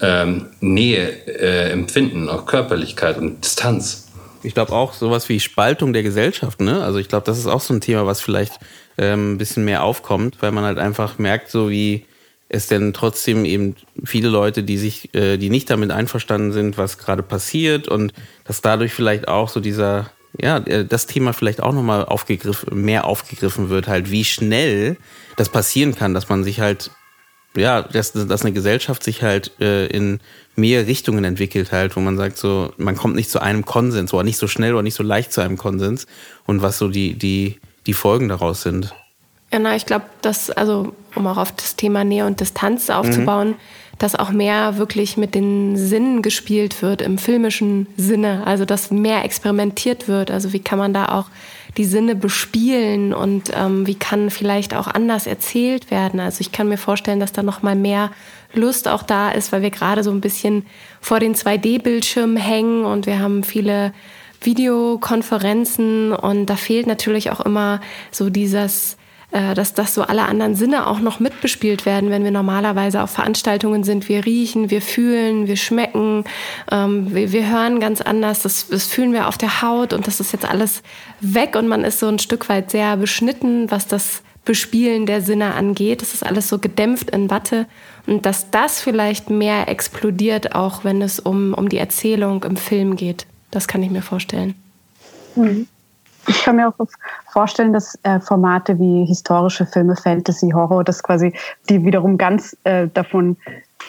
ähm, 0.00 0.46
Nähe 0.60 1.08
äh, 1.26 1.70
empfinden, 1.70 2.28
auch 2.28 2.46
Körperlichkeit 2.46 3.18
und 3.18 3.44
Distanz. 3.44 4.08
Ich 4.42 4.54
glaube 4.54 4.72
auch 4.72 4.92
sowas 4.92 5.28
wie 5.28 5.40
Spaltung 5.40 5.92
der 5.92 6.02
Gesellschaft. 6.02 6.60
Ne? 6.60 6.82
Also 6.82 6.98
ich 6.98 7.08
glaube, 7.08 7.24
das 7.24 7.38
ist 7.38 7.46
auch 7.46 7.60
so 7.60 7.72
ein 7.72 7.80
Thema, 7.80 8.06
was 8.06 8.20
vielleicht 8.20 8.60
ähm, 8.98 9.34
ein 9.34 9.38
bisschen 9.38 9.64
mehr 9.64 9.82
aufkommt, 9.82 10.36
weil 10.40 10.52
man 10.52 10.64
halt 10.64 10.78
einfach 10.78 11.18
merkt, 11.18 11.50
so 11.50 11.70
wie 11.70 12.04
es 12.48 12.66
denn 12.66 12.92
trotzdem 12.92 13.44
eben 13.44 13.74
viele 14.04 14.28
Leute, 14.28 14.62
die 14.62 14.76
sich, 14.76 15.14
äh, 15.14 15.38
die 15.38 15.50
nicht 15.50 15.70
damit 15.70 15.90
einverstanden 15.90 16.52
sind, 16.52 16.76
was 16.78 16.98
gerade 16.98 17.22
passiert 17.22 17.88
und 17.88 18.12
dass 18.44 18.60
dadurch 18.60 18.92
vielleicht 18.92 19.28
auch 19.28 19.48
so 19.48 19.60
dieser, 19.60 20.10
ja, 20.38 20.58
äh, 20.58 20.84
das 20.84 21.06
Thema 21.06 21.32
vielleicht 21.32 21.62
auch 21.62 21.72
nochmal 21.72 22.04
aufgegriffen, 22.04 22.80
mehr 22.82 23.06
aufgegriffen 23.06 23.70
wird, 23.70 23.88
halt 23.88 24.10
wie 24.10 24.24
schnell 24.24 24.96
das 25.36 25.48
passieren 25.48 25.94
kann, 25.94 26.14
dass 26.14 26.28
man 26.28 26.44
sich 26.44 26.60
halt 26.60 26.90
ja, 27.56 27.82
dass, 27.82 28.12
dass 28.12 28.42
eine 28.42 28.52
Gesellschaft 28.52 29.02
sich 29.02 29.22
halt 29.22 29.52
äh, 29.60 29.86
in 29.86 30.20
mehr 30.56 30.86
Richtungen 30.86 31.24
entwickelt 31.24 31.72
halt, 31.72 31.96
wo 31.96 32.00
man 32.00 32.16
sagt 32.16 32.36
so, 32.36 32.72
man 32.76 32.96
kommt 32.96 33.16
nicht 33.16 33.30
zu 33.30 33.40
einem 33.40 33.64
Konsens 33.64 34.12
oder 34.12 34.22
nicht 34.22 34.38
so 34.38 34.46
schnell 34.46 34.74
oder 34.74 34.82
nicht 34.82 34.94
so 34.94 35.02
leicht 35.02 35.32
zu 35.32 35.40
einem 35.40 35.56
Konsens 35.56 36.06
und 36.46 36.62
was 36.62 36.78
so 36.78 36.88
die, 36.88 37.14
die, 37.14 37.58
die 37.86 37.92
Folgen 37.92 38.28
daraus 38.28 38.62
sind. 38.62 38.94
Ja, 39.52 39.58
na, 39.58 39.76
ich 39.76 39.86
glaube, 39.86 40.06
dass, 40.22 40.50
also 40.50 40.94
um 41.14 41.26
auch 41.26 41.36
auf 41.36 41.52
das 41.52 41.76
Thema 41.76 42.04
Nähe 42.04 42.26
und 42.26 42.40
Distanz 42.40 42.90
aufzubauen, 42.90 43.50
mhm. 43.50 43.54
dass 43.98 44.16
auch 44.16 44.30
mehr 44.30 44.78
wirklich 44.78 45.16
mit 45.16 45.34
den 45.34 45.76
Sinnen 45.76 46.22
gespielt 46.22 46.82
wird 46.82 47.02
im 47.02 47.18
filmischen 47.18 47.86
Sinne, 47.96 48.46
also 48.46 48.64
dass 48.64 48.90
mehr 48.90 49.24
experimentiert 49.24 50.08
wird. 50.08 50.30
Also 50.30 50.52
wie 50.52 50.60
kann 50.60 50.78
man 50.78 50.92
da 50.92 51.06
auch 51.06 51.26
die 51.76 51.84
Sinne 51.84 52.14
bespielen 52.14 53.12
und 53.12 53.50
ähm, 53.54 53.86
wie 53.86 53.96
kann 53.96 54.30
vielleicht 54.30 54.74
auch 54.74 54.86
anders 54.86 55.26
erzählt 55.26 55.90
werden. 55.90 56.20
Also 56.20 56.40
ich 56.40 56.52
kann 56.52 56.68
mir 56.68 56.78
vorstellen, 56.78 57.20
dass 57.20 57.32
da 57.32 57.42
noch 57.42 57.62
mal 57.62 57.74
mehr 57.74 58.10
Lust 58.52 58.86
auch 58.88 59.02
da 59.02 59.30
ist, 59.30 59.50
weil 59.52 59.62
wir 59.62 59.70
gerade 59.70 60.04
so 60.04 60.10
ein 60.10 60.20
bisschen 60.20 60.64
vor 61.00 61.18
den 61.18 61.34
2D-Bildschirmen 61.34 62.36
hängen 62.36 62.84
und 62.84 63.06
wir 63.06 63.18
haben 63.18 63.42
viele 63.42 63.92
Videokonferenzen 64.40 66.12
und 66.12 66.46
da 66.46 66.56
fehlt 66.56 66.86
natürlich 66.86 67.30
auch 67.30 67.40
immer 67.40 67.80
so 68.10 68.30
dieses 68.30 68.96
dass 69.34 69.74
das 69.74 69.94
so 69.94 70.02
alle 70.02 70.22
anderen 70.22 70.54
Sinne 70.54 70.86
auch 70.86 71.00
noch 71.00 71.18
mitbespielt 71.18 71.86
werden, 71.86 72.10
wenn 72.10 72.22
wir 72.22 72.30
normalerweise 72.30 73.02
auf 73.02 73.10
Veranstaltungen 73.10 73.82
sind. 73.82 74.08
Wir 74.08 74.24
riechen, 74.24 74.70
wir 74.70 74.80
fühlen, 74.80 75.48
wir 75.48 75.56
schmecken, 75.56 76.24
ähm, 76.70 77.12
wir, 77.12 77.32
wir, 77.32 77.50
hören 77.50 77.80
ganz 77.80 78.00
anders. 78.00 78.42
Das, 78.42 78.68
das 78.68 78.86
fühlen 78.86 79.12
wir 79.12 79.26
auf 79.26 79.36
der 79.36 79.60
Haut 79.60 79.92
und 79.92 80.06
das 80.06 80.20
ist 80.20 80.32
jetzt 80.32 80.48
alles 80.48 80.82
weg 81.20 81.56
und 81.56 81.66
man 81.66 81.82
ist 81.82 81.98
so 81.98 82.06
ein 82.06 82.20
Stück 82.20 82.48
weit 82.48 82.70
sehr 82.70 82.96
beschnitten, 82.96 83.70
was 83.72 83.88
das 83.88 84.22
Bespielen 84.44 85.04
der 85.06 85.20
Sinne 85.20 85.54
angeht. 85.54 86.02
Das 86.02 86.14
ist 86.14 86.24
alles 86.24 86.48
so 86.48 86.58
gedämpft 86.60 87.10
in 87.10 87.28
Watte 87.28 87.66
und 88.06 88.26
dass 88.26 88.50
das 88.50 88.80
vielleicht 88.80 89.30
mehr 89.30 89.68
explodiert, 89.68 90.54
auch 90.54 90.84
wenn 90.84 91.02
es 91.02 91.18
um, 91.18 91.54
um 91.54 91.68
die 91.68 91.78
Erzählung 91.78 92.44
im 92.44 92.56
Film 92.56 92.94
geht. 92.94 93.26
Das 93.50 93.66
kann 93.66 93.82
ich 93.82 93.90
mir 93.90 94.02
vorstellen. 94.02 94.54
Mhm. 95.34 95.66
Ich 96.26 96.44
kann 96.44 96.56
mir 96.56 96.68
auch 96.68 96.86
vorstellen, 97.32 97.72
dass 97.72 97.98
äh, 98.02 98.20
Formate 98.20 98.78
wie 98.78 99.04
historische 99.04 99.66
Filme, 99.66 99.96
Fantasy, 99.96 100.50
Horror, 100.50 100.84
das 100.84 101.02
quasi 101.02 101.32
die 101.68 101.84
wiederum 101.84 102.18
ganz 102.18 102.56
äh, 102.64 102.88
davon 102.88 103.36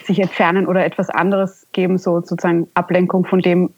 sich 0.05 0.19
entfernen 0.19 0.67
oder 0.67 0.86
etwas 0.86 1.09
anderes 1.09 1.65
geben, 1.71 1.97
so 1.97 2.19
sozusagen 2.21 2.67
Ablenkung 2.73 3.25
von 3.25 3.39
dem, 3.39 3.73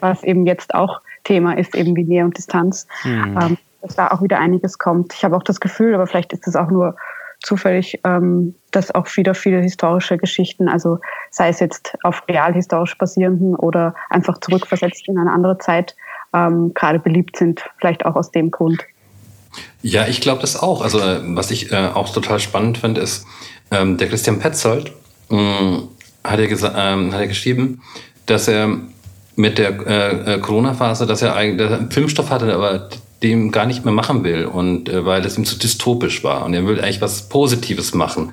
was 0.00 0.22
eben 0.22 0.46
jetzt 0.46 0.74
auch 0.74 1.00
Thema 1.24 1.56
ist, 1.56 1.74
eben 1.74 1.96
wie 1.96 2.04
Nähe 2.04 2.24
und 2.24 2.36
Distanz. 2.36 2.86
Mhm. 3.04 3.38
Ähm, 3.40 3.58
dass 3.82 3.96
da 3.96 4.08
auch 4.08 4.22
wieder 4.22 4.38
einiges 4.38 4.78
kommt. 4.78 5.12
Ich 5.12 5.24
habe 5.24 5.36
auch 5.36 5.42
das 5.42 5.60
Gefühl, 5.60 5.94
aber 5.94 6.06
vielleicht 6.06 6.32
ist 6.32 6.46
es 6.46 6.54
auch 6.54 6.70
nur 6.70 6.94
zufällig, 7.42 8.00
ähm, 8.04 8.54
dass 8.70 8.94
auch 8.94 9.06
wieder 9.16 9.34
viele 9.34 9.60
historische 9.60 10.16
Geschichten, 10.16 10.68
also 10.68 10.98
sei 11.30 11.48
es 11.48 11.60
jetzt 11.60 11.96
auf 12.04 12.22
real 12.28 12.54
historisch 12.54 12.96
basierenden 12.96 13.56
oder 13.56 13.94
einfach 14.10 14.38
zurückversetzt 14.38 15.08
in 15.08 15.18
eine 15.18 15.32
andere 15.32 15.58
Zeit, 15.58 15.96
ähm, 16.32 16.72
gerade 16.74 16.98
beliebt 16.98 17.36
sind, 17.36 17.62
vielleicht 17.78 18.04
auch 18.06 18.16
aus 18.16 18.30
dem 18.30 18.50
Grund. 18.50 18.82
Ja, 19.82 20.06
ich 20.06 20.20
glaube 20.20 20.40
das 20.40 20.60
auch. 20.60 20.82
Also 20.82 21.00
äh, 21.00 21.20
was 21.36 21.50
ich 21.50 21.72
äh, 21.72 21.88
auch 21.92 22.12
total 22.12 22.40
spannend 22.40 22.78
finde, 22.78 23.00
ist, 23.00 23.26
ähm, 23.70 23.96
der 23.98 24.08
Christian 24.08 24.38
Petzold 24.38 24.92
äh, 25.30 25.78
hat, 26.24 26.38
ja 26.40 26.92
ähm, 26.92 27.12
hat 27.12 27.20
ja 27.20 27.26
geschrieben, 27.26 27.82
dass 28.26 28.48
er 28.48 28.78
mit 29.34 29.58
der 29.58 29.86
äh, 29.86 30.34
äh, 30.34 30.38
Corona-Phase, 30.38 31.06
dass 31.06 31.22
er 31.22 31.34
eigentlich 31.34 31.68
dass 31.68 31.80
er 31.80 31.90
Filmstoff 31.90 32.30
hatte, 32.30 32.52
aber 32.54 32.88
dem 33.22 33.50
gar 33.50 33.66
nicht 33.66 33.84
mehr 33.84 33.94
machen 33.94 34.24
will 34.24 34.44
und 34.44 34.88
äh, 34.88 35.04
weil 35.04 35.24
es 35.24 35.38
ihm 35.38 35.44
zu 35.44 35.58
dystopisch 35.58 36.24
war 36.24 36.44
und 36.44 36.54
er 36.54 36.66
will 36.66 36.80
eigentlich 36.80 37.00
was 37.00 37.28
Positives 37.28 37.94
machen 37.94 38.32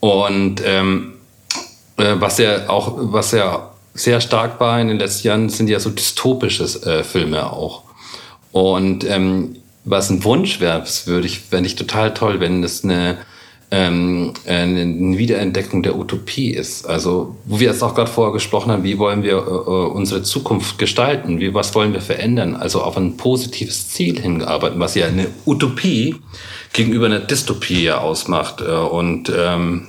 und 0.00 0.62
ähm, 0.64 1.12
äh, 1.98 2.14
was 2.16 2.38
er 2.38 2.70
auch 2.70 2.94
was 2.96 3.32
er 3.32 3.73
sehr 3.94 4.20
stark 4.20 4.60
war 4.60 4.80
in 4.80 4.88
den 4.88 4.98
letzten 4.98 5.28
Jahren, 5.28 5.48
sind 5.48 5.68
ja 5.68 5.80
so 5.80 5.90
dystopische 5.90 6.64
äh, 6.84 7.04
Filme 7.04 7.50
auch. 7.52 7.84
Und 8.50 9.08
ähm, 9.08 9.56
was 9.84 10.10
ein 10.10 10.24
Wunsch 10.24 10.60
wäre, 10.60 10.84
würde 11.06 11.26
ich, 11.26 11.40
fände 11.40 11.68
ich 11.68 11.76
total 11.76 12.14
toll, 12.14 12.40
wenn 12.40 12.64
es 12.64 12.84
eine, 12.84 13.18
ähm, 13.70 14.32
eine 14.46 15.18
Wiederentdeckung 15.18 15.82
der 15.82 15.96
Utopie 15.96 16.50
ist. 16.50 16.86
Also, 16.86 17.36
wo 17.44 17.60
wir 17.60 17.68
jetzt 17.68 17.82
auch 17.82 17.94
gerade 17.94 18.10
vorher 18.10 18.32
gesprochen 18.32 18.72
haben, 18.72 18.82
wie 18.82 18.98
wollen 18.98 19.22
wir 19.22 19.36
äh, 19.36 19.36
äh, 19.36 19.86
unsere 19.88 20.22
Zukunft 20.22 20.78
gestalten? 20.78 21.38
Wie, 21.38 21.54
was 21.54 21.74
wollen 21.74 21.92
wir 21.92 22.00
verändern? 22.00 22.56
Also 22.56 22.82
auf 22.82 22.96
ein 22.96 23.16
positives 23.16 23.90
Ziel 23.90 24.20
hingearbeitet, 24.20 24.78
was 24.78 24.94
ja 24.94 25.06
eine 25.06 25.28
Utopie 25.46 26.16
gegenüber 26.72 27.06
einer 27.06 27.20
Dystopie 27.20 27.84
ja 27.84 27.98
ausmacht. 27.98 28.60
Äh, 28.60 28.70
und 28.72 29.30
ähm, 29.36 29.88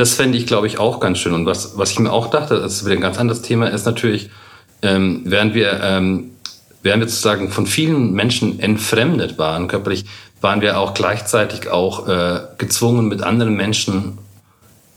das 0.00 0.14
fände 0.14 0.38
ich, 0.38 0.46
glaube 0.46 0.66
ich, 0.66 0.78
auch 0.78 0.98
ganz 0.98 1.18
schön. 1.18 1.34
Und 1.34 1.44
was, 1.44 1.76
was 1.76 1.90
ich 1.90 1.98
mir 1.98 2.10
auch 2.10 2.30
dachte, 2.30 2.58
das 2.58 2.72
ist 2.72 2.86
wieder 2.86 2.94
ein 2.94 3.02
ganz 3.02 3.18
anderes 3.18 3.42
Thema, 3.42 3.66
ist 3.66 3.84
natürlich, 3.84 4.30
ähm, 4.80 5.20
während 5.26 5.52
wir, 5.52 5.78
ähm, 5.82 6.30
während 6.82 7.02
wir 7.02 7.08
sozusagen 7.10 7.50
von 7.50 7.66
vielen 7.66 8.14
Menschen 8.14 8.60
entfremdet 8.60 9.36
waren, 9.36 9.68
körperlich, 9.68 10.06
waren 10.40 10.62
wir 10.62 10.78
auch 10.78 10.94
gleichzeitig 10.94 11.68
auch 11.68 12.08
äh, 12.08 12.40
gezwungen, 12.56 13.08
mit 13.08 13.22
anderen 13.22 13.54
Menschen 13.54 14.16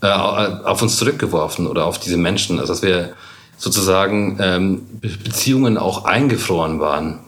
äh, 0.00 0.06
auf 0.06 0.80
uns 0.80 0.96
zurückgeworfen 0.96 1.66
oder 1.66 1.84
auf 1.84 1.98
diese 1.98 2.16
Menschen. 2.16 2.58
Also 2.58 2.72
dass 2.72 2.82
wir 2.82 3.12
sozusagen 3.58 4.38
ähm, 4.40 4.86
Beziehungen 5.02 5.76
auch 5.76 6.06
eingefroren 6.06 6.80
waren. 6.80 7.18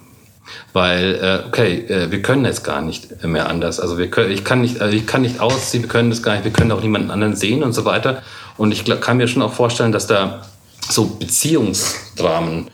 Weil, 0.72 1.14
äh, 1.14 1.46
okay, 1.46 1.86
äh, 1.88 2.10
wir 2.10 2.22
können 2.22 2.44
es 2.44 2.62
gar 2.62 2.82
nicht 2.82 3.24
mehr 3.24 3.48
anders. 3.48 3.80
Also 3.80 3.98
wir 3.98 4.10
können, 4.10 4.30
ich 4.30 4.44
kann 4.44 4.60
nicht, 4.60 4.80
also 4.80 4.96
ich 4.96 5.06
kann 5.06 5.22
nicht 5.22 5.40
ausziehen, 5.40 5.82
wir 5.82 5.88
können 5.88 6.10
das 6.10 6.22
gar 6.22 6.34
nicht, 6.34 6.44
wir 6.44 6.52
können 6.52 6.72
auch 6.72 6.82
niemanden 6.82 7.10
anderen 7.10 7.36
sehen 7.36 7.62
und 7.62 7.72
so 7.72 7.84
weiter. 7.84 8.22
Und 8.56 8.72
ich 8.72 8.84
kann 9.00 9.16
mir 9.16 9.28
schon 9.28 9.42
auch 9.42 9.52
vorstellen, 9.52 9.92
dass 9.92 10.06
da 10.06 10.46
so 10.88 11.06
Beziehungsdramen 11.06 12.70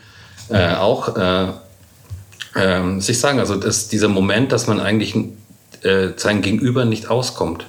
äh, 0.49 0.75
auch 0.75 1.15
äh, 1.17 1.47
äh, 2.55 2.99
sich 2.99 3.19
sagen, 3.19 3.39
also 3.39 3.55
dass 3.55 3.89
dieser 3.89 4.07
Moment, 4.07 4.51
dass 4.51 4.67
man 4.67 4.79
eigentlich 4.79 5.15
äh, 5.83 6.09
sein 6.15 6.41
Gegenüber 6.41 6.85
nicht 6.85 7.09
auskommt. 7.09 7.65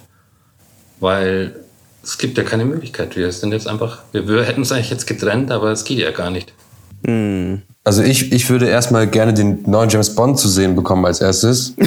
Weil 1.00 1.56
es 2.02 2.18
gibt 2.18 2.38
ja 2.38 2.44
keine 2.44 2.64
Möglichkeit. 2.64 3.16
Wir 3.16 3.32
sind 3.32 3.52
jetzt 3.52 3.66
einfach, 3.66 4.00
wir, 4.12 4.28
wir 4.28 4.44
hätten 4.44 4.60
uns 4.60 4.72
eigentlich 4.72 4.90
jetzt 4.90 5.06
getrennt, 5.06 5.50
aber 5.50 5.72
es 5.72 5.84
geht 5.84 5.98
ja 5.98 6.10
gar 6.10 6.30
nicht. 6.30 6.52
Hm. 7.06 7.62
Also 7.86 8.02
ich, 8.02 8.32
ich 8.32 8.48
würde 8.48 8.66
erstmal 8.66 9.06
gerne 9.06 9.34
den 9.34 9.62
neuen 9.66 9.90
James 9.90 10.14
Bond 10.14 10.38
zu 10.38 10.48
sehen 10.48 10.74
bekommen 10.74 11.04
als 11.04 11.20
erstes. 11.20 11.74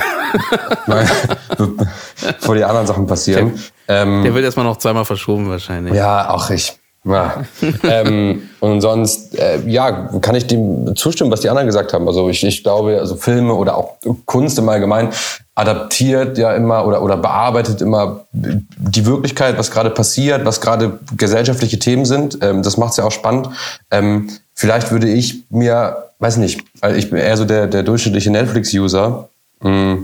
bevor 2.39 2.55
die 2.55 2.63
anderen 2.63 2.85
Sachen 2.85 3.07
passieren. 3.07 3.59
Der, 3.87 4.03
ähm, 4.03 4.23
der 4.23 4.35
wird 4.35 4.45
erstmal 4.45 4.65
noch 4.65 4.77
zweimal 4.77 5.05
verschoben 5.05 5.49
wahrscheinlich. 5.49 5.95
Ja, 5.95 6.29
auch 6.29 6.51
ich. 6.51 6.77
Ja. 7.03 7.43
ähm, 7.83 8.49
und 8.59 8.81
sonst, 8.81 9.37
äh, 9.39 9.59
ja, 9.65 10.09
kann 10.21 10.35
ich 10.35 10.45
dem 10.45 10.95
zustimmen, 10.95 11.31
was 11.31 11.41
die 11.41 11.49
anderen 11.49 11.67
gesagt 11.67 11.93
haben. 11.93 12.07
Also 12.07 12.29
ich, 12.29 12.43
ich 12.43 12.63
glaube, 12.63 12.99
also 12.99 13.15
Filme 13.15 13.53
oder 13.53 13.77
auch 13.77 13.95
Kunst 14.25 14.59
im 14.59 14.67
Allgemeinen 14.69 15.09
adaptiert 15.55 16.37
ja 16.37 16.53
immer 16.53 16.85
oder, 16.85 17.01
oder 17.01 17.17
bearbeitet 17.17 17.81
immer 17.81 18.25
die 18.31 19.05
Wirklichkeit, 19.05 19.57
was 19.57 19.71
gerade 19.71 19.89
passiert, 19.89 20.45
was 20.45 20.61
gerade 20.61 20.99
gesellschaftliche 21.15 21.79
Themen 21.79 22.05
sind. 22.05 22.37
Ähm, 22.41 22.61
das 22.61 22.77
macht 22.77 22.91
es 22.91 22.97
ja 22.97 23.05
auch 23.05 23.11
spannend. 23.11 23.49
Ähm, 23.89 24.29
vielleicht 24.57 24.91
würde 24.91 25.07
ich 25.07 25.43
mir, 25.49 26.11
weiß 26.19 26.37
nicht, 26.37 26.63
weil 26.81 26.97
ich 26.97 27.09
bin 27.09 27.19
eher 27.19 27.37
so 27.37 27.45
der, 27.45 27.67
der 27.67 27.83
durchschnittliche 27.83 28.31
Netflix-User. 28.31 29.29
Mm, 29.61 29.95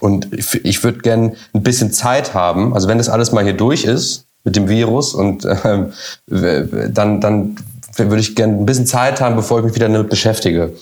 und 0.00 0.32
ich, 0.32 0.84
würde 0.84 1.00
gern 1.00 1.34
ein 1.52 1.62
bisschen 1.64 1.92
Zeit 1.92 2.32
haben. 2.32 2.72
Also 2.72 2.86
wenn 2.86 2.98
das 2.98 3.08
alles 3.08 3.32
mal 3.32 3.42
hier 3.42 3.56
durch 3.56 3.84
ist, 3.84 4.26
mit 4.44 4.54
dem 4.54 4.68
Virus 4.68 5.12
und 5.12 5.44
äh, 6.30 6.88
dann, 6.88 7.20
dann 7.20 7.56
würde 7.96 8.20
ich 8.20 8.36
gerne 8.36 8.54
ein 8.54 8.66
bisschen 8.66 8.86
Zeit 8.86 9.20
haben, 9.20 9.34
bevor 9.34 9.58
ich 9.58 9.64
mich 9.64 9.74
wieder 9.74 9.88
damit 9.88 10.08
beschäftige. 10.08 10.74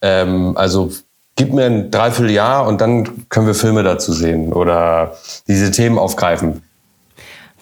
Ähm, 0.00 0.56
also 0.56 0.90
gib 1.36 1.52
mir 1.52 1.66
ein 1.66 1.90
Dreivierteljahr 1.90 2.66
und 2.66 2.80
dann 2.80 3.28
können 3.28 3.46
wir 3.46 3.54
Filme 3.54 3.82
dazu 3.82 4.14
sehen 4.14 4.54
oder 4.54 5.18
diese 5.46 5.70
Themen 5.70 5.98
aufgreifen. 5.98 6.62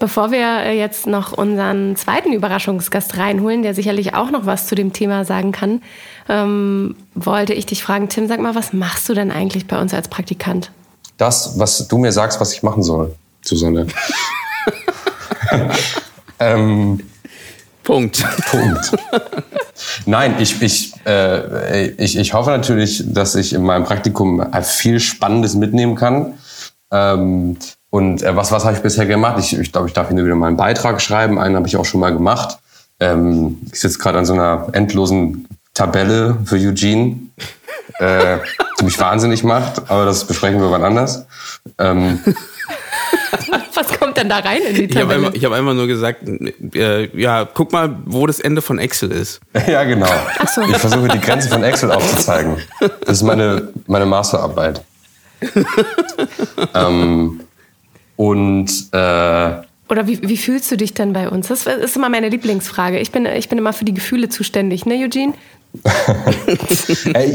Bevor 0.03 0.33
wir 0.33 0.65
äh, 0.65 0.77
jetzt 0.77 1.07
noch 1.07 1.31
unseren 1.31 1.95
zweiten 1.95 2.33
Überraschungsgast 2.33 3.19
reinholen, 3.19 3.63
der 3.63 3.73
sicherlich 3.73 4.15
auch 4.15 4.33
noch 4.33 4.47
was 4.47 4.67
zu 4.67 4.75
dem 4.75 4.93
Thema 4.93 5.25
sagen 5.25 5.53
kann, 5.53 5.81
ähm, 6.29 6.97
wollte 7.15 7.53
ich 7.55 7.67
dich 7.67 7.85
fragen, 7.85 8.09
Tim, 8.09 8.27
sag 8.27 8.41
mal, 8.41 8.57
was 8.57 8.73
machst 8.73 9.09
du 9.09 9.15
denn 9.15 9.31
eigentlich 9.31 9.69
bei 9.69 9.81
uns 9.81 9.95
als 9.95 10.09
Praktikant? 10.09 10.73
Das, 11.19 11.57
was 11.57 11.87
du 11.87 11.99
mir 11.99 12.11
sagst, 12.11 12.41
was 12.41 12.53
ich 12.53 12.65
machen 12.65 12.83
soll, 12.83 13.15
Susanne. 13.43 13.87
ähm, 16.41 16.99
Punkt. 17.85 18.27
Punkt. 18.51 18.91
Nein, 20.05 20.35
ich, 20.41 20.61
ich, 20.63 20.95
äh, 21.07 21.91
ich, 21.91 22.17
ich 22.19 22.35
hoffe 22.35 22.51
natürlich, 22.51 23.05
dass 23.07 23.37
ich 23.37 23.53
in 23.53 23.63
meinem 23.63 23.85
Praktikum 23.85 24.45
viel 24.65 24.99
Spannendes 24.99 25.55
mitnehmen 25.55 25.95
kann. 25.95 26.35
Ähm, 26.91 27.57
und 27.93 28.23
äh, 28.23 28.35
was, 28.35 28.51
was 28.51 28.65
habe 28.65 28.75
ich 28.75 28.83
bisher 28.83 29.05
gemacht? 29.05 29.37
Ich, 29.39 29.53
ich 29.57 29.71
glaube, 29.71 29.87
ich 29.87 29.93
darf 29.93 30.11
Ihnen 30.11 30.25
wieder 30.25 30.35
mal 30.35 30.47
einen 30.47 30.57
Beitrag 30.57 31.03
schreiben. 31.03 31.39
Einen 31.39 31.57
habe 31.57 31.69
ich 31.69 31.77
auch 31.77 31.85
schon 31.85 32.01
mal 32.01 32.11
gemacht. 32.11 32.57
Ähm, 32.99 33.59
ich 33.71 33.81
sitze 33.81 33.99
gerade 33.99 34.17
an 34.17 34.25
so 34.25 34.33
einer 34.33 34.69
endlosen 34.73 35.47
Tabelle 35.75 36.39
für 36.47 36.57
Eugene, 36.57 37.19
äh, 37.99 38.39
die 38.81 38.87
mich 38.87 38.99
wahnsinnig 38.99 39.45
macht, 39.45 39.91
aber 39.91 40.07
das 40.07 40.27
besprechen 40.27 40.59
wir 40.59 40.71
wann 40.71 40.85
anders. 40.85 41.27
Ähm, 41.79 42.19
Was 43.75 43.99
kommt 43.99 44.17
denn 44.17 44.31
da 44.31 44.39
rein 44.39 44.63
in 44.63 44.75
die 44.75 44.89
Tabelle? 44.89 45.31
Ich 45.35 45.45
habe 45.45 45.55
hab 45.55 45.61
einfach 45.61 45.75
nur 45.75 45.87
gesagt, 45.87 46.23
äh, 46.75 47.15
ja, 47.15 47.45
guck 47.45 47.73
mal, 47.73 47.95
wo 48.07 48.27
das 48.27 48.41
Ende 48.41 48.63
von 48.63 48.79
Excel 48.79 49.11
ist. 49.11 49.41
ja, 49.67 49.85
genau. 49.85 50.09
So. 50.55 50.63
Ich 50.63 50.79
versuche 50.79 51.09
die 51.09 51.21
Grenze 51.21 51.51
von 51.51 51.63
Excel 51.63 51.93
aufzuzeigen. 51.93 52.57
Das 52.81 53.19
ist 53.19 53.23
meine, 53.23 53.69
meine 53.87 54.07
Masterarbeit. 54.07 54.83
ähm, 56.75 57.42
und 58.23 58.69
äh, 58.93 59.51
oder 59.89 60.07
wie, 60.07 60.23
wie 60.23 60.37
fühlst 60.37 60.71
du 60.71 60.77
dich 60.77 60.95
denn 60.95 61.13
bei 61.13 61.29
uns? 61.29 61.49
Das 61.49 61.67
ist 61.67 61.97
immer 61.97 62.09
meine 62.09 62.29
Lieblingsfrage. 62.29 63.01
Ich 63.01 63.11
bin, 63.11 63.27
ich 63.27 63.49
bin 63.49 63.59
immer 63.59 63.73
für 63.73 63.85
die 63.85 63.93
Gefühle 63.93 64.29
zuständig, 64.29 64.87
ne, 64.87 64.95
Eugene? 64.95 65.35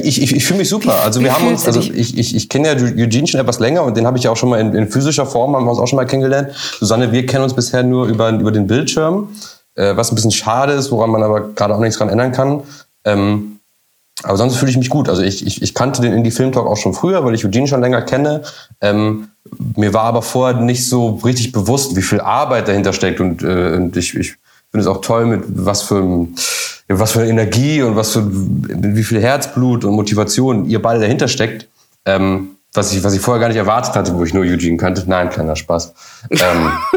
Ich 0.01 0.21
ich, 0.21 0.35
ich 0.35 0.45
fühle 0.45 0.59
mich 0.59 0.69
super. 0.69 1.01
Also 1.03 1.21
wir 1.21 1.33
haben 1.33 1.47
uns, 1.47 1.65
also 1.65 1.81
ich, 1.81 2.17
ich, 2.17 2.35
ich 2.35 2.49
kenne 2.49 2.67
ja 2.67 2.73
Eugene 2.73 3.27
schon 3.27 3.41
etwas 3.41 3.59
länger 3.59 3.83
und 3.83 3.97
den 3.97 4.05
habe 4.05 4.17
ich 4.17 4.23
ja 4.23 4.31
auch 4.31 4.37
schon 4.37 4.49
mal 4.49 4.61
in, 4.61 4.73
in, 4.73 4.87
physischer 4.87 5.25
Form, 5.25 5.55
haben 5.55 5.65
wir 5.65 5.71
uns 5.71 5.79
auch 5.79 5.87
schon 5.87 5.97
mal 5.97 6.05
kennengelernt. 6.05 6.51
Susanne, 6.79 7.11
wir 7.11 7.25
kennen 7.25 7.43
uns 7.43 7.53
bisher 7.53 7.83
nur 7.83 8.07
über, 8.07 8.29
über 8.29 8.51
den 8.51 8.67
Bildschirm, 8.67 9.29
äh, 9.75 9.97
was 9.97 10.11
ein 10.11 10.15
bisschen 10.15 10.31
schade 10.31 10.73
ist, 10.73 10.91
woran 10.91 11.09
man 11.09 11.23
aber 11.23 11.49
gerade 11.49 11.75
auch 11.75 11.79
nichts 11.79 11.97
dran 11.97 12.09
ändern 12.09 12.31
kann. 12.31 12.61
Ähm, 13.03 13.56
aber 14.23 14.37
sonst 14.37 14.57
fühle 14.57 14.71
ich 14.71 14.77
mich 14.77 14.89
gut. 14.89 15.09
Also 15.09 15.21
ich, 15.21 15.45
ich, 15.45 15.61
ich 15.61 15.73
kannte 15.73 16.01
den 16.01 16.13
Indie 16.13 16.31
Film 16.31 16.51
Talk 16.51 16.65
auch 16.65 16.77
schon 16.77 16.93
früher, 16.93 17.23
weil 17.23 17.35
ich 17.35 17.45
Eugene 17.45 17.67
schon 17.67 17.81
länger 17.81 18.01
kenne. 18.01 18.41
Ähm, 18.81 19.29
mir 19.75 19.93
war 19.93 20.03
aber 20.03 20.21
vorher 20.21 20.59
nicht 20.59 20.87
so 20.87 21.19
richtig 21.23 21.51
bewusst, 21.51 21.95
wie 21.95 22.01
viel 22.01 22.19
Arbeit 22.19 22.67
dahinter 22.67 22.93
steckt 22.93 23.19
und, 23.19 23.43
äh, 23.43 23.73
und 23.75 23.95
ich, 23.95 24.15
ich 24.15 24.35
finde 24.71 24.81
es 24.81 24.87
auch 24.87 25.01
toll, 25.01 25.25
mit 25.25 25.43
was 25.47 25.83
für 25.83 26.27
was 26.89 27.11
für 27.11 27.25
Energie 27.25 27.81
und 27.81 27.95
was 27.95 28.11
für 28.11 28.25
wie 28.29 29.03
viel 29.03 29.21
Herzblut 29.21 29.83
und 29.83 29.93
Motivation 29.93 30.65
ihr 30.65 30.81
beide 30.81 31.01
dahinter 31.01 31.27
steckt, 31.27 31.67
ähm, 32.05 32.55
was 32.73 32.93
ich 32.93 33.03
was 33.03 33.13
ich 33.13 33.19
vorher 33.19 33.41
gar 33.41 33.49
nicht 33.49 33.57
erwartet 33.57 33.93
hatte, 33.95 34.15
wo 34.15 34.23
ich 34.23 34.33
nur 34.33 34.43
Eugene 34.43 34.77
kannte. 34.77 35.03
Nein, 35.05 35.29
kleiner 35.29 35.55
Spaß. 35.55 35.93
Ähm, 36.31 36.71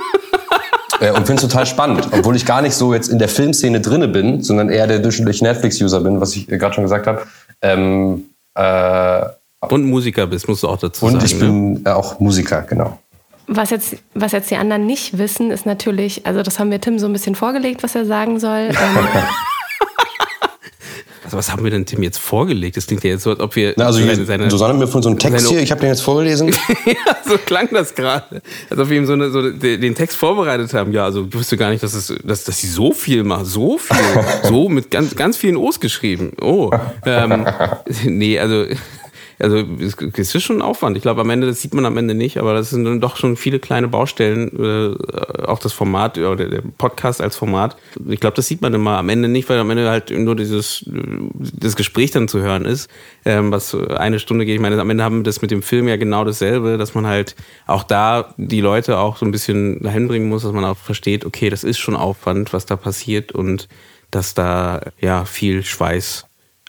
äh, 1.00 1.10
und 1.10 1.26
finde 1.26 1.34
es 1.34 1.48
total 1.48 1.66
spannend, 1.66 2.08
obwohl 2.12 2.36
ich 2.36 2.46
gar 2.46 2.62
nicht 2.62 2.74
so 2.74 2.94
jetzt 2.94 3.08
in 3.08 3.18
der 3.18 3.28
Filmszene 3.28 3.80
drinne 3.80 4.08
bin, 4.08 4.42
sondern 4.42 4.68
eher 4.68 4.86
der 4.86 4.98
durchschnittliche 4.98 5.44
Netflix-User 5.44 6.00
bin, 6.00 6.20
was 6.20 6.36
ich 6.36 6.46
gerade 6.46 6.74
schon 6.74 6.84
gesagt 6.84 7.06
habe. 7.06 7.22
Ähm, 7.62 8.24
äh, 8.54 9.22
und 9.68 9.84
Musiker 9.84 10.26
bist, 10.26 10.48
musst 10.48 10.62
du 10.62 10.68
auch 10.68 10.78
dazu 10.78 11.06
und 11.06 11.12
sagen. 11.12 11.22
Und 11.22 11.30
ich 11.32 11.38
bin 11.38 11.82
ne? 11.82 11.96
auch 11.96 12.20
Musiker, 12.20 12.62
genau. 12.62 12.98
Was 13.46 13.70
jetzt, 13.70 13.96
was 14.14 14.32
jetzt 14.32 14.50
die 14.50 14.56
anderen 14.56 14.86
nicht 14.86 15.18
wissen, 15.18 15.50
ist 15.50 15.66
natürlich, 15.66 16.24
also 16.24 16.42
das 16.42 16.58
haben 16.58 16.70
wir 16.70 16.80
Tim 16.80 16.98
so 16.98 17.06
ein 17.06 17.12
bisschen 17.12 17.34
vorgelegt, 17.34 17.82
was 17.82 17.94
er 17.94 18.06
sagen 18.06 18.38
soll. 18.38 18.68
Ähm, 18.68 19.08
also 21.30 21.38
was 21.38 21.52
haben 21.52 21.62
wir 21.62 21.70
denn 21.70 21.86
Tim 21.86 22.02
jetzt 22.02 22.18
vorgelegt? 22.18 22.76
Das 22.76 22.88
klingt 22.88 23.04
ja 23.04 23.10
jetzt 23.10 23.22
so, 23.22 23.30
als 23.30 23.38
ob 23.38 23.54
wir. 23.54 23.74
Na, 23.76 23.86
also 23.86 24.00
seine, 24.00 24.24
seine, 24.24 24.50
Susanne 24.50 24.74
mir 24.74 24.88
von 24.88 25.00
so 25.00 25.08
einem 25.08 25.18
Text 25.18 25.48
hier, 25.48 25.60
ich 25.60 25.70
habe 25.70 25.80
den 25.80 25.90
jetzt 25.90 26.02
vorgelesen. 26.02 26.48
ja, 26.86 27.16
so 27.24 27.38
klang 27.38 27.68
das 27.70 27.94
gerade. 27.94 28.42
Als 28.68 28.80
ob 28.80 28.90
wir 28.90 28.96
ihm 28.96 29.06
so, 29.06 29.12
eine, 29.12 29.30
so 29.30 29.48
den 29.50 29.94
Text 29.94 30.16
vorbereitet 30.16 30.74
haben. 30.74 30.92
Ja, 30.92 31.04
also 31.04 31.22
du 31.22 31.38
wusste 31.38 31.56
gar 31.56 31.70
nicht, 31.70 31.84
dass, 31.84 31.94
es, 31.94 32.12
dass, 32.24 32.42
dass 32.42 32.58
sie 32.58 32.66
so 32.66 32.90
viel 32.90 33.22
macht. 33.22 33.46
So 33.46 33.78
viel. 33.78 33.96
so 34.42 34.68
mit 34.68 34.90
ganz, 34.90 35.14
ganz 35.14 35.36
vielen 35.36 35.56
O's 35.56 35.78
geschrieben. 35.78 36.32
Oh. 36.40 36.72
Ähm, 37.06 37.46
nee, 38.04 38.36
also 38.40 38.64
also 39.40 39.64
es 40.16 40.34
ist 40.34 40.42
schon 40.42 40.58
ein 40.58 40.62
Aufwand. 40.62 40.96
Ich 40.96 41.02
glaube, 41.02 41.22
am 41.22 41.30
Ende, 41.30 41.46
das 41.46 41.60
sieht 41.60 41.72
man 41.72 41.86
am 41.86 41.96
Ende 41.96 42.14
nicht, 42.14 42.38
aber 42.38 42.54
das 42.54 42.70
sind 42.70 42.84
dann 42.84 43.00
doch 43.00 43.16
schon 43.16 43.36
viele 43.36 43.58
kleine 43.58 43.88
Baustellen, 43.88 44.50
äh, 44.58 45.44
auch 45.44 45.58
das 45.58 45.72
Format 45.72 46.18
oder 46.18 46.48
der 46.48 46.62
Podcast 46.76 47.20
als 47.20 47.36
Format. 47.36 47.76
Ich 48.08 48.20
glaube, 48.20 48.36
das 48.36 48.46
sieht 48.46 48.60
man 48.60 48.74
immer 48.74 48.98
am 48.98 49.08
Ende 49.08 49.28
nicht, 49.28 49.48
weil 49.48 49.58
am 49.58 49.70
Ende 49.70 49.88
halt 49.88 50.10
nur 50.10 50.36
dieses 50.36 50.84
das 50.86 51.76
Gespräch 51.76 52.10
dann 52.10 52.28
zu 52.28 52.40
hören 52.40 52.64
ist, 52.64 52.90
ähm, 53.24 53.50
was 53.50 53.74
eine 53.74 54.18
Stunde 54.18 54.44
geht. 54.44 54.56
Ich 54.56 54.60
meine, 54.60 54.78
am 54.80 54.90
Ende 54.90 55.04
haben 55.04 55.18
wir 55.18 55.24
das 55.24 55.40
mit 55.40 55.50
dem 55.50 55.62
Film 55.62 55.88
ja 55.88 55.96
genau 55.96 56.24
dasselbe, 56.24 56.76
dass 56.76 56.94
man 56.94 57.06
halt 57.06 57.34
auch 57.66 57.82
da 57.82 58.34
die 58.36 58.60
Leute 58.60 58.98
auch 58.98 59.16
so 59.16 59.24
ein 59.24 59.32
bisschen 59.32 59.82
dahin 59.82 60.06
bringen 60.06 60.28
muss, 60.28 60.42
dass 60.42 60.52
man 60.52 60.64
auch 60.64 60.76
versteht, 60.76 61.24
okay, 61.24 61.48
das 61.48 61.64
ist 61.64 61.78
schon 61.78 61.96
Aufwand, 61.96 62.52
was 62.52 62.66
da 62.66 62.76
passiert 62.76 63.32
und 63.32 63.68
dass 64.10 64.34
da 64.34 64.82
ja 65.00 65.24
viel 65.24 65.62
Schweiß 65.62 66.26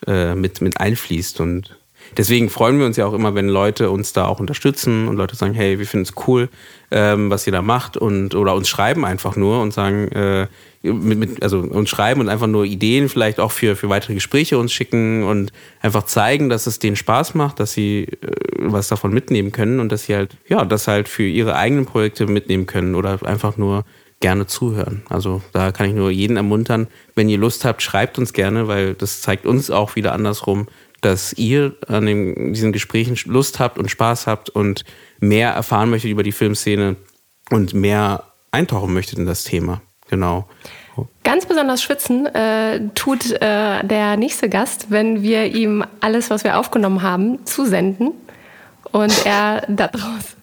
äh, 0.07 0.35
mit, 0.35 0.61
mit 0.61 0.79
einfließt 0.79 1.41
und 1.41 1.80
deswegen 2.17 2.49
freuen 2.49 2.79
wir 2.79 2.85
uns 2.85 2.97
ja 2.97 3.05
auch 3.05 3.13
immer, 3.13 3.35
wenn 3.35 3.47
Leute 3.47 3.89
uns 3.89 4.13
da 4.13 4.25
auch 4.25 4.39
unterstützen 4.39 5.07
und 5.07 5.17
Leute 5.17 5.35
sagen, 5.35 5.53
hey, 5.53 5.79
wir 5.79 5.85
finden 5.85 6.03
es 6.03 6.27
cool, 6.27 6.49
ähm, 6.91 7.29
was 7.29 7.45
ihr 7.47 7.53
da 7.53 7.61
macht 7.61 7.97
und 7.97 8.35
oder 8.35 8.55
uns 8.55 8.67
schreiben 8.67 9.05
einfach 9.05 9.35
nur 9.35 9.61
und 9.61 9.73
sagen, 9.73 10.07
äh, 10.09 10.47
mit, 10.83 11.19
mit, 11.19 11.43
also 11.43 11.59
uns 11.59 11.89
schreiben 11.89 12.21
und 12.21 12.29
einfach 12.29 12.47
nur 12.47 12.65
Ideen 12.65 13.07
vielleicht 13.07 13.39
auch 13.39 13.51
für, 13.51 13.75
für 13.75 13.89
weitere 13.89 14.15
Gespräche 14.15 14.57
uns 14.57 14.73
schicken 14.73 15.23
und 15.23 15.51
einfach 15.81 16.03
zeigen, 16.03 16.49
dass 16.49 16.65
es 16.65 16.79
denen 16.79 16.95
Spaß 16.95 17.35
macht, 17.35 17.59
dass 17.59 17.73
sie 17.73 18.07
äh, 18.21 18.27
was 18.57 18.88
davon 18.88 19.13
mitnehmen 19.13 19.51
können 19.51 19.79
und 19.79 19.91
dass 19.91 20.03
sie 20.03 20.15
halt, 20.15 20.38
ja, 20.47 20.65
das 20.65 20.88
halt 20.88 21.07
für 21.07 21.23
ihre 21.23 21.55
eigenen 21.55 21.85
Projekte 21.85 22.25
mitnehmen 22.25 22.65
können 22.65 22.95
oder 22.95 23.19
einfach 23.25 23.57
nur 23.57 23.85
gerne 24.21 24.47
zuhören. 24.47 25.03
Also 25.09 25.41
da 25.51 25.71
kann 25.71 25.89
ich 25.89 25.95
nur 25.95 26.11
jeden 26.11 26.38
ermuntern, 26.38 26.88
wenn 27.15 27.27
ihr 27.27 27.38
Lust 27.38 27.65
habt, 27.65 27.81
schreibt 27.81 28.17
uns 28.17 28.33
gerne, 28.33 28.67
weil 28.67 28.93
das 28.93 29.21
zeigt 29.21 29.45
uns 29.45 29.69
auch 29.69 29.95
wieder 29.95 30.13
andersrum, 30.13 30.67
dass 31.01 31.33
ihr 31.33 31.75
an 31.87 32.05
den, 32.05 32.53
diesen 32.53 32.71
Gesprächen 32.71 33.17
Lust 33.25 33.59
habt 33.59 33.77
und 33.77 33.89
Spaß 33.89 34.27
habt 34.27 34.49
und 34.49 34.85
mehr 35.19 35.51
erfahren 35.51 35.89
möchtet 35.89 36.11
über 36.11 36.23
die 36.23 36.31
Filmszene 36.31 36.95
und 37.49 37.73
mehr 37.73 38.23
eintauchen 38.51 38.93
möchtet 38.93 39.19
in 39.19 39.25
das 39.25 39.43
Thema. 39.43 39.81
Genau. 40.09 40.47
Ganz 41.23 41.45
besonders 41.45 41.81
schwitzen 41.81 42.25
äh, 42.27 42.89
tut 42.95 43.31
äh, 43.31 43.83
der 43.83 44.17
nächste 44.17 44.49
Gast, 44.49 44.87
wenn 44.89 45.23
wir 45.23 45.45
ihm 45.45 45.85
alles, 46.01 46.29
was 46.29 46.43
wir 46.43 46.59
aufgenommen 46.59 47.01
haben, 47.01 47.45
zusenden 47.45 48.11
und 48.91 49.25
er 49.25 49.63
daraus 49.69 50.35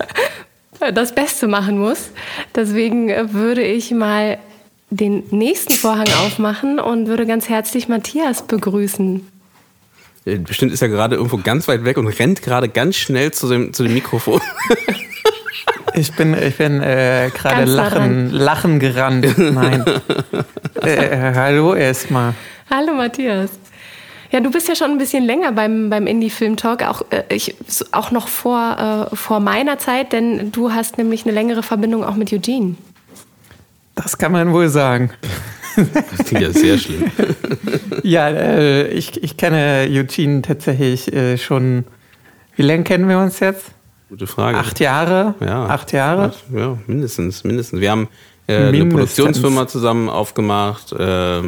das 0.92 1.14
Beste 1.14 1.46
machen 1.46 1.78
muss. 1.78 2.10
Deswegen 2.54 3.32
würde 3.32 3.62
ich 3.62 3.92
mal 3.92 4.38
den 4.90 5.22
nächsten 5.30 5.72
Vorhang 5.72 6.08
aufmachen 6.24 6.78
und 6.78 7.06
würde 7.06 7.24
ganz 7.24 7.48
herzlich 7.48 7.88
Matthias 7.88 8.42
begrüßen. 8.42 9.26
Bestimmt 10.24 10.72
ist 10.72 10.82
er 10.82 10.88
gerade 10.88 11.16
irgendwo 11.16 11.38
ganz 11.38 11.66
weit 11.66 11.84
weg 11.84 11.96
und 11.98 12.06
rennt 12.06 12.42
gerade 12.42 12.68
ganz 12.68 12.96
schnell 12.96 13.32
zu 13.32 13.48
dem, 13.48 13.72
zu 13.72 13.82
dem 13.82 13.94
Mikrofon. 13.94 14.40
Ich 15.94 16.10
bin, 16.14 16.34
ich 16.34 16.56
bin 16.56 16.80
äh, 16.80 17.30
gerade 17.34 17.64
lachen, 17.64 18.30
lachen 18.30 18.78
gerannt. 18.78 19.26
Nein. 19.36 19.84
äh, 20.82 20.88
äh 20.88 21.34
hallo 21.34 21.74
erstmal. 21.74 22.32
Hallo 22.70 22.94
Matthias. 22.94 23.50
Ja, 24.30 24.40
du 24.40 24.50
bist 24.50 24.68
ja 24.68 24.74
schon 24.74 24.92
ein 24.92 24.98
bisschen 24.98 25.24
länger 25.24 25.52
beim, 25.52 25.90
beim 25.90 26.06
Indie-Film-Talk, 26.06 26.84
auch, 26.84 27.02
äh, 27.10 27.24
ich, 27.28 27.54
auch 27.92 28.10
noch 28.10 28.28
vor, 28.28 29.10
äh, 29.12 29.14
vor 29.14 29.40
meiner 29.40 29.78
Zeit, 29.78 30.14
denn 30.14 30.50
du 30.50 30.72
hast 30.72 30.96
nämlich 30.96 31.26
eine 31.26 31.34
längere 31.34 31.62
Verbindung 31.62 32.02
auch 32.04 32.14
mit 32.14 32.32
Eugene. 32.32 32.76
Das 33.94 34.16
kann 34.16 34.32
man 34.32 34.54
wohl 34.54 34.70
sagen. 34.70 35.10
Das 35.76 36.26
klingt 36.26 36.42
ja 36.42 36.52
sehr 36.52 36.78
schlimm. 36.78 37.10
ja, 38.02 38.28
äh, 38.28 38.88
ich, 38.88 39.22
ich 39.22 39.36
kenne 39.36 39.86
Eugene 39.90 40.42
tatsächlich 40.42 41.12
äh, 41.12 41.38
schon. 41.38 41.84
Wie 42.56 42.62
lange 42.62 42.84
kennen 42.84 43.08
wir 43.08 43.18
uns 43.18 43.40
jetzt? 43.40 43.70
Gute 44.08 44.26
Frage. 44.26 44.58
Acht 44.58 44.78
Jahre? 44.78 45.34
Ja. 45.40 45.66
Acht 45.66 45.92
Jahre? 45.92 46.34
Ja, 46.54 46.76
mindestens, 46.86 47.44
mindestens. 47.44 47.80
Wir 47.80 47.90
haben 47.90 48.08
äh, 48.46 48.56
eine 48.56 48.84
Produktionsfirma 48.84 49.66
zusammen 49.68 50.10
aufgemacht. 50.10 50.92
Äh, 50.92 51.42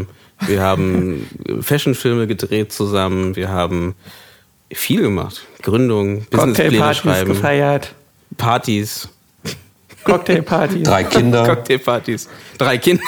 wir 0.46 0.62
haben 0.62 1.28
Fashionfilme 1.60 2.26
gedreht 2.26 2.72
zusammen. 2.72 3.36
Wir 3.36 3.50
haben 3.50 3.94
viel 4.72 5.02
gemacht. 5.02 5.46
Gründung, 5.62 6.26
Businesspläne 6.30 6.94
schreiben. 6.94 7.28
gefeiert. 7.34 7.94
Partys. 8.36 9.08
Cocktailpartys. 10.04 10.82
Drei 10.82 11.04
Kinder. 11.04 11.44
Cocktailpartys. 11.46 12.28
Drei 12.58 12.78
Kinder. 12.78 13.02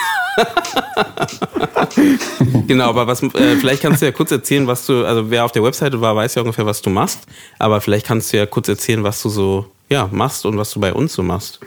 genau, 2.66 2.88
aber 2.88 3.06
was, 3.06 3.22
äh, 3.22 3.56
vielleicht 3.56 3.82
kannst 3.82 4.02
du 4.02 4.06
ja 4.06 4.12
kurz 4.12 4.30
erzählen, 4.30 4.66
was 4.66 4.86
du, 4.86 5.04
also 5.04 5.30
wer 5.30 5.44
auf 5.44 5.52
der 5.52 5.62
Webseite 5.62 6.00
war, 6.00 6.16
weiß 6.16 6.34
ja 6.36 6.42
ungefähr, 6.42 6.66
was 6.66 6.82
du 6.82 6.90
machst. 6.90 7.26
Aber 7.58 7.80
vielleicht 7.80 8.06
kannst 8.06 8.32
du 8.32 8.38
ja 8.38 8.46
kurz 8.46 8.68
erzählen, 8.68 9.02
was 9.04 9.22
du 9.22 9.28
so 9.28 9.66
ja, 9.88 10.08
machst 10.10 10.46
und 10.46 10.58
was 10.58 10.70
du 10.72 10.80
bei 10.80 10.92
uns 10.92 11.12
so 11.12 11.22
machst. 11.22 11.60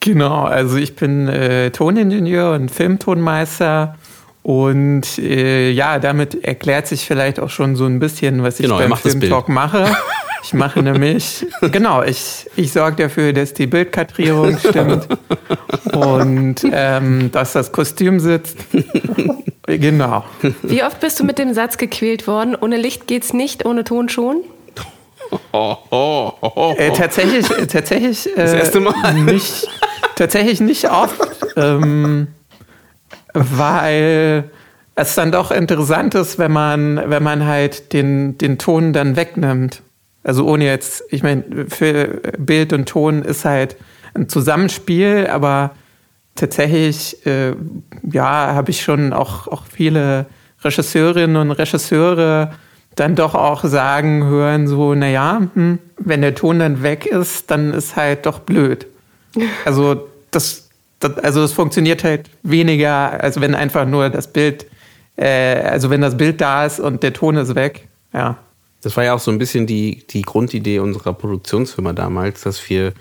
Genau, 0.00 0.44
also 0.44 0.76
ich 0.76 0.96
bin 0.96 1.28
äh, 1.28 1.70
Toningenieur 1.70 2.52
und 2.52 2.70
Filmtonmeister 2.70 3.96
und 4.42 5.18
äh, 5.18 5.70
ja, 5.70 5.98
damit 5.98 6.42
erklärt 6.44 6.86
sich 6.86 7.04
vielleicht 7.04 7.38
auch 7.38 7.50
schon 7.50 7.76
so 7.76 7.84
ein 7.84 7.98
bisschen, 7.98 8.42
was 8.42 8.58
ich 8.58 8.64
genau, 8.64 8.78
beim 8.78 8.96
Filmtalk 8.96 9.48
mache. 9.50 9.84
Ich 10.42 10.54
mache 10.54 10.82
nämlich, 10.82 11.46
genau, 11.60 12.02
ich, 12.02 12.48
ich 12.56 12.72
sorge 12.72 13.04
dafür, 13.04 13.32
dass 13.32 13.52
die 13.54 13.66
Bildkartierung 13.66 14.58
stimmt 14.58 15.06
und 15.92 16.56
ähm, 16.72 17.30
dass 17.30 17.52
das 17.52 17.72
Kostüm 17.72 18.20
sitzt. 18.20 18.58
genau. 19.66 20.24
Wie 20.62 20.82
oft 20.82 21.00
bist 21.00 21.20
du 21.20 21.24
mit 21.24 21.38
dem 21.38 21.52
Satz 21.54 21.76
gequält 21.76 22.26
worden? 22.26 22.56
Ohne 22.58 22.76
Licht 22.76 23.06
geht's 23.06 23.32
nicht, 23.32 23.64
ohne 23.66 23.84
Ton 23.84 24.08
schon? 24.08 24.42
Oh, 25.52 25.76
oh, 25.90 26.32
oh, 26.40 26.74
äh, 26.76 26.92
tatsächlich, 26.92 27.46
tatsächlich. 27.68 28.26
Äh, 28.26 28.36
das 28.36 28.52
erste 28.52 28.80
Mal. 28.80 29.14
Nicht, 29.14 29.68
tatsächlich 30.16 30.60
nicht 30.60 30.90
oft. 30.90 31.20
Ähm, 31.56 32.28
weil 33.32 34.50
es 34.94 35.14
dann 35.14 35.30
doch 35.30 35.50
interessant 35.50 36.14
ist, 36.14 36.38
wenn 36.38 36.52
man, 36.52 37.10
wenn 37.10 37.22
man 37.22 37.46
halt 37.46 37.92
den, 37.92 38.38
den 38.38 38.58
Ton 38.58 38.92
dann 38.92 39.16
wegnimmt. 39.16 39.82
Also 40.22 40.46
ohne 40.46 40.66
jetzt, 40.66 41.02
ich 41.10 41.22
meine, 41.22 41.66
für 41.68 42.20
Bild 42.38 42.72
und 42.72 42.88
Ton 42.88 43.22
ist 43.22 43.44
halt 43.44 43.76
ein 44.14 44.28
Zusammenspiel, 44.28 45.28
aber 45.30 45.72
tatsächlich, 46.34 47.24
äh, 47.26 47.54
ja, 48.02 48.54
habe 48.54 48.70
ich 48.70 48.82
schon 48.82 49.12
auch, 49.12 49.48
auch 49.48 49.64
viele 49.66 50.26
Regisseurinnen 50.62 51.36
und 51.36 51.50
Regisseure 51.52 52.52
dann 52.96 53.14
doch 53.14 53.34
auch 53.34 53.64
sagen 53.64 54.24
hören, 54.24 54.66
so, 54.66 54.94
naja, 54.94 55.42
hm, 55.54 55.78
wenn 55.96 56.22
der 56.22 56.34
Ton 56.34 56.58
dann 56.58 56.82
weg 56.82 57.06
ist, 57.06 57.50
dann 57.50 57.72
ist 57.72 57.96
halt 57.96 58.26
doch 58.26 58.40
blöd. 58.40 58.86
Also 59.64 60.08
das, 60.32 60.70
das 60.98 61.18
also 61.18 61.44
es 61.44 61.52
funktioniert 61.52 62.02
halt 62.02 62.28
weniger, 62.42 63.22
als 63.22 63.40
wenn 63.40 63.54
einfach 63.54 63.86
nur 63.86 64.10
das 64.10 64.26
Bild, 64.26 64.66
äh, 65.16 65.62
also 65.62 65.88
wenn 65.88 66.00
das 66.00 66.16
Bild 66.16 66.40
da 66.40 66.66
ist 66.66 66.80
und 66.80 67.04
der 67.04 67.12
Ton 67.12 67.36
ist 67.36 67.54
weg, 67.54 67.86
ja. 68.12 68.38
Das 68.82 68.96
war 68.96 69.04
ja 69.04 69.14
auch 69.14 69.20
so 69.20 69.30
ein 69.30 69.38
bisschen 69.38 69.66
die, 69.66 70.06
die 70.08 70.22
Grundidee 70.22 70.78
unserer 70.78 71.12
Produktionsfirma 71.12 71.92
damals, 71.92 72.42
dass 72.42 72.68
wir 72.70 72.92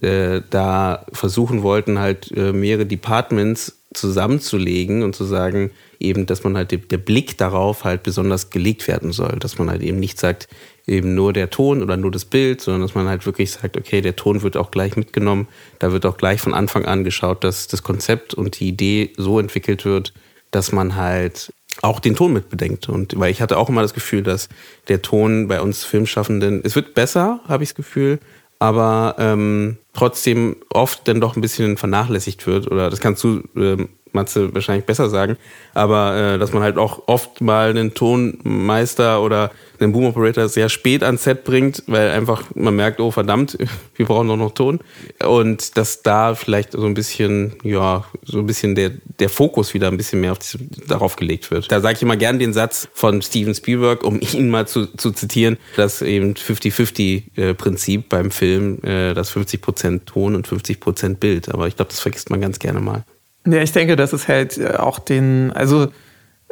äh, 0.00 0.42
da 0.50 1.06
versuchen 1.12 1.62
wollten, 1.62 1.98
halt 1.98 2.30
äh, 2.36 2.52
mehrere 2.52 2.86
Departments 2.86 3.80
zusammenzulegen 3.94 5.02
und 5.02 5.14
zu 5.14 5.24
sagen, 5.24 5.70
eben, 6.00 6.26
dass 6.26 6.42
man 6.44 6.56
halt 6.56 6.72
der 6.72 6.98
Blick 6.98 7.38
darauf 7.38 7.84
halt 7.84 8.02
besonders 8.02 8.50
gelegt 8.50 8.88
werden 8.88 9.12
soll. 9.12 9.36
Dass 9.38 9.58
man 9.58 9.70
halt 9.70 9.82
eben 9.82 10.00
nicht 10.00 10.18
sagt, 10.18 10.48
eben 10.86 11.14
nur 11.14 11.32
der 11.32 11.50
Ton 11.50 11.82
oder 11.82 11.96
nur 11.96 12.10
das 12.10 12.24
Bild, 12.24 12.60
sondern 12.60 12.82
dass 12.82 12.94
man 12.94 13.08
halt 13.08 13.24
wirklich 13.24 13.52
sagt, 13.52 13.76
okay, 13.76 14.00
der 14.00 14.16
Ton 14.16 14.42
wird 14.42 14.56
auch 14.56 14.70
gleich 14.70 14.96
mitgenommen. 14.96 15.48
Da 15.78 15.92
wird 15.92 16.06
auch 16.06 16.16
gleich 16.16 16.40
von 16.40 16.54
Anfang 16.54 16.84
an 16.84 17.04
geschaut, 17.04 17.44
dass 17.44 17.68
das 17.68 17.82
Konzept 17.82 18.34
und 18.34 18.58
die 18.60 18.68
Idee 18.68 19.12
so 19.16 19.38
entwickelt 19.38 19.84
wird, 19.84 20.12
dass 20.50 20.72
man 20.72 20.96
halt 20.96 21.52
auch 21.82 22.00
den 22.00 22.16
Ton 22.16 22.32
mit 22.32 22.48
bedenkt. 22.48 22.88
Und 22.88 23.18
weil 23.18 23.30
ich 23.30 23.42
hatte 23.42 23.58
auch 23.58 23.68
immer 23.68 23.82
das 23.82 23.94
Gefühl, 23.94 24.22
dass 24.22 24.48
der 24.88 25.02
Ton 25.02 25.48
bei 25.48 25.60
uns 25.60 25.84
Filmschaffenden, 25.84 26.60
es 26.64 26.76
wird 26.76 26.94
besser, 26.94 27.40
habe 27.48 27.62
ich 27.62 27.70
das 27.70 27.76
Gefühl, 27.76 28.18
aber 28.58 29.16
ähm, 29.18 29.78
trotzdem 29.92 30.56
oft 30.70 31.06
dann 31.08 31.20
doch 31.20 31.36
ein 31.36 31.40
bisschen 31.40 31.76
vernachlässigt 31.76 32.46
wird. 32.46 32.70
Oder 32.70 32.90
das 32.90 33.00
kannst 33.00 33.22
du 33.24 33.42
ähm, 33.56 33.88
Matze 34.14 34.54
wahrscheinlich 34.54 34.86
besser 34.86 35.10
sagen, 35.10 35.36
aber 35.74 36.34
äh, 36.34 36.38
dass 36.38 36.52
man 36.52 36.62
halt 36.62 36.78
auch 36.78 37.02
oft 37.06 37.40
mal 37.40 37.70
einen 37.70 37.94
Tonmeister 37.94 39.22
oder 39.22 39.50
einen 39.80 39.92
Boom 39.92 40.06
Operator 40.06 40.48
sehr 40.48 40.68
spät 40.68 41.02
ans 41.02 41.24
Set 41.24 41.44
bringt, 41.44 41.82
weil 41.86 42.10
einfach 42.10 42.44
man 42.54 42.76
merkt, 42.76 43.00
oh 43.00 43.10
verdammt, 43.10 43.58
wir 43.96 44.06
brauchen 44.06 44.28
doch 44.28 44.36
noch 44.36 44.52
Ton 44.52 44.80
und 45.24 45.76
dass 45.76 46.02
da 46.02 46.34
vielleicht 46.34 46.72
so 46.72 46.84
ein 46.84 46.94
bisschen, 46.94 47.54
ja, 47.62 48.04
so 48.24 48.38
ein 48.38 48.46
bisschen 48.46 48.74
der, 48.74 48.92
der 49.18 49.28
Fokus 49.28 49.74
wieder 49.74 49.88
ein 49.88 49.96
bisschen 49.96 50.20
mehr 50.20 50.32
auf 50.32 50.38
die, 50.38 50.58
darauf 50.86 51.16
gelegt 51.16 51.50
wird. 51.50 51.70
Da 51.70 51.80
sage 51.80 51.96
ich 51.96 52.02
immer 52.02 52.16
gern 52.16 52.38
den 52.38 52.52
Satz 52.52 52.88
von 52.92 53.22
Steven 53.22 53.54
Spielberg, 53.54 54.04
um 54.04 54.20
ihn 54.32 54.50
mal 54.50 54.66
zu, 54.66 54.86
zu 54.86 55.10
zitieren, 55.10 55.58
dass 55.76 56.02
eben 56.02 56.34
50-50-Prinzip 56.34 58.00
äh, 58.00 58.04
beim 58.08 58.30
Film, 58.30 58.78
äh, 58.82 59.14
das 59.14 59.34
50% 59.34 60.04
Ton 60.06 60.34
und 60.34 60.48
50% 60.48 61.16
Bild, 61.16 61.52
aber 61.52 61.68
ich 61.68 61.76
glaube, 61.76 61.90
das 61.90 62.00
vergisst 62.00 62.30
man 62.30 62.40
ganz 62.40 62.58
gerne 62.58 62.80
mal. 62.80 63.04
Ja, 63.46 63.60
ich 63.60 63.72
denke, 63.72 63.96
das 63.96 64.12
ist 64.12 64.28
halt 64.28 64.56
äh, 64.58 64.76
auch 64.76 64.98
den, 64.98 65.52
also 65.52 65.88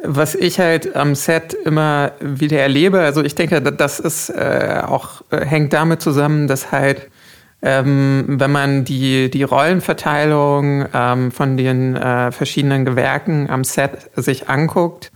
was 0.04 0.34
ich 0.34 0.58
halt 0.58 0.96
am 0.96 1.14
Set 1.14 1.54
immer 1.54 2.12
wieder 2.20 2.58
erlebe, 2.58 3.00
also 3.00 3.22
ich 3.22 3.34
denke, 3.34 3.60
das 3.62 4.00
ist 4.00 4.30
äh, 4.30 4.82
auch, 4.84 5.22
äh, 5.30 5.44
hängt 5.44 5.72
damit 5.72 6.02
zusammen, 6.02 6.48
dass 6.48 6.72
halt, 6.72 7.08
ähm, 7.62 8.24
wenn 8.26 8.50
man 8.50 8.84
die, 8.84 9.30
die 9.30 9.44
Rollenverteilung 9.44 10.86
ähm, 10.92 11.30
von 11.30 11.56
den 11.56 11.94
äh, 11.94 12.32
verschiedenen 12.32 12.84
Gewerken 12.84 13.48
am 13.48 13.62
Set 13.62 14.10
sich 14.16 14.48
anguckt, 14.48 15.12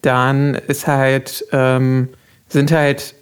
dann 0.00 0.54
ist 0.54 0.86
halt, 0.86 1.44
ähm, 1.52 2.08
sind 2.48 2.72
halt, 2.72 3.14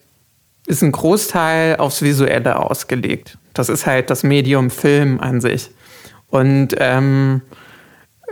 ist 0.66 0.82
ein 0.82 0.93
Großteil 0.93 1.76
aufs 1.76 2.02
Visuelle 2.02 2.56
ausgelegt. 2.56 3.39
Das 3.55 3.68
ist 3.68 3.86
halt 3.86 4.10
das 4.10 4.22
Medium 4.22 4.70
Film 4.70 5.18
an 5.18 5.40
sich. 5.40 5.70
Und 6.30 6.76
ähm, 6.78 7.43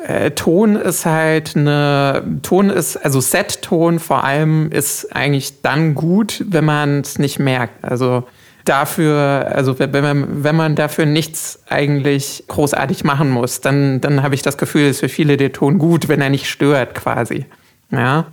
äh, 0.05 0.31
Ton 0.32 0.77
ist 0.77 1.06
halt 1.06 1.56
eine, 1.56 2.23
Ton 2.43 2.70
ist, 2.70 2.97
also 2.97 3.20
Set-Ton 3.20 3.98
vor 3.98 4.24
allem 4.24 4.70
ist 4.70 5.14
eigentlich 5.14 5.62
dann 5.62 5.94
gut, 5.94 6.44
wenn 6.48 6.64
man 6.64 7.01
es 7.01 7.18
nicht 7.18 7.39
merkt. 7.39 7.85
Also 7.85 8.24
dafür, 8.64 9.52
also 9.55 9.78
wenn 9.78 9.90
man, 9.93 10.44
wenn 10.44 10.56
man 10.56 10.74
dafür 10.74 11.06
nichts 11.06 11.60
eigentlich 11.68 12.44
großartig 12.48 13.05
machen 13.05 13.31
muss, 13.31 13.60
dann, 13.60 14.01
dann 14.01 14.23
habe 14.23 14.35
ich 14.35 14.43
das 14.43 14.59
Gefühl, 14.59 14.89
ist 14.89 15.01
für 15.01 15.09
viele 15.09 15.36
der 15.36 15.52
Ton 15.52 15.78
gut, 15.78 16.09
wenn 16.09 16.20
er 16.20 16.31
nicht 16.31 16.48
stört 16.48 16.94
quasi. 16.94 17.47
Ja. 17.90 18.27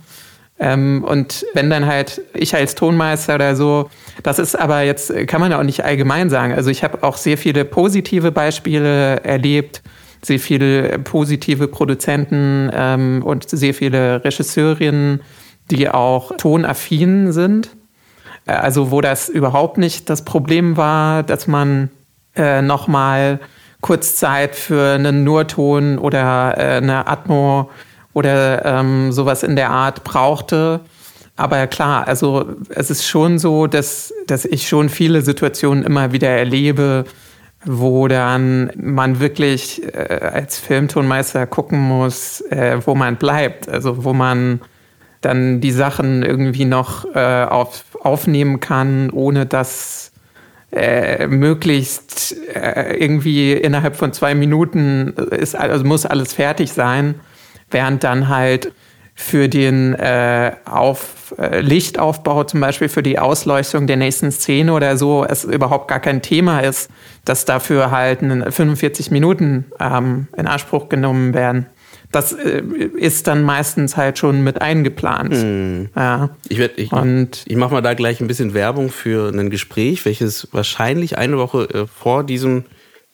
Ähm, 0.58 1.02
und 1.04 1.44
wenn 1.54 1.70
dann 1.70 1.86
halt 1.86 2.20
ich 2.32 2.54
als 2.54 2.74
Tonmeister 2.74 3.36
oder 3.36 3.56
so, 3.56 3.90
das 4.22 4.38
ist 4.38 4.54
aber 4.54 4.82
jetzt, 4.82 5.12
kann 5.26 5.40
man 5.40 5.50
ja 5.50 5.58
auch 5.58 5.64
nicht 5.64 5.84
allgemein 5.84 6.30
sagen. 6.30 6.52
Also 6.52 6.70
ich 6.70 6.84
habe 6.84 7.02
auch 7.02 7.16
sehr 7.16 7.38
viele 7.38 7.64
positive 7.64 8.30
Beispiele 8.30 9.24
erlebt, 9.24 9.82
sehr 10.24 10.38
viele 10.38 10.98
positive 10.98 11.68
Produzenten 11.68 12.70
ähm, 12.72 13.22
und 13.24 13.48
sehr 13.48 13.74
viele 13.74 14.24
Regisseurinnen, 14.24 15.20
die 15.70 15.88
auch 15.88 16.36
tonaffin 16.36 17.32
sind. 17.32 17.70
Äh, 18.46 18.52
also 18.52 18.90
wo 18.90 19.00
das 19.00 19.28
überhaupt 19.28 19.78
nicht 19.78 20.10
das 20.10 20.24
Problem 20.24 20.76
war, 20.76 21.22
dass 21.22 21.46
man 21.46 21.90
äh, 22.36 22.62
nochmal 22.62 23.40
kurz 23.80 24.16
Zeit 24.16 24.56
für 24.56 24.94
einen 24.94 25.24
Nurton 25.24 25.98
oder 25.98 26.54
äh, 26.56 26.76
eine 26.78 27.06
Atmo 27.06 27.70
oder 28.14 28.64
ähm, 28.64 29.12
sowas 29.12 29.42
in 29.42 29.56
der 29.56 29.70
Art 29.70 30.04
brauchte. 30.04 30.80
Aber 31.36 31.66
klar, 31.66 32.06
also 32.06 32.46
es 32.68 32.90
ist 32.90 33.06
schon 33.06 33.38
so, 33.38 33.66
dass, 33.66 34.14
dass 34.26 34.44
ich 34.44 34.68
schon 34.68 34.88
viele 34.88 35.20
Situationen 35.20 35.82
immer 35.82 36.12
wieder 36.12 36.28
erlebe, 36.28 37.04
wo 37.64 38.08
dann 38.08 38.70
man 38.76 39.20
wirklich 39.20 39.82
äh, 39.94 40.30
als 40.32 40.58
Filmtonmeister 40.58 41.46
gucken 41.46 41.80
muss, 41.80 42.40
äh, 42.50 42.78
wo 42.84 42.94
man 42.94 43.16
bleibt. 43.16 43.68
Also 43.68 44.04
wo 44.04 44.12
man 44.12 44.60
dann 45.20 45.60
die 45.60 45.72
Sachen 45.72 46.22
irgendwie 46.22 46.66
noch 46.66 47.04
äh, 47.14 47.44
auf, 47.44 47.84
aufnehmen 48.02 48.60
kann, 48.60 49.10
ohne 49.10 49.46
dass 49.46 50.12
äh, 50.72 51.26
möglichst 51.26 52.36
äh, 52.54 52.96
irgendwie 52.96 53.52
innerhalb 53.52 53.96
von 53.96 54.12
zwei 54.12 54.34
Minuten 54.34 55.14
ist, 55.30 55.54
also 55.54 55.84
muss 55.84 56.04
alles 56.04 56.34
fertig 56.34 56.72
sein, 56.72 57.14
während 57.70 58.04
dann 58.04 58.28
halt 58.28 58.72
für 59.14 59.48
den 59.48 59.94
äh, 59.94 60.52
auf, 60.64 61.34
äh, 61.38 61.60
Lichtaufbau, 61.60 62.44
zum 62.44 62.60
Beispiel 62.60 62.88
für 62.88 63.02
die 63.02 63.18
Ausleuchtung 63.18 63.86
der 63.86 63.96
nächsten 63.96 64.32
Szene 64.32 64.72
oder 64.72 64.96
so, 64.96 65.24
es 65.24 65.44
überhaupt 65.44 65.88
gar 65.88 66.00
kein 66.00 66.20
Thema 66.20 66.60
ist, 66.60 66.90
dass 67.24 67.44
dafür 67.44 67.90
halt 67.92 68.20
45 68.20 69.10
Minuten 69.12 69.66
ähm, 69.78 70.26
in 70.36 70.46
Anspruch 70.46 70.88
genommen 70.88 71.32
werden. 71.32 71.66
Das 72.10 72.32
äh, 72.32 72.62
ist 72.96 73.26
dann 73.28 73.42
meistens 73.42 73.96
halt 73.96 74.18
schon 74.18 74.42
mit 74.42 74.60
eingeplant. 74.60 75.34
Hm. 75.34 75.88
Ja. 75.96 76.30
Ich, 76.48 76.58
ich, 76.58 76.90
ich 76.92 77.56
mache 77.56 77.72
mal 77.72 77.80
da 77.80 77.94
gleich 77.94 78.20
ein 78.20 78.26
bisschen 78.26 78.52
Werbung 78.52 78.90
für 78.90 79.32
ein 79.32 79.50
Gespräch, 79.50 80.04
welches 80.04 80.48
wahrscheinlich 80.52 81.18
eine 81.18 81.38
Woche 81.38 81.68
äh, 81.72 81.86
vor 81.86 82.24
diesem 82.24 82.64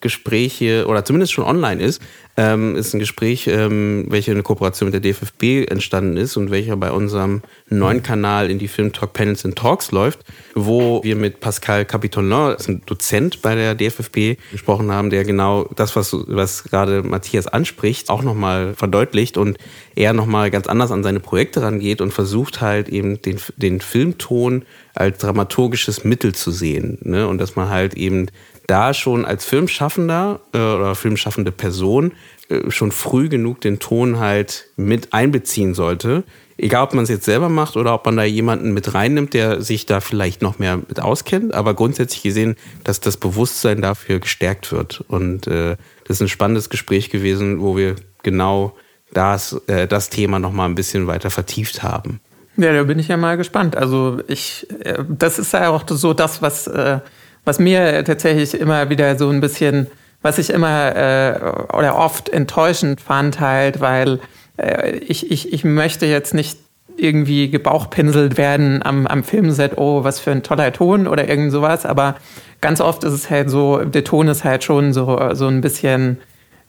Gespräch 0.01 0.55
hier, 0.55 0.89
oder 0.89 1.05
zumindest 1.05 1.33
schon 1.33 1.45
online 1.45 1.83
ist, 1.83 2.01
ähm, 2.37 2.75
ist 2.77 2.95
ein 2.95 3.01
Gespräch, 3.01 3.47
ähm, 3.49 4.07
welche 4.09 4.31
eine 4.31 4.43
Kooperation 4.43 4.91
mit 4.91 4.95
der 4.95 5.13
DFFB 5.13 5.71
entstanden 5.71 6.17
ist 6.17 6.39
und 6.39 6.51
welcher 6.51 6.77
bei 6.77 6.91
unserem 6.91 7.43
neuen 7.69 8.03
Kanal 8.03 8.51
in 8.51 8.59
die 8.59 8.69
Film 8.69 8.93
Talk 8.93 9.13
Panels 9.13 9.45
and 9.45 9.57
Talks 9.57 9.91
läuft, 9.91 10.21
wo 10.55 11.03
wir 11.05 11.17
mit 11.17 11.41
Pascal 11.41 11.85
Capitolin, 11.85 12.31
das 12.31 12.63
ist 12.63 12.69
ein 12.69 12.83
Dozent 12.87 13.43
bei 13.43 13.55
der 13.55 13.75
DFFB, 13.75 14.39
gesprochen 14.51 14.91
haben, 14.91 15.11
der 15.11 15.25
genau 15.25 15.69
das, 15.77 15.95
was, 15.97 16.17
was 16.27 16.65
gerade 16.65 17.03
Matthias 17.03 17.47
anspricht, 17.47 18.09
auch 18.09 18.23
nochmal 18.23 18.75
verdeutlicht 18.75 19.37
und 19.37 19.59
er 19.95 20.15
nochmal 20.15 20.51
ganz 20.51 20.67
anders 20.67 20.93
an 20.93 21.03
seine 21.03 21.21
Projekte 21.21 21.63
rangeht 21.63 22.01
und 22.01 22.13
versucht 22.13 22.63
halt 22.63 22.89
eben 22.89 23.21
den, 23.21 23.39
den 23.57 23.81
Filmton 23.81 24.65
als 24.95 25.19
dramaturgisches 25.19 26.05
Mittel 26.05 26.35
zu 26.35 26.51
sehen. 26.51 26.99
Ne? 27.03 27.29
Und 27.29 27.39
dass 27.39 27.57
man 27.57 27.69
halt 27.69 27.95
eben 27.95 28.29
da 28.71 28.95
schon 28.95 29.25
als 29.25 29.45
Filmschaffender 29.45 30.41
äh, 30.53 30.59
oder 30.59 30.95
filmschaffende 30.95 31.51
Person 31.51 32.13
äh, 32.49 32.71
schon 32.71 32.93
früh 32.93 33.29
genug 33.29 33.61
den 33.61 33.81
Ton 33.81 34.21
halt 34.21 34.69
mit 34.77 35.13
einbeziehen 35.13 35.75
sollte. 35.75 36.23
Egal, 36.57 36.85
ob 36.85 36.95
man 36.95 37.03
es 37.03 37.11
jetzt 37.11 37.25
selber 37.25 37.49
macht 37.49 37.77
oder 37.77 37.95
ob 37.95 38.07
man 38.07 38.17
da 38.17 38.23
jemanden 38.23 38.73
mit 38.73 38.95
reinnimmt, 38.95 39.35
der 39.35 39.61
sich 39.63 39.87
da 39.87 40.01
vielleicht 40.01 40.41
noch 40.41 40.59
mehr 40.59 40.77
mit 40.77 41.01
auskennt. 41.01 41.53
Aber 41.53 41.75
grundsätzlich 41.75 42.23
gesehen, 42.23 42.55
dass 42.85 43.01
das 43.01 43.17
Bewusstsein 43.17 43.83
dafür 43.83 44.21
gestärkt 44.21 44.71
wird. 44.71 45.03
Und 45.09 45.49
äh, 45.49 45.77
das 46.05 46.19
ist 46.19 46.23
ein 46.23 46.29
spannendes 46.29 46.71
Gespräch 46.71 47.11
gewesen, 47.11 47.61
wo 47.61 47.77
wir 47.77 47.97
genau 48.23 48.77
das, 49.13 49.61
äh, 49.67 49.89
das 49.89 50.11
Thema 50.11 50.39
noch 50.39 50.53
mal 50.53 50.67
ein 50.67 50.77
bisschen 50.77 51.09
weiter 51.09 51.31
vertieft 51.31 51.83
haben. 51.83 52.21
Ja, 52.57 52.73
da 52.73 52.83
bin 52.85 52.99
ich 52.99 53.09
ja 53.09 53.17
mal 53.17 53.37
gespannt. 53.37 53.75
Also 53.75 54.21
ich, 54.29 54.67
äh, 54.85 55.03
das 55.09 55.39
ist 55.41 55.55
ja 55.55 55.71
auch 55.71 55.83
so 55.89 56.13
das, 56.13 56.43
was 56.43 56.67
äh, 56.67 57.01
was 57.45 57.59
mir 57.59 58.05
tatsächlich 58.05 58.59
immer 58.59 58.91
wieder 58.91 59.17
so 59.19 59.29
ein 59.29 59.41
bisschen, 59.41 59.87
was 60.23 60.39
ich 60.39 60.51
immer 60.51 60.95
äh, 60.97 61.77
oder 61.77 61.97
oft 61.97 62.29
enttäuschend 62.29 63.01
fand, 63.01 63.41
halt, 63.41 63.81
weil 63.81 64.21
äh, 64.57 64.97
ich, 64.99 65.31
ich, 65.31 65.53
ich 65.53 65.65
möchte 65.65 66.07
jetzt 66.07 66.35
nicht 66.35 66.59
irgendwie 66.97 67.51
gebauchpinselt 67.51 68.37
werden 68.37 68.83
am, 68.83 69.07
am 69.07 69.25
Filmset, 69.25 69.79
oh, 69.79 70.05
was 70.05 70.21
für 70.21 70.33
ein 70.33 70.43
toller 70.43 70.73
Ton 70.73 71.07
oder 71.07 71.29
irgend 71.29 71.51
sowas, 71.51 71.87
aber 71.87 72.17
ganz 72.61 72.81
oft 72.81 73.05
ist 73.05 73.13
es 73.13 73.31
halt 73.31 73.49
so, 73.49 73.79
der 73.85 74.05
Ton 74.05 74.29
ist 74.29 74.45
halt 74.45 74.65
schon 74.65 74.93
so, 74.93 75.35
so 75.35 75.47
ein 75.47 75.63
bisschen 75.63 76.19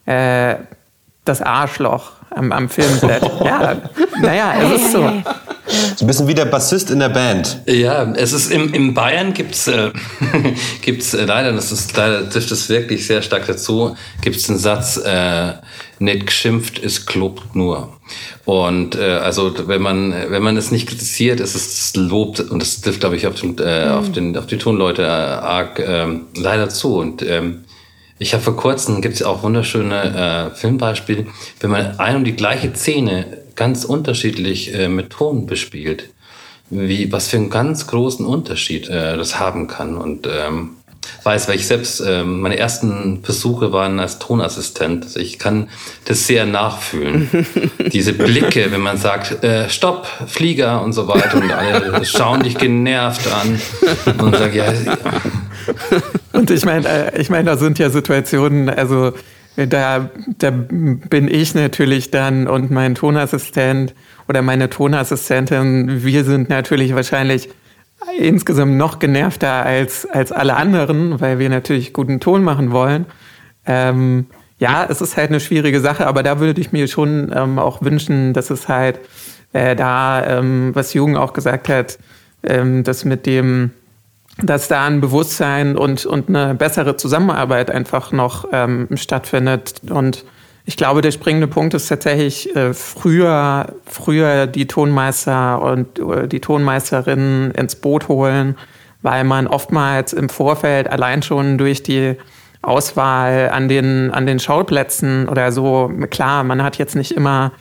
äh, 0.06 0.54
das 1.24 1.40
Arschloch 1.40 2.12
am, 2.30 2.52
am 2.52 2.68
Filmset. 2.68 3.22
ja, 3.44 3.76
naja, 4.20 4.54
es 4.60 4.82
ist 4.82 4.92
so. 4.92 5.10
So 5.96 6.04
ein 6.04 6.06
bisschen 6.06 6.28
wie 6.28 6.34
der 6.34 6.46
Bassist 6.46 6.90
in 6.90 6.98
der 6.98 7.08
Band. 7.08 7.60
Ja, 7.66 8.12
es 8.14 8.32
ist 8.32 8.50
im, 8.50 8.74
in 8.74 8.94
Bayern 8.94 9.32
gibt's 9.32 9.68
äh, 9.68 9.90
gibt's 10.82 11.14
äh, 11.14 11.24
leider, 11.24 11.52
das 11.52 11.70
ist 11.72 11.96
leider 11.96 12.28
trifft 12.28 12.50
es 12.50 12.68
wirklich 12.68 13.06
sehr 13.06 13.22
stark 13.22 13.46
dazu, 13.46 13.96
gibt's 14.20 14.48
einen 14.50 14.58
Satz, 14.58 14.96
äh, 14.98 15.52
nicht 15.98 16.26
geschimpft 16.26 16.78
ist 16.78 17.06
klobt 17.06 17.54
nur. 17.54 17.96
Und 18.44 18.96
äh, 18.96 19.04
also 19.04 19.54
wenn 19.68 19.80
man 19.80 20.12
wenn 20.28 20.42
man 20.42 20.56
es 20.56 20.72
nicht 20.72 20.88
kritisiert, 20.88 21.40
ist 21.40 21.54
es 21.54 21.94
lobt 21.94 22.40
und 22.40 22.60
das 22.60 22.80
trifft 22.80 23.00
glaube 23.00 23.16
ich 23.16 23.26
auf, 23.26 23.40
den, 23.40 23.56
äh, 23.58 23.86
mhm. 23.86 23.92
auf 23.92 24.12
den 24.12 24.36
auf 24.36 24.46
die 24.46 24.58
Tonleute 24.58 25.02
äh, 25.02 25.06
arg 25.06 25.78
äh, 25.78 26.06
leider 26.34 26.68
zu 26.68 26.96
und 26.96 27.22
ähm, 27.22 27.64
ich 28.22 28.34
habe 28.34 28.42
vor 28.42 28.56
kurzem, 28.56 29.02
gibt 29.02 29.16
es 29.16 29.22
auch 29.22 29.42
wunderschöne 29.42 30.50
äh, 30.52 30.56
Filmbeispiele, 30.56 31.26
wenn 31.60 31.70
man 31.70 31.98
ein 31.98 32.16
und 32.16 32.24
die 32.24 32.36
gleiche 32.36 32.72
Szene 32.72 33.38
ganz 33.56 33.84
unterschiedlich 33.84 34.72
äh, 34.74 34.88
mit 34.88 35.10
Ton 35.10 35.46
bespielt, 35.46 36.10
wie, 36.70 37.10
was 37.10 37.28
für 37.28 37.36
einen 37.36 37.50
ganz 37.50 37.88
großen 37.88 38.24
Unterschied 38.24 38.88
äh, 38.88 39.16
das 39.16 39.40
haben 39.40 39.66
kann. 39.66 39.96
Und 39.96 40.28
ähm, 40.28 40.76
weiß, 41.24 41.48
weil 41.48 41.56
ich 41.56 41.66
selbst 41.66 41.98
äh, 41.98 42.22
meine 42.22 42.56
ersten 42.56 43.24
Versuche 43.24 43.72
waren 43.72 43.98
als 43.98 44.20
Tonassistent. 44.20 45.02
Also 45.04 45.18
ich 45.18 45.40
kann 45.40 45.68
das 46.04 46.28
sehr 46.28 46.46
nachfühlen. 46.46 47.28
Diese 47.92 48.12
Blicke, 48.12 48.70
wenn 48.70 48.82
man 48.82 48.98
sagt, 48.98 49.42
äh, 49.42 49.68
Stopp, 49.68 50.06
Flieger 50.28 50.80
und 50.80 50.92
so 50.92 51.08
weiter 51.08 51.38
und 51.38 51.50
alle 51.50 52.04
schauen 52.04 52.44
dich 52.44 52.56
genervt 52.56 53.26
an 53.26 53.60
und 54.18 54.36
sagen, 54.36 54.56
ja, 54.56 54.72
ja 54.72 54.98
und 56.32 56.50
ich 56.50 56.64
meine, 56.64 56.88
äh, 56.88 57.20
ich 57.20 57.30
meine, 57.30 57.44
da 57.44 57.56
sind 57.56 57.78
ja 57.78 57.90
Situationen, 57.90 58.68
also 58.68 59.12
da, 59.56 60.10
da 60.38 60.50
bin 60.50 61.28
ich 61.28 61.54
natürlich 61.54 62.10
dann 62.10 62.46
und 62.46 62.70
mein 62.70 62.94
Tonassistent 62.94 63.94
oder 64.28 64.40
meine 64.40 64.70
Tonassistentin, 64.70 66.02
wir 66.02 66.24
sind 66.24 66.48
natürlich 66.48 66.94
wahrscheinlich 66.94 67.50
insgesamt 68.18 68.76
noch 68.76 68.98
genervter 68.98 69.64
als, 69.64 70.06
als 70.06 70.32
alle 70.32 70.56
anderen, 70.56 71.20
weil 71.20 71.38
wir 71.38 71.48
natürlich 71.48 71.92
guten 71.92 72.20
Ton 72.20 72.42
machen 72.42 72.72
wollen. 72.72 73.06
Ähm, 73.66 74.26
ja, 74.58 74.86
es 74.88 75.00
ist 75.00 75.16
halt 75.16 75.30
eine 75.30 75.40
schwierige 75.40 75.80
Sache, 75.80 76.06
aber 76.06 76.22
da 76.22 76.40
würde 76.40 76.60
ich 76.60 76.72
mir 76.72 76.88
schon 76.88 77.32
ähm, 77.34 77.58
auch 77.58 77.82
wünschen, 77.82 78.32
dass 78.32 78.50
es 78.50 78.68
halt 78.68 79.00
äh, 79.52 79.76
da, 79.76 80.24
ähm, 80.38 80.70
was 80.74 80.94
Jugend 80.94 81.16
auch 81.16 81.32
gesagt 81.32 81.68
hat, 81.68 81.98
ähm, 82.42 82.84
das 82.84 83.04
mit 83.04 83.26
dem 83.26 83.70
dass 84.38 84.68
da 84.68 84.86
ein 84.86 85.00
Bewusstsein 85.00 85.76
und, 85.76 86.06
und 86.06 86.28
eine 86.28 86.54
bessere 86.54 86.96
Zusammenarbeit 86.96 87.70
einfach 87.70 88.12
noch 88.12 88.46
ähm, 88.52 88.88
stattfindet. 88.94 89.82
Und 89.90 90.24
ich 90.64 90.76
glaube, 90.76 91.02
der 91.02 91.10
springende 91.10 91.48
Punkt 91.48 91.74
ist 91.74 91.88
tatsächlich 91.88 92.54
äh, 92.56 92.72
früher, 92.72 93.74
früher 93.84 94.46
die 94.46 94.66
Tonmeister 94.66 95.60
und 95.60 95.98
äh, 95.98 96.28
die 96.28 96.40
Tonmeisterinnen 96.40 97.50
ins 97.50 97.76
Boot 97.76 98.08
holen, 98.08 98.56
weil 99.02 99.24
man 99.24 99.46
oftmals 99.46 100.12
im 100.12 100.28
Vorfeld 100.28 100.88
allein 100.88 101.22
schon 101.22 101.58
durch 101.58 101.82
die 101.82 102.16
Auswahl 102.62 103.50
an 103.50 103.68
den, 103.68 104.12
an 104.12 104.24
den 104.24 104.38
Schauplätzen 104.38 105.28
oder 105.28 105.50
so, 105.50 105.90
klar, 106.10 106.44
man 106.44 106.62
hat 106.62 106.78
jetzt 106.78 106.94
nicht 106.94 107.12
immer 107.12 107.52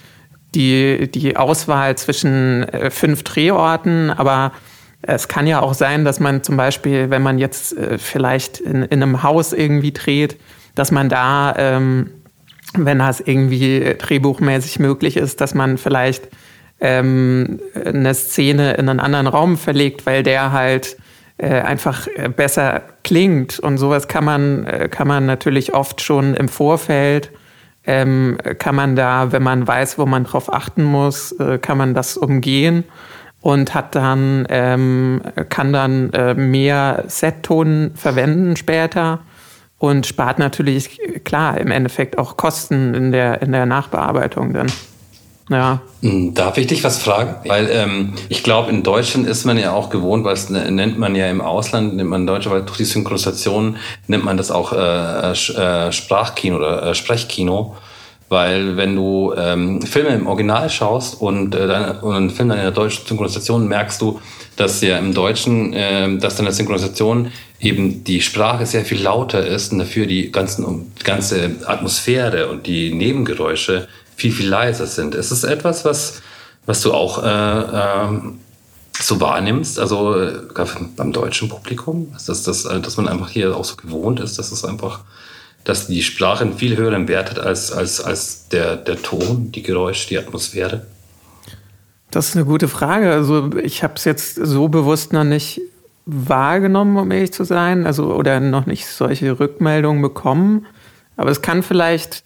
die, 0.54 1.10
die 1.10 1.38
Auswahl 1.38 1.98
zwischen 1.98 2.64
äh, 2.70 2.92
fünf 2.92 3.24
Drehorten, 3.24 4.12
aber 4.12 4.52
es 5.02 5.28
kann 5.28 5.48
ja 5.48 5.62
auch 5.62 5.74
sein, 5.74 6.06
dass 6.06 6.20
man 6.20 6.44
zum 6.44 6.58
Beispiel, 6.58 7.10
wenn 7.10 7.22
man 7.22 7.40
jetzt 7.40 7.78
äh, 7.78 7.98
vielleicht 7.98 8.60
in, 8.60 8.84
in, 8.84 9.02
einem 9.02 9.24
Haus 9.24 9.54
irgendwie 9.54 9.92
dreht, 9.92 10.38
dass 10.76 10.92
man 10.92 11.10
da, 11.10 11.54
ähm, 11.58 12.12
wenn 12.74 13.00
das 13.00 13.20
irgendwie 13.20 13.96
drehbuchmäßig 13.98 14.80
möglich 14.80 15.18
ist, 15.18 15.42
dass 15.42 15.54
man 15.54 15.78
vielleicht 15.78 16.30
ähm, 16.80 17.60
eine 17.84 18.14
Szene 18.14 18.74
in 18.74 18.90
einen 18.90 19.00
anderen 19.00 19.28
Raum 19.28 19.58
verlegt, 19.58 20.06
weil 20.06 20.24
der 20.24 20.52
halt 20.52 20.98
äh, 21.38 21.62
einfach 21.62 22.08
äh, 22.08 22.30
besser 22.30 22.84
klingt. 23.04 23.60
Und 23.60 23.78
sowas 23.78 24.08
kann 24.08 24.24
man, 24.24 24.66
äh, 24.66 24.88
kann 24.90 25.08
man 25.08 25.26
natürlich 25.26 25.74
oft 25.74 26.02
schon 26.02 26.36
im 26.36 26.48
Vorfeld, 26.48 27.32
ähm, 27.84 28.38
kann 28.60 28.76
man 28.76 28.96
da, 28.96 29.32
wenn 29.32 29.42
man 29.42 29.68
weiß, 29.68 29.98
wo 29.98 30.06
man 30.06 30.24
drauf 30.24 30.54
achten 30.54 30.84
muss, 30.84 31.32
äh, 31.34 31.58
kann 31.58 31.80
man 31.80 31.96
das 31.96 32.16
umgehen 32.16 32.84
und 33.42 33.74
hat 33.74 33.96
dann 33.96 34.46
ähm, 34.50 35.22
kann 35.50 35.74
dann 35.74 36.14
äh, 36.14 36.34
mehr 36.34 37.04
Set-Ton 37.08 37.92
verwenden 37.96 38.56
später 38.56 39.20
und 39.78 40.06
spart 40.06 40.40
natürlich 40.40 41.00
klar 41.24 41.58
im 41.58 41.72
Endeffekt 41.72 42.18
auch 42.18 42.38
Kosten 42.38 42.94
in 42.94 43.12
der 43.12 43.42
in 43.42 43.52
der 43.52 43.66
Nachbearbeitung 43.66 44.54
dann. 44.54 44.72
Ja. 45.50 45.82
Hm, 46.02 46.34
darf 46.34 46.58
ich 46.58 46.68
dich 46.68 46.84
was 46.84 47.00
fragen? 47.00 47.36
Weil 47.46 47.70
ähm, 47.70 48.14
ich 48.30 48.42
glaube, 48.42 48.70
in 48.70 48.84
Deutschland 48.84 49.28
ist 49.28 49.44
man 49.44 49.58
ja 49.58 49.74
auch 49.74 49.90
gewohnt, 49.90 50.24
weil 50.24 50.34
es 50.34 50.50
ne, 50.50 50.72
nennt 50.72 50.98
man 50.98 51.14
ja 51.14 51.30
im 51.30 51.42
Ausland, 51.42 51.96
nennt 51.96 52.10
man 52.10 52.26
Deutsche, 52.26 52.50
weil 52.50 52.62
durch 52.62 52.78
die 52.78 52.86
Synchronisation 52.86 53.76
nennt 54.08 54.24
man 54.24 54.38
das 54.38 54.50
auch 54.50 54.72
äh, 54.72 55.32
äh, 55.32 55.92
Sprachkino 55.92 56.56
oder 56.56 56.84
äh, 56.84 56.96
Sprechkino. 56.96 57.76
Weil 58.32 58.78
wenn 58.78 58.96
du 58.96 59.34
ähm, 59.36 59.82
Filme 59.82 60.12
im 60.12 60.26
Original 60.26 60.70
schaust 60.70 61.20
und, 61.20 61.54
äh, 61.54 61.68
deine, 61.68 62.00
und 62.00 62.16
einen 62.16 62.30
Film 62.30 62.48
dann 62.48 62.60
in 62.60 62.64
der 62.64 62.72
deutschen 62.72 63.06
Synchronisation 63.06 63.68
merkst 63.68 64.02
du, 64.02 64.22
dass 64.56 64.80
ja 64.80 64.98
im 65.00 65.14
Deutschen, 65.14 65.74
äh, 65.74 66.18
dass 66.18 66.38
dann 66.38 66.46
der 66.46 66.54
Synchronisation 66.54 67.30
eben 67.60 68.06
die 68.06 68.22
Sprache 68.22 68.66
sehr 68.66 68.86
viel 68.86 69.02
lauter 69.02 69.46
ist 69.46 69.74
und 69.74 69.80
dafür 69.80 70.06
die 70.06 70.32
ganzen, 70.32 70.94
die 70.98 71.04
ganze 71.04 71.58
Atmosphäre 71.66 72.48
und 72.48 72.68
die 72.68 72.94
Nebengeräusche 72.94 73.90
viel, 74.16 74.32
viel 74.32 74.48
leiser 74.48 74.86
sind. 74.86 75.14
Ist 75.14 75.32
es 75.32 75.44
etwas, 75.44 75.84
was, 75.84 76.22
was 76.66 76.80
du 76.80 76.94
auch 76.94 77.22
äh, 77.22 77.28
ähm, 77.28 78.40
so 78.98 79.20
wahrnimmst, 79.20 79.78
also 79.78 80.18
äh, 80.18 80.40
beim 80.96 81.12
deutschen 81.12 81.50
Publikum, 81.50 82.14
dass, 82.26 82.44
das, 82.44 82.64
dass 82.64 82.96
man 82.96 83.10
einfach 83.10 83.30
hier 83.30 83.58
auch 83.58 83.66
so 83.66 83.76
gewohnt 83.76 84.22
ist, 84.22 84.40
dass 84.40 84.54
es 84.54 84.64
einfach, 84.64 85.02
dass 85.64 85.88
die 85.88 86.02
Sprache 86.02 86.44
einen 86.44 86.58
viel 86.58 86.78
höheren 86.78 87.08
Wert 87.08 87.32
hat 87.32 87.40
als, 87.40 87.72
als, 87.72 88.02
als 88.02 88.48
der, 88.50 88.76
der 88.76 89.02
Ton, 89.02 89.52
die 89.52 89.62
Geräusche, 89.62 90.10
die 90.10 90.18
Atmosphäre? 90.18 90.86
Das 92.10 92.30
ist 92.30 92.36
eine 92.36 92.46
gute 92.46 92.68
Frage. 92.68 93.12
Also 93.12 93.52
ich 93.58 93.84
habe 93.84 93.94
es 93.96 94.06
jetzt 94.06 94.36
so 94.36 94.68
bewusst 94.68 95.14
noch 95.14 95.24
nicht 95.24 95.62
wahrgenommen, 96.06 96.98
um 96.98 97.12
ehrlich 97.12 97.32
zu 97.32 97.44
sein, 97.44 97.86
also 97.86 98.14
oder 98.14 98.40
noch 98.40 98.66
nicht 98.66 98.88
solche 98.88 99.40
Rückmeldungen 99.40 100.02
bekommen. 100.02 100.66
Aber 101.16 101.30
es 101.30 101.42
kann 101.42 101.64
vielleicht 101.64 102.24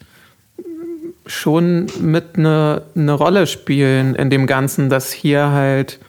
schon 1.28 1.88
mit 2.00 2.38
eine 2.38 2.84
ne 2.94 3.12
Rolle 3.12 3.48
spielen 3.48 4.16
in 4.16 4.30
dem 4.30 4.48
Ganzen, 4.48 4.90
dass 4.90 5.12
hier 5.12 5.50
halt 5.52 6.00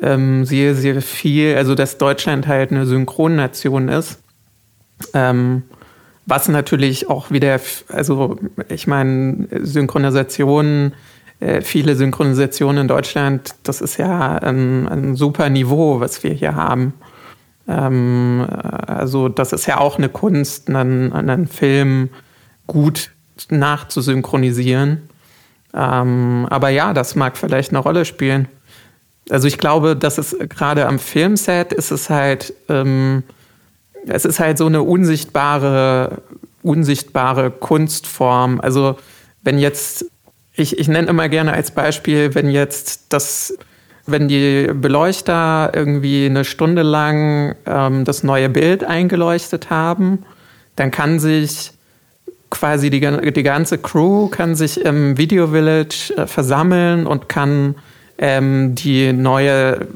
ähm, 0.00 0.44
sehr, 0.44 0.74
sehr 0.74 1.02
viel, 1.02 1.56
also 1.56 1.74
dass 1.74 1.98
Deutschland 1.98 2.46
halt 2.46 2.70
eine 2.70 2.86
Synchronnation 2.86 3.88
ist. 3.88 4.20
Ähm, 5.14 5.62
was 6.32 6.48
natürlich 6.48 7.10
auch 7.10 7.30
wieder, 7.30 7.60
also 7.88 8.38
ich 8.70 8.86
meine, 8.86 9.48
Synchronisationen, 9.60 10.94
äh, 11.40 11.60
viele 11.60 11.94
Synchronisationen 11.94 12.80
in 12.80 12.88
Deutschland, 12.88 13.54
das 13.64 13.82
ist 13.82 13.98
ja 13.98 14.38
ein, 14.38 14.88
ein 14.88 15.14
super 15.14 15.50
Niveau, 15.50 16.00
was 16.00 16.22
wir 16.24 16.32
hier 16.32 16.54
haben. 16.54 16.94
Ähm, 17.68 18.46
also 18.48 19.28
das 19.28 19.52
ist 19.52 19.66
ja 19.66 19.76
auch 19.76 19.98
eine 19.98 20.08
Kunst, 20.08 20.70
einen, 20.70 21.12
einen 21.12 21.48
Film 21.48 22.08
gut 22.66 23.10
nachzusynchronisieren. 23.50 25.10
Ähm, 25.74 26.46
aber 26.48 26.70
ja, 26.70 26.94
das 26.94 27.14
mag 27.14 27.36
vielleicht 27.36 27.72
eine 27.72 27.80
Rolle 27.80 28.06
spielen. 28.06 28.48
Also 29.28 29.48
ich 29.48 29.58
glaube, 29.58 29.96
dass 29.96 30.16
es 30.16 30.34
gerade 30.48 30.86
am 30.86 30.98
Filmset 30.98 31.74
ist 31.74 31.90
es 31.90 32.08
halt, 32.08 32.54
ähm, 32.70 33.22
es 34.06 34.24
ist 34.24 34.40
halt 34.40 34.58
so 34.58 34.66
eine 34.66 34.82
unsichtbare, 34.82 36.22
unsichtbare 36.62 37.50
Kunstform. 37.50 38.60
Also 38.60 38.96
wenn 39.42 39.58
jetzt, 39.58 40.06
ich, 40.54 40.78
ich 40.78 40.88
nenne 40.88 41.08
immer 41.08 41.28
gerne 41.28 41.52
als 41.52 41.70
Beispiel, 41.70 42.34
wenn 42.34 42.50
jetzt 42.50 43.06
das, 43.10 43.56
wenn 44.06 44.28
die 44.28 44.70
Beleuchter 44.72 45.72
irgendwie 45.74 46.26
eine 46.26 46.44
Stunde 46.44 46.82
lang 46.82 47.56
ähm, 47.66 48.04
das 48.04 48.22
neue 48.22 48.48
Bild 48.48 48.84
eingeleuchtet 48.84 49.70
haben, 49.70 50.24
dann 50.76 50.90
kann 50.90 51.20
sich 51.20 51.72
quasi 52.50 52.90
die, 52.90 53.00
die 53.32 53.42
ganze 53.42 53.78
Crew 53.78 54.28
kann 54.28 54.54
sich 54.54 54.84
im 54.84 55.16
Video 55.16 55.48
Village 55.48 56.12
äh, 56.16 56.26
versammeln 56.26 57.06
und 57.06 57.28
kann 57.28 57.76
ähm, 58.18 58.74
die 58.74 59.12
neue, 59.12 59.88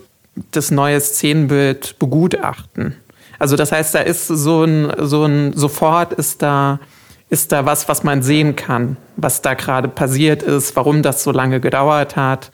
das 0.53 0.71
neue 0.71 1.01
Szenenbild 1.01 1.99
begutachten. 1.99 2.97
Also 3.39 3.57
das 3.57 3.73
heißt, 3.73 3.95
da 3.95 4.01
ist 4.01 4.27
so 4.27 4.65
ein, 4.65 4.93
so 4.99 5.25
ein, 5.25 5.53
sofort 5.55 6.13
ist 6.13 6.43
da, 6.43 6.81
ist 7.29 7.53
da 7.53 7.67
was, 7.67 7.89
was 7.89 8.05
man 8.05 8.23
sehen 8.23 8.57
kann, 8.57 8.97
was 9.17 9.43
da 9.43 9.55
gerade 9.55 9.89
passiert 9.89 10.43
ist, 10.43 10.77
warum 10.77 11.03
das 11.03 11.23
so 11.23 11.33
lange 11.33 11.61
gedauert 11.61 12.17
hat. 12.17 12.51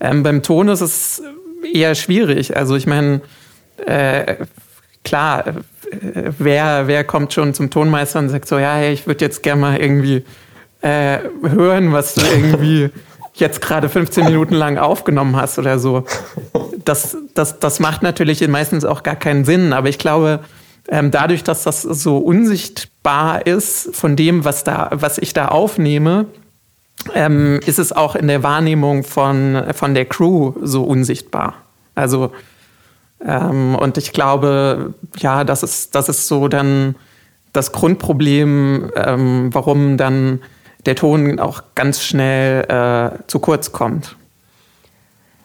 Ähm, 0.00 0.22
beim 0.22 0.42
Ton 0.42 0.68
ist 0.68 0.80
es 0.80 1.22
eher 1.72 1.94
schwierig. 1.94 2.56
Also 2.56 2.76
ich 2.76 2.86
meine, 2.86 3.20
äh, 3.86 4.36
klar, 5.04 5.44
wer, 6.38 6.86
wer 6.86 7.04
kommt 7.04 7.32
schon 7.32 7.54
zum 7.54 7.70
Tonmeister 7.70 8.18
und 8.18 8.28
sagt 8.28 8.48
so, 8.48 8.58
ja, 8.58 8.74
hey, 8.74 8.92
ich 8.92 9.06
würde 9.06 9.24
jetzt 9.24 9.42
gerne 9.42 9.60
mal 9.60 9.76
irgendwie 9.78 10.24
äh, 10.80 11.18
hören, 11.42 11.92
was 11.92 12.14
du 12.14 12.22
irgendwie 12.22 12.90
jetzt 13.34 13.60
gerade 13.60 13.88
15 13.88 14.24
Minuten 14.24 14.54
lang 14.54 14.78
aufgenommen 14.78 15.36
hast 15.36 15.58
oder 15.58 15.78
so. 15.78 16.04
Das, 16.84 17.16
das, 17.34 17.58
das 17.58 17.80
macht 17.80 18.02
natürlich 18.02 18.46
meistens 18.48 18.84
auch 18.84 19.02
gar 19.02 19.16
keinen 19.16 19.44
Sinn, 19.44 19.72
aber 19.72 19.88
ich 19.88 19.98
glaube, 19.98 20.40
ähm, 20.88 21.10
dadurch, 21.10 21.44
dass 21.44 21.62
das 21.62 21.82
so 21.82 22.18
unsichtbar 22.18 23.46
ist 23.46 23.94
von 23.94 24.16
dem, 24.16 24.44
was, 24.44 24.64
da, 24.64 24.90
was 24.92 25.18
ich 25.18 25.32
da 25.32 25.48
aufnehme, 25.48 26.26
ähm, 27.14 27.60
ist 27.64 27.78
es 27.78 27.92
auch 27.92 28.16
in 28.16 28.28
der 28.28 28.42
Wahrnehmung 28.42 29.04
von, 29.04 29.64
von 29.72 29.94
der 29.94 30.04
Crew 30.06 30.52
so 30.60 30.84
unsichtbar. 30.84 31.54
Also 31.94 32.32
ähm, 33.24 33.76
und 33.76 33.96
ich 33.96 34.12
glaube, 34.12 34.94
ja, 35.18 35.44
das 35.44 35.62
ist, 35.62 35.94
das 35.94 36.08
ist 36.08 36.26
so 36.26 36.48
dann 36.48 36.96
das 37.52 37.72
Grundproblem, 37.72 38.90
warum 39.52 39.98
dann 39.98 40.40
der 40.86 40.96
Ton 40.96 41.38
auch 41.38 41.62
ganz 41.74 42.02
schnell 42.02 42.64
äh, 42.64 43.18
zu 43.28 43.38
kurz 43.38 43.72
kommt. 43.72 44.16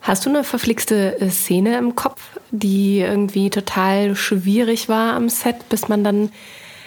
Hast 0.02 0.26
du 0.26 0.30
eine 0.30 0.44
verflixte 0.44 1.20
äh, 1.20 1.30
Szene 1.30 1.78
im 1.78 1.96
Kopf, 1.96 2.22
die 2.52 3.00
irgendwie 3.00 3.50
total 3.50 4.16
schwierig 4.16 4.88
war 4.88 5.14
am 5.16 5.30
Set, 5.30 5.68
bis 5.70 5.90
man 5.90 6.04
dann 6.04 6.32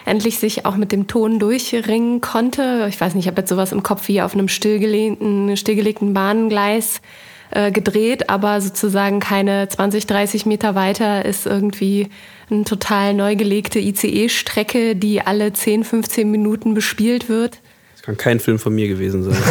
endlich 0.06 0.38
sich 0.38 0.64
auch 0.64 0.76
mit 0.76 0.90
dem 0.90 1.06
Ton 1.06 1.38
durchringen 1.38 2.20
konnte? 2.20 2.86
Ich 2.88 3.00
weiß 3.00 3.14
nicht, 3.14 3.24
ich 3.24 3.30
habe 3.30 3.42
jetzt 3.42 3.50
sowas 3.50 3.72
im 3.72 3.82
Kopf 3.82 4.08
wie 4.08 4.22
auf 4.22 4.32
einem 4.32 4.48
stillgelegten, 4.48 5.54
stillgelegten 5.56 6.14
Bahngleis 6.14 7.02
äh, 7.50 7.70
gedreht, 7.70 8.30
aber 8.30 8.60
sozusagen 8.60 9.20
keine 9.20 9.68
20, 9.68 10.06
30 10.06 10.46
Meter 10.46 10.74
weiter 10.74 11.24
ist 11.24 11.46
irgendwie 11.46 12.08
eine 12.50 12.64
total 12.64 13.12
neu 13.12 13.36
gelegte 13.36 13.80
ICE-Strecke, 13.80 14.96
die 14.96 15.20
alle 15.20 15.52
10, 15.52 15.84
15 15.84 16.30
Minuten 16.30 16.74
bespielt 16.74 17.28
wird. 17.28 17.58
Das 18.00 18.06
kann 18.06 18.16
kein 18.16 18.40
Film 18.40 18.58
von 18.58 18.74
mir 18.74 18.88
gewesen 18.88 19.22
sein. 19.22 19.36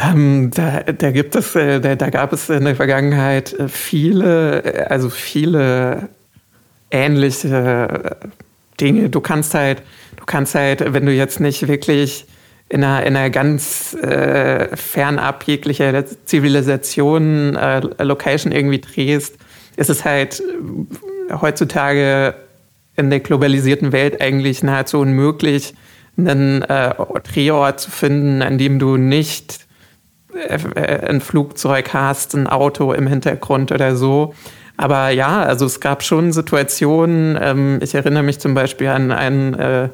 ähm, 0.00 0.52
da, 0.54 0.82
da, 0.84 1.10
gibt 1.10 1.34
es, 1.34 1.56
äh, 1.56 1.80
da, 1.80 1.96
da, 1.96 2.08
gab 2.08 2.32
es 2.32 2.48
in 2.48 2.64
der 2.64 2.76
Vergangenheit 2.76 3.52
äh, 3.54 3.66
viele, 3.68 4.62
äh, 4.62 4.82
also 4.84 5.10
viele 5.10 6.08
ähnliche 6.92 8.16
Dinge. 8.80 9.10
Du 9.10 9.20
kannst 9.20 9.54
halt, 9.54 9.82
du 10.18 10.24
kannst 10.24 10.54
halt, 10.54 10.92
wenn 10.92 11.04
du 11.04 11.10
jetzt 11.10 11.40
nicht 11.40 11.66
wirklich 11.66 12.26
in 12.68 12.84
einer, 12.84 13.04
in 13.04 13.16
einer 13.16 13.30
ganz 13.30 13.94
äh, 13.94 14.76
fernab 14.76 15.42
jeglicher 15.48 16.04
Zivilisation 16.26 17.56
äh, 17.56 17.80
Location 18.04 18.52
irgendwie 18.52 18.82
drehst, 18.82 19.36
ist 19.76 19.90
es 19.90 20.04
halt 20.04 20.40
heutzutage 21.32 22.36
in 22.96 23.10
der 23.10 23.20
globalisierten 23.20 23.92
Welt 23.92 24.20
eigentlich 24.20 24.62
nahezu 24.62 24.98
unmöglich, 24.98 25.74
einen 26.16 26.62
äh, 26.62 26.94
Drehort 27.32 27.80
zu 27.80 27.90
finden, 27.90 28.42
an 28.42 28.58
dem 28.58 28.78
du 28.78 28.96
nicht 28.96 29.66
äh, 30.34 30.58
äh, 30.74 31.08
ein 31.08 31.20
Flugzeug 31.20 31.92
hast, 31.92 32.34
ein 32.34 32.46
Auto 32.46 32.92
im 32.92 33.06
Hintergrund 33.06 33.70
oder 33.72 33.96
so. 33.96 34.34
Aber 34.78 35.10
ja, 35.10 35.42
also 35.42 35.66
es 35.66 35.80
gab 35.80 36.02
schon 36.02 36.32
Situationen, 36.32 37.38
ähm, 37.40 37.78
ich 37.82 37.94
erinnere 37.94 38.22
mich 38.22 38.38
zum 38.38 38.54
Beispiel 38.54 38.88
an 38.88 39.12
einen 39.12 39.54
äh, 39.54 39.88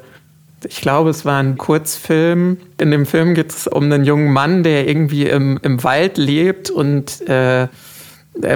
ich 0.65 0.81
glaube, 0.81 1.09
es 1.09 1.25
war 1.25 1.39
ein 1.39 1.57
Kurzfilm. 1.57 2.57
In 2.79 2.91
dem 2.91 3.05
Film 3.05 3.33
geht 3.33 3.51
es 3.51 3.67
um 3.67 3.83
einen 3.83 4.05
jungen 4.05 4.31
Mann, 4.31 4.63
der 4.63 4.87
irgendwie 4.87 5.27
im, 5.27 5.59
im 5.61 5.83
Wald 5.83 6.17
lebt 6.17 6.69
und 6.69 7.27
äh, 7.27 7.67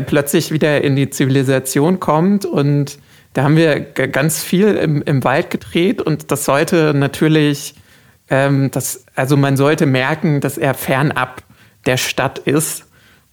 plötzlich 0.06 0.52
wieder 0.52 0.82
in 0.82 0.95
die 0.95 1.10
Zivilisation 1.10 1.99
kommt. 1.99 2.45
Und 2.45 2.98
da 3.38 3.44
haben 3.44 3.56
wir 3.56 3.82
ganz 3.82 4.42
viel 4.42 4.70
im, 4.78 5.04
im 5.04 5.24
Wald 5.24 5.52
gedreht 5.52 6.02
und 6.02 6.32
das 6.32 6.44
sollte 6.44 6.96
natürlich, 6.96 7.76
ähm, 8.32 8.72
das, 8.72 9.06
also 9.14 9.38
man 9.38 9.58
sollte 9.58 9.86
merken, 9.86 10.42
dass 10.42 10.58
er 10.58 10.74
fernab 10.74 11.44
der 11.86 11.98
Stadt 11.98 12.40
ist. 12.40 12.88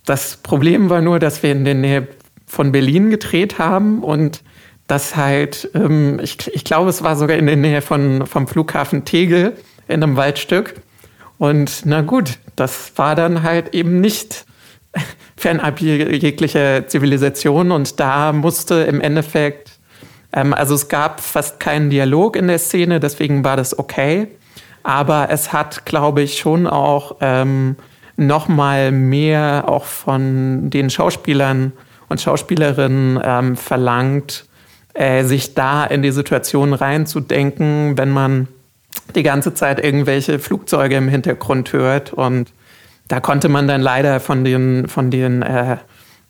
Das 0.04 0.36
Problem 0.36 0.90
war 0.90 1.00
nur, 1.00 1.20
dass 1.20 1.42
wir 1.42 1.52
in 1.52 1.64
der 1.64 1.74
Nähe 1.74 2.06
von 2.44 2.70
Berlin 2.70 3.08
gedreht 3.08 3.58
haben 3.58 4.02
und 4.02 4.42
dass 4.88 5.16
halt, 5.16 5.70
ähm, 5.72 6.20
ich, 6.22 6.54
ich 6.54 6.64
glaube, 6.64 6.90
es 6.90 7.02
war 7.02 7.16
sogar 7.16 7.38
in 7.38 7.46
der 7.46 7.56
Nähe 7.56 7.80
von, 7.80 8.26
vom 8.26 8.46
Flughafen 8.46 9.06
Tegel 9.06 9.54
in 9.88 10.02
einem 10.02 10.16
Waldstück. 10.16 10.74
Und 11.38 11.80
na 11.86 12.02
gut, 12.02 12.38
das 12.56 12.92
war 12.96 13.14
dann 13.14 13.42
halt 13.42 13.72
eben 13.74 14.02
nicht 14.02 14.44
fernab 15.38 15.80
jeglicher 15.80 16.88
Zivilisation. 16.88 17.70
Und 17.70 18.00
da 18.00 18.34
musste 18.34 18.74
im 18.82 19.00
Endeffekt, 19.00 19.73
ähm, 20.34 20.52
also 20.52 20.74
es 20.74 20.88
gab 20.88 21.20
fast 21.20 21.60
keinen 21.60 21.88
Dialog 21.88 22.36
in 22.36 22.48
der 22.48 22.58
Szene, 22.58 23.00
deswegen 23.00 23.44
war 23.44 23.56
das 23.56 23.78
okay. 23.78 24.28
Aber 24.82 25.28
es 25.30 25.52
hat, 25.52 25.86
glaube 25.86 26.22
ich, 26.22 26.38
schon 26.38 26.66
auch 26.66 27.16
ähm, 27.20 27.76
noch 28.16 28.48
mal 28.48 28.92
mehr 28.92 29.64
auch 29.66 29.84
von 29.84 30.68
den 30.68 30.90
Schauspielern 30.90 31.72
und 32.08 32.20
Schauspielerinnen 32.20 33.18
ähm, 33.24 33.56
verlangt, 33.56 34.44
äh, 34.92 35.24
sich 35.24 35.54
da 35.54 35.84
in 35.84 36.02
die 36.02 36.10
Situation 36.10 36.74
reinzudenken, 36.74 37.96
wenn 37.96 38.10
man 38.10 38.48
die 39.14 39.22
ganze 39.22 39.54
Zeit 39.54 39.82
irgendwelche 39.82 40.38
Flugzeuge 40.38 40.96
im 40.96 41.08
Hintergrund 41.08 41.72
hört. 41.72 42.12
Und 42.12 42.52
da 43.08 43.20
konnte 43.20 43.48
man 43.48 43.66
dann 43.66 43.80
leider 43.80 44.20
von 44.20 44.44
den, 44.44 44.88
von 44.88 45.10
den 45.10 45.42
äh, 45.42 45.78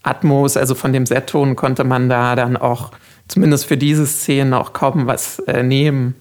Atmos, 0.02 0.56
also 0.56 0.74
von 0.74 0.92
dem 0.92 1.06
Set-Ton, 1.06 1.56
konnte 1.56 1.84
man 1.84 2.08
da 2.08 2.36
dann 2.36 2.56
auch 2.56 2.92
zumindest 3.28 3.66
für 3.66 3.76
diese 3.76 4.06
Szenen 4.06 4.54
auch 4.54 4.72
kaum 4.72 5.06
was 5.06 5.38
äh, 5.40 5.62
nehmen. 5.62 6.14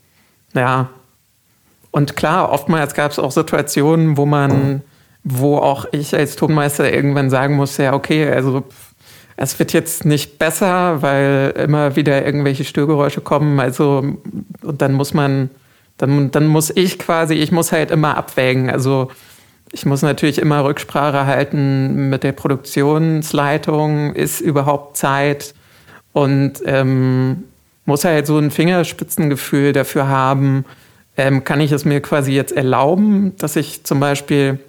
Ja. 0.53 0.89
Und 1.91 2.15
klar, 2.15 2.51
oftmals 2.51 2.93
gab 2.93 3.11
es 3.11 3.19
auch 3.19 3.31
Situationen, 3.31 4.17
wo 4.17 4.25
man, 4.25 4.81
wo 5.23 5.57
auch 5.57 5.85
ich 5.91 6.15
als 6.15 6.35
Tonmeister 6.35 6.91
irgendwann 6.91 7.29
sagen 7.29 7.55
musste, 7.55 7.83
ja, 7.83 7.93
okay, 7.93 8.27
also 8.29 8.63
es 9.35 9.57
wird 9.59 9.73
jetzt 9.73 10.05
nicht 10.05 10.39
besser, 10.39 11.01
weil 11.01 11.53
immer 11.57 11.95
wieder 11.95 12.25
irgendwelche 12.25 12.63
Störgeräusche 12.63 13.21
kommen. 13.21 13.59
Also, 13.59 14.17
und 14.61 14.81
dann 14.81 14.93
muss 14.93 15.13
man, 15.13 15.49
dann, 15.97 16.31
dann 16.31 16.47
muss 16.47 16.71
ich 16.75 16.99
quasi, 16.99 17.35
ich 17.35 17.51
muss 17.51 17.71
halt 17.71 17.91
immer 17.91 18.15
abwägen. 18.17 18.69
Also, 18.69 19.09
ich 19.71 19.85
muss 19.85 20.03
natürlich 20.03 20.39
immer 20.39 20.63
Rücksprache 20.63 21.25
halten 21.25 22.09
mit 22.09 22.23
der 22.23 22.31
Produktionsleitung. 22.33 24.13
Ist 24.13 24.39
überhaupt 24.39 24.97
Zeit? 24.97 25.55
Und 26.13 26.61
ähm, 26.65 27.43
muss 27.85 28.05
halt 28.05 28.27
so 28.27 28.37
ein 28.37 28.51
Fingerspitzengefühl 28.51 29.73
dafür 29.73 30.07
haben, 30.07 30.65
ähm, 31.17 31.43
kann 31.43 31.59
ich 31.59 31.71
es 31.71 31.85
mir 31.85 32.01
quasi 32.01 32.31
jetzt 32.31 32.51
erlauben, 32.51 33.35
dass 33.37 33.55
ich 33.55 33.83
zum 33.83 33.99
Beispiel 33.99 34.59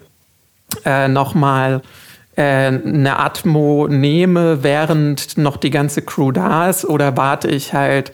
äh, 0.84 1.08
nochmal 1.08 1.82
äh, 2.36 2.42
eine 2.42 3.18
Atmo 3.18 3.86
nehme, 3.88 4.62
während 4.62 5.38
noch 5.38 5.56
die 5.56 5.70
ganze 5.70 6.02
Crew 6.02 6.32
da 6.32 6.68
ist, 6.68 6.84
oder 6.84 7.16
warte 7.16 7.48
ich 7.48 7.72
halt, 7.72 8.12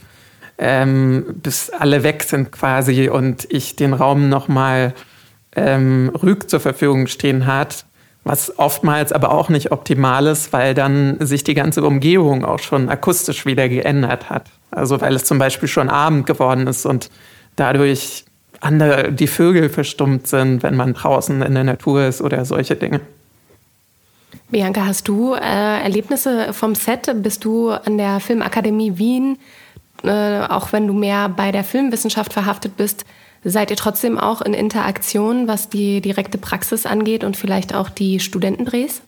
ähm, 0.59 1.25
bis 1.43 1.71
alle 1.71 2.03
weg 2.03 2.23
sind 2.23 2.53
quasi 2.53 3.09
und 3.09 3.47
ich 3.49 3.77
den 3.77 3.95
Raum 3.95 4.29
nochmal 4.29 4.93
ähm, 5.57 6.13
Rüg 6.23 6.51
zur 6.51 6.61
Verfügung 6.61 7.07
stehen 7.07 7.47
hat, 7.47 7.87
was 8.25 8.59
oftmals 8.59 9.13
aber 9.13 9.33
auch 9.33 9.49
nicht 9.49 9.73
optimal 9.73 10.27
ist, 10.27 10.53
weil 10.53 10.75
dann 10.75 11.17
sich 11.21 11.43
die 11.43 11.55
ganze 11.55 11.83
Umgebung 11.83 12.45
auch 12.45 12.59
schon 12.59 12.89
akustisch 12.89 13.47
wieder 13.47 13.69
geändert 13.69 14.29
hat. 14.29 14.47
Also 14.71 15.01
weil 15.01 15.15
es 15.15 15.25
zum 15.25 15.39
Beispiel 15.39 15.69
schon 15.69 15.89
Abend 15.89 16.27
geworden 16.27 16.67
ist 16.67 16.87
und 16.87 17.11
dadurch 17.57 18.25
andere, 18.61 19.11
die 19.13 19.27
Vögel 19.27 19.71
verstummt 19.71 20.27
sind, 20.27 20.63
wenn 20.63 20.77
man 20.77 20.93
draußen 20.93 21.41
in 21.43 21.55
der 21.55 21.65
Natur 21.65 22.05
ist 22.05 22.21
oder 22.21 22.45
solche 22.45 22.77
Dinge. 22.77 23.01
Bianca, 24.51 24.85
hast 24.85 25.09
du 25.09 25.35
äh, 25.35 25.83
Erlebnisse 25.83 26.53
vom 26.53 26.75
Set? 26.75 27.11
Bist 27.23 27.45
du 27.45 27.71
an 27.71 27.99
der 27.99 28.21
Filmakademie 28.21 28.99
Wien, 28.99 29.39
äh, 30.05 30.41
auch 30.43 30.73
wenn 30.73 30.87
du 30.87 30.93
mehr 30.93 31.29
bei 31.29 31.53
der 31.53 31.65
Filmwissenschaft 31.65 32.33
verhaftet 32.33 32.77
bist, 32.77 33.05
seid 33.45 33.71
ihr 33.71 33.77
trotzdem 33.77 34.19
auch 34.19 34.43
in 34.43 34.55
Interaktion, 34.55 35.49
was 35.49 35.69
die 35.69 36.01
direkte 36.01 36.39
Praxis 36.39 36.87
angeht 36.87 37.25
und 37.25 37.37
vielleicht 37.37 37.75
auch 37.75 37.89
die 37.89 38.21
Studentendrehs? 38.21 39.03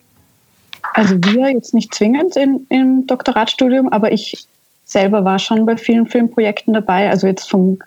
Also 0.95 1.15
wir 1.17 1.51
jetzt 1.51 1.75
nicht 1.75 1.95
zwingend 1.95 2.37
in, 2.37 2.67
im 2.69 3.07
Doktoratstudium, 3.07 3.89
aber 3.89 4.13
ich 4.13 4.47
selber 4.85 5.25
war 5.25 5.39
schon 5.39 5.65
bei 5.65 5.77
vielen 5.77 6.07
Filmprojekten 6.07 6.75
dabei, 6.75 7.09
also 7.09 7.27
jetzt 7.27 7.49
vom 7.51 7.79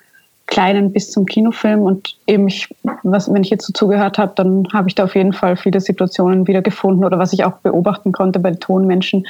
kleinen 0.48 0.92
bis 0.92 1.12
zum 1.12 1.26
Kinofilm 1.26 1.82
und 1.82 2.16
eben 2.28 2.48
ich, 2.48 2.70
was, 3.04 3.34
wenn 3.34 3.44
ich 3.44 3.50
jetzt 3.50 3.66
so 3.66 3.74
zugehört 3.74 4.18
habe, 4.18 4.34
dann 4.36 4.68
habe 4.74 4.88
ich 4.88 4.96
da 4.96 5.06
auf 5.06 5.16
jeden 5.16 5.34
Fall 5.34 5.58
viele 5.58 5.82
Situationen 5.82 6.48
wiedergefunden 6.48 7.04
oder 7.04 7.18
was 7.18 7.34
ich 7.34 7.44
auch 7.44 7.58
beobachten 7.58 8.12
konnte 8.12 8.40
bei 8.40 8.52
Tonmenschen, 8.52 9.26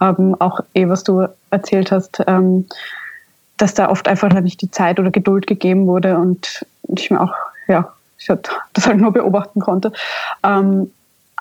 ähm, 0.00 0.36
auch 0.40 0.60
eh, 0.74 0.88
was 0.88 1.04
du 1.04 1.28
erzählt 1.50 1.92
hast, 1.92 2.22
ähm, 2.26 2.66
dass 3.58 3.74
da 3.74 3.90
oft 3.90 4.08
einfach 4.08 4.32
nicht 4.40 4.62
die 4.62 4.70
Zeit 4.70 4.98
oder 4.98 5.10
Geduld 5.10 5.46
gegeben 5.46 5.86
wurde 5.86 6.16
und 6.16 6.64
ich 6.88 7.10
mir 7.10 7.20
auch, 7.20 7.34
ja, 7.66 7.92
ich 8.18 8.26
das 8.72 8.86
halt 8.86 8.98
nur 8.98 9.12
beobachten 9.12 9.60
konnte. 9.60 9.92
Ähm, 10.42 10.90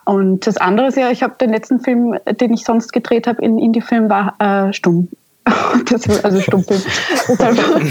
und 0.05 0.47
das 0.47 0.57
andere 0.57 0.87
ist 0.87 0.97
ja, 0.97 1.09
ich 1.09 1.23
habe 1.23 1.35
den 1.39 1.49
letzten 1.49 1.79
Film, 1.79 2.17
den 2.39 2.53
ich 2.53 2.63
sonst 2.63 2.93
gedreht 2.93 3.27
habe 3.27 3.43
in 3.43 3.59
Indie-Film, 3.59 4.09
war 4.09 4.35
äh, 4.39 4.73
Stumm. 4.73 5.09
Das, 5.89 6.23
also 6.23 6.39
Stummfilm. 6.41 6.81
Deshalb 7.27 7.57
habe 7.59 7.81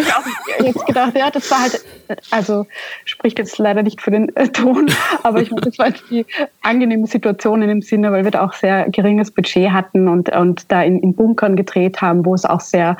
ich 0.00 0.14
auch 0.14 0.64
jetzt 0.64 0.86
gedacht, 0.86 1.16
ja, 1.16 1.30
das 1.30 1.50
war 1.50 1.62
halt, 1.62 1.84
also 2.30 2.66
spricht 3.04 3.38
jetzt 3.38 3.58
leider 3.58 3.82
nicht 3.82 4.00
für 4.00 4.10
den 4.10 4.34
äh, 4.36 4.48
Ton, 4.48 4.90
aber 5.22 5.42
ich 5.42 5.50
meine, 5.50 5.62
das 5.62 5.78
war 5.78 5.86
halt 5.86 6.02
die 6.10 6.26
angenehme 6.62 7.06
Situation 7.06 7.62
in 7.62 7.68
dem 7.68 7.82
Sinne, 7.82 8.12
weil 8.12 8.24
wir 8.24 8.30
da 8.30 8.44
auch 8.44 8.52
sehr 8.52 8.88
geringes 8.90 9.30
Budget 9.30 9.70
hatten 9.70 10.08
und, 10.08 10.34
und 10.34 10.70
da 10.70 10.82
in, 10.82 11.00
in 11.00 11.14
Bunkern 11.14 11.56
gedreht 11.56 12.00
haben, 12.00 12.24
wo 12.24 12.34
es 12.34 12.44
auch 12.44 12.60
sehr 12.60 12.96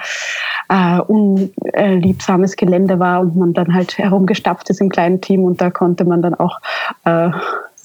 äh, 0.68 1.00
unliebsames 1.00 2.56
Gelände 2.56 2.98
war 2.98 3.20
und 3.20 3.36
man 3.36 3.54
dann 3.54 3.74
halt 3.74 3.98
herumgestapft 3.98 4.70
ist 4.70 4.80
im 4.80 4.88
kleinen 4.88 5.20
Team 5.20 5.44
und 5.44 5.60
da 5.60 5.70
konnte 5.70 6.04
man 6.04 6.22
dann 6.22 6.34
auch 6.34 6.60
äh, 7.04 7.30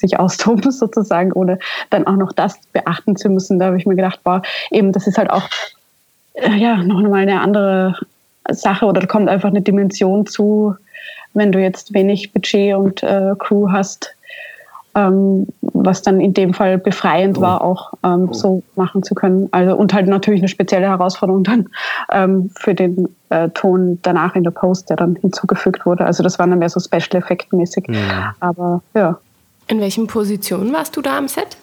sich 0.07 0.19
austoben 0.19 0.71
sozusagen, 0.71 1.31
ohne 1.31 1.59
dann 1.89 2.07
auch 2.07 2.15
noch 2.15 2.31
das 2.31 2.59
beachten 2.73 3.15
zu 3.15 3.29
müssen. 3.29 3.59
Da 3.59 3.67
habe 3.67 3.77
ich 3.77 3.85
mir 3.85 3.95
gedacht, 3.95 4.19
boah, 4.23 4.41
eben, 4.71 4.91
das 4.91 5.07
ist 5.07 5.17
halt 5.17 5.29
auch 5.29 5.47
äh, 6.33 6.55
ja 6.55 6.83
noch 6.83 7.01
mal 7.01 7.21
eine 7.21 7.41
andere 7.41 7.95
Sache 8.49 8.85
oder 8.85 9.01
da 9.01 9.07
kommt 9.07 9.29
einfach 9.29 9.49
eine 9.49 9.61
Dimension 9.61 10.25
zu, 10.25 10.75
wenn 11.33 11.51
du 11.51 11.59
jetzt 11.59 11.93
wenig 11.93 12.33
Budget 12.33 12.75
und 12.75 13.03
äh, 13.03 13.33
Crew 13.37 13.71
hast, 13.71 14.15
ähm, 14.95 15.47
was 15.61 16.01
dann 16.01 16.21
in 16.21 16.33
dem 16.33 16.53
Fall 16.53 16.77
befreiend 16.77 17.37
oh. 17.37 17.41
war, 17.41 17.61
auch 17.61 17.93
ähm, 18.03 18.29
oh. 18.29 18.33
so 18.33 18.63
machen 18.75 19.03
zu 19.03 19.13
können. 19.13 19.49
Also 19.51 19.75
und 19.75 19.93
halt 19.93 20.07
natürlich 20.07 20.41
eine 20.41 20.47
spezielle 20.47 20.87
Herausforderung 20.87 21.43
dann 21.43 21.69
ähm, 22.11 22.49
für 22.57 22.73
den 22.73 23.09
äh, 23.29 23.49
Ton 23.49 23.99
danach 24.01 24.35
in 24.35 24.43
der 24.43 24.51
Post, 24.51 24.89
der 24.89 24.97
dann 24.97 25.15
hinzugefügt 25.15 25.85
wurde. 25.85 26.05
Also 26.05 26.23
das 26.23 26.39
war 26.39 26.47
dann 26.47 26.59
mehr 26.59 26.69
so 26.69 26.79
Special 26.79 27.21
Effect 27.21 27.51
mäßig. 27.51 27.85
Ja. 27.89 28.35
Aber 28.39 28.81
ja. 28.93 29.17
In 29.67 29.79
welchen 29.79 30.07
Positionen 30.07 30.73
warst 30.73 30.95
du 30.95 31.01
da 31.01 31.17
am 31.17 31.27
Set? 31.27 31.57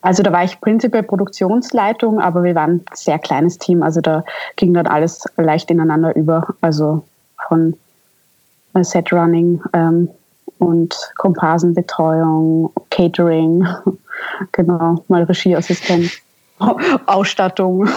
Also 0.00 0.24
da 0.24 0.32
war 0.32 0.42
ich 0.42 0.60
prinzipiell 0.60 1.04
Produktionsleitung, 1.04 2.20
aber 2.20 2.42
wir 2.42 2.56
waren 2.56 2.70
ein 2.70 2.84
sehr 2.92 3.20
kleines 3.20 3.58
Team. 3.58 3.82
Also 3.82 4.00
da 4.00 4.24
ging 4.56 4.74
dann 4.74 4.88
alles 4.88 5.24
leicht 5.36 5.70
ineinander 5.70 6.14
über. 6.16 6.54
Also 6.60 7.04
von 7.48 7.76
äh, 8.74 8.82
Set-Running 8.82 9.62
ähm, 9.72 10.08
und 10.58 10.96
Komparsenbetreuung, 11.18 12.72
Catering, 12.90 13.66
genau, 14.52 15.04
mal 15.08 15.22
Regieassistent, 15.22 16.10
Ausstattung, 17.06 17.88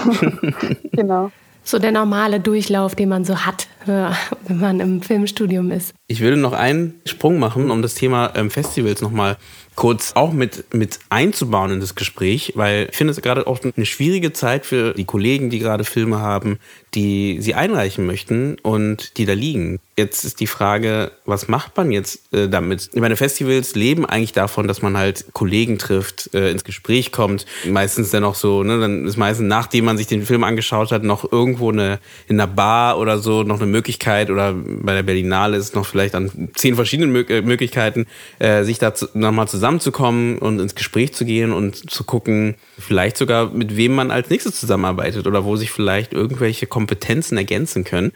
genau. 0.91 1.31
So 1.63 1.79
der 1.79 1.91
normale 1.91 2.39
Durchlauf, 2.39 2.93
den 2.93 3.09
man 3.09 3.25
so 3.25 3.43
hat, 3.43 3.67
wenn 3.85 4.59
man 4.59 4.79
im 4.79 5.01
Filmstudium 5.01 5.71
ist. 5.71 5.95
Ich 6.07 6.21
würde 6.21 6.37
noch 6.37 6.53
einen 6.53 7.01
Sprung 7.05 7.39
machen, 7.39 7.71
um 7.71 7.81
das 7.81 7.95
Thema 7.95 8.31
ähm, 8.35 8.51
Festivals 8.51 9.01
nochmal 9.01 9.37
kurz 9.75 10.13
auch 10.15 10.31
mit, 10.31 10.73
mit 10.73 10.99
einzubauen 11.09 11.71
in 11.71 11.79
das 11.79 11.95
Gespräch, 11.95 12.53
weil 12.55 12.87
ich 12.89 12.95
finde 12.95 13.11
es 13.11 13.21
gerade 13.21 13.45
auch 13.45 13.59
eine 13.63 13.85
schwierige 13.85 14.31
Zeit 14.33 14.65
für 14.65 14.93
die 14.93 15.05
Kollegen, 15.05 15.49
die 15.49 15.59
gerade 15.59 15.83
Filme 15.83 16.19
haben, 16.19 16.59
die 16.93 17.37
sie 17.41 17.55
einreichen 17.55 18.05
möchten 18.05 18.57
und 18.61 19.17
die 19.17 19.25
da 19.25 19.33
liegen. 19.33 19.79
Jetzt 19.97 20.23
ist 20.23 20.39
die 20.39 20.47
Frage, 20.47 21.11
was 21.25 21.47
macht 21.47 21.75
man 21.77 21.91
jetzt 21.91 22.33
äh, 22.33 22.49
damit? 22.49 22.89
Ich 22.93 23.01
meine, 23.01 23.15
Festivals 23.15 23.75
leben 23.75 24.05
eigentlich 24.05 24.33
davon, 24.33 24.67
dass 24.67 24.81
man 24.81 24.97
halt 24.97 25.25
Kollegen 25.33 25.77
trifft, 25.77 26.33
äh, 26.33 26.51
ins 26.51 26.63
Gespräch 26.63 27.11
kommt. 27.11 27.45
Meistens 27.65 28.11
dann 28.11 28.23
auch 28.23 28.35
so, 28.35 28.63
ne, 28.63 28.79
dann 28.79 29.05
ist 29.05 29.17
meistens, 29.17 29.47
nachdem 29.47 29.85
man 29.85 29.97
sich 29.97 30.07
den 30.07 30.25
Film 30.25 30.43
angeschaut 30.43 30.91
hat, 30.91 31.03
noch 31.03 31.31
irgendwo 31.31 31.71
eine, 31.71 31.99
in 32.27 32.39
einer 32.39 32.51
Bar 32.51 32.97
oder 32.97 33.19
so 33.19 33.43
noch 33.43 33.57
eine 33.57 33.67
Möglichkeit 33.67 34.29
oder 34.29 34.53
bei 34.53 34.93
der 34.93 35.03
Berlinale 35.03 35.57
ist 35.57 35.75
noch 35.75 35.85
vielleicht 35.95 36.13
an 36.13 36.49
zehn 36.55 36.75
verschiedenen 36.75 37.13
Mö 37.13 37.23
äh, 37.29 37.41
Möglichkeiten, 37.41 38.05
äh, 38.39 38.65
sich 38.65 38.79
da 38.79 38.93
nochmal 39.13 39.47
zusammenzukommen 39.47 40.37
und 40.39 40.59
ins 40.59 40.75
Gespräch 40.75 41.13
zu 41.13 41.23
gehen 41.23 41.53
und 41.53 41.89
zu 41.89 42.03
gucken, 42.03 42.55
vielleicht 42.77 43.15
sogar 43.15 43.49
mit 43.51 43.77
wem 43.77 43.95
man 43.95 44.11
als 44.11 44.29
nächstes 44.29 44.59
zusammenarbeitet 44.59 45.25
oder 45.25 45.45
wo 45.45 45.55
sich 45.55 45.71
vielleicht 45.71 46.11
irgendwelche 46.11 46.67
Kompetenzen 46.67 47.37
ergänzen 47.37 47.85
können. 47.85 48.11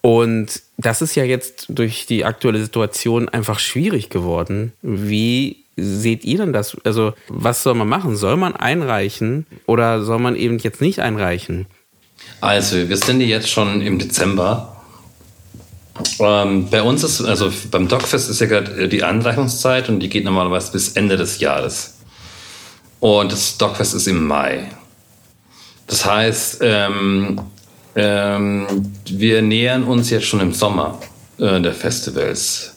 Und 0.00 0.62
das 0.78 1.02
ist 1.02 1.16
ja 1.16 1.24
jetzt 1.24 1.66
durch 1.68 2.06
die 2.06 2.24
aktuelle 2.24 2.60
Situation 2.60 3.28
einfach 3.28 3.58
schwierig 3.58 4.08
geworden. 4.08 4.72
Wie 4.80 5.64
seht 5.76 6.24
ihr 6.24 6.38
denn 6.38 6.54
das? 6.54 6.78
Also, 6.84 7.12
was 7.28 7.62
soll 7.62 7.74
man 7.74 7.88
machen? 7.88 8.16
Soll 8.16 8.38
man 8.38 8.56
einreichen 8.56 9.44
oder 9.66 10.02
soll 10.02 10.18
man 10.18 10.34
eben 10.34 10.56
jetzt 10.58 10.80
nicht 10.80 11.00
einreichen? 11.00 11.66
Also, 12.40 12.88
wir 12.88 12.96
sind 12.96 13.20
jetzt 13.20 13.50
schon 13.50 13.82
im 13.82 13.98
Dezember. 13.98 14.77
Ähm, 16.20 16.68
bei 16.70 16.82
uns 16.82 17.04
ist, 17.04 17.20
also 17.22 17.52
beim 17.70 17.88
Dogfest 17.88 18.30
ist 18.30 18.40
ja 18.40 18.46
gerade 18.46 18.88
die 18.88 19.02
Anreichungszeit 19.02 19.88
und 19.88 20.00
die 20.00 20.08
geht 20.08 20.24
normalerweise 20.24 20.72
bis 20.72 20.90
Ende 20.90 21.16
des 21.16 21.40
Jahres. 21.40 21.98
Und 23.00 23.32
das 23.32 23.58
Dogfest 23.58 23.94
ist 23.94 24.06
im 24.06 24.26
Mai. 24.26 24.70
Das 25.86 26.04
heißt, 26.04 26.58
ähm, 26.62 27.40
ähm, 27.94 28.66
wir 29.08 29.42
nähern 29.42 29.84
uns 29.84 30.10
jetzt 30.10 30.26
schon 30.26 30.40
im 30.40 30.52
Sommer 30.52 31.00
äh, 31.38 31.60
der 31.60 31.72
Festivals. 31.72 32.74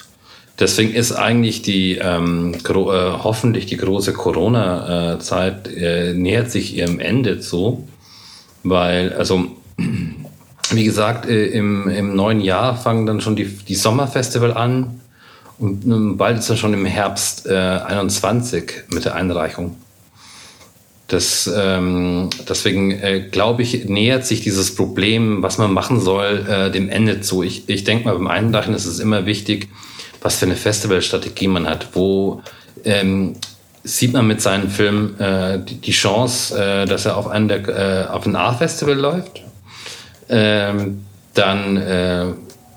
Deswegen 0.60 0.94
ist 0.94 1.12
eigentlich 1.12 1.64
die 1.64 1.98
ähm, 1.98 2.54
äh, 2.54 2.74
hoffentlich 2.74 3.66
die 3.66 3.78
große 3.78 4.14
Corona-Zeit 4.14 5.68
äh, 5.68 6.14
nähert 6.14 6.52
sich 6.52 6.76
ihrem 6.76 7.00
Ende 7.00 7.40
zu, 7.40 7.88
weil 8.64 9.14
also 9.14 9.48
wie 10.72 10.84
gesagt 10.84 11.28
äh, 11.28 11.48
im, 11.48 11.88
im 11.90 12.16
neuen 12.16 12.42
Jahr 12.42 12.76
fangen 12.76 13.06
dann 13.06 13.22
schon 13.22 13.36
die, 13.36 13.46
die 13.46 13.76
Sommerfestival 13.76 14.54
an 14.54 15.02
und 15.60 15.86
ähm, 15.86 16.18
bald 16.18 16.40
ist 16.40 16.50
er 16.50 16.58
schon 16.58 16.74
im 16.74 16.86
Herbst 16.86 17.46
äh, 17.46 17.54
21 17.54 18.86
mit 18.90 19.06
der 19.06 19.16
Einreichung. 19.16 19.78
Das, 21.08 21.50
ähm, 21.54 22.30
deswegen 22.48 22.92
äh, 22.92 23.28
glaube 23.30 23.64
ich, 23.64 23.86
nähert 23.86 24.26
sich 24.26 24.42
dieses 24.42 24.74
Problem, 24.76 25.44
was 25.44 25.58
man 25.58 25.74
machen 25.74 26.00
soll, 26.00 26.46
äh, 26.48 26.72
dem 26.72 26.90
Ende 26.90 27.20
zu. 27.20 27.44
Ich, 27.44 27.68
ich 27.68 27.84
denke 27.84 28.06
mal, 28.06 28.14
beim 28.14 28.28
Einreichen 28.28 28.74
ist 28.74 28.86
es 28.86 29.00
immer 29.00 29.26
wichtig, 29.26 29.68
was 30.22 30.38
für 30.38 30.46
eine 30.46 30.56
Festivalstrategie 30.56 31.50
man 31.50 31.68
hat. 31.68 31.90
Wo 31.94 32.42
ähm, 32.86 33.36
sieht 33.84 34.14
man 34.14 34.26
mit 34.26 34.42
seinem 34.42 34.70
Film 34.70 35.16
äh, 35.20 35.60
die, 35.60 35.76
die, 35.76 35.92
Chance, 35.92 36.58
äh, 36.58 36.86
dass 36.86 37.06
er 37.06 37.18
auf, 37.18 37.28
einen 37.28 37.50
der, 37.50 37.68
äh, 37.68 38.08
auf 38.08 38.26
ein 38.26 38.36
A-Festival 38.36 38.96
läuft? 38.96 39.44
Ähm, 40.32 41.06
dann 41.34 41.78
äh, 41.78 42.26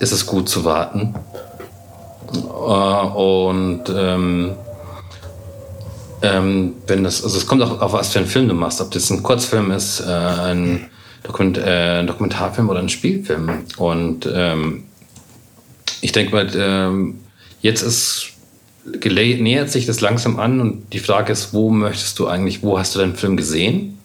ist 0.01 0.13
es 0.13 0.27
gut 0.27 0.49
zu 0.49 0.65
warten. 0.65 1.15
Äh, 2.33 2.37
und 2.37 3.85
ähm, 3.89 4.53
ähm, 6.23 6.75
wenn 6.87 7.05
das, 7.05 7.23
also 7.23 7.39
es 7.39 7.47
kommt 7.47 7.63
auch 7.63 7.81
auf 7.81 7.93
was 7.93 8.09
für 8.09 8.19
einen 8.19 8.29
Film 8.29 8.49
du 8.49 8.55
machst, 8.55 8.81
ob 8.81 8.91
das 8.91 9.11
ein 9.11 9.23
Kurzfilm 9.23 9.71
ist, 9.71 10.01
äh, 10.01 10.05
ein, 10.13 10.91
Dokument, 11.25 11.59
äh, 11.59 12.05
Dokumentarfilm 12.05 12.69
oder 12.69 12.79
ein 12.79 12.89
Spielfilm. 12.89 13.65
Und 13.79 14.29
ähm, 14.33 14.85
ich 16.01 16.13
denke 16.13 16.35
mal, 16.35 16.49
ähm, 16.55 17.21
jetzt 17.61 17.83
ist 17.83 18.31
nähert 18.85 19.71
sich 19.71 19.87
das 19.87 20.03
langsam 20.03 20.39
an 20.39 20.61
und 20.61 20.93
die 20.93 20.99
Frage 20.99 21.33
ist, 21.33 21.55
wo 21.55 21.71
möchtest 21.71 22.19
du 22.19 22.27
eigentlich, 22.27 22.63
wo 22.63 22.79
hast 22.79 22.95
du 22.95 22.99
deinen 22.99 23.17
Film 23.17 23.39
gesehen? 23.39 23.99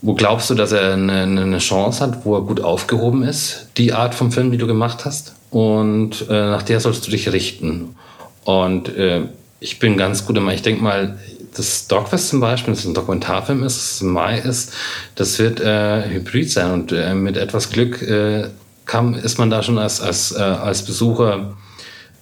Wo 0.00 0.14
glaubst 0.14 0.48
du, 0.50 0.54
dass 0.54 0.72
er 0.72 0.92
eine, 0.92 1.22
eine 1.22 1.58
Chance 1.58 2.00
hat, 2.00 2.24
wo 2.24 2.36
er 2.36 2.42
gut 2.42 2.60
aufgehoben 2.60 3.22
ist, 3.22 3.68
die 3.76 3.92
Art 3.92 4.14
von 4.14 4.30
Film, 4.30 4.52
die 4.52 4.58
du 4.58 4.66
gemacht 4.66 5.04
hast? 5.04 5.34
Und 5.50 6.26
äh, 6.28 6.32
nach 6.32 6.62
der 6.62 6.80
sollst 6.80 7.06
du 7.06 7.10
dich 7.10 7.32
richten. 7.32 7.96
Und 8.44 8.94
äh, 8.96 9.22
ich 9.60 9.78
bin 9.78 9.96
ganz 9.96 10.24
gut 10.24 10.36
immer, 10.36 10.54
ich 10.54 10.62
denke 10.62 10.82
mal, 10.82 11.18
das 11.56 11.88
Dogfest 11.88 12.28
zum 12.28 12.40
Beispiel, 12.40 12.74
das 12.74 12.84
ein 12.84 12.94
Dokumentarfilm 12.94 13.64
ist, 13.64 13.76
das 13.76 14.00
im 14.02 14.12
Mai 14.12 14.38
ist, 14.38 14.72
das 15.16 15.38
wird 15.38 15.60
äh, 15.60 16.08
hybrid 16.08 16.50
sein 16.50 16.72
und 16.72 16.92
äh, 16.92 17.14
mit 17.14 17.36
etwas 17.36 17.70
Glück 17.70 18.00
äh, 18.02 18.48
kann, 18.84 19.14
ist 19.14 19.38
man 19.38 19.50
da 19.50 19.62
schon 19.62 19.78
als, 19.78 20.00
als, 20.00 20.32
äh, 20.32 20.38
als 20.38 20.84
Besucher 20.84 21.56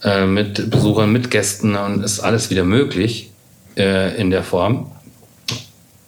äh, 0.03 0.25
mit 0.25 0.71
Besuchern, 0.71 1.13
mit 1.13 1.31
Gästen 1.31 1.77
und 1.77 2.03
ist 2.03 2.21
alles 2.21 2.51
wieder 2.51 2.65
möglich 2.65 3.31
äh, 3.77 4.19
in 4.21 4.31
der 4.31 4.43
Form. 4.43 4.91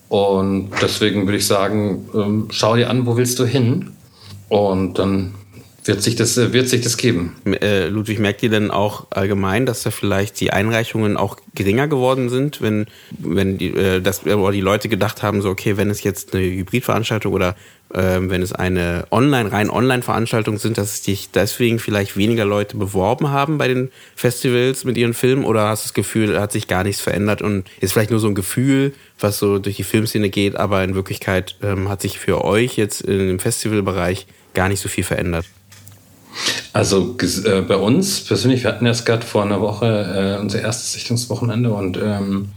Und 0.09 0.70
deswegen 0.80 1.26
würde 1.26 1.39
ich 1.39 1.47
sagen, 1.47 2.09
ähm, 2.14 2.48
schau 2.51 2.76
dir 2.76 2.89
an, 2.89 3.06
wo 3.06 3.16
willst 3.16 3.39
du 3.39 3.44
hin? 3.44 3.93
Und 4.48 4.98
dann 4.98 5.35
wird 5.89 6.02
sich 6.02 6.15
das, 6.16 6.36
äh, 6.36 6.52
wird 6.52 6.69
sich 6.69 6.82
das 6.82 6.97
geben. 6.97 7.36
Äh, 7.47 7.89
Ludwig, 7.89 8.19
merkt 8.19 8.43
ihr 8.43 8.51
denn 8.51 8.70
auch 8.70 9.06
allgemein, 9.10 9.66
dass 9.66 9.82
da 9.82 9.90
vielleicht 9.90 10.39
die 10.40 10.52
Einreichungen 10.52 11.16
auch 11.16 11.39
geringer 11.55 11.89
geworden 11.89 12.28
sind, 12.28 12.60
wenn, 12.60 12.86
wenn 13.19 13.59
die, 13.59 13.69
äh, 13.69 14.01
das, 14.01 14.24
äh, 14.27 14.52
die 14.52 14.60
Leute 14.60 14.89
gedacht 14.89 15.23
haben, 15.23 15.43
so, 15.43 15.48
okay, 15.48 15.77
wenn 15.77 15.90
es 15.90 16.02
jetzt 16.02 16.35
eine 16.35 16.44
Hybridveranstaltung 16.44 17.32
oder 17.32 17.56
äh, 17.93 18.19
wenn 18.20 18.43
es 18.43 18.52
eine 18.52 19.06
online, 19.10 19.51
rein 19.51 19.70
Online-Veranstaltung 19.70 20.59
sind, 20.59 20.78
dass 20.78 21.02
sich 21.02 21.31
deswegen 21.31 21.78
vielleicht 21.78 22.16
weniger 22.16 22.44
Leute 22.44 22.77
beworben 22.77 23.31
haben 23.31 23.59
bei 23.59 23.69
den 23.69 23.90
Festivals 24.15 24.85
mit 24.85 24.97
ihren 24.98 25.15
Filmen 25.15 25.44
oder 25.44 25.69
hast 25.69 25.85
du 25.85 25.86
das 25.89 25.94
Gefühl, 25.94 26.39
hat 26.39 26.52
sich 26.52 26.69
gar 26.69 26.85
nichts 26.85 27.01
verändert 27.01 27.40
und 27.40 27.65
ist 27.81 27.93
vielleicht 27.94 28.10
nur 28.10 28.20
so 28.20 28.28
ein 28.28 28.35
Gefühl, 28.35 28.93
was 29.19 29.39
so 29.39 29.59
durch 29.59 29.77
die 29.77 29.85
Filmszene 29.85 30.28
geht, 30.28 30.56
aber 30.56 30.85
in 30.85 30.94
Wirklichkeit 30.94 31.56
ähm, 31.62 31.89
hat 31.89 32.02
sich 32.02 32.19
für 32.19 32.44
euch 32.44 32.77
jetzt 32.77 33.01
im 33.01 33.39
Festivalbereich 33.39 34.27
gar 34.55 34.69
nicht 34.69 34.81
so 34.81 34.89
viel 34.89 35.05
verändert? 35.05 35.47
Also 36.79 37.17
äh, 37.45 37.63
bei 37.63 37.75
uns 37.75 38.21
persönlich, 38.21 38.63
wir 38.63 38.71
hatten 38.71 38.87
erst 38.87 39.05
gerade 39.05 39.27
vor 39.27 39.43
einer 39.43 39.61
Woche 39.61 40.37
äh, 40.37 40.41
unser 40.41 40.61
erstes 40.61 40.93
Sichtungswochenende 40.93 41.73
und 41.73 41.99
ähm, 42.01 42.51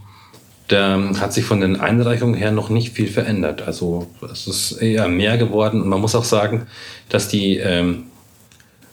da 0.68 0.99
hat 1.19 1.34
sich 1.34 1.43
von 1.43 1.60
den 1.60 1.81
Einreichungen 1.81 2.35
her 2.35 2.52
noch 2.52 2.69
nicht 2.69 2.93
viel 2.93 3.07
verändert. 3.07 3.64
Also 3.64 4.06
es 4.31 4.45
ist 4.45 4.73
eher 4.73 5.07
mehr 5.07 5.39
geworden 5.39 5.81
und 5.81 5.89
man 5.89 5.99
muss 5.99 6.14
auch 6.14 6.23
sagen, 6.23 6.68
dass 7.10 7.30
die, 7.30 7.57
ähm, 7.57 8.03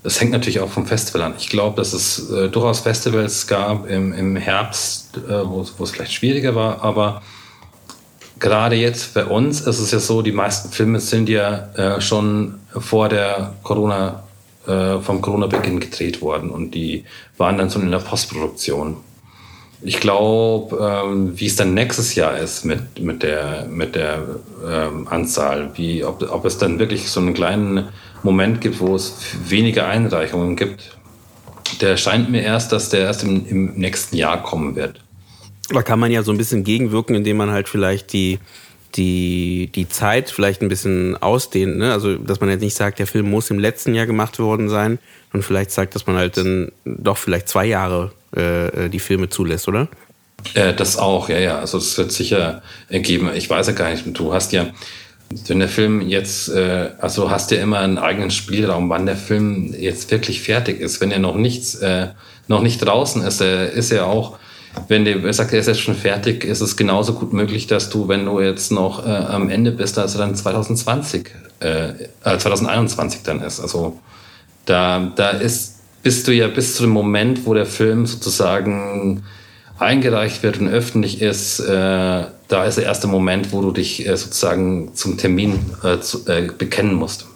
das 0.03 0.19
hängt 0.19 0.33
natürlich 0.33 0.61
auch 0.61 0.71
vom 0.71 0.87
Festival 0.87 1.21
an. 1.21 1.35
Ich 1.39 1.51
glaube, 1.51 1.77
dass 1.77 1.93
es 1.93 2.31
äh, 2.31 2.49
durchaus 2.49 2.81
Festivals 2.81 3.47
gab 3.47 3.87
im, 3.87 4.15
im 4.15 4.35
Herbst, 4.35 5.19
äh, 5.29 5.47
wo 5.47 5.61
es 5.61 5.91
vielleicht 5.91 6.15
schwieriger 6.15 6.55
war, 6.55 6.83
aber 6.83 7.21
gerade 8.39 8.77
jetzt 8.77 9.13
bei 9.13 9.27
uns 9.27 9.61
ist 9.61 9.79
es 9.79 9.91
ja 9.91 9.99
so, 9.99 10.23
die 10.23 10.33
meisten 10.33 10.71
Filme 10.71 11.01
sind 11.01 11.29
ja 11.29 11.69
äh, 11.75 12.01
schon 12.01 12.61
vor 12.71 13.11
der 13.11 13.53
Corona- 13.63 14.23
äh, 14.69 15.01
vom 15.01 15.23
Corona-Beginn 15.23 15.81
gedreht 15.81 16.21
worden 16.21 16.51
und 16.51 16.75
die 16.75 17.05
waren 17.39 17.59
dann 17.59 17.71
so 17.71 17.81
in 17.81 17.91
der 17.91 17.99
Postproduktion. 17.99 18.99
Ich 19.81 20.01
glaube, 20.01 21.05
ähm, 21.07 21.39
wie 21.39 21.47
es 21.47 21.57
dann 21.57 21.73
nächstes 21.73 22.15
Jahr 22.17 22.37
ist 22.37 22.65
mit, 22.65 23.01
mit 23.01 23.23
der, 23.23 23.67
mit 23.71 23.95
der 23.95 24.23
ähm, 24.69 25.09
Anzahl, 25.09 25.71
wie, 25.77 26.05
ob, 26.05 26.23
ob 26.31 26.45
es 26.45 26.59
dann 26.59 26.79
wirklich 26.79 27.09
so 27.09 27.21
einen 27.21 27.33
kleinen 27.33 27.89
Moment 28.23 28.61
gibt, 28.61 28.81
wo 28.81 28.95
es 28.95 29.15
weniger 29.49 29.87
Einreichungen 29.87 30.57
gibt, 30.57 30.99
der 31.81 31.97
scheint 31.97 32.29
mir 32.29 32.43
erst, 32.43 32.73
dass 32.73 32.91
der 32.91 33.01
erst 33.01 33.23
im, 33.23 33.47
im 33.47 33.75
nächsten 33.75 34.17
Jahr 34.17 34.43
kommen 34.43 34.77
wird. 34.77 35.01
Da 35.71 35.83
kann 35.83 35.99
man 35.99 36.11
ja 36.11 36.23
so 36.23 36.33
ein 36.33 36.39
bisschen 36.39 36.65
gegenwirken, 36.65 37.15
indem 37.15 37.37
man 37.37 37.51
halt 37.51 37.69
vielleicht 37.69 38.13
die 38.13 38.39
die, 38.95 39.71
die 39.75 39.89
Zeit 39.89 40.31
vielleicht 40.31 40.63
ein 40.63 40.69
bisschen 40.69 41.17
ausdehnt. 41.17 41.77
Ne? 41.79 41.93
Also, 41.93 42.17
dass 42.17 42.41
man 42.41 42.51
jetzt 42.51 42.63
nicht 42.63 42.77
sagt, 42.77 42.99
der 42.99 43.07
Film 43.07 43.31
muss 43.31 43.51
im 43.51 43.59
letzten 43.59 43.95
Jahr 43.95 44.07
gemacht 44.07 44.39
worden 44.39 44.69
sein 44.69 44.99
und 45.33 45.43
vielleicht 45.43 45.71
sagt, 45.71 45.95
dass 45.95 46.07
man 46.07 46.17
halt 46.17 46.37
dann 46.37 46.73
doch 46.85 47.19
vielleicht 47.19 47.49
zwei 47.49 47.67
Jahre 47.67 48.13
äh, 48.35 48.87
äh 48.87 48.89
die 48.89 49.01
Filme 49.01 49.29
zulässt, 49.29 49.69
oder? 49.69 49.89
Äh, 50.55 50.75
das 50.75 50.97
auch, 50.97 51.29
ja, 51.29 51.39
ja. 51.39 51.59
Also, 51.59 51.79
das 51.79 51.97
wird 51.99 52.13
sicher 52.13 52.63
ergeben. 52.89 53.31
Ich 53.35 53.49
weiß 53.49 53.67
ja 53.69 53.73
gar 53.73 53.91
nicht, 53.91 54.05
du 54.07 54.33
hast 54.33 54.53
ja, 54.53 54.69
wenn 55.47 55.59
der 55.59 55.69
Film 55.69 56.01
jetzt, 56.01 56.49
äh, 56.49 56.91
also 56.99 57.31
hast 57.31 57.51
du 57.51 57.57
ja 57.57 57.63
immer 57.63 57.81
einen 57.81 57.99
eigenen 57.99 58.31
Spielraum, 58.31 58.89
wann 58.89 59.07
der 59.07 59.17
Film 59.17 59.75
jetzt 59.79 60.11
wirklich 60.11 60.41
fertig 60.43 60.81
ist. 60.81 61.01
Wenn 61.01 61.11
er 61.11 61.19
noch 61.19 61.37
nichts, 61.37 61.75
äh, 61.77 62.09
noch 62.47 62.63
nicht 62.63 62.79
draußen 62.79 63.23
ist, 63.23 63.41
äh, 63.41 63.71
ist 63.73 63.93
er 63.93 64.07
auch 64.07 64.39
wenn 64.89 65.05
der 65.05 65.33
sagt, 65.33 65.53
er 65.53 65.61
ist 65.61 65.67
jetzt 65.67 65.81
schon 65.81 65.95
fertig, 65.95 66.45
ist 66.45 66.61
es 66.61 66.77
genauso 66.77 67.15
gut 67.15 67.33
möglich, 67.33 67.67
dass 67.67 67.91
du, 67.91 68.09
wenn 68.09 68.25
du 68.25 68.41
jetzt 68.41 68.71
noch 68.71 69.05
äh, 69.07 69.11
am 69.11 69.51
Ende 69.51 69.73
bist, 69.73 69.97
dass 69.97 70.15
er 70.15 70.21
dann 70.21 70.35
2020, 70.35 71.31
äh, 71.61 71.93
2021 72.23 73.23
dann 73.23 73.43
ist. 73.43 73.61
Also 73.61 73.99
da, 74.65 75.13
da 75.17 75.31
ist, 75.31 75.77
bist 76.03 76.29
du 76.29 76.33
ja 76.33 76.49
bis 76.49 76.77
zu 76.77 76.83
dem 76.83 76.91
Moment, 76.91 77.47
wo 77.47 77.55
der 77.55 77.67
Film 77.67 78.07
sozusagen 78.07 79.25
eingereicht 79.79 80.43
wird 80.43 80.61
und 80.61 80.69
öffentlich 80.69 81.23
ist, 81.23 81.61
äh, 81.61 82.25
da 82.49 82.65
ist 82.65 82.79
der 82.79 82.85
erste 82.85 83.07
Moment, 83.07 83.53
wo 83.53 83.63
du 83.63 83.73
dich 83.73 84.07
äh, 84.07 84.17
sozusagen 84.17 84.95
zum 84.95 85.19
Termin 85.19 85.59
äh, 85.83 86.01
zu, 86.01 86.27
äh, 86.27 86.49
bekennen 86.57 86.95
musst 86.95 87.27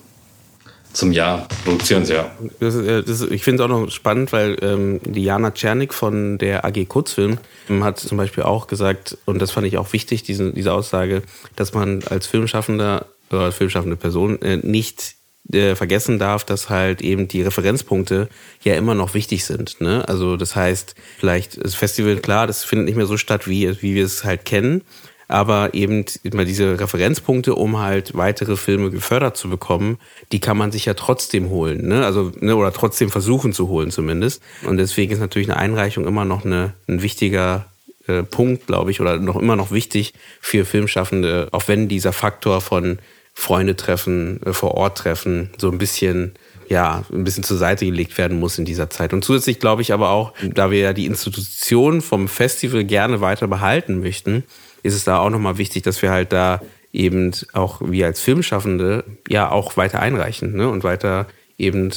zum 0.93 1.13
Jahr, 1.13 1.49
Produktionsjahr. 1.65 2.31
Das, 2.61 2.77
äh, 2.77 3.03
das, 3.03 3.23
ich 3.23 3.45
finde 3.45 3.63
es 3.63 3.71
auch 3.71 3.81
noch 3.81 3.91
spannend, 3.91 4.33
weil 4.33 4.57
ähm, 4.63 5.01
Diana 5.05 5.53
Czernik 5.53 5.95
von 5.95 6.39
der 6.39 6.65
AG 6.65 6.87
Kurzfilm 6.87 7.39
hat 7.81 7.99
zum 7.99 8.19
Beispiel 8.19 8.45
auch 8.45 8.67
gesagt, 8.67 9.17
und 9.25 9.41
das 9.41 9.51
fand 9.51 9.67
ich 9.67 9.79
auch 9.79 9.93
wichtig, 9.93 10.23
diese, 10.23 10.53
diese 10.53 10.73
Aussage, 10.73 11.23
dass 11.57 11.73
man 11.73 12.03
als 12.05 12.27
Filmschaffender 12.27 13.07
oder 13.31 13.43
als 13.43 13.57
filmschaffende 13.57 13.97
Person 13.97 14.41
äh, 14.43 14.59
nicht 14.59 15.15
äh, 15.51 15.75
vergessen 15.75 16.19
darf, 16.19 16.45
dass 16.45 16.69
halt 16.69 17.01
eben 17.01 17.29
die 17.29 17.43
Referenzpunkte 17.43 18.29
ja 18.63 18.75
immer 18.75 18.95
noch 18.95 19.15
wichtig 19.15 19.45
sind. 19.45 19.81
Ne? 19.81 20.07
Also 20.09 20.37
das 20.37 20.55
heißt, 20.55 20.95
vielleicht 21.19 21.65
das 21.65 21.75
Festival, 21.75 22.17
klar, 22.17 22.47
das 22.47 22.65
findet 22.65 22.87
nicht 22.87 22.97
mehr 22.97 23.07
so 23.07 23.17
statt, 23.17 23.49
wie, 23.49 23.83
wie 23.83 23.95
wir 23.95 24.05
es 24.05 24.25
halt 24.25 24.45
kennen 24.45 24.83
aber 25.33 25.73
eben 25.73 26.05
immer 26.23 26.45
diese 26.45 26.79
Referenzpunkte, 26.79 27.55
um 27.55 27.79
halt 27.79 28.15
weitere 28.15 28.57
Filme 28.57 28.91
gefördert 28.91 29.37
zu 29.37 29.49
bekommen, 29.49 29.99
die 30.31 30.41
kann 30.41 30.59
man 30.59 30.71
sich 30.71 30.85
ja 30.85 30.93
trotzdem 30.93 31.49
holen, 31.49 31.89
ne? 31.89 32.05
Also 32.05 32.33
ne, 32.41 32.55
oder 32.55 32.73
trotzdem 32.73 33.11
versuchen 33.11 33.55
zu 33.55 33.69
holen 33.69 33.91
zumindest. 33.91 34.43
Und 34.67 34.77
deswegen 34.77 35.11
ist 35.11 35.21
natürlich 35.21 35.51
eine 35.51 35.59
Einreichung 35.59 36.07
immer 36.07 36.27
noch 36.27 36.45
eine, 36.45 36.75
ein 36.87 37.01
wichtiger 37.01 37.65
äh, 38.07 38.23
Punkt, 38.23 38.67
glaube 38.67 38.91
ich, 38.91 39.01
oder 39.01 39.17
noch 39.19 39.37
immer 39.37 39.57
noch 39.57 39.71
wichtig 39.71 40.13
für 40.41 40.67
Filmschaffende, 40.67 41.49
auch 41.53 41.67
wenn 41.67 41.89
dieser 41.89 42.13
Faktor 42.13 42.61
von 42.61 42.99
Freunde 43.33 43.75
treffen, 43.75 44.39
äh, 44.45 44.53
vor 44.53 44.75
Ort 44.75 44.99
treffen, 44.99 45.49
so 45.57 45.71
ein 45.71 45.79
bisschen 45.79 46.35
ja, 46.69 47.05
ein 47.13 47.25
bisschen 47.25 47.43
zur 47.43 47.59
Seite 47.59 47.85
gelegt 47.85 48.17
werden 48.17 48.39
muss 48.39 48.59
in 48.59 48.65
dieser 48.65 48.89
Zeit. 48.89 49.13
Und 49.13 49.25
zusätzlich 49.25 49.61
glaube 49.61 49.83
ich 49.83 49.93
aber 49.93 50.11
auch, 50.11 50.33
da 50.55 50.71
wir 50.71 50.79
ja 50.79 50.93
die 50.93 51.07
Institution 51.07 52.01
vom 52.01 52.29
Festival 52.29 52.85
gerne 52.85 53.21
weiter 53.21 53.47
behalten 53.47 54.01
möchten, 54.01 54.45
ist 54.83 54.95
es 54.95 55.05
da 55.05 55.19
auch 55.19 55.31
nochmal 55.31 55.59
wichtig, 55.59 55.83
dass 55.83 56.03
wir 56.03 56.11
halt 56.11 56.33
da 56.33 56.61
eben 56.93 57.33
auch 57.53 57.81
wir 57.85 58.07
als 58.07 58.21
Filmschaffende 58.21 59.05
ja 59.29 59.51
auch 59.51 59.77
weiter 59.77 60.01
einreichen 60.01 60.55
ne? 60.55 60.69
und 60.69 60.85
weiter 60.85 61.27
eben 61.59 61.91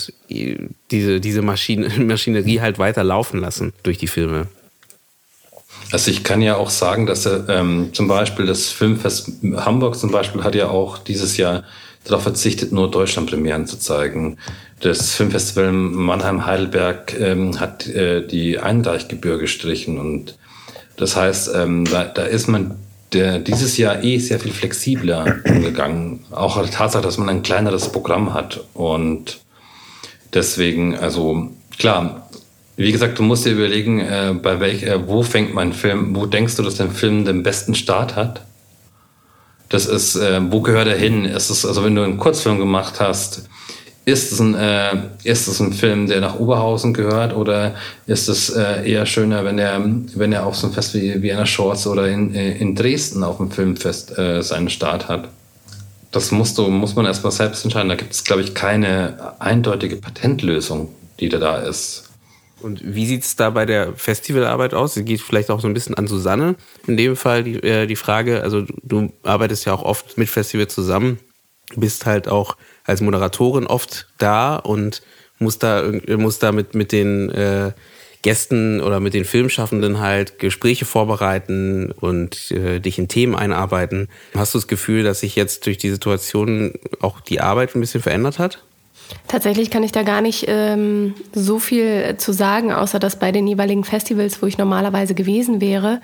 diese, 0.91 1.19
diese 1.19 1.41
Maschine, 1.41 1.89
Maschinerie 1.99 2.61
halt 2.61 2.79
weiter 2.79 3.03
laufen 3.03 3.39
lassen 3.39 3.73
durch 3.83 3.97
die 3.97 4.07
Filme. 4.07 4.47
Also 5.91 6.11
ich 6.11 6.23
kann 6.23 6.41
ja 6.41 6.55
auch 6.55 6.69
sagen, 6.69 7.05
dass 7.05 7.27
ähm, 7.47 7.89
zum 7.93 8.07
Beispiel 8.07 8.45
das 8.45 8.69
Filmfest 8.69 9.31
Hamburg 9.55 9.95
zum 9.95 10.11
Beispiel 10.11 10.43
hat 10.43 10.55
ja 10.55 10.69
auch 10.69 10.97
dieses 10.97 11.37
Jahr 11.37 11.63
darauf 12.05 12.23
verzichtet, 12.23 12.71
nur 12.71 12.89
Deutschlandpremieren 12.89 13.67
zu 13.67 13.77
zeigen. 13.77 14.37
Das 14.79 15.13
Filmfestival 15.13 15.71
Mannheim-Heidelberg 15.71 17.19
ähm, 17.19 17.59
hat 17.59 17.87
äh, 17.87 18.25
die 18.25 18.59
Einreichgebühr 18.59 19.37
gestrichen 19.37 19.99
und 19.99 20.37
das 20.97 21.15
heißt, 21.15 21.51
ähm, 21.55 21.85
da, 21.85 22.05
da 22.05 22.23
ist 22.23 22.47
man 22.47 22.75
der, 23.13 23.39
dieses 23.39 23.77
Jahr 23.77 24.03
eh 24.03 24.17
sehr 24.19 24.39
viel 24.39 24.51
flexibler 24.51 25.39
umgegangen. 25.45 26.21
Auch 26.31 26.61
die 26.63 26.69
Tatsache, 26.69 27.03
dass 27.03 27.17
man 27.17 27.29
ein 27.29 27.43
kleineres 27.43 27.91
Programm 27.91 28.33
hat 28.33 28.63
und 28.73 29.39
deswegen, 30.33 30.95
also 30.95 31.49
klar, 31.77 32.29
wie 32.77 32.91
gesagt, 32.91 33.19
du 33.19 33.23
musst 33.23 33.45
dir 33.45 33.53
überlegen, 33.53 33.99
äh, 34.01 34.33
bei 34.41 34.59
welch, 34.59 34.83
äh, 34.83 35.07
wo 35.07 35.23
fängt 35.23 35.53
mein 35.53 35.71
Film, 35.71 36.15
wo 36.15 36.25
denkst 36.25 36.55
du, 36.57 36.63
dass 36.63 36.75
dein 36.75 36.91
Film 36.91 37.23
den 37.25 37.43
besten 37.43 37.73
Start 37.73 38.15
hat? 38.15 38.41
Das 39.69 39.85
ist, 39.85 40.15
äh, 40.15 40.41
wo 40.51 40.61
gehört 40.61 40.87
er 40.87 40.97
hin? 40.97 41.25
Ist 41.25 41.49
es, 41.49 41.65
also 41.65 41.83
wenn 41.83 41.95
du 41.95 42.03
einen 42.03 42.17
Kurzfilm 42.17 42.59
gemacht 42.59 42.99
hast, 42.99 43.47
ist 44.05 44.31
es 44.31 44.39
ein, 44.39 44.53
äh, 44.53 44.97
ist 45.23 45.47
es 45.47 45.59
ein 45.59 45.73
Film, 45.73 46.07
der 46.07 46.21
nach 46.21 46.39
Oberhausen 46.39 46.93
gehört 46.93 47.35
oder 47.35 47.75
ist 48.05 48.29
es 48.29 48.49
äh, 48.49 48.89
eher 48.89 49.05
schöner, 49.07 49.43
wenn 49.43 49.57
er, 49.57 49.83
wenn 50.15 50.31
er 50.31 50.45
auf 50.45 50.55
so 50.55 50.67
einem 50.67 50.75
Fest 50.75 50.93
wie 50.93 51.21
Vienna 51.21 51.45
Shorts 51.45 51.87
oder 51.87 52.07
in, 52.07 52.33
äh, 52.35 52.55
in 52.57 52.75
Dresden 52.75 53.23
auf 53.23 53.37
dem 53.37 53.49
Filmfest 53.49 54.17
äh, 54.17 54.43
seinen 54.43 54.69
Start 54.69 55.07
hat? 55.07 55.29
Das 56.11 56.31
musst 56.31 56.57
du, 56.59 56.69
muss 56.69 56.95
man 56.95 57.07
erstmal 57.07 57.31
selbst 57.31 57.65
entscheiden. 57.65 57.89
Da 57.89 57.95
gibt 57.95 58.13
es, 58.13 58.23
glaube 58.23 58.43
ich, 58.43 58.53
keine 58.53 59.33
eindeutige 59.39 59.97
Patentlösung, 59.97 60.89
die 61.19 61.27
da, 61.27 61.39
da 61.39 61.57
ist. 61.57 62.03
Und 62.61 62.81
wie 62.83 63.05
sieht 63.05 63.23
es 63.23 63.35
da 63.35 63.49
bei 63.49 63.65
der 63.65 63.93
Festivalarbeit 63.95 64.73
aus? 64.73 64.93
Sie 64.93 65.03
geht 65.03 65.21
vielleicht 65.21 65.49
auch 65.49 65.59
so 65.59 65.67
ein 65.67 65.73
bisschen 65.73 65.95
an 65.95 66.07
Susanne. 66.07 66.55
In 66.87 66.95
dem 66.95 67.15
Fall 67.15 67.43
die, 67.43 67.55
äh, 67.55 67.87
die 67.87 67.95
Frage, 67.95 68.43
also 68.43 68.65
du 68.83 69.11
arbeitest 69.23 69.65
ja 69.65 69.73
auch 69.73 69.83
oft 69.83 70.17
mit 70.17 70.29
Festival 70.29 70.67
zusammen, 70.67 71.19
bist 71.75 72.05
halt 72.05 72.27
auch 72.27 72.55
als 72.85 73.01
Moderatorin 73.01 73.67
oft 73.67 74.07
da 74.17 74.55
und 74.55 75.01
musst 75.39 75.63
da, 75.63 75.83
musst 76.17 76.43
da 76.43 76.51
mit, 76.51 76.75
mit 76.75 76.91
den 76.91 77.29
äh, 77.31 77.71
Gästen 78.21 78.81
oder 78.81 78.99
mit 78.99 79.13
den 79.13 79.25
Filmschaffenden 79.25 79.99
halt 79.99 80.39
Gespräche 80.39 80.85
vorbereiten 80.85 81.91
und 81.91 82.49
äh, 82.51 82.79
dich 82.79 82.97
in 82.97 83.07
Themen 83.07 83.35
einarbeiten. 83.35 84.09
Hast 84.35 84.55
du 84.55 84.57
das 84.57 84.67
Gefühl, 84.67 85.03
dass 85.03 85.19
sich 85.19 85.35
jetzt 85.35 85.65
durch 85.67 85.77
die 85.77 85.91
Situation 85.91 86.73
auch 87.01 87.19
die 87.19 87.39
Arbeit 87.39 87.75
ein 87.75 87.81
bisschen 87.81 88.01
verändert 88.01 88.39
hat? 88.39 88.63
Tatsächlich 89.27 89.69
kann 89.69 89.83
ich 89.83 89.91
da 89.91 90.01
gar 90.01 90.21
nicht 90.21 90.45
ähm, 90.47 91.13
so 91.33 91.59
viel 91.59 92.17
zu 92.17 92.31
sagen, 92.31 92.71
außer 92.71 92.97
dass 92.97 93.19
bei 93.19 93.31
den 93.31 93.45
jeweiligen 93.45 93.83
Festivals, 93.83 94.41
wo 94.41 94.47
ich 94.47 94.57
normalerweise 94.57 95.13
gewesen 95.13 95.61
wäre, 95.61 96.01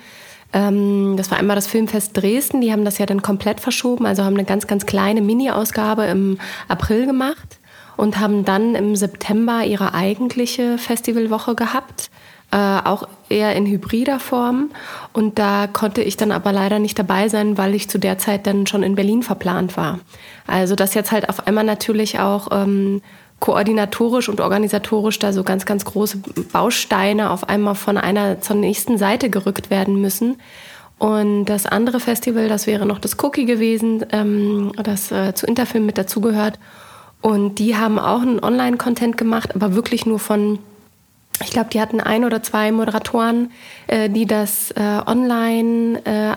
ähm, 0.54 1.16
das 1.18 1.32
war 1.32 1.38
einmal 1.38 1.56
das 1.56 1.68
Filmfest 1.68 2.16
Dresden, 2.18 2.62
die 2.62 2.72
haben 2.72 2.86
das 2.86 2.98
ja 2.98 3.06
dann 3.06 3.22
komplett 3.22 3.60
verschoben, 3.60 4.06
also 4.06 4.24
haben 4.24 4.36
eine 4.36 4.46
ganz, 4.46 4.68
ganz 4.68 4.86
kleine 4.86 5.22
Mini-Ausgabe 5.22 6.06
im 6.06 6.38
April 6.68 7.06
gemacht 7.06 7.60
und 7.98 8.20
haben 8.20 8.46
dann 8.46 8.76
im 8.76 8.96
September 8.96 9.64
ihre 9.64 9.94
eigentliche 9.94 10.78
Festivalwoche 10.78 11.56
gehabt. 11.56 12.10
Äh, 12.54 12.58
auch 12.84 13.08
eher 13.30 13.56
in 13.56 13.66
hybrider 13.66 14.20
Form. 14.20 14.72
Und 15.14 15.40
da 15.40 15.68
konnte 15.68 16.02
ich 16.02 16.18
dann 16.18 16.34
aber 16.34 16.52
leider 16.52 16.80
nicht 16.80 17.00
dabei 17.00 17.30
sein, 17.30 17.58
weil 17.58 17.74
ich 17.74 17.90
zu 17.90 17.98
der 17.98 18.18
Zeit 18.18 18.46
dann 18.46 18.68
schon 18.68 18.84
in 18.84 18.96
Berlin 18.96 19.24
verplant 19.24 19.78
war. 19.78 20.00
Also 20.48 20.76
dass 20.76 20.94
jetzt 20.94 21.14
halt 21.14 21.30
auf 21.30 21.48
einmal 21.48 21.64
natürlich 21.64 22.20
auch 22.20 22.50
ähm, 22.52 23.02
koordinatorisch 23.42 24.30
und 24.30 24.40
organisatorisch 24.40 25.20
da 25.20 25.34
so 25.34 25.44
ganz, 25.44 25.66
ganz 25.66 25.84
große 25.84 26.20
Bausteine 26.54 27.32
auf 27.32 27.50
einmal 27.50 27.76
von 27.76 27.98
einer 27.98 28.40
zur 28.40 28.56
nächsten 28.56 28.98
Seite 28.98 29.30
gerückt 29.30 29.70
werden 29.70 30.00
müssen. 30.00 30.38
Und 31.00 31.46
das 31.46 31.66
andere 31.66 32.00
Festival, 32.00 32.48
das 32.48 32.68
wäre 32.68 32.86
noch 32.86 33.00
das 33.00 33.22
Cookie 33.22 33.46
gewesen, 33.46 34.06
ähm, 34.12 34.72
das 34.82 35.12
äh, 35.12 35.34
zu 35.34 35.48
Interfilm 35.48 35.88
mit 35.88 35.98
dazugehört. 35.98 36.60
Und 37.22 37.56
die 37.56 37.76
haben 37.76 37.98
auch 37.98 38.22
einen 38.22 38.40
Online-Content 38.40 39.18
gemacht, 39.18 39.56
aber 39.56 39.76
wirklich 39.76 40.06
nur 40.06 40.20
von 40.20 40.60
ich 41.44 41.50
glaube, 41.50 41.70
die 41.72 41.82
hatten 41.82 42.00
ein 42.00 42.24
oder 42.24 42.44
zwei 42.44 42.72
Moderatoren, 42.72 43.52
äh, 43.88 44.10
die 44.10 44.28
das 44.28 44.70
äh, 44.72 45.02
online 45.08 46.06
äh, 46.06 46.36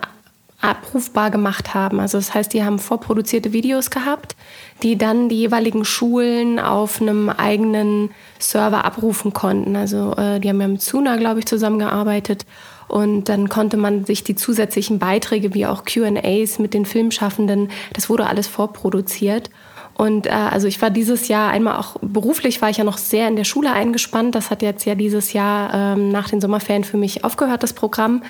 abrufbar 0.64 1.30
gemacht 1.30 1.74
haben. 1.74 2.00
Also 2.00 2.18
das 2.18 2.34
heißt, 2.34 2.52
die 2.54 2.64
haben 2.64 2.78
vorproduzierte 2.78 3.52
Videos 3.52 3.90
gehabt, 3.90 4.34
die 4.82 4.96
dann 4.96 5.28
die 5.28 5.36
jeweiligen 5.36 5.84
Schulen 5.84 6.58
auf 6.58 7.00
einem 7.00 7.28
eigenen 7.28 8.10
Server 8.38 8.84
abrufen 8.84 9.32
konnten. 9.32 9.76
Also 9.76 10.14
äh, 10.16 10.40
die 10.40 10.48
haben 10.48 10.60
ja 10.60 10.68
mit 10.68 10.82
Suna, 10.82 11.16
glaube 11.16 11.40
ich, 11.40 11.46
zusammengearbeitet. 11.46 12.46
Und 12.88 13.28
dann 13.28 13.48
konnte 13.48 13.76
man 13.76 14.04
sich 14.04 14.24
die 14.24 14.36
zusätzlichen 14.36 14.98
Beiträge 14.98 15.54
wie 15.54 15.66
auch 15.66 15.84
QAs 15.84 16.58
mit 16.58 16.74
den 16.74 16.84
Filmschaffenden, 16.84 17.70
das 17.92 18.08
wurde 18.08 18.26
alles 18.26 18.46
vorproduziert. 18.46 19.50
Und 19.94 20.26
äh, 20.26 20.30
also 20.30 20.66
ich 20.66 20.82
war 20.82 20.90
dieses 20.90 21.28
Jahr 21.28 21.50
einmal 21.50 21.78
auch 21.78 21.96
beruflich 22.02 22.60
war 22.60 22.68
ich 22.68 22.78
ja 22.78 22.84
noch 22.84 22.98
sehr 22.98 23.28
in 23.28 23.36
der 23.36 23.44
Schule 23.44 23.72
eingespannt. 23.72 24.34
Das 24.34 24.50
hat 24.50 24.62
jetzt 24.62 24.84
ja 24.84 24.94
dieses 24.94 25.32
Jahr 25.32 25.72
ähm, 25.72 26.10
nach 26.10 26.28
den 26.28 26.40
Sommerferien 26.40 26.84
für 26.84 26.96
mich 26.96 27.24
aufgehört, 27.24 27.62
das 27.62 27.72
Programm. 27.72 28.22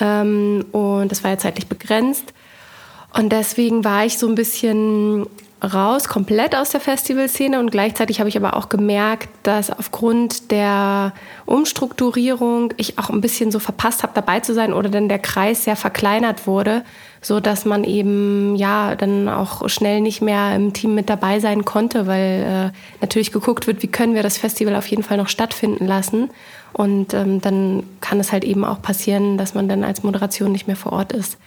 Ähm, 0.00 0.64
und 0.72 1.10
das 1.10 1.24
war 1.24 1.32
ja 1.32 1.38
zeitlich 1.38 1.68
begrenzt. 1.68 2.32
Und 3.16 3.30
deswegen 3.30 3.84
war 3.84 4.04
ich 4.04 4.18
so 4.18 4.28
ein 4.28 4.34
bisschen 4.34 5.26
raus, 5.62 6.08
komplett 6.08 6.54
aus 6.54 6.70
der 6.70 6.80
Festivalszene 6.80 7.58
und 7.58 7.70
gleichzeitig 7.70 8.20
habe 8.20 8.28
ich 8.28 8.36
aber 8.36 8.56
auch 8.56 8.68
gemerkt, 8.68 9.28
dass 9.42 9.70
aufgrund 9.70 10.50
der 10.50 11.12
Umstrukturierung 11.46 12.74
ich 12.76 12.98
auch 12.98 13.10
ein 13.10 13.20
bisschen 13.20 13.50
so 13.50 13.58
verpasst 13.58 14.02
habe, 14.02 14.12
dabei 14.14 14.40
zu 14.40 14.54
sein 14.54 14.72
oder 14.72 14.88
dann 14.88 15.08
der 15.08 15.18
Kreis 15.18 15.64
sehr 15.64 15.76
verkleinert 15.76 16.46
wurde, 16.46 16.84
so 17.22 17.40
dass 17.40 17.64
man 17.64 17.84
eben 17.84 18.56
ja 18.56 18.94
dann 18.94 19.28
auch 19.28 19.68
schnell 19.68 20.00
nicht 20.00 20.20
mehr 20.20 20.54
im 20.54 20.72
Team 20.72 20.94
mit 20.94 21.08
dabei 21.08 21.40
sein 21.40 21.64
konnte, 21.64 22.06
weil 22.06 22.72
äh, 22.72 23.00
natürlich 23.00 23.32
geguckt 23.32 23.66
wird, 23.66 23.82
wie 23.82 23.88
können 23.88 24.14
wir 24.14 24.22
das 24.22 24.36
Festival 24.36 24.76
auf 24.76 24.86
jeden 24.86 25.02
Fall 25.02 25.16
noch 25.16 25.28
stattfinden 25.28 25.86
lassen. 25.86 26.30
Und 26.72 27.14
ähm, 27.14 27.40
dann 27.40 27.84
kann 28.00 28.18
es 28.18 28.32
halt 28.32 28.44
eben 28.44 28.64
auch 28.64 28.82
passieren, 28.82 29.38
dass 29.38 29.54
man 29.54 29.68
dann 29.68 29.84
als 29.84 30.02
Moderation 30.02 30.50
nicht 30.52 30.66
mehr 30.66 30.76
vor 30.76 30.92
Ort 30.92 31.12
ist. 31.12 31.38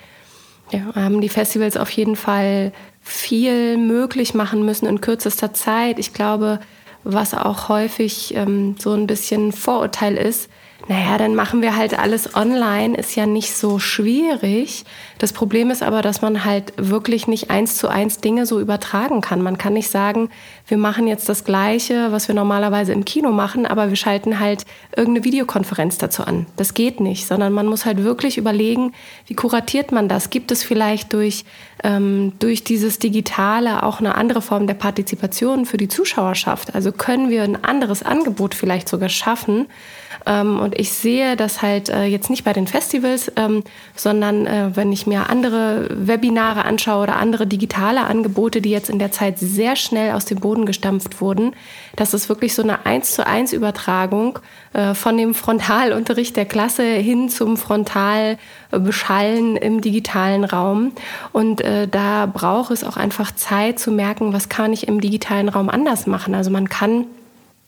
Ja, 0.72 0.96
haben 0.96 1.22
die 1.22 1.30
Festivals 1.30 1.78
auf 1.78 1.90
jeden 1.92 2.16
Fall 2.16 2.74
viel 3.08 3.78
möglich 3.78 4.34
machen 4.34 4.66
müssen 4.66 4.86
in 4.86 5.02
kürzester 5.02 5.54
Zeit. 5.54 6.00
Ich 6.00 6.14
glaube, 6.14 6.60
was 7.04 7.34
auch 7.34 7.70
häufig 7.70 8.36
ähm, 8.36 8.76
so 8.78 8.94
ein 8.94 9.08
bisschen 9.08 9.52
Vorurteil 9.52 10.16
ist, 10.16 10.50
naja, 10.88 11.18
dann 11.18 11.36
machen 11.36 11.62
wir 11.62 11.76
halt 11.76 11.98
alles 11.98 12.36
online, 12.36 12.96
ist 12.96 13.16
ja 13.16 13.26
nicht 13.26 13.54
so 13.54 13.80
schwierig. 13.80 14.86
Das 15.20 15.34
Problem 15.34 15.72
ist 15.72 15.84
aber, 15.84 16.02
dass 16.02 16.22
man 16.22 16.46
halt 16.46 16.74
wirklich 16.78 17.28
nicht 17.28 17.50
eins 17.50 17.76
zu 17.76 17.88
eins 17.88 18.20
Dinge 18.20 18.46
so 18.46 18.60
übertragen 18.60 19.22
kann. 19.22 19.42
Man 19.42 19.58
kann 19.58 19.74
nicht 19.74 19.90
sagen, 19.90 20.30
wir 20.68 20.78
machen 20.78 21.08
jetzt 21.08 21.28
das 21.30 21.44
Gleiche, 21.44 22.12
was 22.12 22.28
wir 22.28 22.36
normalerweise 22.36 22.94
im 22.94 23.06
Kino 23.06 23.32
machen, 23.32 23.66
aber 23.66 23.90
wir 23.90 23.96
schalten 23.96 24.40
halt 24.40 24.66
irgendeine 24.96 25.26
Videokonferenz 25.26 25.98
dazu 25.98 26.24
an. 26.24 26.46
Das 26.56 26.74
geht 26.74 27.00
nicht, 27.00 27.26
sondern 27.26 27.54
man 27.54 27.68
muss 27.68 27.86
halt 27.86 28.04
wirklich 28.04 28.38
überlegen, 28.38 28.94
wie 29.26 29.36
kuratiert 29.36 29.92
man 29.92 30.08
das? 30.08 30.30
Gibt 30.30 30.52
es 30.52 30.64
vielleicht 30.64 31.14
durch, 31.14 31.46
ähm, 31.84 32.34
durch 32.40 32.64
dieses 32.64 33.00
Digitale 33.00 33.84
auch 33.84 34.00
eine 34.00 34.16
andere 34.16 34.42
Form 34.42 34.68
der 34.68 34.76
Partizipation 34.76 35.66
für 35.66 35.78
die 35.78 35.88
Zuschauerschaft? 35.88 36.76
Also 36.76 36.92
können 36.92 37.30
wir 37.30 37.44
ein 37.44 37.64
anderes 37.64 38.04
Angebot 38.04 38.54
vielleicht 38.54 38.90
sogar 38.90 39.10
schaffen? 39.10 39.68
Ähm, 40.28 40.60
und 40.60 40.78
ich 40.78 40.92
sehe 40.92 41.36
das 41.36 41.62
halt 41.62 41.90
äh, 41.90 42.04
jetzt 42.04 42.30
nicht 42.30 42.44
bei 42.44 42.54
den 42.54 42.68
Festivals, 42.68 43.32
ähm, 43.36 43.64
sondern 43.96 44.46
äh, 44.46 44.76
wenn 44.76 44.92
ich 44.92 45.07
mir 45.08 45.30
andere 45.30 45.88
Webinare 45.92 46.66
anschaue 46.66 47.04
oder 47.04 47.16
andere 47.16 47.48
digitale 47.48 48.06
Angebote, 48.06 48.62
die 48.62 48.70
jetzt 48.70 48.90
in 48.90 49.00
der 49.00 49.12
Zeit 49.12 49.40
sehr 49.40 49.76
schnell 49.76 50.12
aus 50.12 50.26
dem 50.26 50.40
Boden 50.40 50.66
gestampft 50.66 51.22
wurden, 51.22 51.54
das 51.96 52.14
ist 52.14 52.30
wirklich 52.30 52.54
so 52.54 52.62
eine 52.62 52.86
eins 52.86 53.14
zu 53.14 53.26
eins 53.26 53.54
Übertragung 53.54 54.40
äh, 54.74 54.94
von 54.94 55.18
dem 55.18 55.34
Frontalunterricht 55.34 56.36
der 56.36 56.46
Klasse 56.46 56.84
hin 56.84 57.30
zum 57.30 57.58
Frontalbeschallen 57.58 59.58
im 59.58 59.82
digitalen 59.82 60.44
Raum. 60.44 60.92
Und 61.32 61.62
äh, 61.62 61.88
da 61.88 62.26
braucht 62.26 62.72
es 62.72 62.84
auch 62.84 62.98
einfach 62.98 63.34
Zeit 63.34 63.80
zu 63.80 63.92
merken, 63.92 64.34
was 64.34 64.50
kann 64.50 64.74
ich 64.74 64.88
im 64.88 65.02
digitalen 65.02 65.50
Raum 65.50 65.70
anders 65.70 66.06
machen. 66.06 66.36
Also 66.36 66.52
man 66.52 66.70
kann 66.70 67.06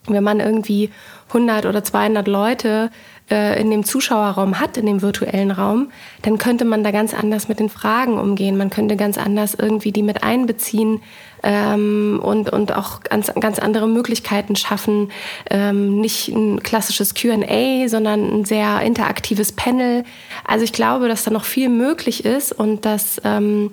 wenn 0.07 0.23
man 0.23 0.39
irgendwie 0.39 0.89
100 1.29 1.65
oder 1.65 1.83
200 1.83 2.27
Leute 2.27 2.89
äh, 3.29 3.59
in 3.59 3.69
dem 3.71 3.83
Zuschauerraum 3.83 4.59
hat, 4.59 4.77
in 4.77 4.85
dem 4.85 5.01
virtuellen 5.01 5.51
Raum, 5.51 5.91
dann 6.21 6.37
könnte 6.37 6.65
man 6.65 6.83
da 6.83 6.91
ganz 6.91 7.13
anders 7.13 7.47
mit 7.47 7.59
den 7.59 7.69
Fragen 7.69 8.19
umgehen. 8.19 8.57
Man 8.57 8.69
könnte 8.69 8.95
ganz 8.95 9.17
anders 9.17 9.55
irgendwie 9.55 9.91
die 9.91 10.03
mit 10.03 10.23
einbeziehen 10.23 11.01
ähm, 11.43 12.19
und, 12.21 12.51
und 12.51 12.75
auch 12.75 13.01
ganz, 13.01 13.31
ganz 13.39 13.59
andere 13.59 13.87
Möglichkeiten 13.87 14.55
schaffen. 14.55 15.11
Ähm, 15.49 16.01
nicht 16.01 16.29
ein 16.29 16.61
klassisches 16.63 17.13
QA, 17.13 17.87
sondern 17.87 18.39
ein 18.39 18.45
sehr 18.45 18.81
interaktives 18.81 19.51
Panel. 19.51 20.03
Also 20.45 20.63
ich 20.63 20.73
glaube, 20.73 21.07
dass 21.07 21.23
da 21.23 21.31
noch 21.31 21.45
viel 21.45 21.69
möglich 21.69 22.25
ist 22.25 22.51
und 22.51 22.85
dass 22.85 23.21
ähm, 23.23 23.71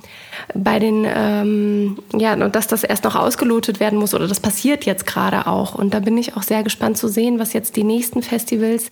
bei 0.55 0.79
den, 0.79 1.07
ähm, 1.09 1.99
ja, 2.17 2.35
und 2.35 2.55
dass 2.55 2.67
das 2.67 2.85
erst 2.85 3.05
noch 3.05 3.17
ausgelotet 3.17 3.81
werden 3.81 3.99
muss 3.99 4.15
oder 4.15 4.29
das 4.29 4.41
passiert 4.41 4.85
jetzt 4.85 5.07
gerade 5.07 5.47
auch. 5.47 5.75
Und 5.75 5.95
da 5.95 6.01
bin 6.01 6.17
ich 6.19 6.37
auch 6.37 6.43
sehr 6.43 6.63
gespannt 6.63 6.99
zu 6.99 7.09
sehen, 7.09 7.39
was 7.39 7.53
jetzt 7.53 7.77
die 7.77 7.85
nächsten 7.85 8.23
Festivals 8.23 8.91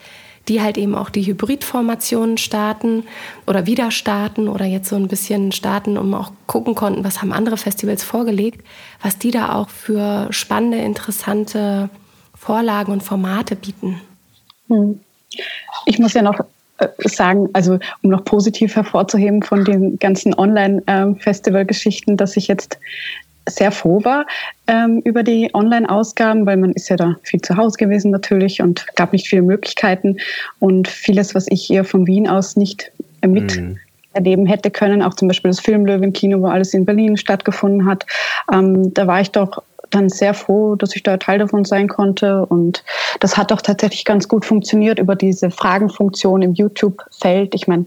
die 0.49 0.61
halt 0.61 0.77
eben 0.77 0.95
auch 0.95 1.11
die 1.11 1.27
Hybridformationen 1.27 2.37
starten 2.37 3.05
oder 3.47 3.67
wieder 3.67 3.91
starten 3.91 4.49
oder 4.49 4.65
jetzt 4.65 4.89
so 4.89 4.97
ein 4.97 5.09
bisschen 5.09 5.53
starten, 5.53 5.97
um 5.97 6.13
auch 6.15 6.33
gucken 6.47 6.75
konnten, 6.75 7.05
was 7.05 7.23
haben 7.23 7.33
andere 7.33 7.57
Festivals 7.57 8.03
vorgelegt, 8.03 8.65
was 9.03 9.19
die 9.19 9.31
da 9.31 9.55
auch 9.55 9.69
für 9.71 10.29
spannende, 10.31 10.79
interessante 10.79 11.89
Vorlagen 12.37 12.93
und 12.93 13.03
Formate 13.03 13.57
bieten. 13.57 14.01
Hm. 14.69 15.01
Ich 15.87 15.99
muss 15.99 16.13
ja 16.13 16.23
noch 16.23 16.39
äh, 16.79 16.89
sagen, 16.99 17.49
also 17.53 17.79
um 18.03 18.11
noch 18.11 18.25
positiv 18.25 18.77
hervorzuheben 18.77 19.43
von 19.43 19.65
den 19.65 19.99
ganzen 19.99 20.35
Online-Festival-Geschichten, 20.35 22.17
dass 22.17 22.37
ich 22.37 22.49
jetzt 22.49 22.79
sehr 23.49 23.73
froh 23.73 24.03
war 24.05 24.27
ähm, 24.67 25.01
über 25.05 25.23
die 25.23 25.51
Online-Ausgaben, 25.53 26.47
weil 26.47 26.57
man 26.57 26.73
ist 26.73 26.89
ja 26.89 26.97
da 26.97 27.17
viel 27.23 27.41
zu 27.41 27.57
Hause 27.57 27.77
gewesen 27.77 28.11
natürlich 28.11 28.63
und 28.63 28.87
gab 28.97 29.13
nicht 29.13 29.29
viele 29.29 29.43
Möglichkeiten 29.43 30.17
und 30.61 30.89
vieles, 30.89 31.35
was 31.35 31.47
ich 31.49 31.71
eher 31.71 31.85
von 31.85 32.07
Wien 32.07 32.29
aus 32.29 32.57
nicht 32.57 32.91
äh, 33.21 33.29
mit 33.29 33.57
mm. 33.57 33.77
erleben 34.15 34.47
hätte 34.47 34.71
können, 34.71 35.03
auch 35.03 35.15
zum 35.15 35.29
Beispiel 35.29 35.51
das 35.51 35.61
Filmlöwen-Kino, 35.61 36.41
wo 36.41 36.47
alles 36.47 36.73
in 36.75 36.85
Berlin 36.85 37.17
stattgefunden 37.17 37.87
hat, 37.87 38.07
ähm, 38.53 38.95
da 38.95 39.07
war 39.07 39.21
ich 39.21 39.31
doch 39.31 39.63
dann 39.91 40.09
sehr 40.09 40.35
froh, 40.35 40.75
dass 40.75 40.97
ich 40.97 41.03
da 41.03 41.17
Teil 41.17 41.39
davon 41.39 41.65
sein 41.65 41.89
konnte. 41.89 42.47
Und 42.47 42.83
das 43.21 43.37
hat 43.37 43.53
auch 43.53 43.63
tatsächlich 43.63 44.05
ganz 44.05 44.29
gut 44.29 44.45
funktioniert 44.45 44.99
über 44.99 45.15
diese 45.15 45.51
Fragenfunktion 45.51 46.43
im 46.43 46.55
YouTube-Feld. 46.55 47.55
Ich 47.55 47.69
meine, 47.69 47.87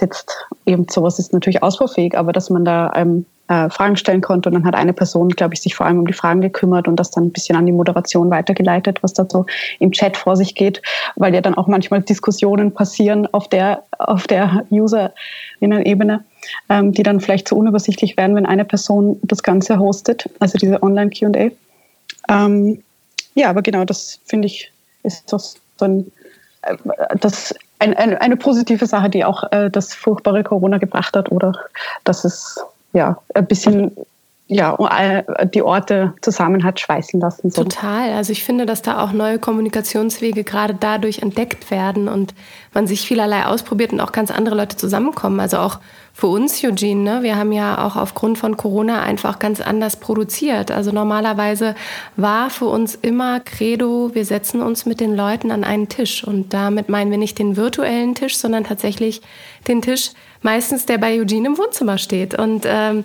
jetzt 0.00 0.46
eben 0.66 0.86
sowas 0.88 1.18
ist 1.18 1.32
natürlich 1.32 1.62
ausbaufähig, 1.62 2.16
aber 2.16 2.32
dass 2.32 2.50
man 2.50 2.64
da 2.64 2.92
ähm, 2.94 3.26
äh, 3.50 3.68
Fragen 3.68 3.96
stellen 3.96 4.20
konnte. 4.20 4.48
Und 4.48 4.54
dann 4.54 4.64
hat 4.64 4.76
eine 4.76 4.92
Person, 4.92 5.28
glaube 5.30 5.54
ich, 5.54 5.60
sich 5.60 5.74
vor 5.74 5.84
allem 5.84 5.98
um 5.98 6.06
die 6.06 6.12
Fragen 6.12 6.40
gekümmert 6.40 6.86
und 6.86 6.96
das 6.96 7.10
dann 7.10 7.24
ein 7.24 7.32
bisschen 7.32 7.56
an 7.56 7.66
die 7.66 7.72
Moderation 7.72 8.30
weitergeleitet, 8.30 9.02
was 9.02 9.12
da 9.12 9.26
so 9.28 9.44
im 9.80 9.90
Chat 9.90 10.16
vor 10.16 10.36
sich 10.36 10.54
geht, 10.54 10.80
weil 11.16 11.34
ja 11.34 11.40
dann 11.40 11.56
auch 11.56 11.66
manchmal 11.66 12.00
Diskussionen 12.00 12.72
passieren 12.72 13.26
auf 13.34 13.48
der, 13.48 13.82
auf 13.98 14.28
der 14.28 14.64
User-Ebene, 14.70 16.24
ähm, 16.68 16.92
die 16.92 17.02
dann 17.02 17.20
vielleicht 17.20 17.48
zu 17.48 17.56
unübersichtlich 17.56 18.16
werden, 18.16 18.36
wenn 18.36 18.46
eine 18.46 18.64
Person 18.64 19.18
das 19.24 19.42
Ganze 19.42 19.80
hostet, 19.80 20.30
also 20.38 20.56
diese 20.56 20.80
Online-QA. 20.80 21.50
Ähm, 22.28 22.82
ja, 23.34 23.50
aber 23.50 23.62
genau, 23.62 23.84
das 23.84 24.20
finde 24.26 24.46
ich, 24.46 24.70
ist 25.02 25.32
doch 25.32 25.40
so 25.40 25.56
äh, 26.62 26.76
das 27.20 27.52
ein, 27.80 27.94
ein, 27.94 28.16
eine 28.16 28.36
positive 28.36 28.86
Sache, 28.86 29.10
die 29.10 29.24
auch 29.24 29.50
äh, 29.50 29.70
das 29.70 29.92
furchtbare 29.92 30.44
Corona 30.44 30.78
gebracht 30.78 31.16
hat 31.16 31.32
oder 31.32 31.52
dass 32.04 32.24
es 32.24 32.60
ja, 32.92 33.18
ein 33.34 33.46
bisschen 33.46 33.96
ja, 34.52 34.76
die 35.54 35.62
Orte 35.62 36.12
zusammen 36.22 36.64
hat 36.64 36.80
schweißen 36.80 37.20
lassen. 37.20 37.52
So. 37.52 37.62
Total. 37.62 38.10
Also 38.14 38.32
ich 38.32 38.42
finde, 38.42 38.66
dass 38.66 38.82
da 38.82 39.00
auch 39.04 39.12
neue 39.12 39.38
Kommunikationswege 39.38 40.42
gerade 40.42 40.74
dadurch 40.74 41.20
entdeckt 41.20 41.70
werden 41.70 42.08
und 42.08 42.34
man 42.74 42.88
sich 42.88 43.02
vielerlei 43.02 43.46
ausprobiert 43.46 43.92
und 43.92 44.00
auch 44.00 44.10
ganz 44.10 44.32
andere 44.32 44.56
Leute 44.56 44.76
zusammenkommen. 44.76 45.38
Also 45.38 45.58
auch 45.58 45.78
für 46.12 46.26
uns, 46.26 46.64
Eugene, 46.64 47.18
ne? 47.18 47.22
wir 47.22 47.36
haben 47.36 47.52
ja 47.52 47.86
auch 47.86 47.94
aufgrund 47.94 48.38
von 48.38 48.56
Corona 48.56 49.02
einfach 49.02 49.38
ganz 49.38 49.60
anders 49.60 49.96
produziert. 49.96 50.72
Also 50.72 50.90
normalerweise 50.90 51.76
war 52.16 52.50
für 52.50 52.66
uns 52.66 52.96
immer 52.96 53.38
Credo, 53.38 54.10
wir 54.14 54.24
setzen 54.24 54.62
uns 54.62 54.84
mit 54.84 54.98
den 54.98 55.14
Leuten 55.14 55.52
an 55.52 55.62
einen 55.62 55.88
Tisch. 55.88 56.24
Und 56.24 56.52
damit 56.52 56.88
meinen 56.88 57.12
wir 57.12 57.18
nicht 57.18 57.38
den 57.38 57.56
virtuellen 57.56 58.16
Tisch, 58.16 58.36
sondern 58.36 58.64
tatsächlich 58.64 59.22
den 59.68 59.80
Tisch, 59.80 60.10
meistens 60.42 60.86
der 60.86 60.98
bei 60.98 61.18
Eugene 61.20 61.48
im 61.48 61.58
Wohnzimmer 61.58 61.98
steht. 61.98 62.38
Und 62.38 62.64
ähm, 62.66 63.04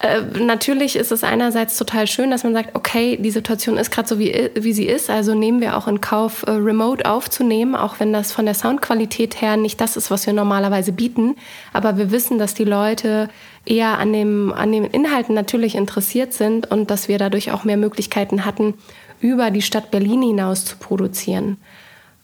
äh, 0.00 0.22
natürlich 0.38 0.94
ist 0.94 1.10
es 1.10 1.24
einerseits 1.24 1.76
total 1.76 2.06
schön, 2.06 2.30
dass 2.30 2.44
man 2.44 2.52
sagt, 2.52 2.76
okay, 2.76 3.16
die 3.16 3.32
Situation 3.32 3.76
ist 3.76 3.90
gerade 3.90 4.08
so, 4.08 4.18
wie, 4.20 4.50
wie 4.54 4.72
sie 4.72 4.86
ist, 4.86 5.10
also 5.10 5.34
nehmen 5.34 5.60
wir 5.60 5.76
auch 5.76 5.88
in 5.88 6.00
Kauf, 6.00 6.44
äh, 6.46 6.52
remote 6.52 7.04
aufzunehmen, 7.04 7.74
auch 7.74 7.98
wenn 7.98 8.12
das 8.12 8.30
von 8.30 8.44
der 8.44 8.54
Soundqualität 8.54 9.40
her 9.40 9.56
nicht 9.56 9.80
das 9.80 9.96
ist, 9.96 10.10
was 10.10 10.26
wir 10.26 10.32
normalerweise 10.32 10.92
bieten. 10.92 11.34
Aber 11.72 11.96
wir 11.96 12.12
wissen, 12.12 12.38
dass 12.38 12.54
die 12.54 12.64
Leute 12.64 13.28
eher 13.64 13.98
an, 13.98 14.12
dem, 14.12 14.52
an 14.52 14.70
den 14.70 14.84
Inhalten 14.84 15.34
natürlich 15.34 15.74
interessiert 15.74 16.32
sind 16.32 16.70
und 16.70 16.92
dass 16.92 17.08
wir 17.08 17.18
dadurch 17.18 17.50
auch 17.50 17.64
mehr 17.64 17.76
Möglichkeiten 17.76 18.44
hatten, 18.44 18.74
über 19.20 19.50
die 19.50 19.62
Stadt 19.62 19.90
Berlin 19.90 20.22
hinaus 20.22 20.64
zu 20.64 20.76
produzieren. 20.76 21.56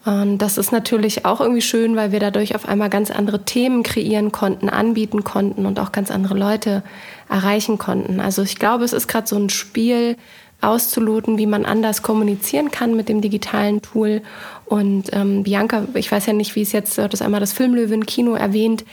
Und 0.04 0.38
das 0.38 0.58
ist 0.58 0.70
natürlich 0.70 1.24
auch 1.24 1.40
irgendwie 1.40 1.62
schön, 1.62 1.96
weil 1.96 2.12
wir 2.12 2.20
dadurch 2.20 2.54
auf 2.54 2.68
einmal 2.68 2.90
ganz 2.90 3.10
andere 3.10 3.44
Themen 3.44 3.82
kreieren 3.82 4.32
konnten, 4.32 4.68
anbieten 4.68 5.24
konnten 5.24 5.64
und 5.64 5.80
auch 5.80 5.92
ganz 5.92 6.10
andere 6.10 6.36
Leute 6.36 6.82
erreichen 7.30 7.78
konnten. 7.78 8.20
Also 8.20 8.42
ich 8.42 8.56
glaube, 8.56 8.84
es 8.84 8.92
ist 8.92 9.08
gerade 9.08 9.26
so 9.26 9.36
ein 9.36 9.48
Spiel 9.48 10.16
auszuloten, 10.60 11.38
wie 11.38 11.46
man 11.46 11.64
anders 11.64 12.02
kommunizieren 12.02 12.70
kann 12.70 12.94
mit 12.96 13.08
dem 13.08 13.20
digitalen 13.20 13.80
Tool. 13.82 14.22
Und 14.66 15.04
ähm, 15.12 15.42
Bianca, 15.42 15.86
ich 15.94 16.10
weiß 16.10 16.26
ja 16.26 16.32
nicht, 16.32 16.54
wie 16.54 16.62
es 16.62 16.72
jetzt, 16.72 16.98
das 16.98 17.22
einmal 17.22 17.40
das 17.40 17.52
Filmlöwen-Kino 17.52 18.34
erwähnt. 18.34 18.84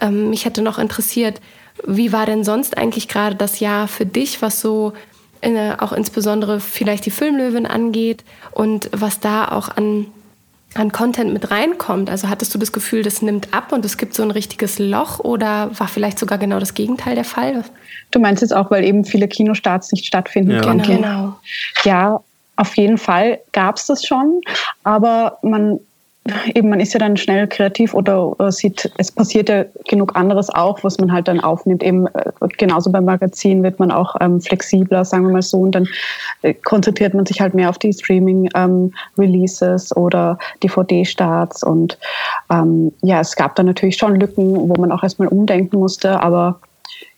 Ähm, 0.00 0.30
mich 0.30 0.44
hätte 0.44 0.62
noch 0.62 0.78
interessiert, 0.78 1.40
wie 1.84 2.12
war 2.12 2.26
denn 2.26 2.44
sonst 2.44 2.76
eigentlich 2.76 3.08
gerade 3.08 3.36
das 3.36 3.60
Jahr 3.60 3.88
für 3.88 4.06
dich, 4.06 4.42
was 4.42 4.60
so 4.60 4.92
äh, 5.40 5.72
auch 5.78 5.92
insbesondere 5.92 6.60
vielleicht 6.60 7.06
die 7.06 7.10
Filmlöwen 7.10 7.66
angeht 7.66 8.24
und 8.52 8.90
was 8.92 9.20
da 9.20 9.48
auch 9.48 9.68
an 9.68 10.06
an 10.74 10.92
Content 10.92 11.32
mit 11.32 11.50
reinkommt? 11.50 12.10
Also 12.10 12.28
hattest 12.28 12.54
du 12.54 12.58
das 12.58 12.72
Gefühl, 12.72 13.02
das 13.02 13.22
nimmt 13.22 13.52
ab 13.52 13.72
und 13.72 13.84
es 13.84 13.96
gibt 13.96 14.14
so 14.14 14.22
ein 14.22 14.30
richtiges 14.30 14.78
Loch 14.78 15.18
oder 15.18 15.70
war 15.78 15.88
vielleicht 15.88 16.18
sogar 16.18 16.38
genau 16.38 16.60
das 16.60 16.74
Gegenteil 16.74 17.14
der 17.14 17.24
Fall? 17.24 17.64
Du 18.10 18.18
meinst 18.20 18.42
jetzt 18.42 18.54
auch, 18.54 18.70
weil 18.70 18.84
eben 18.84 19.04
viele 19.04 19.28
Kinostarts 19.28 19.92
nicht 19.92 20.06
stattfinden 20.06 20.52
ja. 20.52 20.60
Genau. 20.60 20.84
genau. 20.84 21.36
Ja, 21.84 22.20
auf 22.56 22.76
jeden 22.76 22.98
Fall 22.98 23.40
gab 23.52 23.76
es 23.76 23.86
das 23.86 24.04
schon, 24.04 24.40
aber 24.84 25.38
man 25.42 25.80
eben, 26.54 26.68
man 26.70 26.80
ist 26.80 26.92
ja 26.92 26.98
dann 26.98 27.16
schnell 27.16 27.46
kreativ 27.46 27.94
oder, 27.94 28.38
oder, 28.38 28.52
sieht, 28.52 28.90
es 28.98 29.10
passiert 29.12 29.48
ja 29.48 29.64
genug 29.88 30.16
anderes 30.16 30.48
auch, 30.50 30.82
was 30.82 30.98
man 30.98 31.12
halt 31.12 31.28
dann 31.28 31.40
aufnimmt. 31.40 31.82
Eben 31.82 32.06
äh, 32.08 32.32
genauso 32.58 32.90
beim 32.90 33.04
Magazin 33.04 33.62
wird 33.62 33.78
man 33.78 33.90
auch 33.90 34.16
ähm, 34.20 34.40
flexibler, 34.40 35.04
sagen 35.04 35.26
wir 35.26 35.32
mal 35.32 35.42
so, 35.42 35.58
und 35.58 35.74
dann 35.74 35.88
äh, 36.42 36.54
konzentriert 36.54 37.14
man 37.14 37.26
sich 37.26 37.40
halt 37.40 37.54
mehr 37.54 37.70
auf 37.70 37.78
die 37.78 37.92
Streaming-Releases 37.92 39.90
ähm, 39.90 40.02
oder 40.02 40.38
DVD-Starts. 40.62 41.62
Und 41.62 41.98
ähm, 42.50 42.92
ja, 43.02 43.20
es 43.20 43.36
gab 43.36 43.54
da 43.56 43.62
natürlich 43.62 43.96
schon 43.96 44.16
Lücken, 44.16 44.54
wo 44.68 44.74
man 44.80 44.92
auch 44.92 45.02
erstmal 45.02 45.28
umdenken 45.28 45.78
musste, 45.78 46.20
aber 46.20 46.60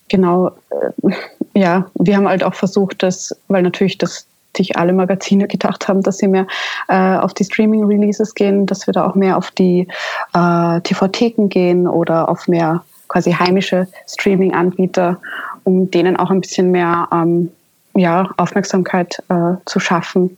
genau, 0.09 0.49
äh, 0.71 1.13
ja, 1.55 1.87
wir 1.95 2.17
haben 2.17 2.29
halt 2.29 2.45
auch 2.45 2.55
versucht, 2.55 3.03
dass, 3.03 3.37
weil 3.49 3.63
natürlich 3.63 3.99
das 3.99 4.27
sich 4.57 4.77
alle 4.77 4.93
Magazine 4.93 5.49
gedacht 5.49 5.89
haben, 5.89 6.03
dass 6.03 6.19
sie 6.19 6.29
mehr 6.29 6.47
äh, 6.89 7.17
auf 7.17 7.35
die 7.35 7.45
Streaming-Releases 7.45 8.35
gehen, 8.35 8.67
dass 8.67 8.87
wir 8.87 8.95
da 8.95 9.07
auch 9.07 9.15
mehr 9.15 9.37
auf 9.37 9.51
die 9.51 9.89
äh, 10.35 10.81
TV-Theken 10.81 11.49
gehen 11.49 11.87
oder 11.87 12.29
auf 12.29 12.49
mehr 12.49 12.85
quasi 13.09 13.33
heimische 13.33 13.89
Streaming-Anbieter, 14.09 15.21
um 15.65 15.91
denen 15.91 16.17
auch 16.17 16.31
ein 16.31 16.41
bisschen 16.41 16.71
mehr 16.71 17.09
ähm, 17.13 17.51
ja, 17.95 18.31
Aufmerksamkeit 18.37 19.23
äh, 19.29 19.55
zu 19.67 19.81
schaffen. 19.81 20.37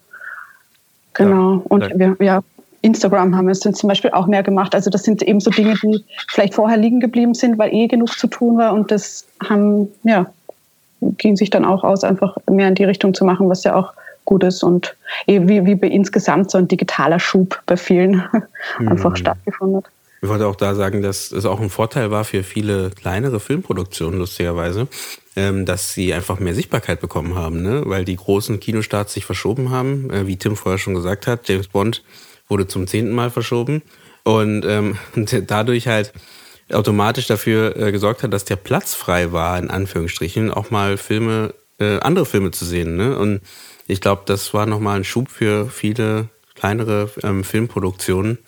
Genau. 1.15 1.55
Ja, 1.55 1.63
Und 1.69 1.91
wir, 1.95 2.17
ja, 2.21 2.41
Instagram 2.83 3.35
haben 3.35 3.47
wir 3.47 3.53
es 3.53 3.61
dann 3.61 3.75
zum 3.75 3.89
Beispiel 3.89 4.11
auch 4.11 4.27
mehr 4.27 4.43
gemacht. 4.43 4.75
Also 4.75 4.91
das 4.91 5.05
sind 5.05 5.23
eben 5.23 5.41
so 5.41 5.51
Dinge, 5.51 5.75
die 5.83 6.05
vielleicht 6.29 6.55
vorher 6.55 6.77
liegen 6.77 7.01
geblieben 7.01 7.35
sind, 7.35 7.59
weil 7.59 7.73
eh 7.73 7.87
genug 7.87 8.11
zu 8.11 8.27
tun 8.27 8.59
war 8.59 8.75
und 8.75 8.91
das 8.91 9.27
haben, 9.49 9.89
ja, 10.03 10.27
ging 11.01 11.37
sich 11.37 11.51
dann 11.51 11.65
auch 11.65 11.85
aus, 11.85 12.05
einfach 12.05 12.37
mehr 12.51 12.69
in 12.69 12.75
die 12.75 12.85
Richtung 12.85 13.15
zu 13.15 13.25
machen, 13.25 13.49
was 13.49 13.65
ja 13.65 13.75
auch 13.75 13.93
Gutes 14.25 14.63
und 14.63 14.97
wie, 15.27 15.65
wie 15.67 15.75
bei 15.75 15.89
insgesamt 15.89 16.51
so 16.51 16.59
ein 16.59 16.69
digitaler 16.69 17.21
Schub 17.21 17.63
bei 17.67 17.77
vielen 17.77 18.23
einfach 18.79 19.11
mhm. 19.11 19.17
stattgefunden 19.17 19.77
hat. 19.79 19.85
Ich 20.25 20.31
wollte 20.31 20.47
auch 20.47 20.57
da 20.57 20.75
sagen, 20.75 21.03
dass 21.03 21.33
es 21.33 21.45
auch 21.45 21.61
ein 21.61 21.69
Vorteil 21.69 22.11
war 22.11 22.25
für 22.25 22.43
viele 22.43 22.89
kleinere 22.89 23.41
Filmproduktionen, 23.41 24.19
lustigerweise, 24.19 24.89
ähm, 25.37 25.67
dass 25.67 25.93
sie 25.93 26.15
einfach 26.15 26.41
mehr 26.41 26.55
Sichtbarkeit 26.55 27.03
bekommen 27.03 27.35
haben, 27.35 27.63
ne? 27.63 27.83
weil 27.85 28.07
die 28.07 28.17
großen 28.17 28.59
Kinostarts 28.59 29.13
sich 29.13 29.27
verschoben 29.27 29.69
haben. 29.69 30.09
Äh, 30.11 30.27
wie 30.27 30.39
Tim 30.39 30.57
vorher 30.57 30.79
schon 30.79 30.95
gesagt 30.95 31.27
hat, 31.27 31.47
James 31.47 31.69
Bond 31.69 32.03
wurde 32.49 32.67
zum 32.67 32.87
zehnten 32.87 33.13
Mal 33.13 33.29
verschoben 33.29 33.83
und, 34.23 34.65
ähm, 34.65 34.97
dadurch 35.47 35.89
halt 35.89 36.15
automatisch 36.73 37.27
dafür 37.27 37.77
äh, 37.77 37.93
gesorgt 37.93 38.23
hat, 38.23 38.33
dass 38.33 38.47
der 38.47 38.57
Platz 38.57 38.95
frei 38.95 39.33
war, 39.33 39.59
in 39.59 39.69
Anführungsstrichen, 39.69 40.51
auch 40.51 40.71
mal 40.71 40.97
Filme, 40.97 41.53
äh, 41.79 41.99
andere 42.01 42.25
Filme 42.25 42.51
zu 42.51 42.65
sehen. 42.65 42.97
Ne? 42.97 43.19
Und 43.19 43.43
ich 43.87 44.01
glaube, 44.01 44.23
das 44.27 44.55
war 44.55 44.67
nochmal 44.67 44.99
ein 44.99 45.05
Schub 45.05 45.29
für 45.29 45.69
viele 45.69 46.29
kleinere 46.55 47.11
ähm, 47.23 47.45
Filmproduktionen, 47.45 48.39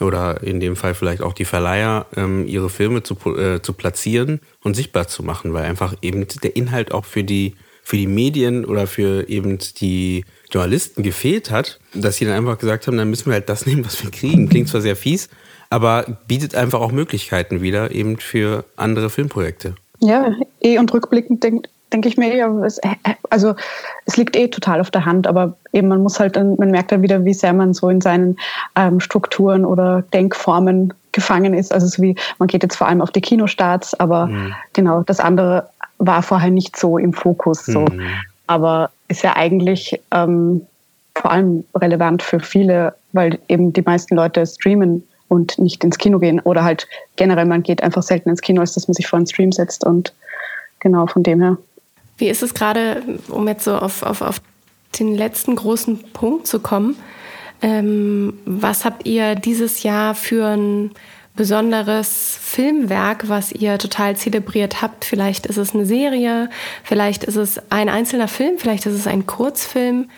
oder 0.00 0.42
in 0.42 0.60
dem 0.60 0.76
Fall 0.76 0.94
vielleicht 0.94 1.22
auch 1.22 1.32
die 1.32 1.44
Verleiher, 1.44 2.06
ähm, 2.16 2.46
ihre 2.46 2.68
Filme 2.68 3.02
zu, 3.02 3.16
äh, 3.36 3.62
zu 3.62 3.72
platzieren 3.72 4.40
und 4.62 4.74
sichtbar 4.74 5.08
zu 5.08 5.22
machen, 5.22 5.52
weil 5.52 5.64
einfach 5.64 5.94
eben 6.02 6.26
der 6.42 6.56
Inhalt 6.56 6.92
auch 6.92 7.04
für 7.04 7.24
die, 7.24 7.54
für 7.82 7.96
die 7.96 8.06
Medien 8.06 8.64
oder 8.64 8.86
für 8.86 9.28
eben 9.28 9.58
die 9.80 10.24
Journalisten 10.50 11.02
gefehlt 11.02 11.50
hat, 11.50 11.80
dass 11.94 12.16
sie 12.16 12.26
dann 12.26 12.34
einfach 12.34 12.58
gesagt 12.58 12.86
haben, 12.86 12.96
dann 12.96 13.08
müssen 13.08 13.26
wir 13.26 13.34
halt 13.34 13.48
das 13.48 13.66
nehmen, 13.66 13.84
was 13.84 14.02
wir 14.02 14.10
kriegen. 14.10 14.48
Klingt 14.48 14.68
zwar 14.68 14.80
sehr 14.80 14.96
fies, 14.96 15.28
aber 15.70 16.18
bietet 16.28 16.54
einfach 16.54 16.80
auch 16.80 16.92
Möglichkeiten 16.92 17.62
wieder 17.62 17.90
eben 17.90 18.18
für 18.18 18.64
andere 18.76 19.08
Filmprojekte. 19.08 19.76
Ja, 20.00 20.34
eh 20.60 20.78
und 20.78 20.92
rückblickend 20.92 21.42
denkt 21.42 21.70
denke 21.96 22.08
ich 22.08 22.18
mir, 22.18 22.36
ja, 22.36 22.48
es, 22.62 22.76
äh, 22.78 22.94
also 23.30 23.54
es 24.04 24.18
liegt 24.18 24.36
eh 24.36 24.48
total 24.48 24.80
auf 24.82 24.90
der 24.90 25.06
Hand, 25.06 25.26
aber 25.26 25.56
eben 25.72 25.88
man 25.88 26.02
muss 26.02 26.20
halt, 26.20 26.36
dann, 26.36 26.56
man 26.56 26.70
merkt 26.70 26.92
dann 26.92 27.00
wieder, 27.00 27.24
wie 27.24 27.32
sehr 27.32 27.54
man 27.54 27.72
so 27.72 27.88
in 27.88 28.02
seinen 28.02 28.36
ähm, 28.76 29.00
Strukturen 29.00 29.64
oder 29.64 30.02
Denkformen 30.12 30.92
gefangen 31.12 31.54
ist. 31.54 31.72
Also 31.72 31.86
so 31.86 32.02
wie, 32.02 32.14
man 32.38 32.48
geht 32.48 32.62
jetzt 32.62 32.76
vor 32.76 32.86
allem 32.86 33.00
auf 33.00 33.12
die 33.12 33.22
Kinostarts, 33.22 33.98
aber 33.98 34.26
mhm. 34.26 34.54
genau, 34.74 35.02
das 35.04 35.20
andere 35.20 35.70
war 35.96 36.22
vorher 36.22 36.50
nicht 36.50 36.76
so 36.76 36.98
im 36.98 37.14
Fokus. 37.14 37.64
So. 37.64 37.80
Mhm. 37.80 38.02
Aber 38.46 38.90
ist 39.08 39.22
ja 39.22 39.34
eigentlich 39.34 39.98
ähm, 40.10 40.66
vor 41.14 41.30
allem 41.30 41.64
relevant 41.74 42.22
für 42.22 42.40
viele, 42.40 42.94
weil 43.12 43.38
eben 43.48 43.72
die 43.72 43.80
meisten 43.80 44.16
Leute 44.16 44.46
streamen 44.46 45.02
und 45.28 45.58
nicht 45.58 45.82
ins 45.82 45.96
Kino 45.96 46.18
gehen. 46.18 46.40
Oder 46.40 46.62
halt 46.62 46.86
generell, 47.16 47.46
man 47.46 47.62
geht 47.62 47.82
einfach 47.82 48.02
selten 48.02 48.28
ins 48.28 48.42
Kino, 48.42 48.60
als 48.60 48.74
dass 48.74 48.86
man 48.86 48.94
sich 48.94 49.06
vor 49.06 49.16
einen 49.16 49.26
Stream 49.26 49.50
setzt. 49.50 49.86
Und 49.86 50.12
genau 50.80 51.06
von 51.06 51.22
dem 51.22 51.40
her. 51.40 51.56
Wie 52.18 52.28
ist 52.28 52.42
es 52.42 52.54
gerade, 52.54 53.02
um 53.28 53.46
jetzt 53.48 53.64
so 53.64 53.76
auf, 53.76 54.02
auf, 54.02 54.22
auf 54.22 54.40
den 54.98 55.14
letzten 55.14 55.56
großen 55.56 56.12
Punkt 56.12 56.46
zu 56.46 56.60
kommen? 56.60 56.96
Ähm, 57.62 58.34
was 58.44 58.84
habt 58.84 59.06
ihr 59.06 59.34
dieses 59.34 59.82
Jahr 59.82 60.14
für 60.14 60.46
ein 60.46 60.90
besonderes 61.36 62.38
Filmwerk, 62.40 63.28
was 63.28 63.52
ihr 63.52 63.78
total 63.78 64.16
zelebriert 64.16 64.80
habt? 64.82 65.04
Vielleicht 65.04 65.46
ist 65.46 65.58
es 65.58 65.74
eine 65.74 65.84
Serie, 65.84 66.48
vielleicht 66.82 67.24
ist 67.24 67.36
es 67.36 67.60
ein 67.70 67.88
einzelner 67.88 68.28
Film, 68.28 68.58
vielleicht 68.58 68.86
ist 68.86 68.94
es 68.94 69.06
ein 69.06 69.26
Kurzfilm, 69.26 70.08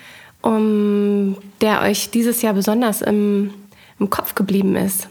um, 0.40 1.36
der 1.60 1.82
euch 1.82 2.10
dieses 2.10 2.42
Jahr 2.42 2.54
besonders 2.54 3.02
im, 3.02 3.52
im 3.98 4.10
Kopf 4.10 4.36
geblieben 4.36 4.76
ist. 4.76 5.08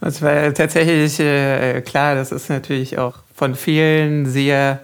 Es 0.00 0.20
war 0.20 0.52
tatsächlich 0.52 1.18
äh, 1.20 1.80
klar, 1.80 2.16
das 2.16 2.32
ist 2.32 2.50
natürlich 2.50 2.98
auch 2.98 3.14
von 3.34 3.54
vielen 3.54 4.26
sehr 4.26 4.80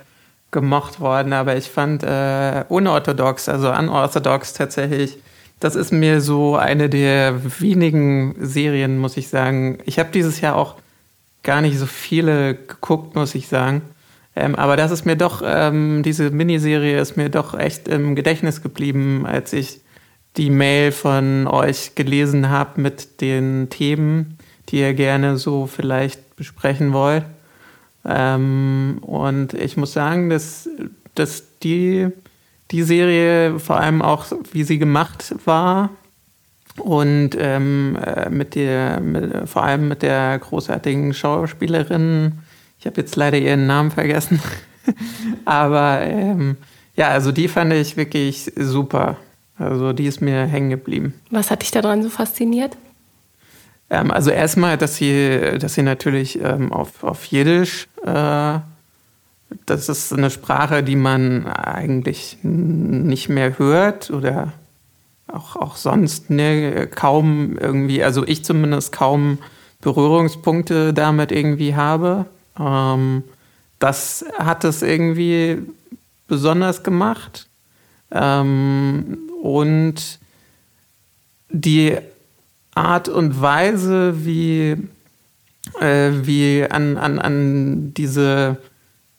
gemocht 0.53 1.01
worden, 1.01 1.33
aber 1.33 1.57
ich 1.57 1.69
fand 1.69 2.05
äh, 2.05 2.65
unorthodox, 2.69 3.49
also 3.49 3.73
unorthodox 3.73 4.53
tatsächlich, 4.53 5.19
das 5.59 5.75
ist 5.75 5.93
mir 5.93 6.21
so 6.21 6.57
eine 6.57 6.89
der 6.89 7.41
wenigen 7.61 8.37
Serien, 8.39 8.99
muss 8.99 9.17
ich 9.17 9.29
sagen. 9.29 9.79
Ich 9.87 9.99
habe 9.99 10.11
dieses 10.13 10.41
Jahr 10.41 10.57
auch 10.57 10.77
gar 11.43 11.61
nicht 11.61 11.79
so 11.79 11.87
viele 11.87 12.55
geguckt, 12.55 13.15
muss 13.15 13.35
ich 13.35 13.49
sagen. 13.49 13.83
Ähm, 14.35 14.55
aber 14.55 14.77
das 14.77 14.91
ist 14.91 15.05
mir 15.05 15.17
doch, 15.17 15.43
ähm, 15.45 16.03
diese 16.03 16.31
Miniserie 16.31 17.01
ist 17.01 17.17
mir 17.17 17.29
doch 17.29 17.59
echt 17.59 17.89
im 17.89 18.15
Gedächtnis 18.15 18.63
geblieben, 18.63 19.27
als 19.27 19.53
ich 19.53 19.81
die 20.37 20.51
Mail 20.51 20.93
von 20.93 21.47
euch 21.47 21.95
gelesen 21.95 22.49
habe 22.49 22.81
mit 22.81 23.21
den 23.21 23.69
Themen, 23.71 24.39
die 24.69 24.81
ihr 24.81 24.95
gerne 24.95 25.37
so 25.37 25.67
vielleicht 25.67 26.37
besprechen 26.37 26.93
wollt. 26.93 27.25
Ähm, 28.05 28.99
und 29.03 29.55
ich 29.55 29.77
muss 29.77 29.93
sagen, 29.93 30.31
dass, 30.31 30.69
dass 31.15 31.45
die, 31.63 32.09
die 32.71 32.83
Serie 32.83 33.59
vor 33.59 33.79
allem 33.79 34.03
auch, 34.03 34.27
wie 34.53 34.65
sie 34.65 34.79
gemacht 34.79 35.35
war 35.45 35.91
und 36.79 37.31
ähm, 37.39 37.97
äh, 38.05 38.29
mit 38.31 38.55
der, 38.55 39.01
mit, 39.01 39.49
vor 39.49 39.65
allem 39.65 39.89
mit 39.89 40.03
der 40.03 40.39
großartigen 40.39 41.15
Schauspielerin, 41.15 42.39
ich 42.79 42.87
habe 42.87 43.01
jetzt 43.01 43.15
leider 43.17 43.39
ihren 43.39 43.67
Namen 43.67 43.91
vergessen, 43.91 44.41
aber 45.45 46.01
ähm, 46.03 46.57
ja, 46.97 47.09
also 47.09 47.33
die 47.33 47.49
fand 47.49 47.73
ich 47.73 47.97
wirklich 47.97 48.53
super. 48.57 49.17
Also 49.59 49.93
die 49.93 50.07
ist 50.07 50.21
mir 50.21 50.45
hängen 50.47 50.71
geblieben. 50.71 51.15
Was 51.31 51.51
hat 51.51 51.63
dich 51.63 51.71
daran 51.71 52.03
so 52.03 52.09
fasziniert? 52.09 52.77
Ähm, 53.93 54.11
also 54.11 54.31
erstmal, 54.31 54.79
dass 54.79 54.97
sie, 54.97 55.59
dass 55.61 55.75
sie 55.75 55.83
natürlich 55.83 56.41
ähm, 56.41 56.73
auf, 56.73 57.05
auf 57.05 57.27
Jiddisch, 57.27 57.89
äh, 58.05 58.59
das 59.67 59.89
ist 59.91 60.15
eine 60.15 60.31
Sprache, 60.31 60.83
die 60.83 60.97
man 60.97 61.47
eigentlich 61.47 62.39
nicht 62.43 63.29
mehr 63.29 63.59
hört 63.59 64.11
oder 64.11 64.55
auch, 65.29 65.57
auch 65.57 65.77
sonst 65.77 66.31
ne, 66.31 66.87
kaum 66.87 67.59
irgendwie, 67.59 68.03
also 68.03 68.27
ich 68.27 68.47
zumindest 68.47 68.93
kaum 68.93 69.39
Berührungspunkte 69.83 70.95
damit 70.95 71.31
irgendwie 71.31 71.75
habe. 71.75 72.25
Ähm, 72.59 73.25
das 73.79 74.25
hat 74.39 74.65
es 74.65 74.81
irgendwie 74.81 75.59
besonders 76.29 76.83
gemacht. 76.83 77.47
Ähm, 78.11 79.19
und 79.43 80.19
die 81.51 81.99
Art 82.75 83.09
und 83.09 83.41
Weise, 83.41 84.25
wie, 84.25 84.77
äh, 85.81 86.11
wie 86.23 86.67
an, 86.69 86.97
an, 86.97 87.19
an 87.19 87.95
diese 87.95 88.57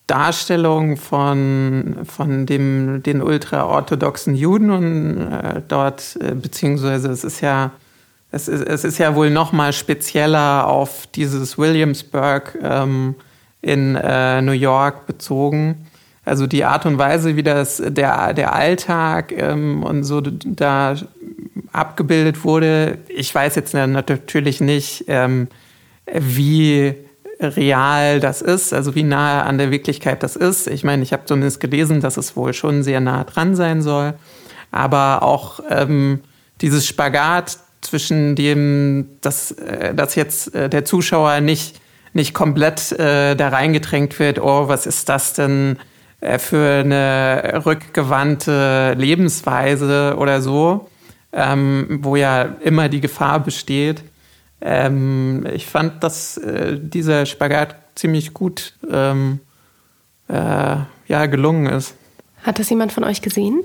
Darstellung 0.07 0.97
von, 0.97 1.97
von 2.03 2.45
dem, 2.45 3.03
den 3.03 3.21
ultraorthodoxen 3.21 4.35
Juden 4.35 4.69
und 4.69 5.31
äh, 5.31 5.61
dort, 5.67 6.17
äh, 6.19 6.35
beziehungsweise 6.35 7.09
es 7.09 7.23
ist 7.23 7.41
ja, 7.41 7.71
es 8.31 8.47
ist, 8.47 8.61
es 8.61 8.83
ist 8.83 8.97
ja 8.97 9.15
wohl 9.15 9.29
noch 9.29 9.51
mal 9.51 9.71
spezieller 9.71 10.67
auf 10.67 11.07
dieses 11.07 11.57
Williamsburg 11.57 12.57
ähm, 12.61 13.15
in 13.61 13.95
äh, 13.95 14.41
New 14.41 14.51
York 14.51 15.05
bezogen. 15.05 15.87
Also 16.25 16.47
die 16.47 16.63
Art 16.63 16.85
und 16.85 16.97
Weise, 16.97 17.35
wie 17.35 17.43
das 17.43 17.81
der, 17.85 18.33
der 18.33 18.53
Alltag 18.53 19.33
ähm, 19.35 19.83
und 19.83 20.03
so 20.03 20.21
da 20.21 20.95
abgebildet 21.73 22.43
wurde. 22.43 22.99
Ich 23.09 23.33
weiß 23.33 23.55
jetzt 23.55 23.73
natürlich 23.73 24.61
nicht, 24.61 25.05
ähm, 25.07 25.47
wie 26.11 26.95
real 27.39 28.19
das 28.19 28.41
ist, 28.41 28.73
also 28.73 28.95
wie 28.95 29.03
nahe 29.03 29.43
an 29.43 29.57
der 29.57 29.71
Wirklichkeit 29.71 30.23
das 30.23 30.35
ist. 30.35 30.67
Ich 30.67 30.83
meine, 30.83 31.03
ich 31.03 31.11
habe 31.13 31.25
zumindest 31.25 31.59
gelesen, 31.59 31.99
dass 31.99 32.17
es 32.17 32.35
wohl 32.35 32.53
schon 32.53 32.83
sehr 32.83 33.01
nah 33.01 33.23
dran 33.23 33.55
sein 33.55 33.81
soll. 33.81 34.13
Aber 34.71 35.23
auch 35.23 35.59
ähm, 35.69 36.21
dieses 36.61 36.87
Spagat 36.87 37.57
zwischen 37.81 38.35
dem, 38.35 39.09
dass, 39.21 39.51
äh, 39.51 39.93
dass 39.93 40.15
jetzt 40.15 40.55
äh, 40.55 40.69
der 40.69 40.85
Zuschauer 40.85 41.41
nicht, 41.41 41.79
nicht 42.13 42.33
komplett 42.33 42.91
äh, 42.93 43.35
da 43.35 43.49
reingedrängt 43.49 44.19
wird, 44.19 44.39
oh, 44.39 44.67
was 44.67 44.85
ist 44.85 45.09
das 45.09 45.33
denn 45.33 45.77
für 46.37 46.81
eine 46.83 47.61
rückgewandte 47.65 48.93
Lebensweise 48.97 50.15
oder 50.17 50.41
so, 50.41 50.87
ähm, 51.31 51.99
wo 52.01 52.15
ja 52.15 52.43
immer 52.61 52.89
die 52.89 53.01
Gefahr 53.01 53.39
besteht. 53.39 54.03
Ähm, 54.61 55.45
ich 55.53 55.65
fand, 55.65 56.03
dass 56.03 56.37
äh, 56.37 56.79
dieser 56.79 57.25
Spagat 57.25 57.75
ziemlich 57.95 58.33
gut 58.33 58.73
ähm, 58.89 59.39
äh, 60.29 60.75
ja, 61.07 61.25
gelungen 61.25 61.65
ist. 61.65 61.95
Hat 62.43 62.59
das 62.59 62.69
jemand 62.69 62.91
von 62.91 63.03
euch 63.03 63.21
gesehen? 63.21 63.61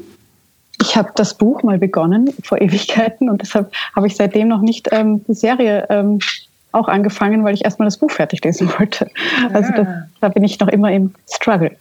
Ich 0.80 0.96
habe 0.96 1.10
das 1.14 1.36
Buch 1.36 1.62
mal 1.62 1.78
begonnen 1.78 2.32
vor 2.42 2.60
Ewigkeiten 2.60 3.28
und 3.28 3.42
deshalb 3.42 3.72
habe 3.94 4.06
ich 4.06 4.16
seitdem 4.16 4.48
noch 4.48 4.60
nicht 4.60 4.88
ähm, 4.92 5.24
die 5.26 5.34
Serie 5.34 5.86
ähm, 5.90 6.20
auch 6.72 6.88
angefangen, 6.88 7.44
weil 7.44 7.54
ich 7.54 7.64
erstmal 7.64 7.86
das 7.86 7.96
Buch 7.96 8.10
fertig 8.10 8.44
lesen 8.44 8.68
wollte. 8.78 9.10
Also 9.52 9.72
das, 9.72 9.86
da 10.20 10.28
bin 10.28 10.44
ich 10.44 10.58
noch 10.60 10.68
immer 10.68 10.92
im 10.92 11.14
Struggle. 11.28 11.76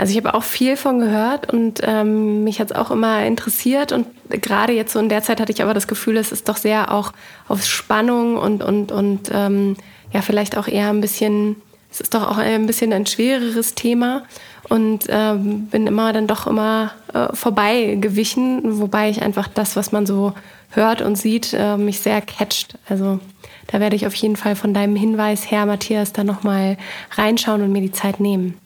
Also 0.00 0.12
ich 0.12 0.16
habe 0.16 0.32
auch 0.32 0.44
viel 0.44 0.78
von 0.78 0.98
gehört 0.98 1.52
und 1.52 1.82
ähm, 1.82 2.42
mich 2.42 2.58
hat 2.58 2.70
es 2.70 2.74
auch 2.74 2.90
immer 2.90 3.22
interessiert 3.26 3.92
und 3.92 4.06
gerade 4.30 4.72
jetzt 4.72 4.94
so 4.94 4.98
in 4.98 5.10
der 5.10 5.22
Zeit 5.22 5.42
hatte 5.42 5.52
ich 5.52 5.62
aber 5.62 5.74
das 5.74 5.88
Gefühl, 5.88 6.16
es 6.16 6.32
ist 6.32 6.48
doch 6.48 6.56
sehr 6.56 6.90
auch 6.90 7.12
auf 7.48 7.62
Spannung 7.66 8.38
und 8.38 8.62
und 8.62 8.92
und 8.92 9.30
ähm, 9.30 9.76
ja 10.10 10.22
vielleicht 10.22 10.56
auch 10.56 10.68
eher 10.68 10.88
ein 10.88 11.02
bisschen, 11.02 11.56
es 11.90 12.00
ist 12.00 12.14
doch 12.14 12.30
auch 12.30 12.38
ein 12.38 12.66
bisschen 12.66 12.94
ein 12.94 13.04
schwereres 13.04 13.74
Thema 13.74 14.22
und 14.70 15.04
ähm, 15.10 15.66
bin 15.66 15.86
immer 15.86 16.14
dann 16.14 16.26
doch 16.26 16.46
immer 16.46 16.92
äh, 17.12 17.36
vorbei 17.36 17.98
gewichen, 18.00 18.80
wobei 18.80 19.10
ich 19.10 19.20
einfach 19.20 19.48
das, 19.48 19.76
was 19.76 19.92
man 19.92 20.06
so 20.06 20.32
hört 20.70 21.02
und 21.02 21.16
sieht, 21.16 21.52
äh, 21.52 21.76
mich 21.76 22.00
sehr 22.00 22.22
catcht. 22.22 22.78
Also 22.88 23.20
da 23.66 23.80
werde 23.80 23.96
ich 23.96 24.06
auf 24.06 24.14
jeden 24.14 24.36
Fall 24.36 24.56
von 24.56 24.72
deinem 24.72 24.96
Hinweis 24.96 25.50
her, 25.50 25.66
Matthias, 25.66 26.14
da 26.14 26.24
nochmal 26.24 26.78
reinschauen 27.18 27.60
und 27.60 27.70
mir 27.70 27.82
die 27.82 27.92
Zeit 27.92 28.18
nehmen. 28.18 28.56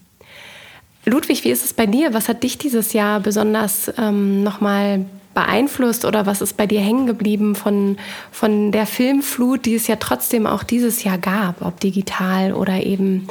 Ludwig, 1.05 1.45
wie 1.45 1.51
ist 1.51 1.65
es 1.65 1.73
bei 1.73 1.87
dir? 1.87 2.15
Was 2.15 2.29
hat 2.29 2.43
dich 2.43 2.59
dieses 2.59 2.93
Jahr 2.93 3.21
besonders 3.21 3.93
ähm, 3.99 4.43
nochmal 4.43 5.05
beeinflusst 5.35 6.05
oder 6.05 6.27
was 6.27 6.41
ist 6.41 6.57
bei 6.57 6.67
dir 6.67 6.81
hängen 6.81 7.07
geblieben 7.07 7.55
von, 7.55 7.99
von 8.31 8.73
der 8.73 8.87
Filmflut, 8.87 9.67
die 9.67 9.75
es 9.75 9.87
ja 9.87 9.97
trotzdem 9.97 10.47
auch 10.47 10.63
dieses 10.63 11.05
Jahr 11.05 11.19
gab, 11.19 11.61
ob 11.61 11.81
digital 11.81 12.55
oder 12.55 12.83
eben 12.83 13.27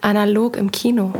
analog 0.00 0.56
im 0.56 0.72
Kino? 0.72 1.12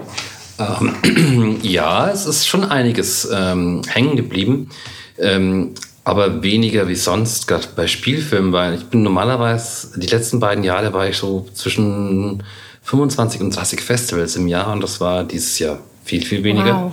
Ähm, 0.59 1.59
ja, 1.63 2.11
es 2.11 2.27
ist 2.27 2.49
schon 2.49 2.65
einiges 2.65 3.29
ähm, 3.33 3.83
hängen 3.87 4.17
geblieben. 4.17 4.71
Ähm, 5.19 5.75
aber 6.05 6.43
weniger 6.43 6.89
wie 6.89 6.97
sonst, 6.97 7.47
gerade 7.47 7.69
bei 7.77 7.87
Spielfilmen, 7.87 8.53
weil 8.53 8.75
ich 8.75 8.87
bin 8.87 9.05
normalerweise, 9.05 10.01
die 10.01 10.09
letzten 10.09 10.41
beiden 10.41 10.65
Jahre 10.65 10.93
war 10.93 11.09
ich 11.09 11.17
so 11.17 11.47
zwischen 11.55 12.43
25 12.83 13.41
und 13.41 13.55
30 13.55 13.81
Festivals 13.81 14.35
im 14.35 14.49
Jahr 14.49 14.73
und 14.73 14.83
das 14.83 15.01
war 15.01 15.23
dieses 15.23 15.61
Jahr 15.61 15.79
viel, 16.05 16.25
viel 16.25 16.45
weniger. 16.45 16.93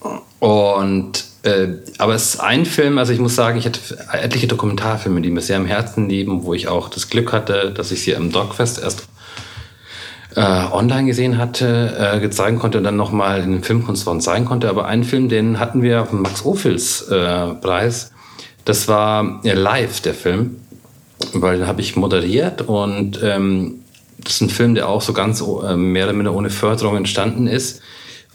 Wow. 0.00 0.22
Und 0.38 1.24
äh, 1.42 1.68
aber 1.98 2.14
es 2.14 2.34
ist 2.34 2.40
ein 2.40 2.66
Film, 2.66 2.98
also 2.98 3.12
ich 3.12 3.18
muss 3.18 3.34
sagen, 3.34 3.58
ich 3.58 3.66
hatte 3.66 3.80
etliche 4.12 4.46
Dokumentarfilme, 4.46 5.20
die 5.20 5.30
mir 5.30 5.40
sehr 5.40 5.56
am 5.56 5.66
Herzen 5.66 6.08
liegen, 6.08 6.44
wo 6.44 6.54
ich 6.54 6.68
auch 6.68 6.88
das 6.88 7.08
Glück 7.08 7.32
hatte, 7.32 7.72
dass 7.72 7.92
ich 7.92 8.02
sie 8.02 8.16
am 8.16 8.32
Dogfest 8.32 8.82
erst 8.82 9.08
äh, 10.34 10.40
online 10.40 11.06
gesehen 11.06 11.38
hatte, 11.38 11.96
äh, 11.98 12.20
gezeigt 12.20 12.58
konnte 12.58 12.78
und 12.78 12.84
dann 12.84 12.96
nochmal 12.96 13.42
in 13.42 13.52
den 13.52 13.62
Filmkunstwochen 13.62 14.20
zeigen 14.20 14.44
konnte. 14.44 14.68
Aber 14.68 14.86
einen 14.86 15.04
Film, 15.04 15.28
den 15.28 15.58
hatten 15.58 15.82
wir 15.82 16.02
auf 16.02 16.10
dem 16.10 16.22
Max 16.22 16.44
Ophüls 16.44 17.02
äh, 17.02 17.54
Preis. 17.54 18.10
Das 18.64 18.88
war 18.88 19.40
live, 19.44 20.00
der 20.00 20.14
Film, 20.14 20.56
weil 21.32 21.58
den 21.58 21.66
habe 21.68 21.80
ich 21.80 21.94
moderiert 21.94 22.62
und 22.62 23.20
ähm, 23.22 23.84
das 24.18 24.34
ist 24.34 24.40
ein 24.40 24.50
Film, 24.50 24.74
der 24.74 24.88
auch 24.88 25.00
so 25.00 25.12
ganz 25.12 25.40
äh, 25.40 25.76
mehr 25.76 26.04
oder 26.06 26.12
minder 26.12 26.34
ohne 26.34 26.50
Förderung 26.50 26.96
entstanden 26.96 27.46
ist. 27.46 27.80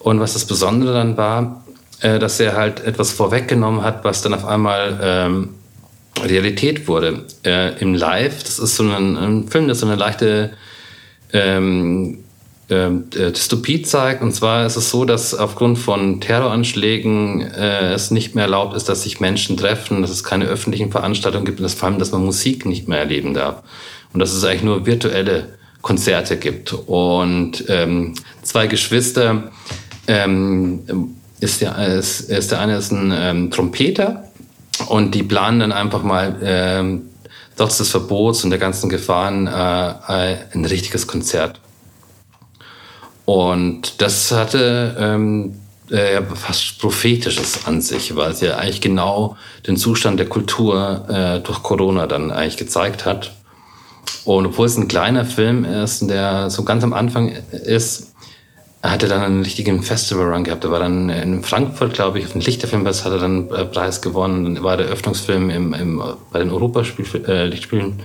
Und 0.03 0.19
was 0.19 0.33
das 0.33 0.45
Besondere 0.45 0.93
dann 0.93 1.17
war, 1.17 1.63
äh, 2.01 2.19
dass 2.19 2.39
er 2.39 2.55
halt 2.55 2.83
etwas 2.83 3.11
vorweggenommen 3.11 3.83
hat, 3.83 4.03
was 4.03 4.21
dann 4.21 4.33
auf 4.33 4.45
einmal 4.45 4.99
ähm, 5.01 5.49
Realität 6.19 6.87
wurde. 6.87 7.25
Äh, 7.45 7.79
Im 7.79 7.93
Live, 7.93 8.43
das 8.43 8.59
ist 8.59 8.75
so 8.75 8.83
ein, 8.83 9.17
ein 9.17 9.47
Film, 9.47 9.67
der 9.67 9.75
so 9.75 9.85
eine 9.85 9.95
leichte 9.95 10.51
ähm, 11.33 12.23
ähm, 12.71 13.05
äh, 13.15 13.31
Dystopie 13.31 13.81
zeigt. 13.81 14.21
Und 14.21 14.33
zwar 14.33 14.65
ist 14.65 14.77
es 14.77 14.89
so, 14.89 15.05
dass 15.05 15.33
aufgrund 15.33 15.77
von 15.77 16.21
Terroranschlägen 16.21 17.41
äh, 17.41 17.93
es 17.93 18.11
nicht 18.11 18.33
mehr 18.33 18.45
erlaubt 18.45 18.75
ist, 18.75 18.89
dass 18.89 19.03
sich 19.03 19.19
Menschen 19.19 19.57
treffen, 19.57 20.01
dass 20.01 20.09
es 20.09 20.23
keine 20.23 20.45
öffentlichen 20.45 20.91
Veranstaltungen 20.91 21.45
gibt 21.45 21.59
und 21.59 21.63
dass 21.63 21.73
vor 21.73 21.89
allem, 21.89 21.99
dass 21.99 22.11
man 22.11 22.23
Musik 22.23 22.65
nicht 22.65 22.87
mehr 22.87 22.99
erleben 22.99 23.33
darf. 23.33 23.61
Und 24.13 24.19
dass 24.19 24.33
es 24.33 24.43
eigentlich 24.43 24.63
nur 24.63 24.85
virtuelle 24.85 25.49
Konzerte 25.81 26.37
gibt. 26.37 26.73
Und 26.73 27.65
ähm, 27.67 28.13
zwei 28.41 28.67
Geschwister, 28.67 29.51
ähm, 30.11 31.15
ist, 31.39 31.61
der, 31.61 31.77
ist, 31.77 32.21
ist 32.29 32.51
der 32.51 32.59
eine 32.59 32.75
ist 32.75 32.91
ein 32.91 33.13
ähm, 33.15 33.51
Trompeter 33.51 34.25
und 34.87 35.15
die 35.15 35.23
planen 35.23 35.61
dann 35.61 35.71
einfach 35.71 36.03
mal 36.03 36.35
ähm, 36.43 37.03
trotz 37.55 37.77
des 37.77 37.89
Verbots 37.89 38.43
und 38.43 38.49
der 38.49 38.59
ganzen 38.59 38.89
Gefahren 38.89 39.47
äh, 39.47 39.51
ein 40.53 40.65
richtiges 40.65 41.07
Konzert. 41.07 41.59
Und 43.25 44.01
das 44.01 44.31
hatte 44.31 44.95
ähm, 44.99 45.55
äh, 45.89 46.21
fast 46.35 46.79
prophetisches 46.79 47.65
an 47.65 47.81
sich, 47.81 48.15
weil 48.15 48.31
es 48.31 48.41
ja 48.41 48.57
eigentlich 48.57 48.81
genau 48.81 49.37
den 49.67 49.77
Zustand 49.77 50.19
der 50.19 50.27
Kultur 50.27 51.05
äh, 51.09 51.39
durch 51.39 51.63
Corona 51.63 52.07
dann 52.07 52.31
eigentlich 52.31 52.57
gezeigt 52.57 53.05
hat. 53.05 53.31
Und 54.25 54.47
obwohl 54.47 54.65
es 54.65 54.77
ein 54.77 54.87
kleiner 54.87 55.25
Film 55.25 55.63
ist, 55.63 56.09
der 56.09 56.49
so 56.49 56.63
ganz 56.63 56.83
am 56.83 56.93
Anfang 56.93 57.29
ist, 57.51 58.10
er 58.81 58.91
hatte 58.91 59.07
dann 59.07 59.21
einen 59.21 59.43
richtigen 59.43 59.83
Festival-Run 59.83 60.43
gehabt. 60.43 60.63
Er 60.63 60.71
war 60.71 60.79
dann 60.79 61.09
in 61.09 61.43
Frankfurt, 61.43 61.93
glaube 61.93 62.17
ich, 62.17 62.25
auf 62.25 62.31
dem 62.31 62.41
Lichterfilmfest 62.41 63.05
hat 63.05 63.11
er 63.11 63.19
dann 63.19 63.49
äh, 63.51 63.65
Preis 63.65 64.01
gewonnen. 64.01 64.55
Dann 64.55 64.63
war 64.63 64.75
der 64.77 64.87
Öffnungsfilm 64.87 65.51
im, 65.51 65.73
im, 65.73 66.03
bei 66.31 66.39
den 66.39 66.49
Europalichtspielen. 66.49 67.99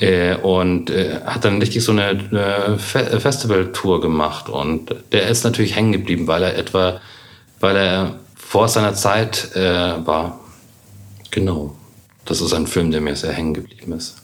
Äh, 0.00 0.32
äh, 0.32 0.36
und 0.36 0.90
äh, 0.90 1.20
hat 1.24 1.44
dann 1.44 1.60
richtig 1.60 1.84
so 1.84 1.92
eine 1.92 2.10
äh, 2.10 2.76
Fe 2.76 3.20
Festival-Tour 3.20 4.00
gemacht. 4.00 4.48
Und 4.48 4.94
der 5.12 5.28
ist 5.28 5.44
natürlich 5.44 5.76
hängen 5.76 5.92
geblieben, 5.92 6.26
weil 6.26 6.42
er 6.42 6.58
etwa, 6.58 7.00
weil 7.60 7.76
er 7.76 8.16
vor 8.34 8.68
seiner 8.68 8.94
Zeit 8.94 9.54
äh, 9.54 9.60
war. 10.04 10.40
Genau. 11.30 11.76
Das 12.24 12.40
ist 12.40 12.52
ein 12.52 12.66
Film, 12.66 12.90
der 12.90 13.00
mir 13.00 13.14
sehr 13.14 13.32
hängen 13.32 13.54
geblieben 13.54 13.92
ist. 13.92 14.16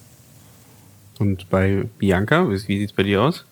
Und 1.21 1.49
bei 1.49 1.85
Bianca, 1.99 2.51
wie 2.51 2.57
sieht 2.57 2.91
es 2.91 2.93
bei 2.93 3.05
dir 3.05 3.23
aus? 3.23 3.45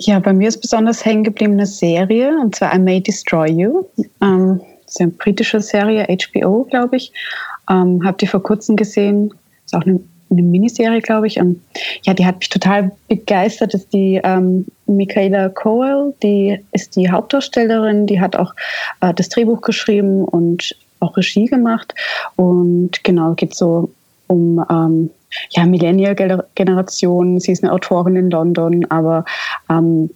Ja, 0.00 0.18
bei 0.20 0.32
mir 0.32 0.48
ist 0.48 0.60
besonders 0.60 1.04
hängen 1.04 1.24
geblieben 1.24 1.54
eine 1.54 1.66
Serie, 1.66 2.36
und 2.40 2.54
zwar 2.54 2.74
I 2.74 2.78
May 2.78 3.00
Destroy 3.00 3.48
You. 3.50 3.84
Ähm, 4.22 4.60
das 4.84 4.94
ist 4.94 5.00
eine 5.00 5.10
britische 5.10 5.60
Serie, 5.60 6.06
HBO, 6.06 6.64
glaube 6.64 6.96
ich. 6.96 7.12
Ähm, 7.68 8.00
habt 8.04 8.22
ihr 8.22 8.28
vor 8.28 8.42
kurzem 8.42 8.76
gesehen? 8.76 9.34
Ist 9.64 9.74
auch 9.74 9.82
eine, 9.82 10.00
eine 10.30 10.42
Miniserie, 10.42 11.00
glaube 11.00 11.26
ich. 11.26 11.38
Und 11.38 11.60
ja, 12.04 12.14
die 12.14 12.24
hat 12.24 12.38
mich 12.38 12.48
total 12.48 12.92
begeistert. 13.08 13.74
Das 13.74 13.82
ist 13.82 13.92
die 13.92 14.20
ähm, 14.22 14.66
Michaela 14.86 15.48
Coel, 15.48 16.14
die 16.22 16.58
ist 16.72 16.96
die 16.96 17.10
Hauptdarstellerin, 17.10 18.06
die 18.06 18.20
hat 18.20 18.36
auch 18.36 18.54
äh, 19.00 19.12
das 19.12 19.28
Drehbuch 19.28 19.62
geschrieben 19.62 20.24
und 20.24 20.76
auch 21.00 21.16
Regie 21.16 21.46
gemacht. 21.46 21.94
Und 22.36 23.02
genau, 23.04 23.34
geht 23.34 23.54
so 23.54 23.90
um 24.28 24.64
ähm, 24.70 25.10
ja, 25.50 25.66
Millennial-Generation. 25.66 27.40
Sie 27.40 27.52
ist 27.52 27.62
eine 27.62 27.72
Autorin 27.72 28.16
in 28.16 28.30
London, 28.30 28.86
aber 28.88 29.24
ähm, 29.68 30.10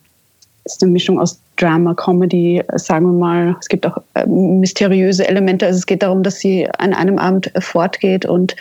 es 0.64 0.74
ist 0.74 0.82
eine 0.82 0.93
Mischung 0.93 1.18
aus 1.18 1.40
Drama, 1.56 1.94
Comedy, 1.94 2.62
sagen 2.74 3.06
wir 3.06 3.18
mal. 3.18 3.56
Es 3.60 3.68
gibt 3.68 3.86
auch 3.86 3.98
äh, 4.14 4.26
mysteriöse 4.26 5.26
Elemente. 5.26 5.66
Also 5.66 5.78
es 5.78 5.86
geht 5.86 6.02
darum, 6.02 6.22
dass 6.22 6.39
sie 6.39 6.68
an 6.78 6.94
einem 6.94 7.18
Abend 7.18 7.52
fortgeht 7.59 8.24
und 8.24 8.56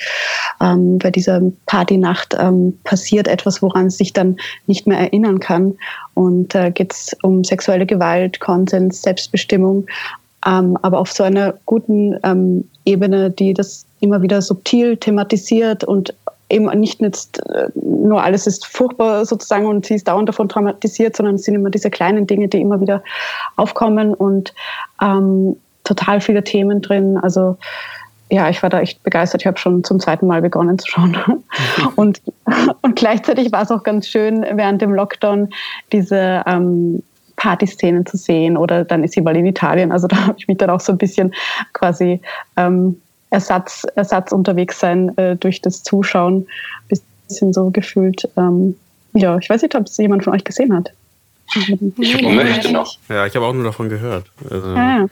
ähm, 0.62 0.98
bei 1.00 1.10
dieser 1.10 1.42
Partynacht 1.68 2.36
ähm, 2.40 2.78
passiert 2.84 3.28
etwas, 3.28 3.62
woran 3.62 3.90
sie 3.90 3.98
sich 3.98 4.14
dann 4.14 4.38
nicht 4.68 4.88
mehr 4.88 5.00
erinnern 5.00 5.40
kann. 5.40 5.76
Und 6.14 6.54
da 6.54 6.68
äh, 6.68 6.72
geht 6.72 6.94
es 6.94 7.16
um 7.24 7.44
sexuelle 7.44 7.86
Gewalt, 7.86 8.40
Konsens, 8.40 9.02
Selbstbestimmung, 9.02 9.86
ähm, 10.46 10.78
aber 10.82 11.00
auf 11.00 11.12
so 11.12 11.24
einer 11.24 11.54
guten 11.66 12.18
ähm, 12.24 12.68
Ebene, 12.86 13.30
die 13.30 13.54
das 13.54 13.86
immer 14.00 14.22
wieder 14.22 14.42
subtil 14.42 14.98
thematisiert 14.98 15.84
und 15.84 16.14
eben 16.50 16.66
nicht 16.80 17.02
jetzt 17.02 17.40
äh, 17.50 17.70
nur 17.76 18.22
alles 18.24 18.46
ist 18.48 18.66
furchtbar 18.66 19.26
sozusagen 19.26 19.66
und 19.66 19.86
sie 19.86 19.96
ist 19.96 20.08
dauernd 20.08 20.28
davon 20.28 20.50
traumatisiert, 20.50 21.16
sondern 21.16 21.36
es 21.36 21.44
sind 21.44 21.56
immer 21.56 21.70
diese 21.70 21.90
kleinen 21.90 22.28
Dinge, 22.28 22.48
die 22.48 22.60
immer 22.60 22.82
wieder 22.82 23.04
aufkommen 23.56 24.14
und 24.14 24.54
ähm, 25.02 25.56
total 25.84 26.22
viele 26.22 26.44
Themen 26.44 26.82
drin. 26.82 27.18
Also 27.18 27.58
ja, 28.30 28.50
ich 28.50 28.64
war 28.64 28.70
da 28.70 28.80
echt 28.80 29.04
begeistert. 29.04 29.42
Ich 29.42 29.48
habe 29.48 29.58
schon 29.58 29.84
zum 29.84 30.00
zweiten 30.00 30.26
Mal 30.26 30.42
begonnen 30.42 30.80
zu 30.80 30.88
schauen. 30.90 31.18
und, 31.96 32.22
und 32.82 32.96
gleichzeitig 32.96 33.52
war 33.52 33.64
es 33.64 33.72
auch 33.72 33.84
ganz 33.84 34.08
schön, 34.08 34.46
während 34.54 34.82
dem 34.82 34.94
Lockdown 34.94 35.50
diese 35.92 36.44
ähm, 36.46 37.04
Partyszenen 37.42 38.06
zu 38.06 38.18
sehen. 38.18 38.56
Oder 38.56 38.86
dann 38.86 39.04
ist 39.04 39.14
sie 39.14 39.22
mal 39.22 39.36
in 39.36 39.48
Italien. 39.48 39.92
Also 39.92 40.08
da 40.08 40.16
habe 40.28 40.36
ich 40.38 40.48
mich 40.48 40.58
dann 40.58 40.70
auch 40.70 40.80
so 40.80 40.92
ein 40.92 40.98
bisschen 40.98 41.34
quasi 41.74 42.22
ähm, 42.56 43.02
Ersatz, 43.32 43.84
Ersatz 43.96 44.32
unterwegs 44.32 44.80
sein 44.80 45.18
äh, 45.18 45.36
durch 45.36 45.62
das 45.62 45.82
Zuschauen. 45.82 46.48
Bisschen 47.28 47.52
so 47.52 47.72
gefühlt. 47.72 48.30
Ähm, 48.38 48.76
ja, 49.14 49.38
ich 49.40 49.50
weiß 49.50 49.64
nicht, 49.64 49.74
ob 49.76 49.88
es 49.88 49.98
jemand 49.98 50.24
von 50.24 50.34
euch 50.34 50.44
gesehen 50.44 50.74
hat. 50.74 50.92
Ich 51.98 52.22
möchte 52.22 52.72
noch. 52.72 52.98
Ja, 53.10 53.26
ich 53.26 53.36
habe 53.36 53.46
auch 53.46 53.54
nur 53.54 53.64
davon 53.64 53.90
gehört. 53.90 54.26
Also, 54.50 54.68
ah. 54.68 55.08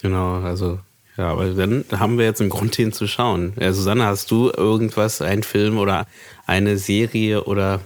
Genau, 0.00 0.40
also 0.40 0.78
ja, 1.16 1.32
aber 1.32 1.46
dann 1.46 1.84
haben 1.90 2.16
wir 2.16 2.24
jetzt 2.24 2.40
einen 2.40 2.50
Grund, 2.50 2.76
hin 2.76 2.92
zu 2.92 3.08
schauen. 3.08 3.52
Ja, 3.58 3.72
Susanne, 3.72 4.06
hast 4.06 4.30
du 4.30 4.50
irgendwas, 4.56 5.20
einen 5.20 5.42
Film 5.42 5.76
oder 5.78 6.06
eine 6.46 6.78
Serie 6.78 7.44
oder 7.44 7.80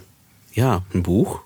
ja, 0.53 0.83
ein 0.93 1.03
Buch? 1.03 1.41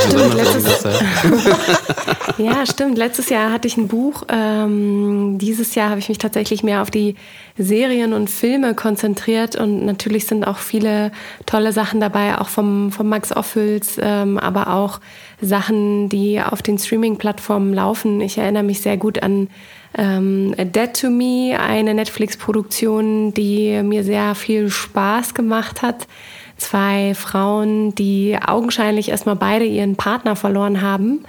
Stimmt, 0.00 0.34
letztes, 0.34 0.84
ja, 2.38 2.66
stimmt. 2.66 2.98
Letztes 2.98 3.28
Jahr 3.28 3.52
hatte 3.52 3.68
ich 3.68 3.76
ein 3.76 3.88
Buch. 3.88 4.24
Ähm, 4.28 5.38
dieses 5.38 5.74
Jahr 5.74 5.90
habe 5.90 5.98
ich 5.98 6.08
mich 6.08 6.18
tatsächlich 6.18 6.62
mehr 6.62 6.82
auf 6.82 6.90
die 6.90 7.16
Serien 7.58 8.12
und 8.12 8.30
Filme 8.30 8.74
konzentriert 8.74 9.56
und 9.56 9.84
natürlich 9.84 10.26
sind 10.26 10.46
auch 10.46 10.58
viele 10.58 11.12
tolle 11.46 11.72
Sachen 11.72 12.00
dabei, 12.00 12.38
auch 12.38 12.48
vom, 12.48 12.92
vom 12.92 13.08
Max 13.08 13.34
Offels, 13.34 13.98
ähm, 14.00 14.38
aber 14.38 14.74
auch 14.74 15.00
Sachen, 15.40 16.08
die 16.08 16.40
auf 16.40 16.62
den 16.62 16.78
Streaming-Plattformen 16.78 17.74
laufen. 17.74 18.20
Ich 18.20 18.38
erinnere 18.38 18.62
mich 18.62 18.80
sehr 18.80 18.96
gut 18.96 19.22
an 19.22 19.48
ähm, 19.96 20.54
Dead 20.56 20.92
to 20.98 21.10
Me, 21.10 21.58
eine 21.58 21.94
Netflix-Produktion, 21.94 23.34
die 23.34 23.82
mir 23.82 24.04
sehr 24.04 24.34
viel 24.34 24.70
Spaß 24.70 25.34
gemacht 25.34 25.82
hat 25.82 26.06
zwei 26.62 27.14
Frauen, 27.14 27.94
die 27.94 28.38
augenscheinlich 28.44 29.08
erstmal 29.10 29.36
beide 29.36 29.64
ihren 29.64 29.96
Partner 29.96 30.36
verloren 30.36 30.80
haben. 30.80 31.24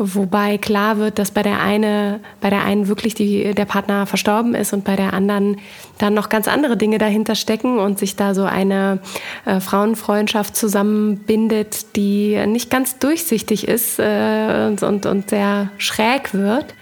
Wobei 0.00 0.58
klar 0.58 0.98
wird, 0.98 1.18
dass 1.18 1.32
bei 1.32 1.42
der 1.42 1.60
eine, 1.60 2.20
bei 2.40 2.50
der 2.50 2.62
einen 2.62 2.86
wirklich 2.86 3.14
die, 3.14 3.52
der 3.52 3.64
Partner 3.64 4.06
verstorben 4.06 4.54
ist 4.54 4.72
und 4.72 4.84
bei 4.84 4.94
der 4.94 5.12
anderen 5.12 5.56
dann 5.98 6.14
noch 6.14 6.28
ganz 6.28 6.46
andere 6.46 6.76
Dinge 6.76 6.98
dahinter 6.98 7.34
stecken 7.34 7.80
und 7.80 7.98
sich 7.98 8.14
da 8.14 8.32
so 8.32 8.44
eine 8.44 9.00
äh, 9.44 9.58
Frauenfreundschaft 9.58 10.54
zusammenbindet, 10.54 11.96
die 11.96 12.38
nicht 12.46 12.70
ganz 12.70 12.98
durchsichtig 13.00 13.66
ist 13.66 13.98
äh, 13.98 14.68
und, 14.68 15.04
und 15.04 15.30
sehr 15.30 15.70
schräg 15.78 16.32
wird. 16.32 16.74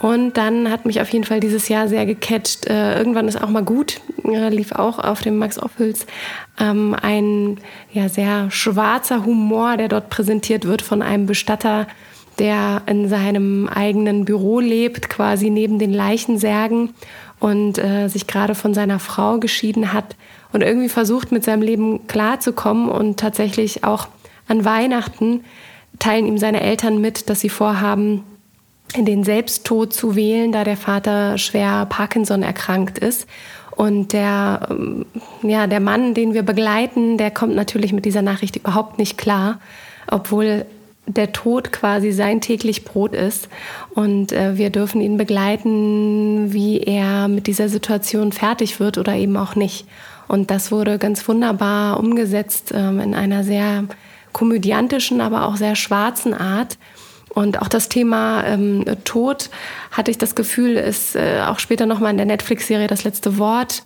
Und 0.00 0.38
dann 0.38 0.70
hat 0.70 0.86
mich 0.86 1.02
auf 1.02 1.10
jeden 1.10 1.24
Fall 1.24 1.40
dieses 1.40 1.68
Jahr 1.68 1.86
sehr 1.86 2.06
gecatcht. 2.06 2.66
Äh, 2.66 2.96
irgendwann 2.96 3.28
ist 3.28 3.42
auch 3.42 3.50
mal 3.50 3.62
gut, 3.62 4.00
äh, 4.24 4.48
lief 4.48 4.72
auch 4.72 4.98
auf 4.98 5.20
dem 5.20 5.36
Max 5.36 5.62
Ophüls 5.62 6.06
ähm, 6.58 6.96
ein 7.00 7.58
ja, 7.92 8.08
sehr 8.08 8.50
schwarzer 8.50 9.26
Humor, 9.26 9.76
der 9.76 9.88
dort 9.88 10.08
präsentiert 10.08 10.64
wird 10.64 10.80
von 10.80 11.02
einem 11.02 11.26
Bestatter, 11.26 11.86
der 12.38 12.80
in 12.86 13.10
seinem 13.10 13.68
eigenen 13.68 14.24
Büro 14.24 14.60
lebt, 14.60 15.10
quasi 15.10 15.50
neben 15.50 15.78
den 15.78 15.92
Leichensärgen 15.92 16.94
und 17.38 17.76
äh, 17.76 18.08
sich 18.08 18.26
gerade 18.26 18.54
von 18.54 18.72
seiner 18.72 19.00
Frau 19.00 19.38
geschieden 19.38 19.92
hat 19.92 20.16
und 20.50 20.62
irgendwie 20.62 20.88
versucht, 20.88 21.30
mit 21.30 21.44
seinem 21.44 21.60
Leben 21.60 22.06
klarzukommen 22.06 22.88
und 22.88 23.20
tatsächlich 23.20 23.84
auch 23.84 24.08
an 24.48 24.64
Weihnachten 24.64 25.44
teilen 25.98 26.26
ihm 26.26 26.38
seine 26.38 26.62
Eltern 26.62 27.02
mit, 27.02 27.28
dass 27.28 27.40
sie 27.40 27.50
vorhaben, 27.50 28.24
den 28.96 29.24
Selbsttod 29.24 29.92
zu 29.92 30.16
wählen, 30.16 30.52
da 30.52 30.64
der 30.64 30.76
Vater 30.76 31.38
schwer 31.38 31.86
Parkinson 31.86 32.42
erkrankt 32.42 32.98
ist. 32.98 33.26
Und 33.70 34.12
der, 34.12 34.68
ähm, 34.70 35.06
ja, 35.42 35.66
der 35.66 35.80
Mann, 35.80 36.14
den 36.14 36.34
wir 36.34 36.42
begleiten, 36.42 37.16
der 37.16 37.30
kommt 37.30 37.54
natürlich 37.54 37.92
mit 37.92 38.04
dieser 38.04 38.22
Nachricht 38.22 38.56
überhaupt 38.56 38.98
nicht 38.98 39.16
klar, 39.16 39.58
obwohl 40.06 40.66
der 41.06 41.32
Tod 41.32 41.72
quasi 41.72 42.12
sein 42.12 42.40
täglich 42.40 42.84
Brot 42.84 43.14
ist. 43.14 43.48
Und 43.94 44.32
äh, 44.32 44.56
wir 44.56 44.70
dürfen 44.70 45.00
ihn 45.00 45.16
begleiten, 45.16 46.52
wie 46.52 46.80
er 46.80 47.28
mit 47.28 47.46
dieser 47.46 47.68
Situation 47.68 48.32
fertig 48.32 48.80
wird 48.80 48.98
oder 48.98 49.14
eben 49.14 49.36
auch 49.36 49.54
nicht. 49.54 49.86
Und 50.28 50.50
das 50.50 50.70
wurde 50.70 50.98
ganz 50.98 51.26
wunderbar 51.26 51.98
umgesetzt 51.98 52.72
ähm, 52.74 53.00
in 53.00 53.14
einer 53.14 53.44
sehr 53.44 53.84
komödiantischen, 54.32 55.20
aber 55.20 55.46
auch 55.46 55.56
sehr 55.56 55.74
schwarzen 55.74 56.34
Art. 56.34 56.78
Und 57.30 57.62
auch 57.62 57.68
das 57.68 57.88
Thema 57.88 58.44
ähm, 58.44 58.84
Tod 59.04 59.50
hatte 59.92 60.10
ich 60.10 60.18
das 60.18 60.34
Gefühl, 60.34 60.76
ist 60.76 61.14
äh, 61.16 61.42
auch 61.46 61.58
später 61.58 61.86
nochmal 61.86 62.10
in 62.10 62.16
der 62.16 62.26
Netflix-Serie 62.26 62.88
Das 62.88 63.04
letzte 63.04 63.38
Wort 63.38 63.84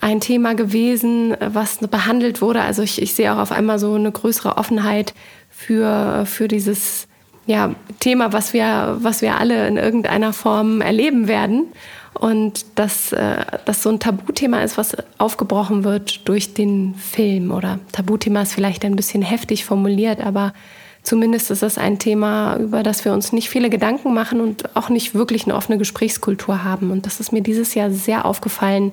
ein 0.00 0.20
Thema 0.20 0.54
gewesen, 0.54 1.36
was 1.40 1.78
behandelt 1.78 2.40
wurde. 2.40 2.62
Also 2.62 2.82
ich, 2.82 3.00
ich 3.00 3.14
sehe 3.14 3.32
auch 3.32 3.38
auf 3.38 3.52
einmal 3.52 3.78
so 3.78 3.94
eine 3.94 4.12
größere 4.12 4.56
Offenheit 4.56 5.14
für, 5.50 6.24
für 6.26 6.48
dieses 6.48 7.06
ja, 7.46 7.74
Thema, 8.00 8.32
was 8.32 8.52
wir, 8.52 8.96
was 9.00 9.22
wir 9.22 9.38
alle 9.38 9.66
in 9.68 9.76
irgendeiner 9.76 10.32
Form 10.32 10.80
erleben 10.80 11.28
werden. 11.28 11.66
Und 12.14 12.64
dass 12.76 13.12
äh, 13.12 13.44
das 13.64 13.82
so 13.82 13.90
ein 13.90 13.98
Tabuthema 13.98 14.62
ist, 14.62 14.78
was 14.78 14.96
aufgebrochen 15.18 15.84
wird 15.84 16.28
durch 16.28 16.54
den 16.54 16.94
Film. 16.94 17.50
Oder 17.50 17.80
Tabuthema 17.92 18.42
ist 18.42 18.52
vielleicht 18.52 18.84
ein 18.84 18.96
bisschen 18.96 19.22
heftig 19.22 19.64
formuliert, 19.64 20.20
aber 20.20 20.52
zumindest 21.04 21.50
ist 21.50 21.62
das 21.62 21.78
ein 21.78 21.98
Thema, 21.98 22.56
über 22.56 22.82
das 22.82 23.04
wir 23.04 23.12
uns 23.12 23.32
nicht 23.32 23.48
viele 23.48 23.70
Gedanken 23.70 24.12
machen 24.12 24.40
und 24.40 24.74
auch 24.74 24.88
nicht 24.88 25.14
wirklich 25.14 25.44
eine 25.44 25.54
offene 25.54 25.78
Gesprächskultur 25.78 26.64
haben. 26.64 26.90
Und 26.90 27.06
das 27.06 27.20
ist 27.20 27.32
mir 27.32 27.42
dieses 27.42 27.74
Jahr 27.74 27.90
sehr 27.90 28.24
aufgefallen 28.24 28.92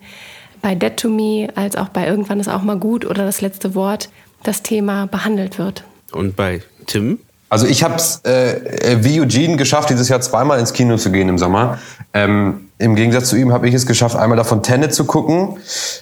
bei 0.62 0.76
Dead 0.76 0.96
to 0.96 1.10
Me, 1.10 1.48
als 1.56 1.76
auch 1.76 1.90
bei 1.90 2.06
Irgendwann 2.06 2.40
ist 2.40 2.48
auch 2.48 2.62
mal 2.62 2.78
gut 2.78 3.06
oder 3.06 3.26
das 3.26 3.42
letzte 3.42 3.74
Wort, 3.74 4.10
das 4.44 4.62
Thema 4.62 5.08
behandelt 5.08 5.58
wird. 5.58 5.84
Und 6.12 6.36
bei 6.36 6.62
Tim? 6.86 7.20
Also 7.50 7.66
ich 7.66 7.84
habe 7.84 7.96
es 7.96 8.24
äh, 8.24 8.98
wie 9.02 9.20
Eugene 9.20 9.58
geschafft, 9.58 9.90
dieses 9.90 10.08
Jahr 10.08 10.22
zweimal 10.22 10.60
ins 10.60 10.72
Kino 10.72 10.98
zu 10.98 11.12
gehen 11.12 11.28
im 11.28 11.38
Sommer. 11.38 11.80
Ähm, 12.14 12.70
Im 12.78 12.96
Gegensatz 12.96 13.30
zu 13.30 13.36
ihm 13.36 13.52
habe 13.52 13.68
ich 13.68 13.74
es 13.74 13.86
geschafft, 13.86 14.16
einmal 14.16 14.38
davon 14.38 14.64
Tenet 14.64 14.94
zu 14.94 15.06
gucken. 15.06 15.58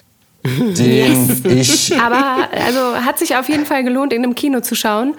Den 0.45 1.27
yes. 1.27 1.89
ich. 1.89 1.99
Aber 1.99 2.47
also 2.65 3.03
hat 3.03 3.19
sich 3.19 3.35
auf 3.35 3.49
jeden 3.49 3.65
Fall 3.65 3.83
gelohnt, 3.83 4.13
in 4.13 4.23
einem 4.23 4.35
Kino 4.35 4.61
zu 4.61 4.75
schauen. 4.75 5.15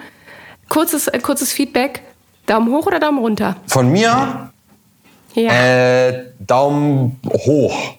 Kurzes, 0.71 1.09
äh, 1.09 1.19
kurzes 1.19 1.51
Feedback. 1.51 2.01
Daumen 2.45 2.71
hoch 2.71 2.87
oder 2.87 2.97
Daumen 2.97 3.19
runter? 3.19 3.57
Von 3.67 3.91
mir? 3.91 4.51
Ja. 5.33 5.51
Äh, 5.51 6.27
Daumen 6.39 7.19
hoch. 7.27 7.95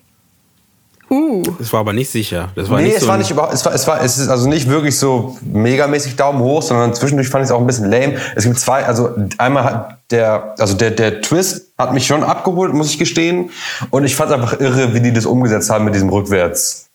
Uh. 1.11 1.43
Das 1.59 1.70
war 1.74 1.81
aber 1.81 1.93
nicht 1.93 2.09
sicher. 2.09 2.49
Das 2.55 2.70
war 2.70 2.78
nee, 2.78 2.85
nicht 2.85 2.97
es 2.97 3.03
so 3.03 3.09
war 3.09 3.19
nicht 3.19 3.31
überhaupt, 3.31 3.53
es 3.53 3.62
war, 3.66 3.74
es 3.74 3.86
war, 3.86 4.01
es 4.01 4.16
ist 4.16 4.28
also 4.28 4.49
nicht 4.49 4.70
wirklich 4.70 4.99
so 4.99 5.36
megamäßig 5.43 6.16
Daumen 6.16 6.40
hoch, 6.40 6.62
sondern 6.62 6.94
zwischendurch 6.94 7.28
fand 7.28 7.44
ich 7.44 7.51
es 7.51 7.53
auch 7.53 7.61
ein 7.61 7.66
bisschen 7.66 7.90
lame. 7.90 8.16
Es 8.36 8.44
gibt 8.44 8.59
zwei, 8.59 8.86
also 8.86 9.11
einmal 9.36 9.65
hat 9.65 9.99
der, 10.11 10.55
also 10.59 10.73
der, 10.74 10.93
der 10.93 11.20
Twist 11.20 11.74
hat 11.77 11.93
mich 11.93 12.07
schon 12.07 12.24
abgeholt, 12.24 12.73
muss 12.73 12.89
ich 12.89 12.99
gestehen. 12.99 13.51
Und 13.90 14.05
ich 14.05 14.16
fand 14.16 14.31
es 14.31 14.36
einfach 14.36 14.59
irre, 14.61 14.94
wie 14.94 15.01
die 15.01 15.12
das 15.12 15.27
umgesetzt 15.27 15.69
haben 15.69 15.85
mit 15.85 15.94
diesem 15.94 16.09
Rückwärts 16.09 16.89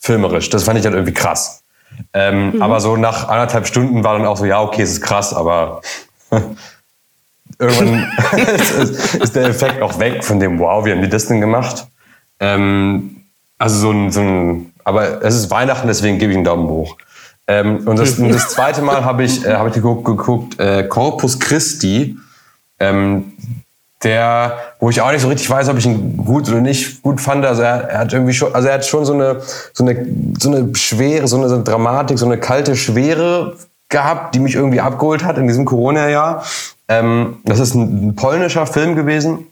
filmerisch. 0.00 0.50
Das 0.50 0.64
fand 0.64 0.80
ich 0.80 0.84
halt 0.84 0.96
irgendwie 0.96 1.14
krass. 1.14 1.62
Ähm, 2.12 2.52
mhm. 2.52 2.62
Aber 2.62 2.80
so 2.80 2.96
nach 2.96 3.28
anderthalb 3.28 3.66
Stunden 3.66 4.04
war 4.04 4.18
dann 4.18 4.26
auch 4.26 4.36
so, 4.36 4.44
ja, 4.44 4.60
okay, 4.60 4.82
es 4.82 4.92
ist 4.92 5.02
krass, 5.02 5.34
aber 5.34 5.80
irgendwann 7.58 8.06
ist, 8.54 9.14
ist, 9.22 9.36
der 9.36 9.46
Effekt 9.46 9.82
auch 9.82 9.98
weg 9.98 10.24
von 10.24 10.40
dem, 10.40 10.58
wow, 10.58 10.84
wie 10.84 10.92
haben 10.92 11.02
die 11.02 11.08
das 11.08 11.26
denn 11.26 11.40
gemacht? 11.40 11.86
Ähm, 12.40 13.24
also 13.58 13.78
so 13.78 13.90
ein, 13.90 14.10
so 14.10 14.20
ein, 14.20 14.72
aber 14.84 15.22
es 15.22 15.34
ist 15.34 15.50
Weihnachten, 15.50 15.86
deswegen 15.86 16.18
gebe 16.18 16.32
ich 16.32 16.36
einen 16.36 16.44
Daumen 16.44 16.68
hoch. 16.68 16.96
Ähm, 17.46 17.86
und 17.86 17.98
das, 17.98 18.16
das 18.16 18.50
zweite 18.50 18.80
Mal 18.80 19.04
habe 19.04 19.24
ich, 19.24 19.44
äh, 19.44 19.54
hab 19.54 19.66
ich 19.66 19.74
geguckt, 19.74 20.04
geguckt 20.04 20.60
äh, 20.60 20.84
Corpus 20.84 21.38
Christi, 21.38 22.16
ähm, 22.78 23.32
der, 24.02 24.58
wo 24.78 24.90
ich 24.90 25.00
auch 25.00 25.12
nicht 25.12 25.20
so 25.20 25.28
richtig 25.28 25.48
weiß, 25.48 25.68
ob 25.68 25.78
ich 25.78 25.86
ihn 25.86 26.16
gut 26.16 26.48
oder 26.48 26.60
nicht 26.60 27.02
gut 27.02 27.20
fand. 27.20 27.44
Also 27.44 27.62
er, 27.62 27.88
er 27.88 27.98
hat 27.98 28.12
irgendwie 28.12 28.32
schon, 28.32 28.54
also 28.54 28.68
er 28.68 28.74
hat 28.74 28.86
schon 28.86 29.04
so 29.04 29.12
eine, 29.12 29.40
so 29.72 29.84
eine, 29.84 30.06
so 30.38 30.50
eine 30.50 30.74
schwere, 30.74 31.28
so 31.28 31.36
eine, 31.36 31.48
so 31.48 31.56
eine 31.56 31.64
Dramatik, 31.64 32.18
so 32.18 32.26
eine 32.26 32.38
kalte 32.38 32.76
Schwere 32.76 33.56
gehabt, 33.88 34.34
die 34.34 34.40
mich 34.40 34.54
irgendwie 34.54 34.80
abgeholt 34.80 35.24
hat 35.24 35.36
in 35.36 35.46
diesem 35.46 35.64
Corona-Jahr. 35.64 36.44
Ähm, 36.88 37.38
das 37.44 37.58
ist 37.58 37.74
ein, 37.74 38.08
ein 38.08 38.16
polnischer 38.16 38.66
Film 38.66 38.96
gewesen 38.96 39.50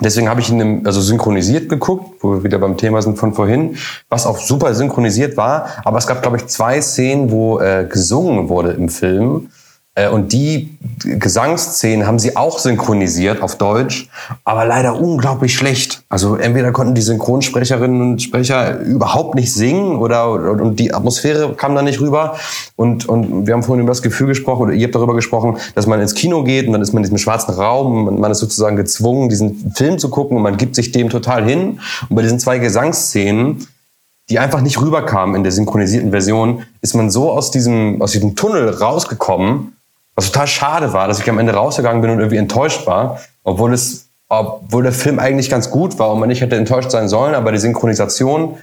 Deswegen 0.00 0.28
habe 0.28 0.40
ich 0.40 0.50
ihn 0.50 0.86
also 0.86 1.00
synchronisiert 1.00 1.68
geguckt, 1.68 2.22
wo 2.22 2.34
wir 2.34 2.44
wieder 2.44 2.58
beim 2.58 2.76
Thema 2.76 3.00
sind 3.00 3.18
von 3.18 3.32
vorhin, 3.32 3.76
was 4.10 4.26
auch 4.26 4.38
super 4.38 4.74
synchronisiert 4.74 5.36
war. 5.36 5.68
Aber 5.84 5.96
es 5.96 6.06
gab, 6.06 6.20
glaube 6.20 6.36
ich, 6.36 6.46
zwei 6.46 6.80
Szenen, 6.82 7.30
wo 7.30 7.60
äh, 7.60 7.86
gesungen 7.90 8.48
wurde 8.50 8.72
im 8.72 8.90
Film. 8.90 9.48
Äh, 9.96 10.08
und 10.08 10.32
die 10.32 10.78
Gesangsszenen 11.00 12.06
haben 12.06 12.18
sie 12.18 12.36
auch 12.36 12.58
synchronisiert 12.58 13.42
auf 13.42 13.56
Deutsch, 13.56 14.08
aber 14.44 14.64
leider 14.64 15.00
unglaublich 15.00 15.54
schlecht. 15.54 16.04
Also 16.08 16.36
entweder 16.36 16.70
konnten 16.70 16.94
die 16.94 17.02
Synchronsprecherinnen 17.02 18.00
und 18.00 18.22
Sprecher 18.22 18.78
überhaupt 18.80 19.34
nicht 19.34 19.52
singen 19.52 19.96
oder 19.96 20.30
und 20.30 20.78
die 20.78 20.94
Atmosphäre 20.94 21.54
kam 21.54 21.74
da 21.74 21.82
nicht 21.82 22.00
rüber. 22.00 22.36
Und, 22.76 23.08
und 23.08 23.46
wir 23.46 23.54
haben 23.54 23.62
vorhin 23.62 23.82
über 23.82 23.90
das 23.90 24.02
Gefühl 24.02 24.28
gesprochen, 24.28 24.62
oder 24.62 24.72
ihr 24.72 24.84
habt 24.84 24.94
darüber 24.94 25.14
gesprochen, 25.14 25.56
dass 25.74 25.86
man 25.86 26.00
ins 26.00 26.14
Kino 26.14 26.44
geht 26.44 26.66
und 26.66 26.72
dann 26.74 26.82
ist 26.82 26.92
man 26.92 27.02
in 27.02 27.04
diesem 27.04 27.18
schwarzen 27.18 27.54
Raum 27.54 28.06
und 28.06 28.20
man 28.20 28.30
ist 28.30 28.38
sozusagen 28.38 28.76
gezwungen, 28.76 29.28
diesen 29.28 29.72
Film 29.74 29.98
zu 29.98 30.10
gucken 30.10 30.36
und 30.36 30.42
man 30.42 30.56
gibt 30.56 30.76
sich 30.76 30.92
dem 30.92 31.08
total 31.08 31.44
hin. 31.44 31.80
Und 32.08 32.16
bei 32.16 32.22
diesen 32.22 32.38
zwei 32.38 32.58
Gesangsszenen 32.58 33.66
die 34.28 34.40
einfach 34.40 34.60
nicht 34.60 34.80
rüberkamen 34.80 35.36
in 35.36 35.44
der 35.44 35.52
synchronisierten 35.52 36.10
Version, 36.10 36.64
ist 36.80 36.96
man 36.96 37.10
so 37.10 37.30
aus 37.30 37.52
diesem, 37.52 38.02
aus 38.02 38.10
diesem 38.10 38.34
Tunnel 38.34 38.70
rausgekommen, 38.70 39.75
was 40.16 40.32
total 40.32 40.46
schade 40.46 40.92
war, 40.92 41.06
dass 41.06 41.20
ich 41.20 41.30
am 41.30 41.38
Ende 41.38 41.52
rausgegangen 41.52 42.00
bin 42.00 42.10
und 42.10 42.18
irgendwie 42.18 42.38
enttäuscht 42.38 42.86
war, 42.86 43.20
obwohl 43.44 43.72
es, 43.72 44.08
obwohl 44.28 44.82
der 44.82 44.92
Film 44.92 45.18
eigentlich 45.18 45.50
ganz 45.50 45.70
gut 45.70 45.98
war 45.98 46.10
und 46.10 46.18
man 46.18 46.28
nicht 46.28 46.40
hätte 46.40 46.56
enttäuscht 46.56 46.90
sein 46.90 47.08
sollen, 47.08 47.34
aber 47.34 47.52
die 47.52 47.58
Synchronisation 47.58 48.56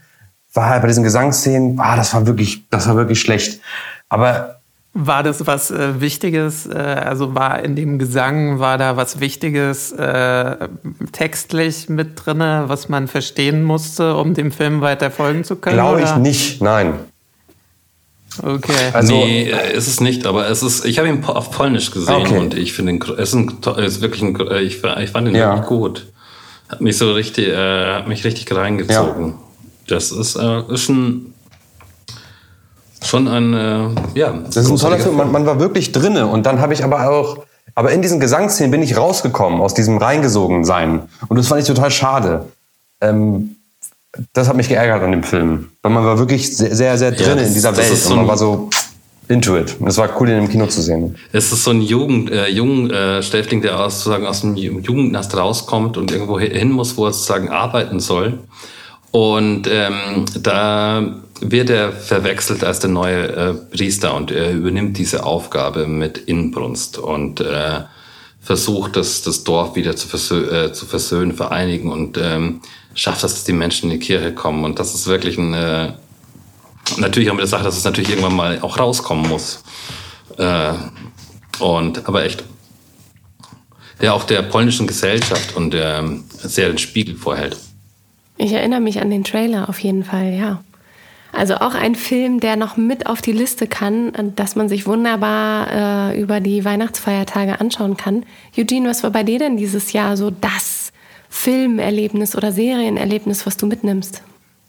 war 0.54 0.70
halt 0.70 0.82
bei 0.82 0.88
diesen 0.88 1.04
Gesangsszenen, 1.04 1.80
ah, 1.80 1.96
das 1.96 2.14
war 2.14 2.26
wirklich, 2.28 2.68
das 2.70 2.88
war 2.88 2.96
wirklich 2.96 3.22
schlecht. 3.22 3.62
Aber 4.10 4.60
war 4.96 5.24
das 5.24 5.48
was 5.48 5.72
äh, 5.72 6.02
Wichtiges? 6.02 6.68
Äh, 6.68 6.78
also 6.78 7.34
war 7.34 7.64
in 7.64 7.76
dem 7.76 7.98
Gesang, 7.98 8.60
war 8.60 8.78
da 8.78 8.96
was 8.96 9.20
Wichtiges 9.20 9.92
äh, 9.92 10.56
textlich 11.12 11.90
mit 11.90 12.24
drinne, 12.24 12.66
was 12.68 12.90
man 12.90 13.08
verstehen 13.08 13.64
musste, 13.64 14.16
um 14.16 14.36
dem 14.36 14.52
Film 14.52 14.82
weiter 14.82 15.10
folgen 15.10 15.44
zu 15.44 15.56
können? 15.56 15.78
Glaube 15.78 16.02
ich 16.02 16.16
nicht, 16.18 16.62
nein. 16.62 16.94
Okay. 18.42 18.92
Also, 18.94 19.14
nee, 19.14 19.52
ist 19.74 19.88
es 19.88 20.00
nicht, 20.00 20.26
aber 20.26 20.50
es 20.50 20.64
ist, 20.64 20.86
ich 20.86 20.98
habe 20.98 21.08
ihn 21.08 21.24
auf 21.24 21.52
Polnisch 21.52 21.92
gesehen 21.92 22.22
okay. 22.22 22.38
und 22.38 22.56
ich 22.56 22.74
finde 22.74 22.94
ihn, 22.94 23.04
es 23.18 23.34
ist, 23.34 23.36
ein, 23.36 23.58
ist 23.78 24.02
wirklich 24.02 24.22
ein, 24.22 24.36
ich, 24.62 24.84
ich 24.84 25.10
fand 25.12 25.28
ihn 25.28 25.36
ja. 25.36 25.52
wirklich 25.54 25.68
gut. 25.68 26.08
Hat 26.70 26.82
mich 26.82 26.98
so 26.98 27.12
richtig, 27.12 27.50
äh, 27.50 27.96
hat 27.96 28.08
mich 28.08 28.24
richtig 28.24 28.54
reingezogen. 28.54 29.28
Ja. 29.28 29.34
Das 29.88 30.12
ist, 30.12 30.36
äh, 30.36 30.62
ist 30.74 30.90
ein, 30.90 31.34
schon 33.04 33.28
ein, 33.28 33.54
äh, 33.54 34.20
ja. 34.20 34.34
Das 34.46 34.58
ist 34.58 34.70
ein 34.70 34.78
toller 34.78 35.00
Film. 35.00 35.18
Man, 35.18 35.32
man 35.32 35.46
war 35.46 35.60
wirklich 35.60 35.92
drinne 35.92 36.28
und 36.28 36.46
dann 36.46 36.60
habe 36.60 36.74
ich 36.74 36.84
aber 36.84 37.10
auch, 37.10 37.46
aber 37.76 37.92
in 37.92 38.02
diesen 38.02 38.20
Gesangsszenen 38.20 38.72
bin 38.72 38.82
ich 38.82 38.98
rausgekommen 38.98 39.62
aus 39.62 39.74
diesem 39.74 39.98
reingesogen 39.98 40.64
sein 40.64 41.04
und 41.28 41.38
das 41.38 41.48
fand 41.48 41.62
ich 41.62 41.68
total 41.68 41.92
schade. 41.92 42.48
Ähm, 43.02 43.58
das 44.34 44.48
hat 44.48 44.56
mich 44.56 44.70
geärgert 44.70 45.02
an 45.02 45.12
dem 45.12 45.24
Film. 45.24 45.70
Weil 45.82 45.92
man 45.92 46.06
war 46.06 46.20
wirklich 46.20 46.56
sehr, 46.56 46.76
sehr, 46.76 46.98
sehr 46.98 47.12
drin 47.12 47.28
ja, 47.28 47.36
das, 47.36 47.48
in 47.48 47.54
dieser 47.54 47.76
Welt. 47.76 47.98
So 47.98 48.12
und 48.12 48.18
man 48.18 48.28
war 48.28 48.38
so 48.38 48.70
into 49.28 49.58
it. 49.58 49.76
Und 49.80 49.88
es 49.88 49.98
war 49.98 50.10
cool, 50.20 50.30
ihn 50.30 50.38
im 50.38 50.50
Kino 50.50 50.68
zu 50.68 50.82
sehen. 50.82 51.16
Es 51.32 51.52
ist 51.52 51.64
so 51.64 51.72
ein 51.72 51.82
Jugend, 51.82 52.32
äh, 52.32 52.48
jungen 52.48 52.92
äh, 52.92 53.24
Stäfling, 53.24 53.62
der 53.62 53.80
aus, 53.80 53.96
sozusagen 53.96 54.28
aus 54.28 54.42
dem 54.42 54.56
Jugendnast 54.56 55.36
rauskommt 55.36 55.98
und 55.98 56.12
irgendwo 56.12 56.40
hin 56.40 56.72
muss, 56.72 56.98
wo 56.98 57.06
er 57.06 57.14
sozusagen 57.14 57.50
arbeiten 57.50 58.00
soll. 58.00 58.40
Und 59.12 59.68
ähm, 59.72 60.26
da 60.42 61.16
wird 61.40 61.70
er 61.70 61.92
verwechselt 61.92 62.64
als 62.64 62.80
der 62.80 62.90
neue 62.90 63.28
äh, 63.28 63.54
Priester 63.54 64.16
und 64.16 64.32
er 64.32 64.52
übernimmt 64.52 64.98
diese 64.98 65.26
Aufgabe 65.26 65.88
mit 65.88 66.18
Inbrunst 66.18 66.98
und 66.98 67.42
äh, 67.42 67.82
versucht, 68.42 68.96
das, 68.96 69.22
das 69.22 69.44
Dorf 69.44 69.76
wieder 69.76 69.96
zu, 69.96 70.08
versö 70.08 70.66
äh, 70.66 70.74
zu 70.74 70.86
versöhnen, 70.86 71.34
vereinigen 71.34 71.92
und 71.92 72.18
ähm, 72.22 72.62
schafft, 72.96 73.24
dass 73.24 73.44
die 73.44 73.54
Menschen 73.54 73.90
in 73.90 74.00
die 74.00 74.06
Kirche 74.06 74.34
kommen. 74.34 74.64
Und 74.64 74.80
das 74.80 74.94
ist 74.94 75.08
wirklich 75.08 75.38
ein, 75.38 75.54
äh, 75.54 75.94
natürlich 76.98 77.30
haben 77.30 77.38
wir 77.38 77.44
gesagt, 77.44 77.66
dass 77.66 77.78
es 77.78 77.84
natürlich 77.84 78.10
irgendwann 78.10 78.36
mal 78.36 78.60
auch 78.62 78.78
rauskommen 78.78 79.28
muss. 79.28 79.64
Äh, 80.38 80.74
und, 81.60 82.08
aber 82.08 82.24
echt, 82.26 82.44
der 84.02 84.14
auch 84.14 84.24
der 84.24 84.42
polnischen 84.42 84.88
Gesellschaft 84.88 85.56
und 85.56 85.72
der 85.72 86.04
sehr 86.32 86.68
den 86.68 86.78
Spiegel 86.78 87.16
vorhält. 87.16 87.58
Ich 88.38 88.52
erinnere 88.52 88.82
mich 88.82 89.00
an 89.00 89.10
den 89.10 89.24
Trailer 89.24 89.70
auf 89.70 89.80
jeden 89.80 90.04
Fall, 90.04 90.34
ja. 90.34 90.64
Also 91.32 91.56
auch 91.56 91.74
ein 91.74 91.96
Film, 91.96 92.40
der 92.40 92.56
noch 92.56 92.78
mit 92.78 93.08
auf 93.08 93.22
die 93.22 93.32
Liste 93.32 93.66
kann, 93.66 94.12
dass 94.36 94.56
man 94.56 94.70
sich 94.70 94.86
wunderbar 94.86 96.12
äh, 96.12 96.22
über 96.22 96.40
die 96.40 96.64
Weihnachtsfeiertage 96.64 97.60
anschauen 97.60 97.98
kann. 97.98 98.24
Eugene, 98.56 98.88
was 98.88 99.02
war 99.02 99.10
bei 99.10 99.24
dir 99.24 99.40
denn 99.40 99.58
dieses 99.58 99.94
Jahr 99.94 100.16
so 100.16 100.30
das 100.30 100.83
Filmerlebnis 101.44 102.38
oder 102.38 102.54
Serienerlebnis, 102.54 103.46
was 103.46 103.58
du 103.58 103.66
mitnimmst? 103.66 104.22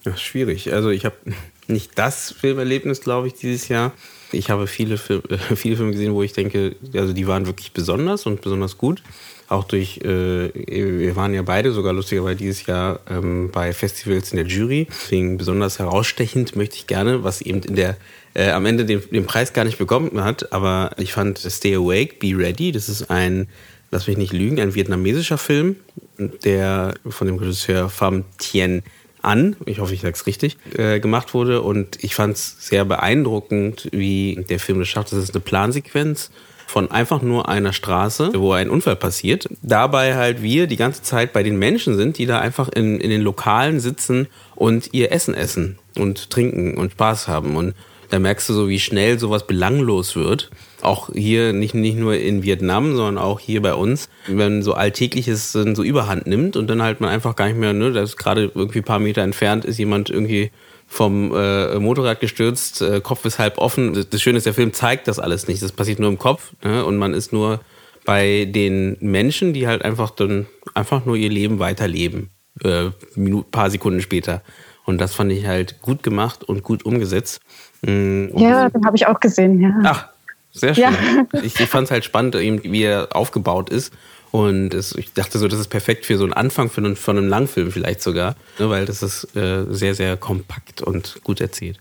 Ja, 0.04 0.16
schwierig. 0.16 0.72
Also 0.72 0.90
ich 0.90 1.04
habe 1.04 1.14
nicht 1.68 1.92
das 1.94 2.32
Filmerlebnis, 2.32 3.00
glaube 3.00 3.28
ich, 3.28 3.34
dieses 3.34 3.68
Jahr. 3.68 3.92
Ich 4.32 4.50
habe 4.50 4.66
viele, 4.66 4.98
Film, 4.98 5.22
viele 5.54 5.76
Filme 5.76 5.92
gesehen, 5.92 6.14
wo 6.14 6.22
ich 6.24 6.32
denke, 6.32 6.74
also 6.94 7.12
die 7.12 7.28
waren 7.28 7.46
wirklich 7.46 7.72
besonders 7.72 8.26
und 8.26 8.40
besonders 8.40 8.76
gut. 8.76 9.04
Auch 9.48 9.64
durch, 9.64 9.98
äh, 9.98 10.50
wir 10.52 11.14
waren 11.14 11.32
ja 11.32 11.42
beide 11.42 11.70
sogar 11.70 11.92
lustigerweise 11.92 12.36
dieses 12.36 12.66
Jahr 12.66 12.98
ähm, 13.08 13.50
bei 13.52 13.72
Festivals 13.72 14.32
in 14.32 14.38
der 14.38 14.46
Jury. 14.46 14.88
Deswegen 14.90 15.38
besonders 15.38 15.78
herausstechend 15.78 16.56
möchte 16.56 16.74
ich 16.74 16.88
gerne, 16.88 17.22
was 17.22 17.40
eben 17.40 17.62
in 17.62 17.76
der 17.76 17.96
äh, 18.34 18.50
am 18.50 18.66
Ende 18.66 18.84
den, 18.84 19.00
den 19.10 19.26
Preis 19.26 19.52
gar 19.52 19.64
nicht 19.64 19.78
bekommen 19.78 20.24
hat, 20.24 20.52
aber 20.52 20.90
ich 20.98 21.12
fand 21.12 21.38
Stay 21.38 21.76
Awake, 21.76 22.16
Be 22.18 22.36
Ready, 22.36 22.72
das 22.72 22.88
ist 22.88 23.08
ein, 23.10 23.46
lass 23.94 24.08
mich 24.08 24.16
nicht 24.18 24.32
lügen, 24.32 24.60
ein 24.60 24.74
vietnamesischer 24.74 25.38
Film, 25.38 25.76
der 26.18 26.94
von 27.08 27.28
dem 27.28 27.36
Regisseur 27.36 27.88
Pham 27.88 28.24
Thien 28.38 28.82
an, 29.22 29.56
ich 29.66 29.78
hoffe, 29.78 29.94
ich 29.94 30.00
sage 30.00 30.14
es 30.14 30.26
richtig, 30.26 30.58
äh, 30.76 30.98
gemacht 30.98 31.32
wurde. 31.32 31.62
Und 31.62 32.02
ich 32.02 32.14
fand 32.14 32.36
es 32.36 32.56
sehr 32.58 32.84
beeindruckend, 32.84 33.88
wie 33.92 34.44
der 34.50 34.58
Film 34.58 34.80
das 34.80 34.88
schafft. 34.88 35.12
Das 35.12 35.20
ist 35.20 35.32
eine 35.32 35.40
Plansequenz 35.40 36.30
von 36.66 36.90
einfach 36.90 37.22
nur 37.22 37.48
einer 37.48 37.72
Straße, 37.72 38.32
wo 38.34 38.52
ein 38.52 38.68
Unfall 38.68 38.96
passiert. 38.96 39.48
Dabei 39.62 40.16
halt 40.16 40.42
wir 40.42 40.66
die 40.66 40.76
ganze 40.76 41.02
Zeit 41.02 41.32
bei 41.32 41.44
den 41.44 41.56
Menschen 41.56 41.96
sind, 41.96 42.18
die 42.18 42.26
da 42.26 42.40
einfach 42.40 42.68
in, 42.68 43.00
in 43.00 43.10
den 43.10 43.22
Lokalen 43.22 43.78
sitzen 43.78 44.26
und 44.56 44.92
ihr 44.92 45.12
Essen 45.12 45.34
essen 45.34 45.78
und 45.96 46.30
trinken 46.30 46.76
und 46.76 46.92
Spaß 46.92 47.28
haben. 47.28 47.56
Und 47.56 47.74
da 48.10 48.18
merkst 48.18 48.48
du 48.48 48.54
so, 48.54 48.68
wie 48.68 48.80
schnell 48.80 49.20
sowas 49.20 49.46
belanglos 49.46 50.16
wird. 50.16 50.50
Auch 50.84 51.10
hier 51.12 51.52
nicht, 51.52 51.74
nicht 51.74 51.96
nur 51.96 52.16
in 52.16 52.42
Vietnam, 52.42 52.94
sondern 52.94 53.18
auch 53.18 53.40
hier 53.40 53.62
bei 53.62 53.74
uns, 53.74 54.08
wenn 54.26 54.62
so 54.62 54.74
Alltägliches 54.74 55.52
so 55.52 55.82
überhand 55.82 56.26
nimmt 56.26 56.56
und 56.56 56.68
dann 56.68 56.82
halt 56.82 57.00
man 57.00 57.10
einfach 57.10 57.36
gar 57.36 57.46
nicht 57.46 57.58
mehr, 57.58 57.72
ne, 57.72 57.92
das 57.92 58.16
gerade 58.16 58.52
irgendwie 58.54 58.80
ein 58.80 58.84
paar 58.84 58.98
Meter 58.98 59.22
entfernt, 59.22 59.64
ist 59.64 59.78
jemand 59.78 60.10
irgendwie 60.10 60.50
vom 60.86 61.32
äh, 61.34 61.78
Motorrad 61.78 62.20
gestürzt, 62.20 62.82
äh, 62.82 63.00
Kopf 63.00 63.24
ist 63.24 63.38
halb 63.38 63.58
offen. 63.58 64.06
Das 64.10 64.22
Schöne 64.22 64.38
ist, 64.38 64.46
der 64.46 64.54
Film 64.54 64.72
zeigt 64.72 65.08
das 65.08 65.18
alles 65.18 65.48
nicht. 65.48 65.62
Das 65.62 65.72
passiert 65.72 65.98
nur 65.98 66.08
im 66.08 66.18
Kopf 66.18 66.52
ne? 66.62 66.84
und 66.84 66.98
man 66.98 67.14
ist 67.14 67.32
nur 67.32 67.60
bei 68.04 68.44
den 68.44 68.96
Menschen, 69.00 69.54
die 69.54 69.66
halt 69.66 69.82
einfach 69.82 70.10
dann 70.10 70.46
einfach 70.74 71.06
nur 71.06 71.16
ihr 71.16 71.30
Leben 71.30 71.58
weiterleben, 71.58 72.30
äh, 72.62 72.90
Minuten, 73.16 73.50
paar 73.50 73.70
Sekunden 73.70 74.00
später. 74.00 74.42
Und 74.84 75.00
das 75.00 75.14
fand 75.14 75.32
ich 75.32 75.46
halt 75.46 75.80
gut 75.80 76.02
gemacht 76.02 76.44
und 76.44 76.62
gut 76.62 76.84
umgesetzt. 76.84 77.40
Und 77.82 78.32
ja, 78.36 78.68
den 78.68 78.84
habe 78.84 78.96
ich 78.96 79.06
auch 79.06 79.18
gesehen, 79.18 79.60
ja. 79.60 79.72
Ach, 79.84 80.08
sehr 80.54 80.74
schön. 80.74 80.84
Ja. 80.84 81.26
Ich, 81.42 81.58
ich 81.58 81.68
fand 81.68 81.86
es 81.86 81.90
halt 81.90 82.04
spannend, 82.04 82.36
wie 82.36 82.82
er 82.82 83.14
aufgebaut 83.14 83.70
ist. 83.70 83.92
Und 84.30 84.74
es, 84.74 84.94
ich 84.96 85.12
dachte 85.12 85.38
so, 85.38 85.46
das 85.46 85.60
ist 85.60 85.68
perfekt 85.68 86.06
für 86.06 86.16
so 86.16 86.24
einen 86.24 86.32
Anfang 86.32 86.68
von 86.68 86.84
einem, 86.84 86.96
von 86.96 87.16
einem 87.16 87.28
Langfilm 87.28 87.70
vielleicht 87.70 88.02
sogar, 88.02 88.34
ne, 88.58 88.68
weil 88.68 88.84
das 88.84 89.02
ist 89.02 89.36
äh, 89.36 89.64
sehr, 89.68 89.94
sehr 89.94 90.16
kompakt 90.16 90.82
und 90.82 91.22
gut 91.22 91.40
erzählt. 91.40 91.78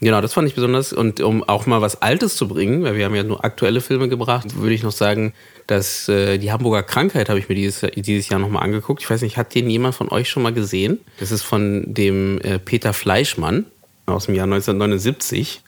Genau, 0.00 0.20
das 0.20 0.32
fand 0.32 0.48
ich 0.48 0.54
besonders. 0.54 0.92
Und 0.92 1.20
um 1.20 1.44
auch 1.44 1.66
mal 1.66 1.80
was 1.80 2.00
Altes 2.00 2.34
zu 2.36 2.48
bringen, 2.48 2.82
weil 2.82 2.96
wir 2.96 3.04
haben 3.04 3.14
ja 3.14 3.22
nur 3.22 3.44
aktuelle 3.44 3.80
Filme 3.80 4.08
gebracht, 4.08 4.56
würde 4.56 4.74
ich 4.74 4.82
noch 4.82 4.92
sagen, 4.92 5.32
dass 5.66 6.08
äh, 6.08 6.38
die 6.38 6.50
Hamburger 6.50 6.82
Krankheit 6.82 7.28
habe 7.28 7.38
ich 7.38 7.48
mir 7.48 7.54
dieses, 7.54 7.86
dieses 7.94 8.28
Jahr 8.28 8.40
nochmal 8.40 8.64
angeguckt. 8.64 9.02
Ich 9.02 9.10
weiß 9.10 9.22
nicht, 9.22 9.36
hat 9.36 9.54
den 9.54 9.70
jemand 9.70 9.94
von 9.94 10.08
euch 10.08 10.28
schon 10.28 10.42
mal 10.42 10.52
gesehen? 10.52 10.98
Das 11.20 11.30
ist 11.30 11.42
von 11.42 11.84
dem 11.86 12.40
äh, 12.40 12.58
Peter 12.58 12.94
Fleischmann 12.94 13.66
aus 14.06 14.26
dem 14.26 14.34
Jahr 14.34 14.44
1979. 14.44 15.62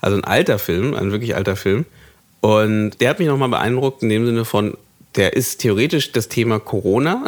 Also 0.00 0.16
ein 0.16 0.24
alter 0.24 0.58
Film, 0.58 0.94
ein 0.94 1.12
wirklich 1.12 1.34
alter 1.34 1.56
Film. 1.56 1.84
Und 2.40 3.00
der 3.00 3.10
hat 3.10 3.18
mich 3.18 3.28
nochmal 3.28 3.48
beeindruckt 3.48 4.02
in 4.02 4.08
dem 4.08 4.26
Sinne 4.26 4.44
von, 4.44 4.76
der 5.16 5.34
ist 5.34 5.60
theoretisch 5.60 6.12
das 6.12 6.28
Thema 6.28 6.60
Corona 6.60 7.24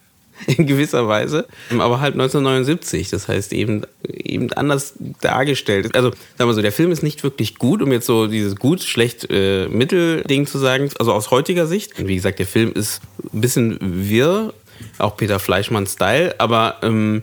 in 0.46 0.66
gewisser 0.66 1.06
Weise, 1.06 1.46
aber 1.78 2.00
halt 2.00 2.14
1979, 2.14 3.10
das 3.10 3.28
heißt 3.28 3.52
eben, 3.52 3.82
eben 4.08 4.52
anders 4.52 4.94
dargestellt. 5.20 5.94
Also 5.94 6.10
sagen 6.38 6.50
wir 6.50 6.54
so, 6.54 6.62
der 6.62 6.72
Film 6.72 6.90
ist 6.90 7.02
nicht 7.02 7.22
wirklich 7.22 7.56
gut, 7.56 7.82
um 7.82 7.92
jetzt 7.92 8.06
so 8.06 8.26
dieses 8.26 8.56
gut, 8.56 8.82
schlecht, 8.82 9.28
äh, 9.30 9.68
Mittel-Ding 9.68 10.46
zu 10.46 10.58
sagen, 10.58 10.90
also 10.98 11.12
aus 11.12 11.30
heutiger 11.30 11.66
Sicht. 11.66 11.92
Wie 12.06 12.14
gesagt, 12.14 12.38
der 12.38 12.46
Film 12.46 12.72
ist 12.72 13.00
ein 13.32 13.40
bisschen 13.40 13.78
wirr, 13.80 14.52
auch 14.98 15.16
Peter 15.16 15.38
Fleischmann 15.38 15.86
Style, 15.86 16.34
aber 16.38 16.78
ähm, 16.82 17.22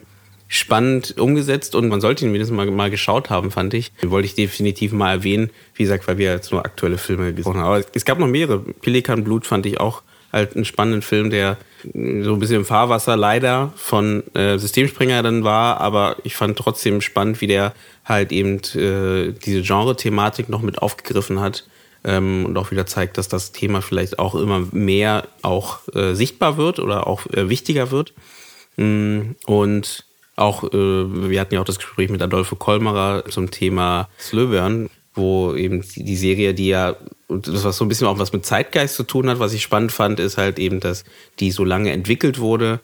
spannend 0.54 1.18
umgesetzt 1.18 1.76
und 1.76 1.88
man 1.88 2.02
sollte 2.02 2.26
ihn 2.26 2.32
mindestens 2.34 2.58
mal, 2.58 2.70
mal 2.70 2.90
geschaut 2.90 3.30
haben, 3.30 3.52
fand 3.52 3.74
ich. 3.74 3.94
Den 4.02 4.12
wollte 4.12 4.26
ich 4.26 4.36
definitiv 4.36 4.92
mal 4.92 5.14
erwähnen, 5.14 5.50
wie 5.76 5.84
gesagt, 5.84 6.10
weil 6.10 6.18
wir 6.18 6.34
jetzt 6.34 6.52
nur 6.52 6.66
aktuelle 6.66 6.98
Filme 6.98 7.34
gesprochen 7.34 7.62
haben. 7.62 7.68
Aber 7.68 7.86
es 7.94 8.04
gab 8.04 8.20
noch 8.20 8.28
mehrere. 8.28 8.60
Pelikan 8.60 9.24
Blut 9.24 9.48
fand 9.48 9.66
ich 9.66 9.80
auch 9.80 10.04
halt 10.34 10.56
einen 10.56 10.66
spannenden 10.66 11.04
Film, 11.04 11.30
der 11.30 11.58
so 11.84 12.34
ein 12.34 12.40
bisschen 12.40 12.58
im 12.58 12.66
Fahrwasser 12.66 13.16
leider 13.16 13.72
von 13.78 14.24
äh, 14.36 14.58
Systemspringer 14.58 15.24
dann 15.24 15.46
war, 15.46 15.80
aber 15.80 16.18
ich 16.26 16.36
fand 16.36 16.58
trotzdem 16.58 17.00
spannend, 17.00 17.40
wie 17.40 17.48
der 17.48 17.74
halt 18.04 18.34
eben 18.34 18.58
äh, 18.76 19.32
diese 19.32 19.62
Genre-Thematik 19.62 20.50
noch 20.50 20.62
mit 20.62 20.82
aufgegriffen 20.82 21.40
hat 21.40 21.66
ähm, 22.04 22.46
und 22.46 22.58
auch 22.58 22.72
wieder 22.72 22.86
zeigt, 22.86 23.18
dass 23.18 23.30
das 23.30 23.54
Thema 23.54 23.82
vielleicht 23.82 24.20
auch 24.20 24.36
immer 24.36 24.68
mehr 24.74 25.30
auch 25.44 25.80
äh, 25.96 26.14
sichtbar 26.14 26.58
wird 26.58 26.80
oder 26.80 27.08
auch 27.08 27.26
äh, 27.28 27.48
wichtiger 27.48 27.90
wird. 27.90 28.14
Mm, 28.76 29.36
und 29.46 30.06
auch, 30.42 30.64
äh, 30.64 31.30
wir 31.30 31.40
hatten 31.40 31.54
ja 31.54 31.62
auch 31.62 31.66
das 31.66 31.78
Gespräch 31.78 32.10
mit 32.10 32.22
Adolfo 32.22 32.56
Kolmerer 32.56 33.26
zum 33.30 33.52
Thema 33.52 34.10
Slöbern, 34.20 34.90
wo 35.14 35.54
eben 35.56 35.84
die 35.96 36.16
Serie, 36.16 36.54
die 36.54 36.68
ja, 36.68 36.96
das 37.28 37.64
was 37.64 37.78
so 37.78 37.86
ein 37.86 37.88
bisschen 37.88 38.08
auch 38.08 38.20
was 38.20 38.34
mit 38.34 38.46
Zeitgeist 38.46 38.96
zu 38.96 39.04
tun 39.04 39.30
hat, 39.30 39.40
was 39.40 39.54
ich 39.54 39.62
spannend 39.62 39.92
fand, 39.92 40.20
ist 40.20 40.38
halt 40.38 40.60
eben, 40.60 40.80
dass 40.80 41.04
die 41.40 41.52
so 41.52 41.64
lange 41.64 41.92
entwickelt 41.92 42.40
wurde 42.40 42.80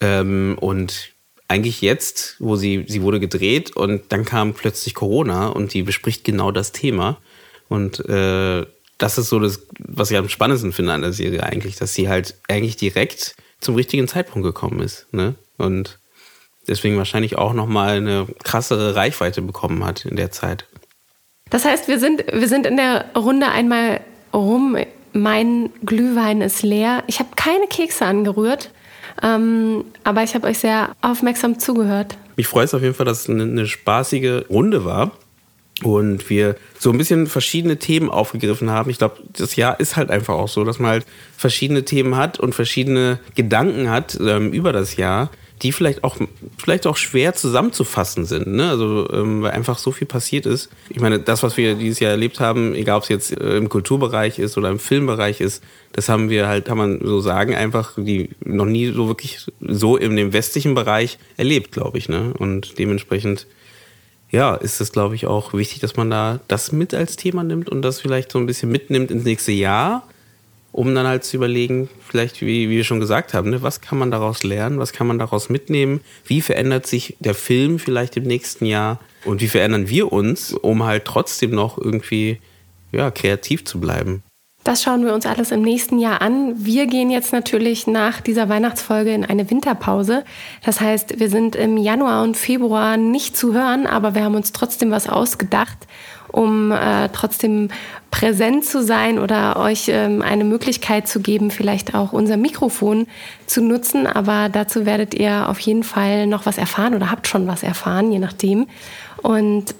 ähm, 0.00 0.56
und 0.60 1.14
eigentlich 1.48 1.80
jetzt, 1.80 2.36
wo 2.40 2.56
sie, 2.56 2.84
sie 2.88 3.02
wurde 3.02 3.20
gedreht 3.20 3.74
und 3.74 4.02
dann 4.10 4.24
kam 4.24 4.52
plötzlich 4.52 4.94
Corona 4.94 5.48
und 5.48 5.72
die 5.72 5.82
bespricht 5.82 6.24
genau 6.24 6.52
das 6.52 6.72
Thema 6.72 7.18
und 7.68 8.06
äh, 8.08 8.66
das 8.98 9.16
ist 9.16 9.28
so 9.28 9.38
das, 9.38 9.62
was 9.78 10.10
ich 10.10 10.16
am 10.16 10.28
spannendsten 10.28 10.72
finde 10.72 10.92
an 10.92 11.02
der 11.02 11.12
Serie 11.12 11.44
eigentlich, 11.44 11.76
dass 11.76 11.94
sie 11.94 12.08
halt 12.08 12.34
eigentlich 12.48 12.76
direkt 12.76 13.36
zum 13.60 13.76
richtigen 13.76 14.08
Zeitpunkt 14.08 14.44
gekommen 14.44 14.80
ist, 14.80 15.06
ne? 15.12 15.36
Und 15.56 15.98
deswegen 16.68 16.96
wahrscheinlich 16.96 17.36
auch 17.36 17.52
nochmal 17.52 17.96
eine 17.96 18.26
krassere 18.44 18.94
Reichweite 18.94 19.42
bekommen 19.42 19.84
hat 19.84 20.04
in 20.04 20.16
der 20.16 20.30
Zeit. 20.30 20.66
Das 21.50 21.64
heißt, 21.64 21.88
wir 21.88 21.98
sind, 21.98 22.24
wir 22.32 22.48
sind 22.48 22.66
in 22.66 22.76
der 22.76 23.06
Runde 23.16 23.48
einmal 23.48 24.00
rum. 24.34 24.76
Mein 25.12 25.70
Glühwein 25.84 26.42
ist 26.42 26.62
leer. 26.62 27.02
Ich 27.06 27.18
habe 27.18 27.30
keine 27.36 27.66
Kekse 27.66 28.04
angerührt, 28.04 28.70
ähm, 29.22 29.84
aber 30.04 30.22
ich 30.22 30.34
habe 30.34 30.46
euch 30.46 30.58
sehr 30.58 30.94
aufmerksam 31.00 31.58
zugehört. 31.58 32.18
Mich 32.36 32.46
freut 32.46 32.66
es 32.66 32.74
auf 32.74 32.82
jeden 32.82 32.94
Fall, 32.94 33.06
dass 33.06 33.22
es 33.22 33.30
eine, 33.30 33.44
eine 33.44 33.66
spaßige 33.66 34.48
Runde 34.50 34.84
war 34.84 35.12
und 35.82 36.28
wir 36.28 36.56
so 36.78 36.90
ein 36.90 36.98
bisschen 36.98 37.26
verschiedene 37.26 37.78
Themen 37.78 38.10
aufgegriffen 38.10 38.70
haben. 38.70 38.90
Ich 38.90 38.98
glaube, 38.98 39.22
das 39.32 39.56
Jahr 39.56 39.80
ist 39.80 39.96
halt 39.96 40.10
einfach 40.10 40.34
auch 40.34 40.48
so, 40.48 40.64
dass 40.64 40.78
man 40.78 40.90
halt 40.90 41.06
verschiedene 41.36 41.84
Themen 41.84 42.16
hat 42.16 42.38
und 42.38 42.54
verschiedene 42.54 43.20
Gedanken 43.34 43.90
hat 43.90 44.18
ähm, 44.20 44.52
über 44.52 44.72
das 44.72 44.96
Jahr 44.96 45.30
die 45.62 45.72
vielleicht 45.72 46.04
auch, 46.04 46.16
vielleicht 46.56 46.86
auch 46.86 46.96
schwer 46.96 47.34
zusammenzufassen 47.34 48.24
sind. 48.24 48.46
Ne? 48.46 48.68
Also, 48.70 49.10
ähm, 49.12 49.42
weil 49.42 49.52
einfach 49.52 49.78
so 49.78 49.90
viel 49.92 50.06
passiert 50.06 50.46
ist. 50.46 50.70
Ich 50.90 51.00
meine, 51.00 51.18
das, 51.18 51.42
was 51.42 51.56
wir 51.56 51.74
dieses 51.74 52.00
Jahr 52.00 52.12
erlebt 52.12 52.40
haben, 52.40 52.74
egal 52.74 52.98
ob 52.98 53.02
es 53.04 53.08
jetzt 53.08 53.32
äh, 53.32 53.56
im 53.56 53.68
Kulturbereich 53.68 54.38
ist 54.38 54.56
oder 54.56 54.70
im 54.70 54.78
Filmbereich 54.78 55.40
ist, 55.40 55.62
das 55.92 56.08
haben 56.08 56.30
wir 56.30 56.46
halt, 56.46 56.66
kann 56.66 56.78
man 56.78 57.00
so 57.02 57.20
sagen, 57.20 57.54
einfach 57.54 57.94
die 57.96 58.30
noch 58.44 58.66
nie 58.66 58.92
so 58.92 59.08
wirklich 59.08 59.46
so 59.60 59.96
in 59.96 60.16
dem 60.16 60.32
westlichen 60.32 60.74
Bereich 60.74 61.18
erlebt, 61.36 61.72
glaube 61.72 61.98
ich. 61.98 62.08
Ne? 62.08 62.34
Und 62.38 62.78
dementsprechend, 62.78 63.46
ja, 64.30 64.54
ist 64.54 64.80
es, 64.80 64.92
glaube 64.92 65.14
ich, 65.14 65.26
auch 65.26 65.54
wichtig, 65.54 65.80
dass 65.80 65.96
man 65.96 66.10
da 66.10 66.40
das 66.48 66.72
mit 66.72 66.94
als 66.94 67.16
Thema 67.16 67.42
nimmt 67.42 67.68
und 67.68 67.82
das 67.82 68.00
vielleicht 68.00 68.30
so 68.30 68.38
ein 68.38 68.46
bisschen 68.46 68.70
mitnimmt 68.70 69.10
ins 69.10 69.24
nächste 69.24 69.52
Jahr 69.52 70.06
um 70.72 70.94
dann 70.94 71.06
halt 71.06 71.24
zu 71.24 71.36
überlegen, 71.36 71.88
vielleicht, 72.06 72.40
wie, 72.40 72.68
wie 72.68 72.76
wir 72.76 72.84
schon 72.84 73.00
gesagt 73.00 73.34
haben, 73.34 73.50
ne, 73.50 73.62
was 73.62 73.80
kann 73.80 73.98
man 73.98 74.10
daraus 74.10 74.42
lernen, 74.42 74.78
was 74.78 74.92
kann 74.92 75.06
man 75.06 75.18
daraus 75.18 75.48
mitnehmen, 75.48 76.00
wie 76.26 76.40
verändert 76.40 76.86
sich 76.86 77.16
der 77.20 77.34
Film 77.34 77.78
vielleicht 77.78 78.16
im 78.16 78.24
nächsten 78.24 78.66
Jahr 78.66 79.00
und 79.24 79.40
wie 79.40 79.48
verändern 79.48 79.88
wir 79.88 80.12
uns, 80.12 80.52
um 80.52 80.84
halt 80.84 81.04
trotzdem 81.04 81.50
noch 81.50 81.78
irgendwie 81.78 82.38
ja, 82.92 83.10
kreativ 83.10 83.64
zu 83.64 83.80
bleiben. 83.80 84.22
Das 84.64 84.82
schauen 84.82 85.02
wir 85.02 85.14
uns 85.14 85.24
alles 85.24 85.50
im 85.50 85.62
nächsten 85.62 85.98
Jahr 85.98 86.20
an. 86.20 86.52
Wir 86.58 86.86
gehen 86.86 87.10
jetzt 87.10 87.32
natürlich 87.32 87.86
nach 87.86 88.20
dieser 88.20 88.50
Weihnachtsfolge 88.50 89.14
in 89.14 89.24
eine 89.24 89.50
Winterpause. 89.50 90.24
Das 90.62 90.80
heißt, 90.80 91.18
wir 91.18 91.30
sind 91.30 91.56
im 91.56 91.78
Januar 91.78 92.22
und 92.22 92.36
Februar 92.36 92.98
nicht 92.98 93.34
zu 93.34 93.54
hören, 93.54 93.86
aber 93.86 94.14
wir 94.14 94.24
haben 94.24 94.34
uns 94.34 94.52
trotzdem 94.52 94.90
was 94.90 95.08
ausgedacht 95.08 95.86
um 96.30 96.72
äh, 96.72 97.08
trotzdem 97.12 97.68
präsent 98.10 98.64
zu 98.64 98.82
sein 98.82 99.18
oder 99.18 99.56
euch 99.56 99.88
ähm, 99.88 100.22
eine 100.22 100.44
Möglichkeit 100.44 101.08
zu 101.08 101.20
geben, 101.20 101.50
vielleicht 101.50 101.94
auch 101.94 102.12
unser 102.12 102.36
Mikrofon 102.36 103.06
zu 103.46 103.62
nutzen. 103.62 104.06
Aber 104.06 104.48
dazu 104.48 104.86
werdet 104.86 105.14
ihr 105.14 105.48
auf 105.48 105.60
jeden 105.60 105.82
Fall 105.82 106.26
noch 106.26 106.46
was 106.46 106.58
erfahren 106.58 106.94
oder 106.94 107.10
habt 107.10 107.26
schon 107.26 107.46
was 107.46 107.62
erfahren, 107.62 108.12
je 108.12 108.18
nachdem. 108.18 108.66
Und 109.22 109.74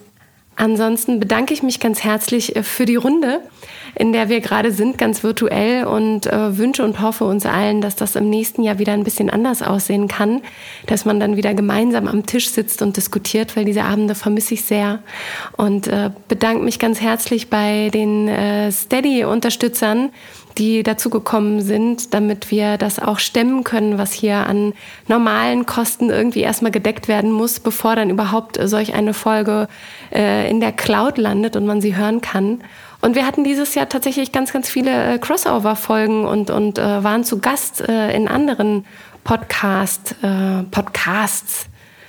ansonsten 0.58 1.20
bedanke 1.20 1.54
ich 1.54 1.62
mich 1.62 1.80
ganz 1.80 2.04
herzlich 2.04 2.54
äh, 2.56 2.62
für 2.62 2.84
die 2.84 2.96
Runde 2.96 3.40
in 3.98 4.12
der 4.12 4.28
wir 4.28 4.40
gerade 4.40 4.72
sind, 4.72 4.96
ganz 4.96 5.22
virtuell 5.22 5.84
und 5.84 6.26
äh, 6.26 6.56
wünsche 6.56 6.84
und 6.84 7.00
hoffe 7.00 7.24
uns 7.24 7.46
allen, 7.46 7.80
dass 7.80 7.96
das 7.96 8.14
im 8.14 8.30
nächsten 8.30 8.62
Jahr 8.62 8.78
wieder 8.78 8.92
ein 8.92 9.02
bisschen 9.02 9.28
anders 9.28 9.60
aussehen 9.60 10.06
kann, 10.06 10.40
dass 10.86 11.04
man 11.04 11.18
dann 11.18 11.36
wieder 11.36 11.52
gemeinsam 11.54 12.06
am 12.06 12.24
Tisch 12.24 12.50
sitzt 12.50 12.80
und 12.80 12.96
diskutiert, 12.96 13.56
weil 13.56 13.64
diese 13.64 13.82
Abende 13.82 14.14
vermisse 14.14 14.54
ich 14.54 14.64
sehr. 14.64 15.00
Und 15.56 15.88
äh, 15.88 16.10
bedanke 16.28 16.62
mich 16.62 16.78
ganz 16.78 17.00
herzlich 17.00 17.50
bei 17.50 17.90
den 17.92 18.28
äh, 18.28 18.70
Steady-Unterstützern, 18.70 20.10
die 20.58 20.82
dazugekommen 20.82 21.60
sind, 21.60 22.14
damit 22.14 22.50
wir 22.50 22.78
das 22.78 22.98
auch 22.98 23.20
stemmen 23.20 23.62
können, 23.62 23.96
was 23.96 24.12
hier 24.12 24.46
an 24.46 24.74
normalen 25.06 25.66
Kosten 25.66 26.10
irgendwie 26.10 26.40
erstmal 26.40 26.72
gedeckt 26.72 27.06
werden 27.06 27.30
muss, 27.30 27.60
bevor 27.60 27.94
dann 27.94 28.10
überhaupt 28.10 28.58
solch 28.60 28.94
eine 28.94 29.14
Folge 29.14 29.68
äh, 30.12 30.48
in 30.50 30.60
der 30.60 30.72
Cloud 30.72 31.18
landet 31.18 31.56
und 31.56 31.66
man 31.66 31.80
sie 31.80 31.96
hören 31.96 32.20
kann. 32.20 32.62
Und 33.00 33.14
wir 33.14 33.26
hatten 33.26 33.44
dieses 33.44 33.74
Jahr 33.74 33.88
tatsächlich 33.88 34.32
ganz, 34.32 34.52
ganz 34.52 34.68
viele 34.68 35.14
äh, 35.14 35.18
Crossover-Folgen 35.18 36.24
und, 36.24 36.50
und 36.50 36.78
äh, 36.78 37.04
waren 37.04 37.24
zu 37.24 37.38
Gast 37.38 37.86
äh, 37.88 38.14
in 38.14 38.26
anderen 38.26 38.84
Podcast, 39.24 40.16
äh, 40.22 40.64
Podcasts. 40.70 41.66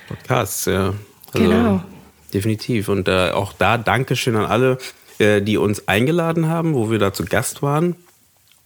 Podcasts, 0.08 0.64
ja. 0.64 0.94
Also, 1.32 1.48
genau. 1.48 1.82
Definitiv. 2.34 2.88
Und 2.88 3.08
äh, 3.08 3.30
auch 3.30 3.52
da 3.52 3.78
Dankeschön 3.78 4.36
an 4.36 4.46
alle, 4.46 4.78
äh, 5.18 5.40
die 5.40 5.56
uns 5.56 5.86
eingeladen 5.86 6.48
haben, 6.48 6.74
wo 6.74 6.90
wir 6.90 6.98
da 6.98 7.12
zu 7.12 7.24
Gast 7.24 7.62
waren 7.62 7.94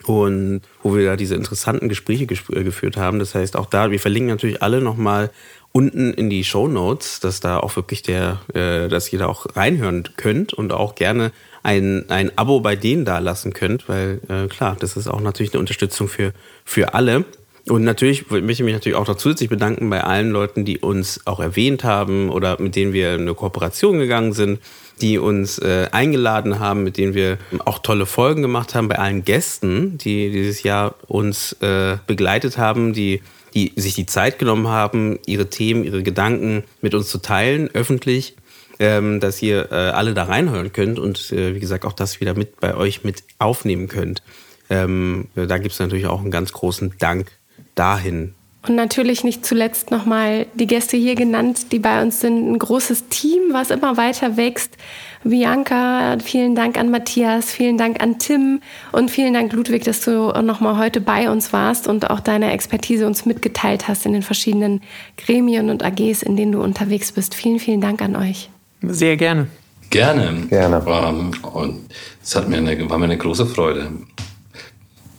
und 0.04 0.62
wo 0.82 0.96
wir 0.96 1.04
da 1.04 1.16
diese 1.16 1.34
interessanten 1.34 1.88
Gespräche 1.88 2.26
geführt 2.26 2.96
haben. 2.96 3.18
Das 3.18 3.34
heißt, 3.34 3.56
auch 3.56 3.66
da, 3.66 3.90
wir 3.90 4.00
verlinken 4.00 4.30
natürlich 4.30 4.62
alle 4.62 4.80
nochmal 4.80 5.30
unten 5.76 6.14
in 6.14 6.30
die 6.30 6.44
Show 6.44 6.68
Notes, 6.68 7.18
dass 7.18 7.40
da 7.40 7.58
auch 7.58 7.74
wirklich 7.74 8.02
der, 8.02 8.40
äh, 8.54 8.88
dass 8.88 9.10
da 9.10 9.26
auch 9.26 9.56
reinhören 9.56 10.08
könnt 10.16 10.52
und 10.52 10.72
auch 10.72 10.94
gerne 10.94 11.32
ein, 11.64 12.08
ein 12.10 12.30
Abo 12.38 12.60
bei 12.60 12.76
denen 12.76 13.04
da 13.04 13.18
lassen 13.18 13.52
könnt, 13.52 13.88
weil 13.88 14.20
äh, 14.28 14.46
klar, 14.46 14.76
das 14.78 14.96
ist 14.96 15.08
auch 15.08 15.20
natürlich 15.20 15.52
eine 15.52 15.60
Unterstützung 15.60 16.06
für, 16.06 16.32
für 16.64 16.94
alle. 16.94 17.24
Und 17.66 17.82
natürlich 17.82 18.30
möchte 18.30 18.52
ich 18.52 18.60
mich 18.60 18.74
natürlich 18.74 18.96
auch 18.96 19.08
noch 19.08 19.16
zusätzlich 19.16 19.48
bedanken 19.48 19.90
bei 19.90 20.04
allen 20.04 20.30
Leuten, 20.30 20.64
die 20.64 20.78
uns 20.78 21.26
auch 21.26 21.40
erwähnt 21.40 21.82
haben 21.82 22.30
oder 22.30 22.60
mit 22.60 22.76
denen 22.76 22.92
wir 22.92 23.14
in 23.14 23.22
eine 23.22 23.34
Kooperation 23.34 23.98
gegangen 23.98 24.32
sind, 24.32 24.60
die 25.00 25.18
uns 25.18 25.58
äh, 25.58 25.88
eingeladen 25.90 26.60
haben, 26.60 26.84
mit 26.84 26.98
denen 26.98 27.14
wir 27.14 27.38
auch 27.64 27.78
tolle 27.78 28.06
Folgen 28.06 28.42
gemacht 28.42 28.74
haben, 28.76 28.88
bei 28.88 28.98
allen 28.98 29.24
Gästen, 29.24 29.98
die 29.98 30.30
dieses 30.30 30.62
Jahr 30.62 30.94
uns 31.08 31.54
äh, 31.54 31.96
begleitet 32.06 32.58
haben, 32.58 32.92
die 32.92 33.22
die 33.54 33.72
sich 33.76 33.94
die 33.94 34.06
Zeit 34.06 34.38
genommen 34.38 34.68
haben, 34.68 35.18
ihre 35.26 35.48
Themen, 35.48 35.84
ihre 35.84 36.02
Gedanken 36.02 36.64
mit 36.80 36.94
uns 36.94 37.08
zu 37.08 37.18
teilen, 37.18 37.70
öffentlich 37.72 38.36
ähm, 38.78 39.20
dass 39.20 39.42
ihr 39.42 39.70
äh, 39.70 39.74
alle 39.74 40.14
da 40.14 40.24
reinhören 40.24 40.72
könnt 40.72 40.98
und 40.98 41.32
äh, 41.32 41.54
wie 41.54 41.60
gesagt 41.60 41.84
auch 41.84 41.92
das 41.92 42.20
wieder 42.20 42.34
mit 42.34 42.60
bei 42.60 42.74
euch 42.74 43.04
mit 43.04 43.22
aufnehmen 43.38 43.88
könnt. 43.88 44.22
Ähm, 44.70 45.28
da 45.34 45.58
gibt 45.58 45.72
es 45.72 45.78
natürlich 45.78 46.06
auch 46.06 46.20
einen 46.20 46.30
ganz 46.30 46.52
großen 46.52 46.94
Dank 46.98 47.30
dahin. 47.74 48.34
Und 48.66 48.76
natürlich 48.76 49.24
nicht 49.24 49.44
zuletzt 49.44 49.90
nochmal 49.90 50.46
die 50.54 50.66
Gäste 50.66 50.96
hier 50.96 51.16
genannt, 51.16 51.70
die 51.70 51.78
bei 51.78 52.00
uns 52.02 52.20
sind. 52.20 52.50
Ein 52.50 52.58
großes 52.58 53.08
Team, 53.08 53.42
was 53.52 53.70
immer 53.70 53.98
weiter 53.98 54.38
wächst. 54.38 54.78
Bianca, 55.22 56.18
vielen 56.22 56.54
Dank 56.54 56.78
an 56.78 56.90
Matthias, 56.90 57.52
vielen 57.52 57.76
Dank 57.76 58.02
an 58.02 58.18
Tim 58.18 58.60
und 58.92 59.10
vielen 59.10 59.34
Dank 59.34 59.52
Ludwig, 59.52 59.84
dass 59.84 60.00
du 60.00 60.32
nochmal 60.42 60.78
heute 60.78 61.00
bei 61.00 61.30
uns 61.30 61.52
warst 61.52 61.88
und 61.88 62.10
auch 62.10 62.20
deine 62.20 62.52
Expertise 62.52 63.06
uns 63.06 63.26
mitgeteilt 63.26 63.88
hast 63.88 64.06
in 64.06 64.12
den 64.12 64.22
verschiedenen 64.22 64.82
Gremien 65.16 65.70
und 65.70 65.82
AGs, 65.82 66.22
in 66.22 66.36
denen 66.36 66.52
du 66.52 66.62
unterwegs 66.62 67.12
bist. 67.12 67.34
Vielen, 67.34 67.58
vielen 67.58 67.80
Dank 67.80 68.00
an 68.02 68.16
euch. 68.16 68.50
Sehr 68.82 69.16
gerne. 69.16 69.48
Gerne. 69.90 70.46
Gerne. 70.48 70.82
Ähm, 70.86 71.32
und 71.52 71.86
es 72.22 72.34
hat 72.34 72.48
mir 72.48 72.56
eine, 72.56 72.90
war 72.90 72.98
mir 72.98 73.04
eine 73.04 73.18
große 73.18 73.46
Freude. 73.46 73.92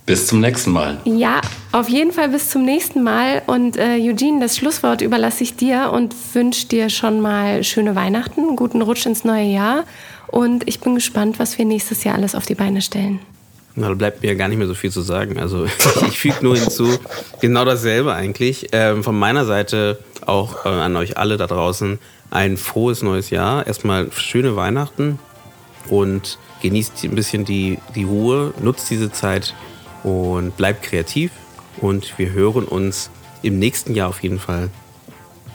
Bis 0.05 0.27
zum 0.27 0.39
nächsten 0.39 0.71
Mal. 0.71 0.99
Ja, 1.05 1.41
auf 1.71 1.89
jeden 1.89 2.11
Fall 2.11 2.29
bis 2.29 2.51
zum 2.51 2.63
nächsten 2.63 3.01
Mal. 3.01 3.41
Und 3.47 3.75
äh, 3.75 3.97
Eugene, 3.99 4.39
das 4.39 4.55
Schlusswort 4.55 5.01
überlasse 5.01 5.43
ich 5.43 5.55
dir 5.55 5.91
und 5.91 6.13
wünsche 6.33 6.67
dir 6.67 6.91
schon 6.91 7.21
mal 7.21 7.63
schöne 7.63 7.95
Weihnachten, 7.95 8.41
einen 8.41 8.55
guten 8.55 8.83
Rutsch 8.83 9.07
ins 9.07 9.23
neue 9.23 9.45
Jahr. 9.45 9.83
Und 10.27 10.67
ich 10.67 10.79
bin 10.79 10.93
gespannt, 10.93 11.39
was 11.39 11.57
wir 11.57 11.65
nächstes 11.65 12.03
Jahr 12.03 12.15
alles 12.15 12.35
auf 12.35 12.45
die 12.45 12.53
Beine 12.53 12.83
stellen. 12.83 13.19
Na, 13.73 13.89
da 13.89 13.95
bleibt 13.95 14.21
mir 14.21 14.35
gar 14.35 14.47
nicht 14.47 14.59
mehr 14.59 14.67
so 14.67 14.75
viel 14.75 14.91
zu 14.91 15.01
sagen. 15.01 15.39
Also 15.39 15.65
ich 16.07 16.19
füge 16.19 16.37
nur 16.41 16.55
hinzu, 16.55 16.87
genau 17.41 17.65
dasselbe 17.65 18.13
eigentlich. 18.13 18.67
Ähm, 18.73 19.03
von 19.03 19.17
meiner 19.17 19.45
Seite 19.45 19.97
auch 20.25 20.65
äh, 20.65 20.69
an 20.69 20.95
euch 20.97 21.17
alle 21.17 21.37
da 21.37 21.47
draußen 21.47 21.97
ein 22.29 22.57
frohes 22.57 23.01
neues 23.01 23.31
Jahr. 23.31 23.65
Erstmal 23.65 24.11
schöne 24.11 24.55
Weihnachten 24.55 25.17
und 25.89 26.37
genießt 26.61 27.03
ein 27.05 27.15
bisschen 27.15 27.43
die, 27.43 27.79
die 27.95 28.03
Ruhe, 28.03 28.53
nutzt 28.61 28.89
diese 28.91 29.11
Zeit 29.11 29.55
und 30.05 30.55
bleibt 30.55 30.83
kreativ. 30.83 31.31
Und 31.81 32.17
wir 32.17 32.31
hören 32.31 32.65
uns 32.65 33.09
im 33.41 33.59
nächsten 33.59 33.93
Jahr 33.93 34.09
auf 34.09 34.23
jeden 34.23 34.39
Fall 34.39 34.69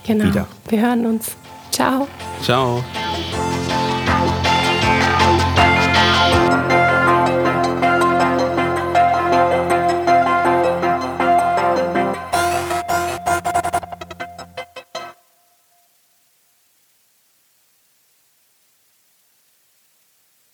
genau. 0.05 0.25
wieder. 0.25 0.47
Wir 0.69 0.81
hören 0.81 1.05
uns. 1.05 1.35
Ciao. 1.71 2.07
Ciao. 2.43 2.83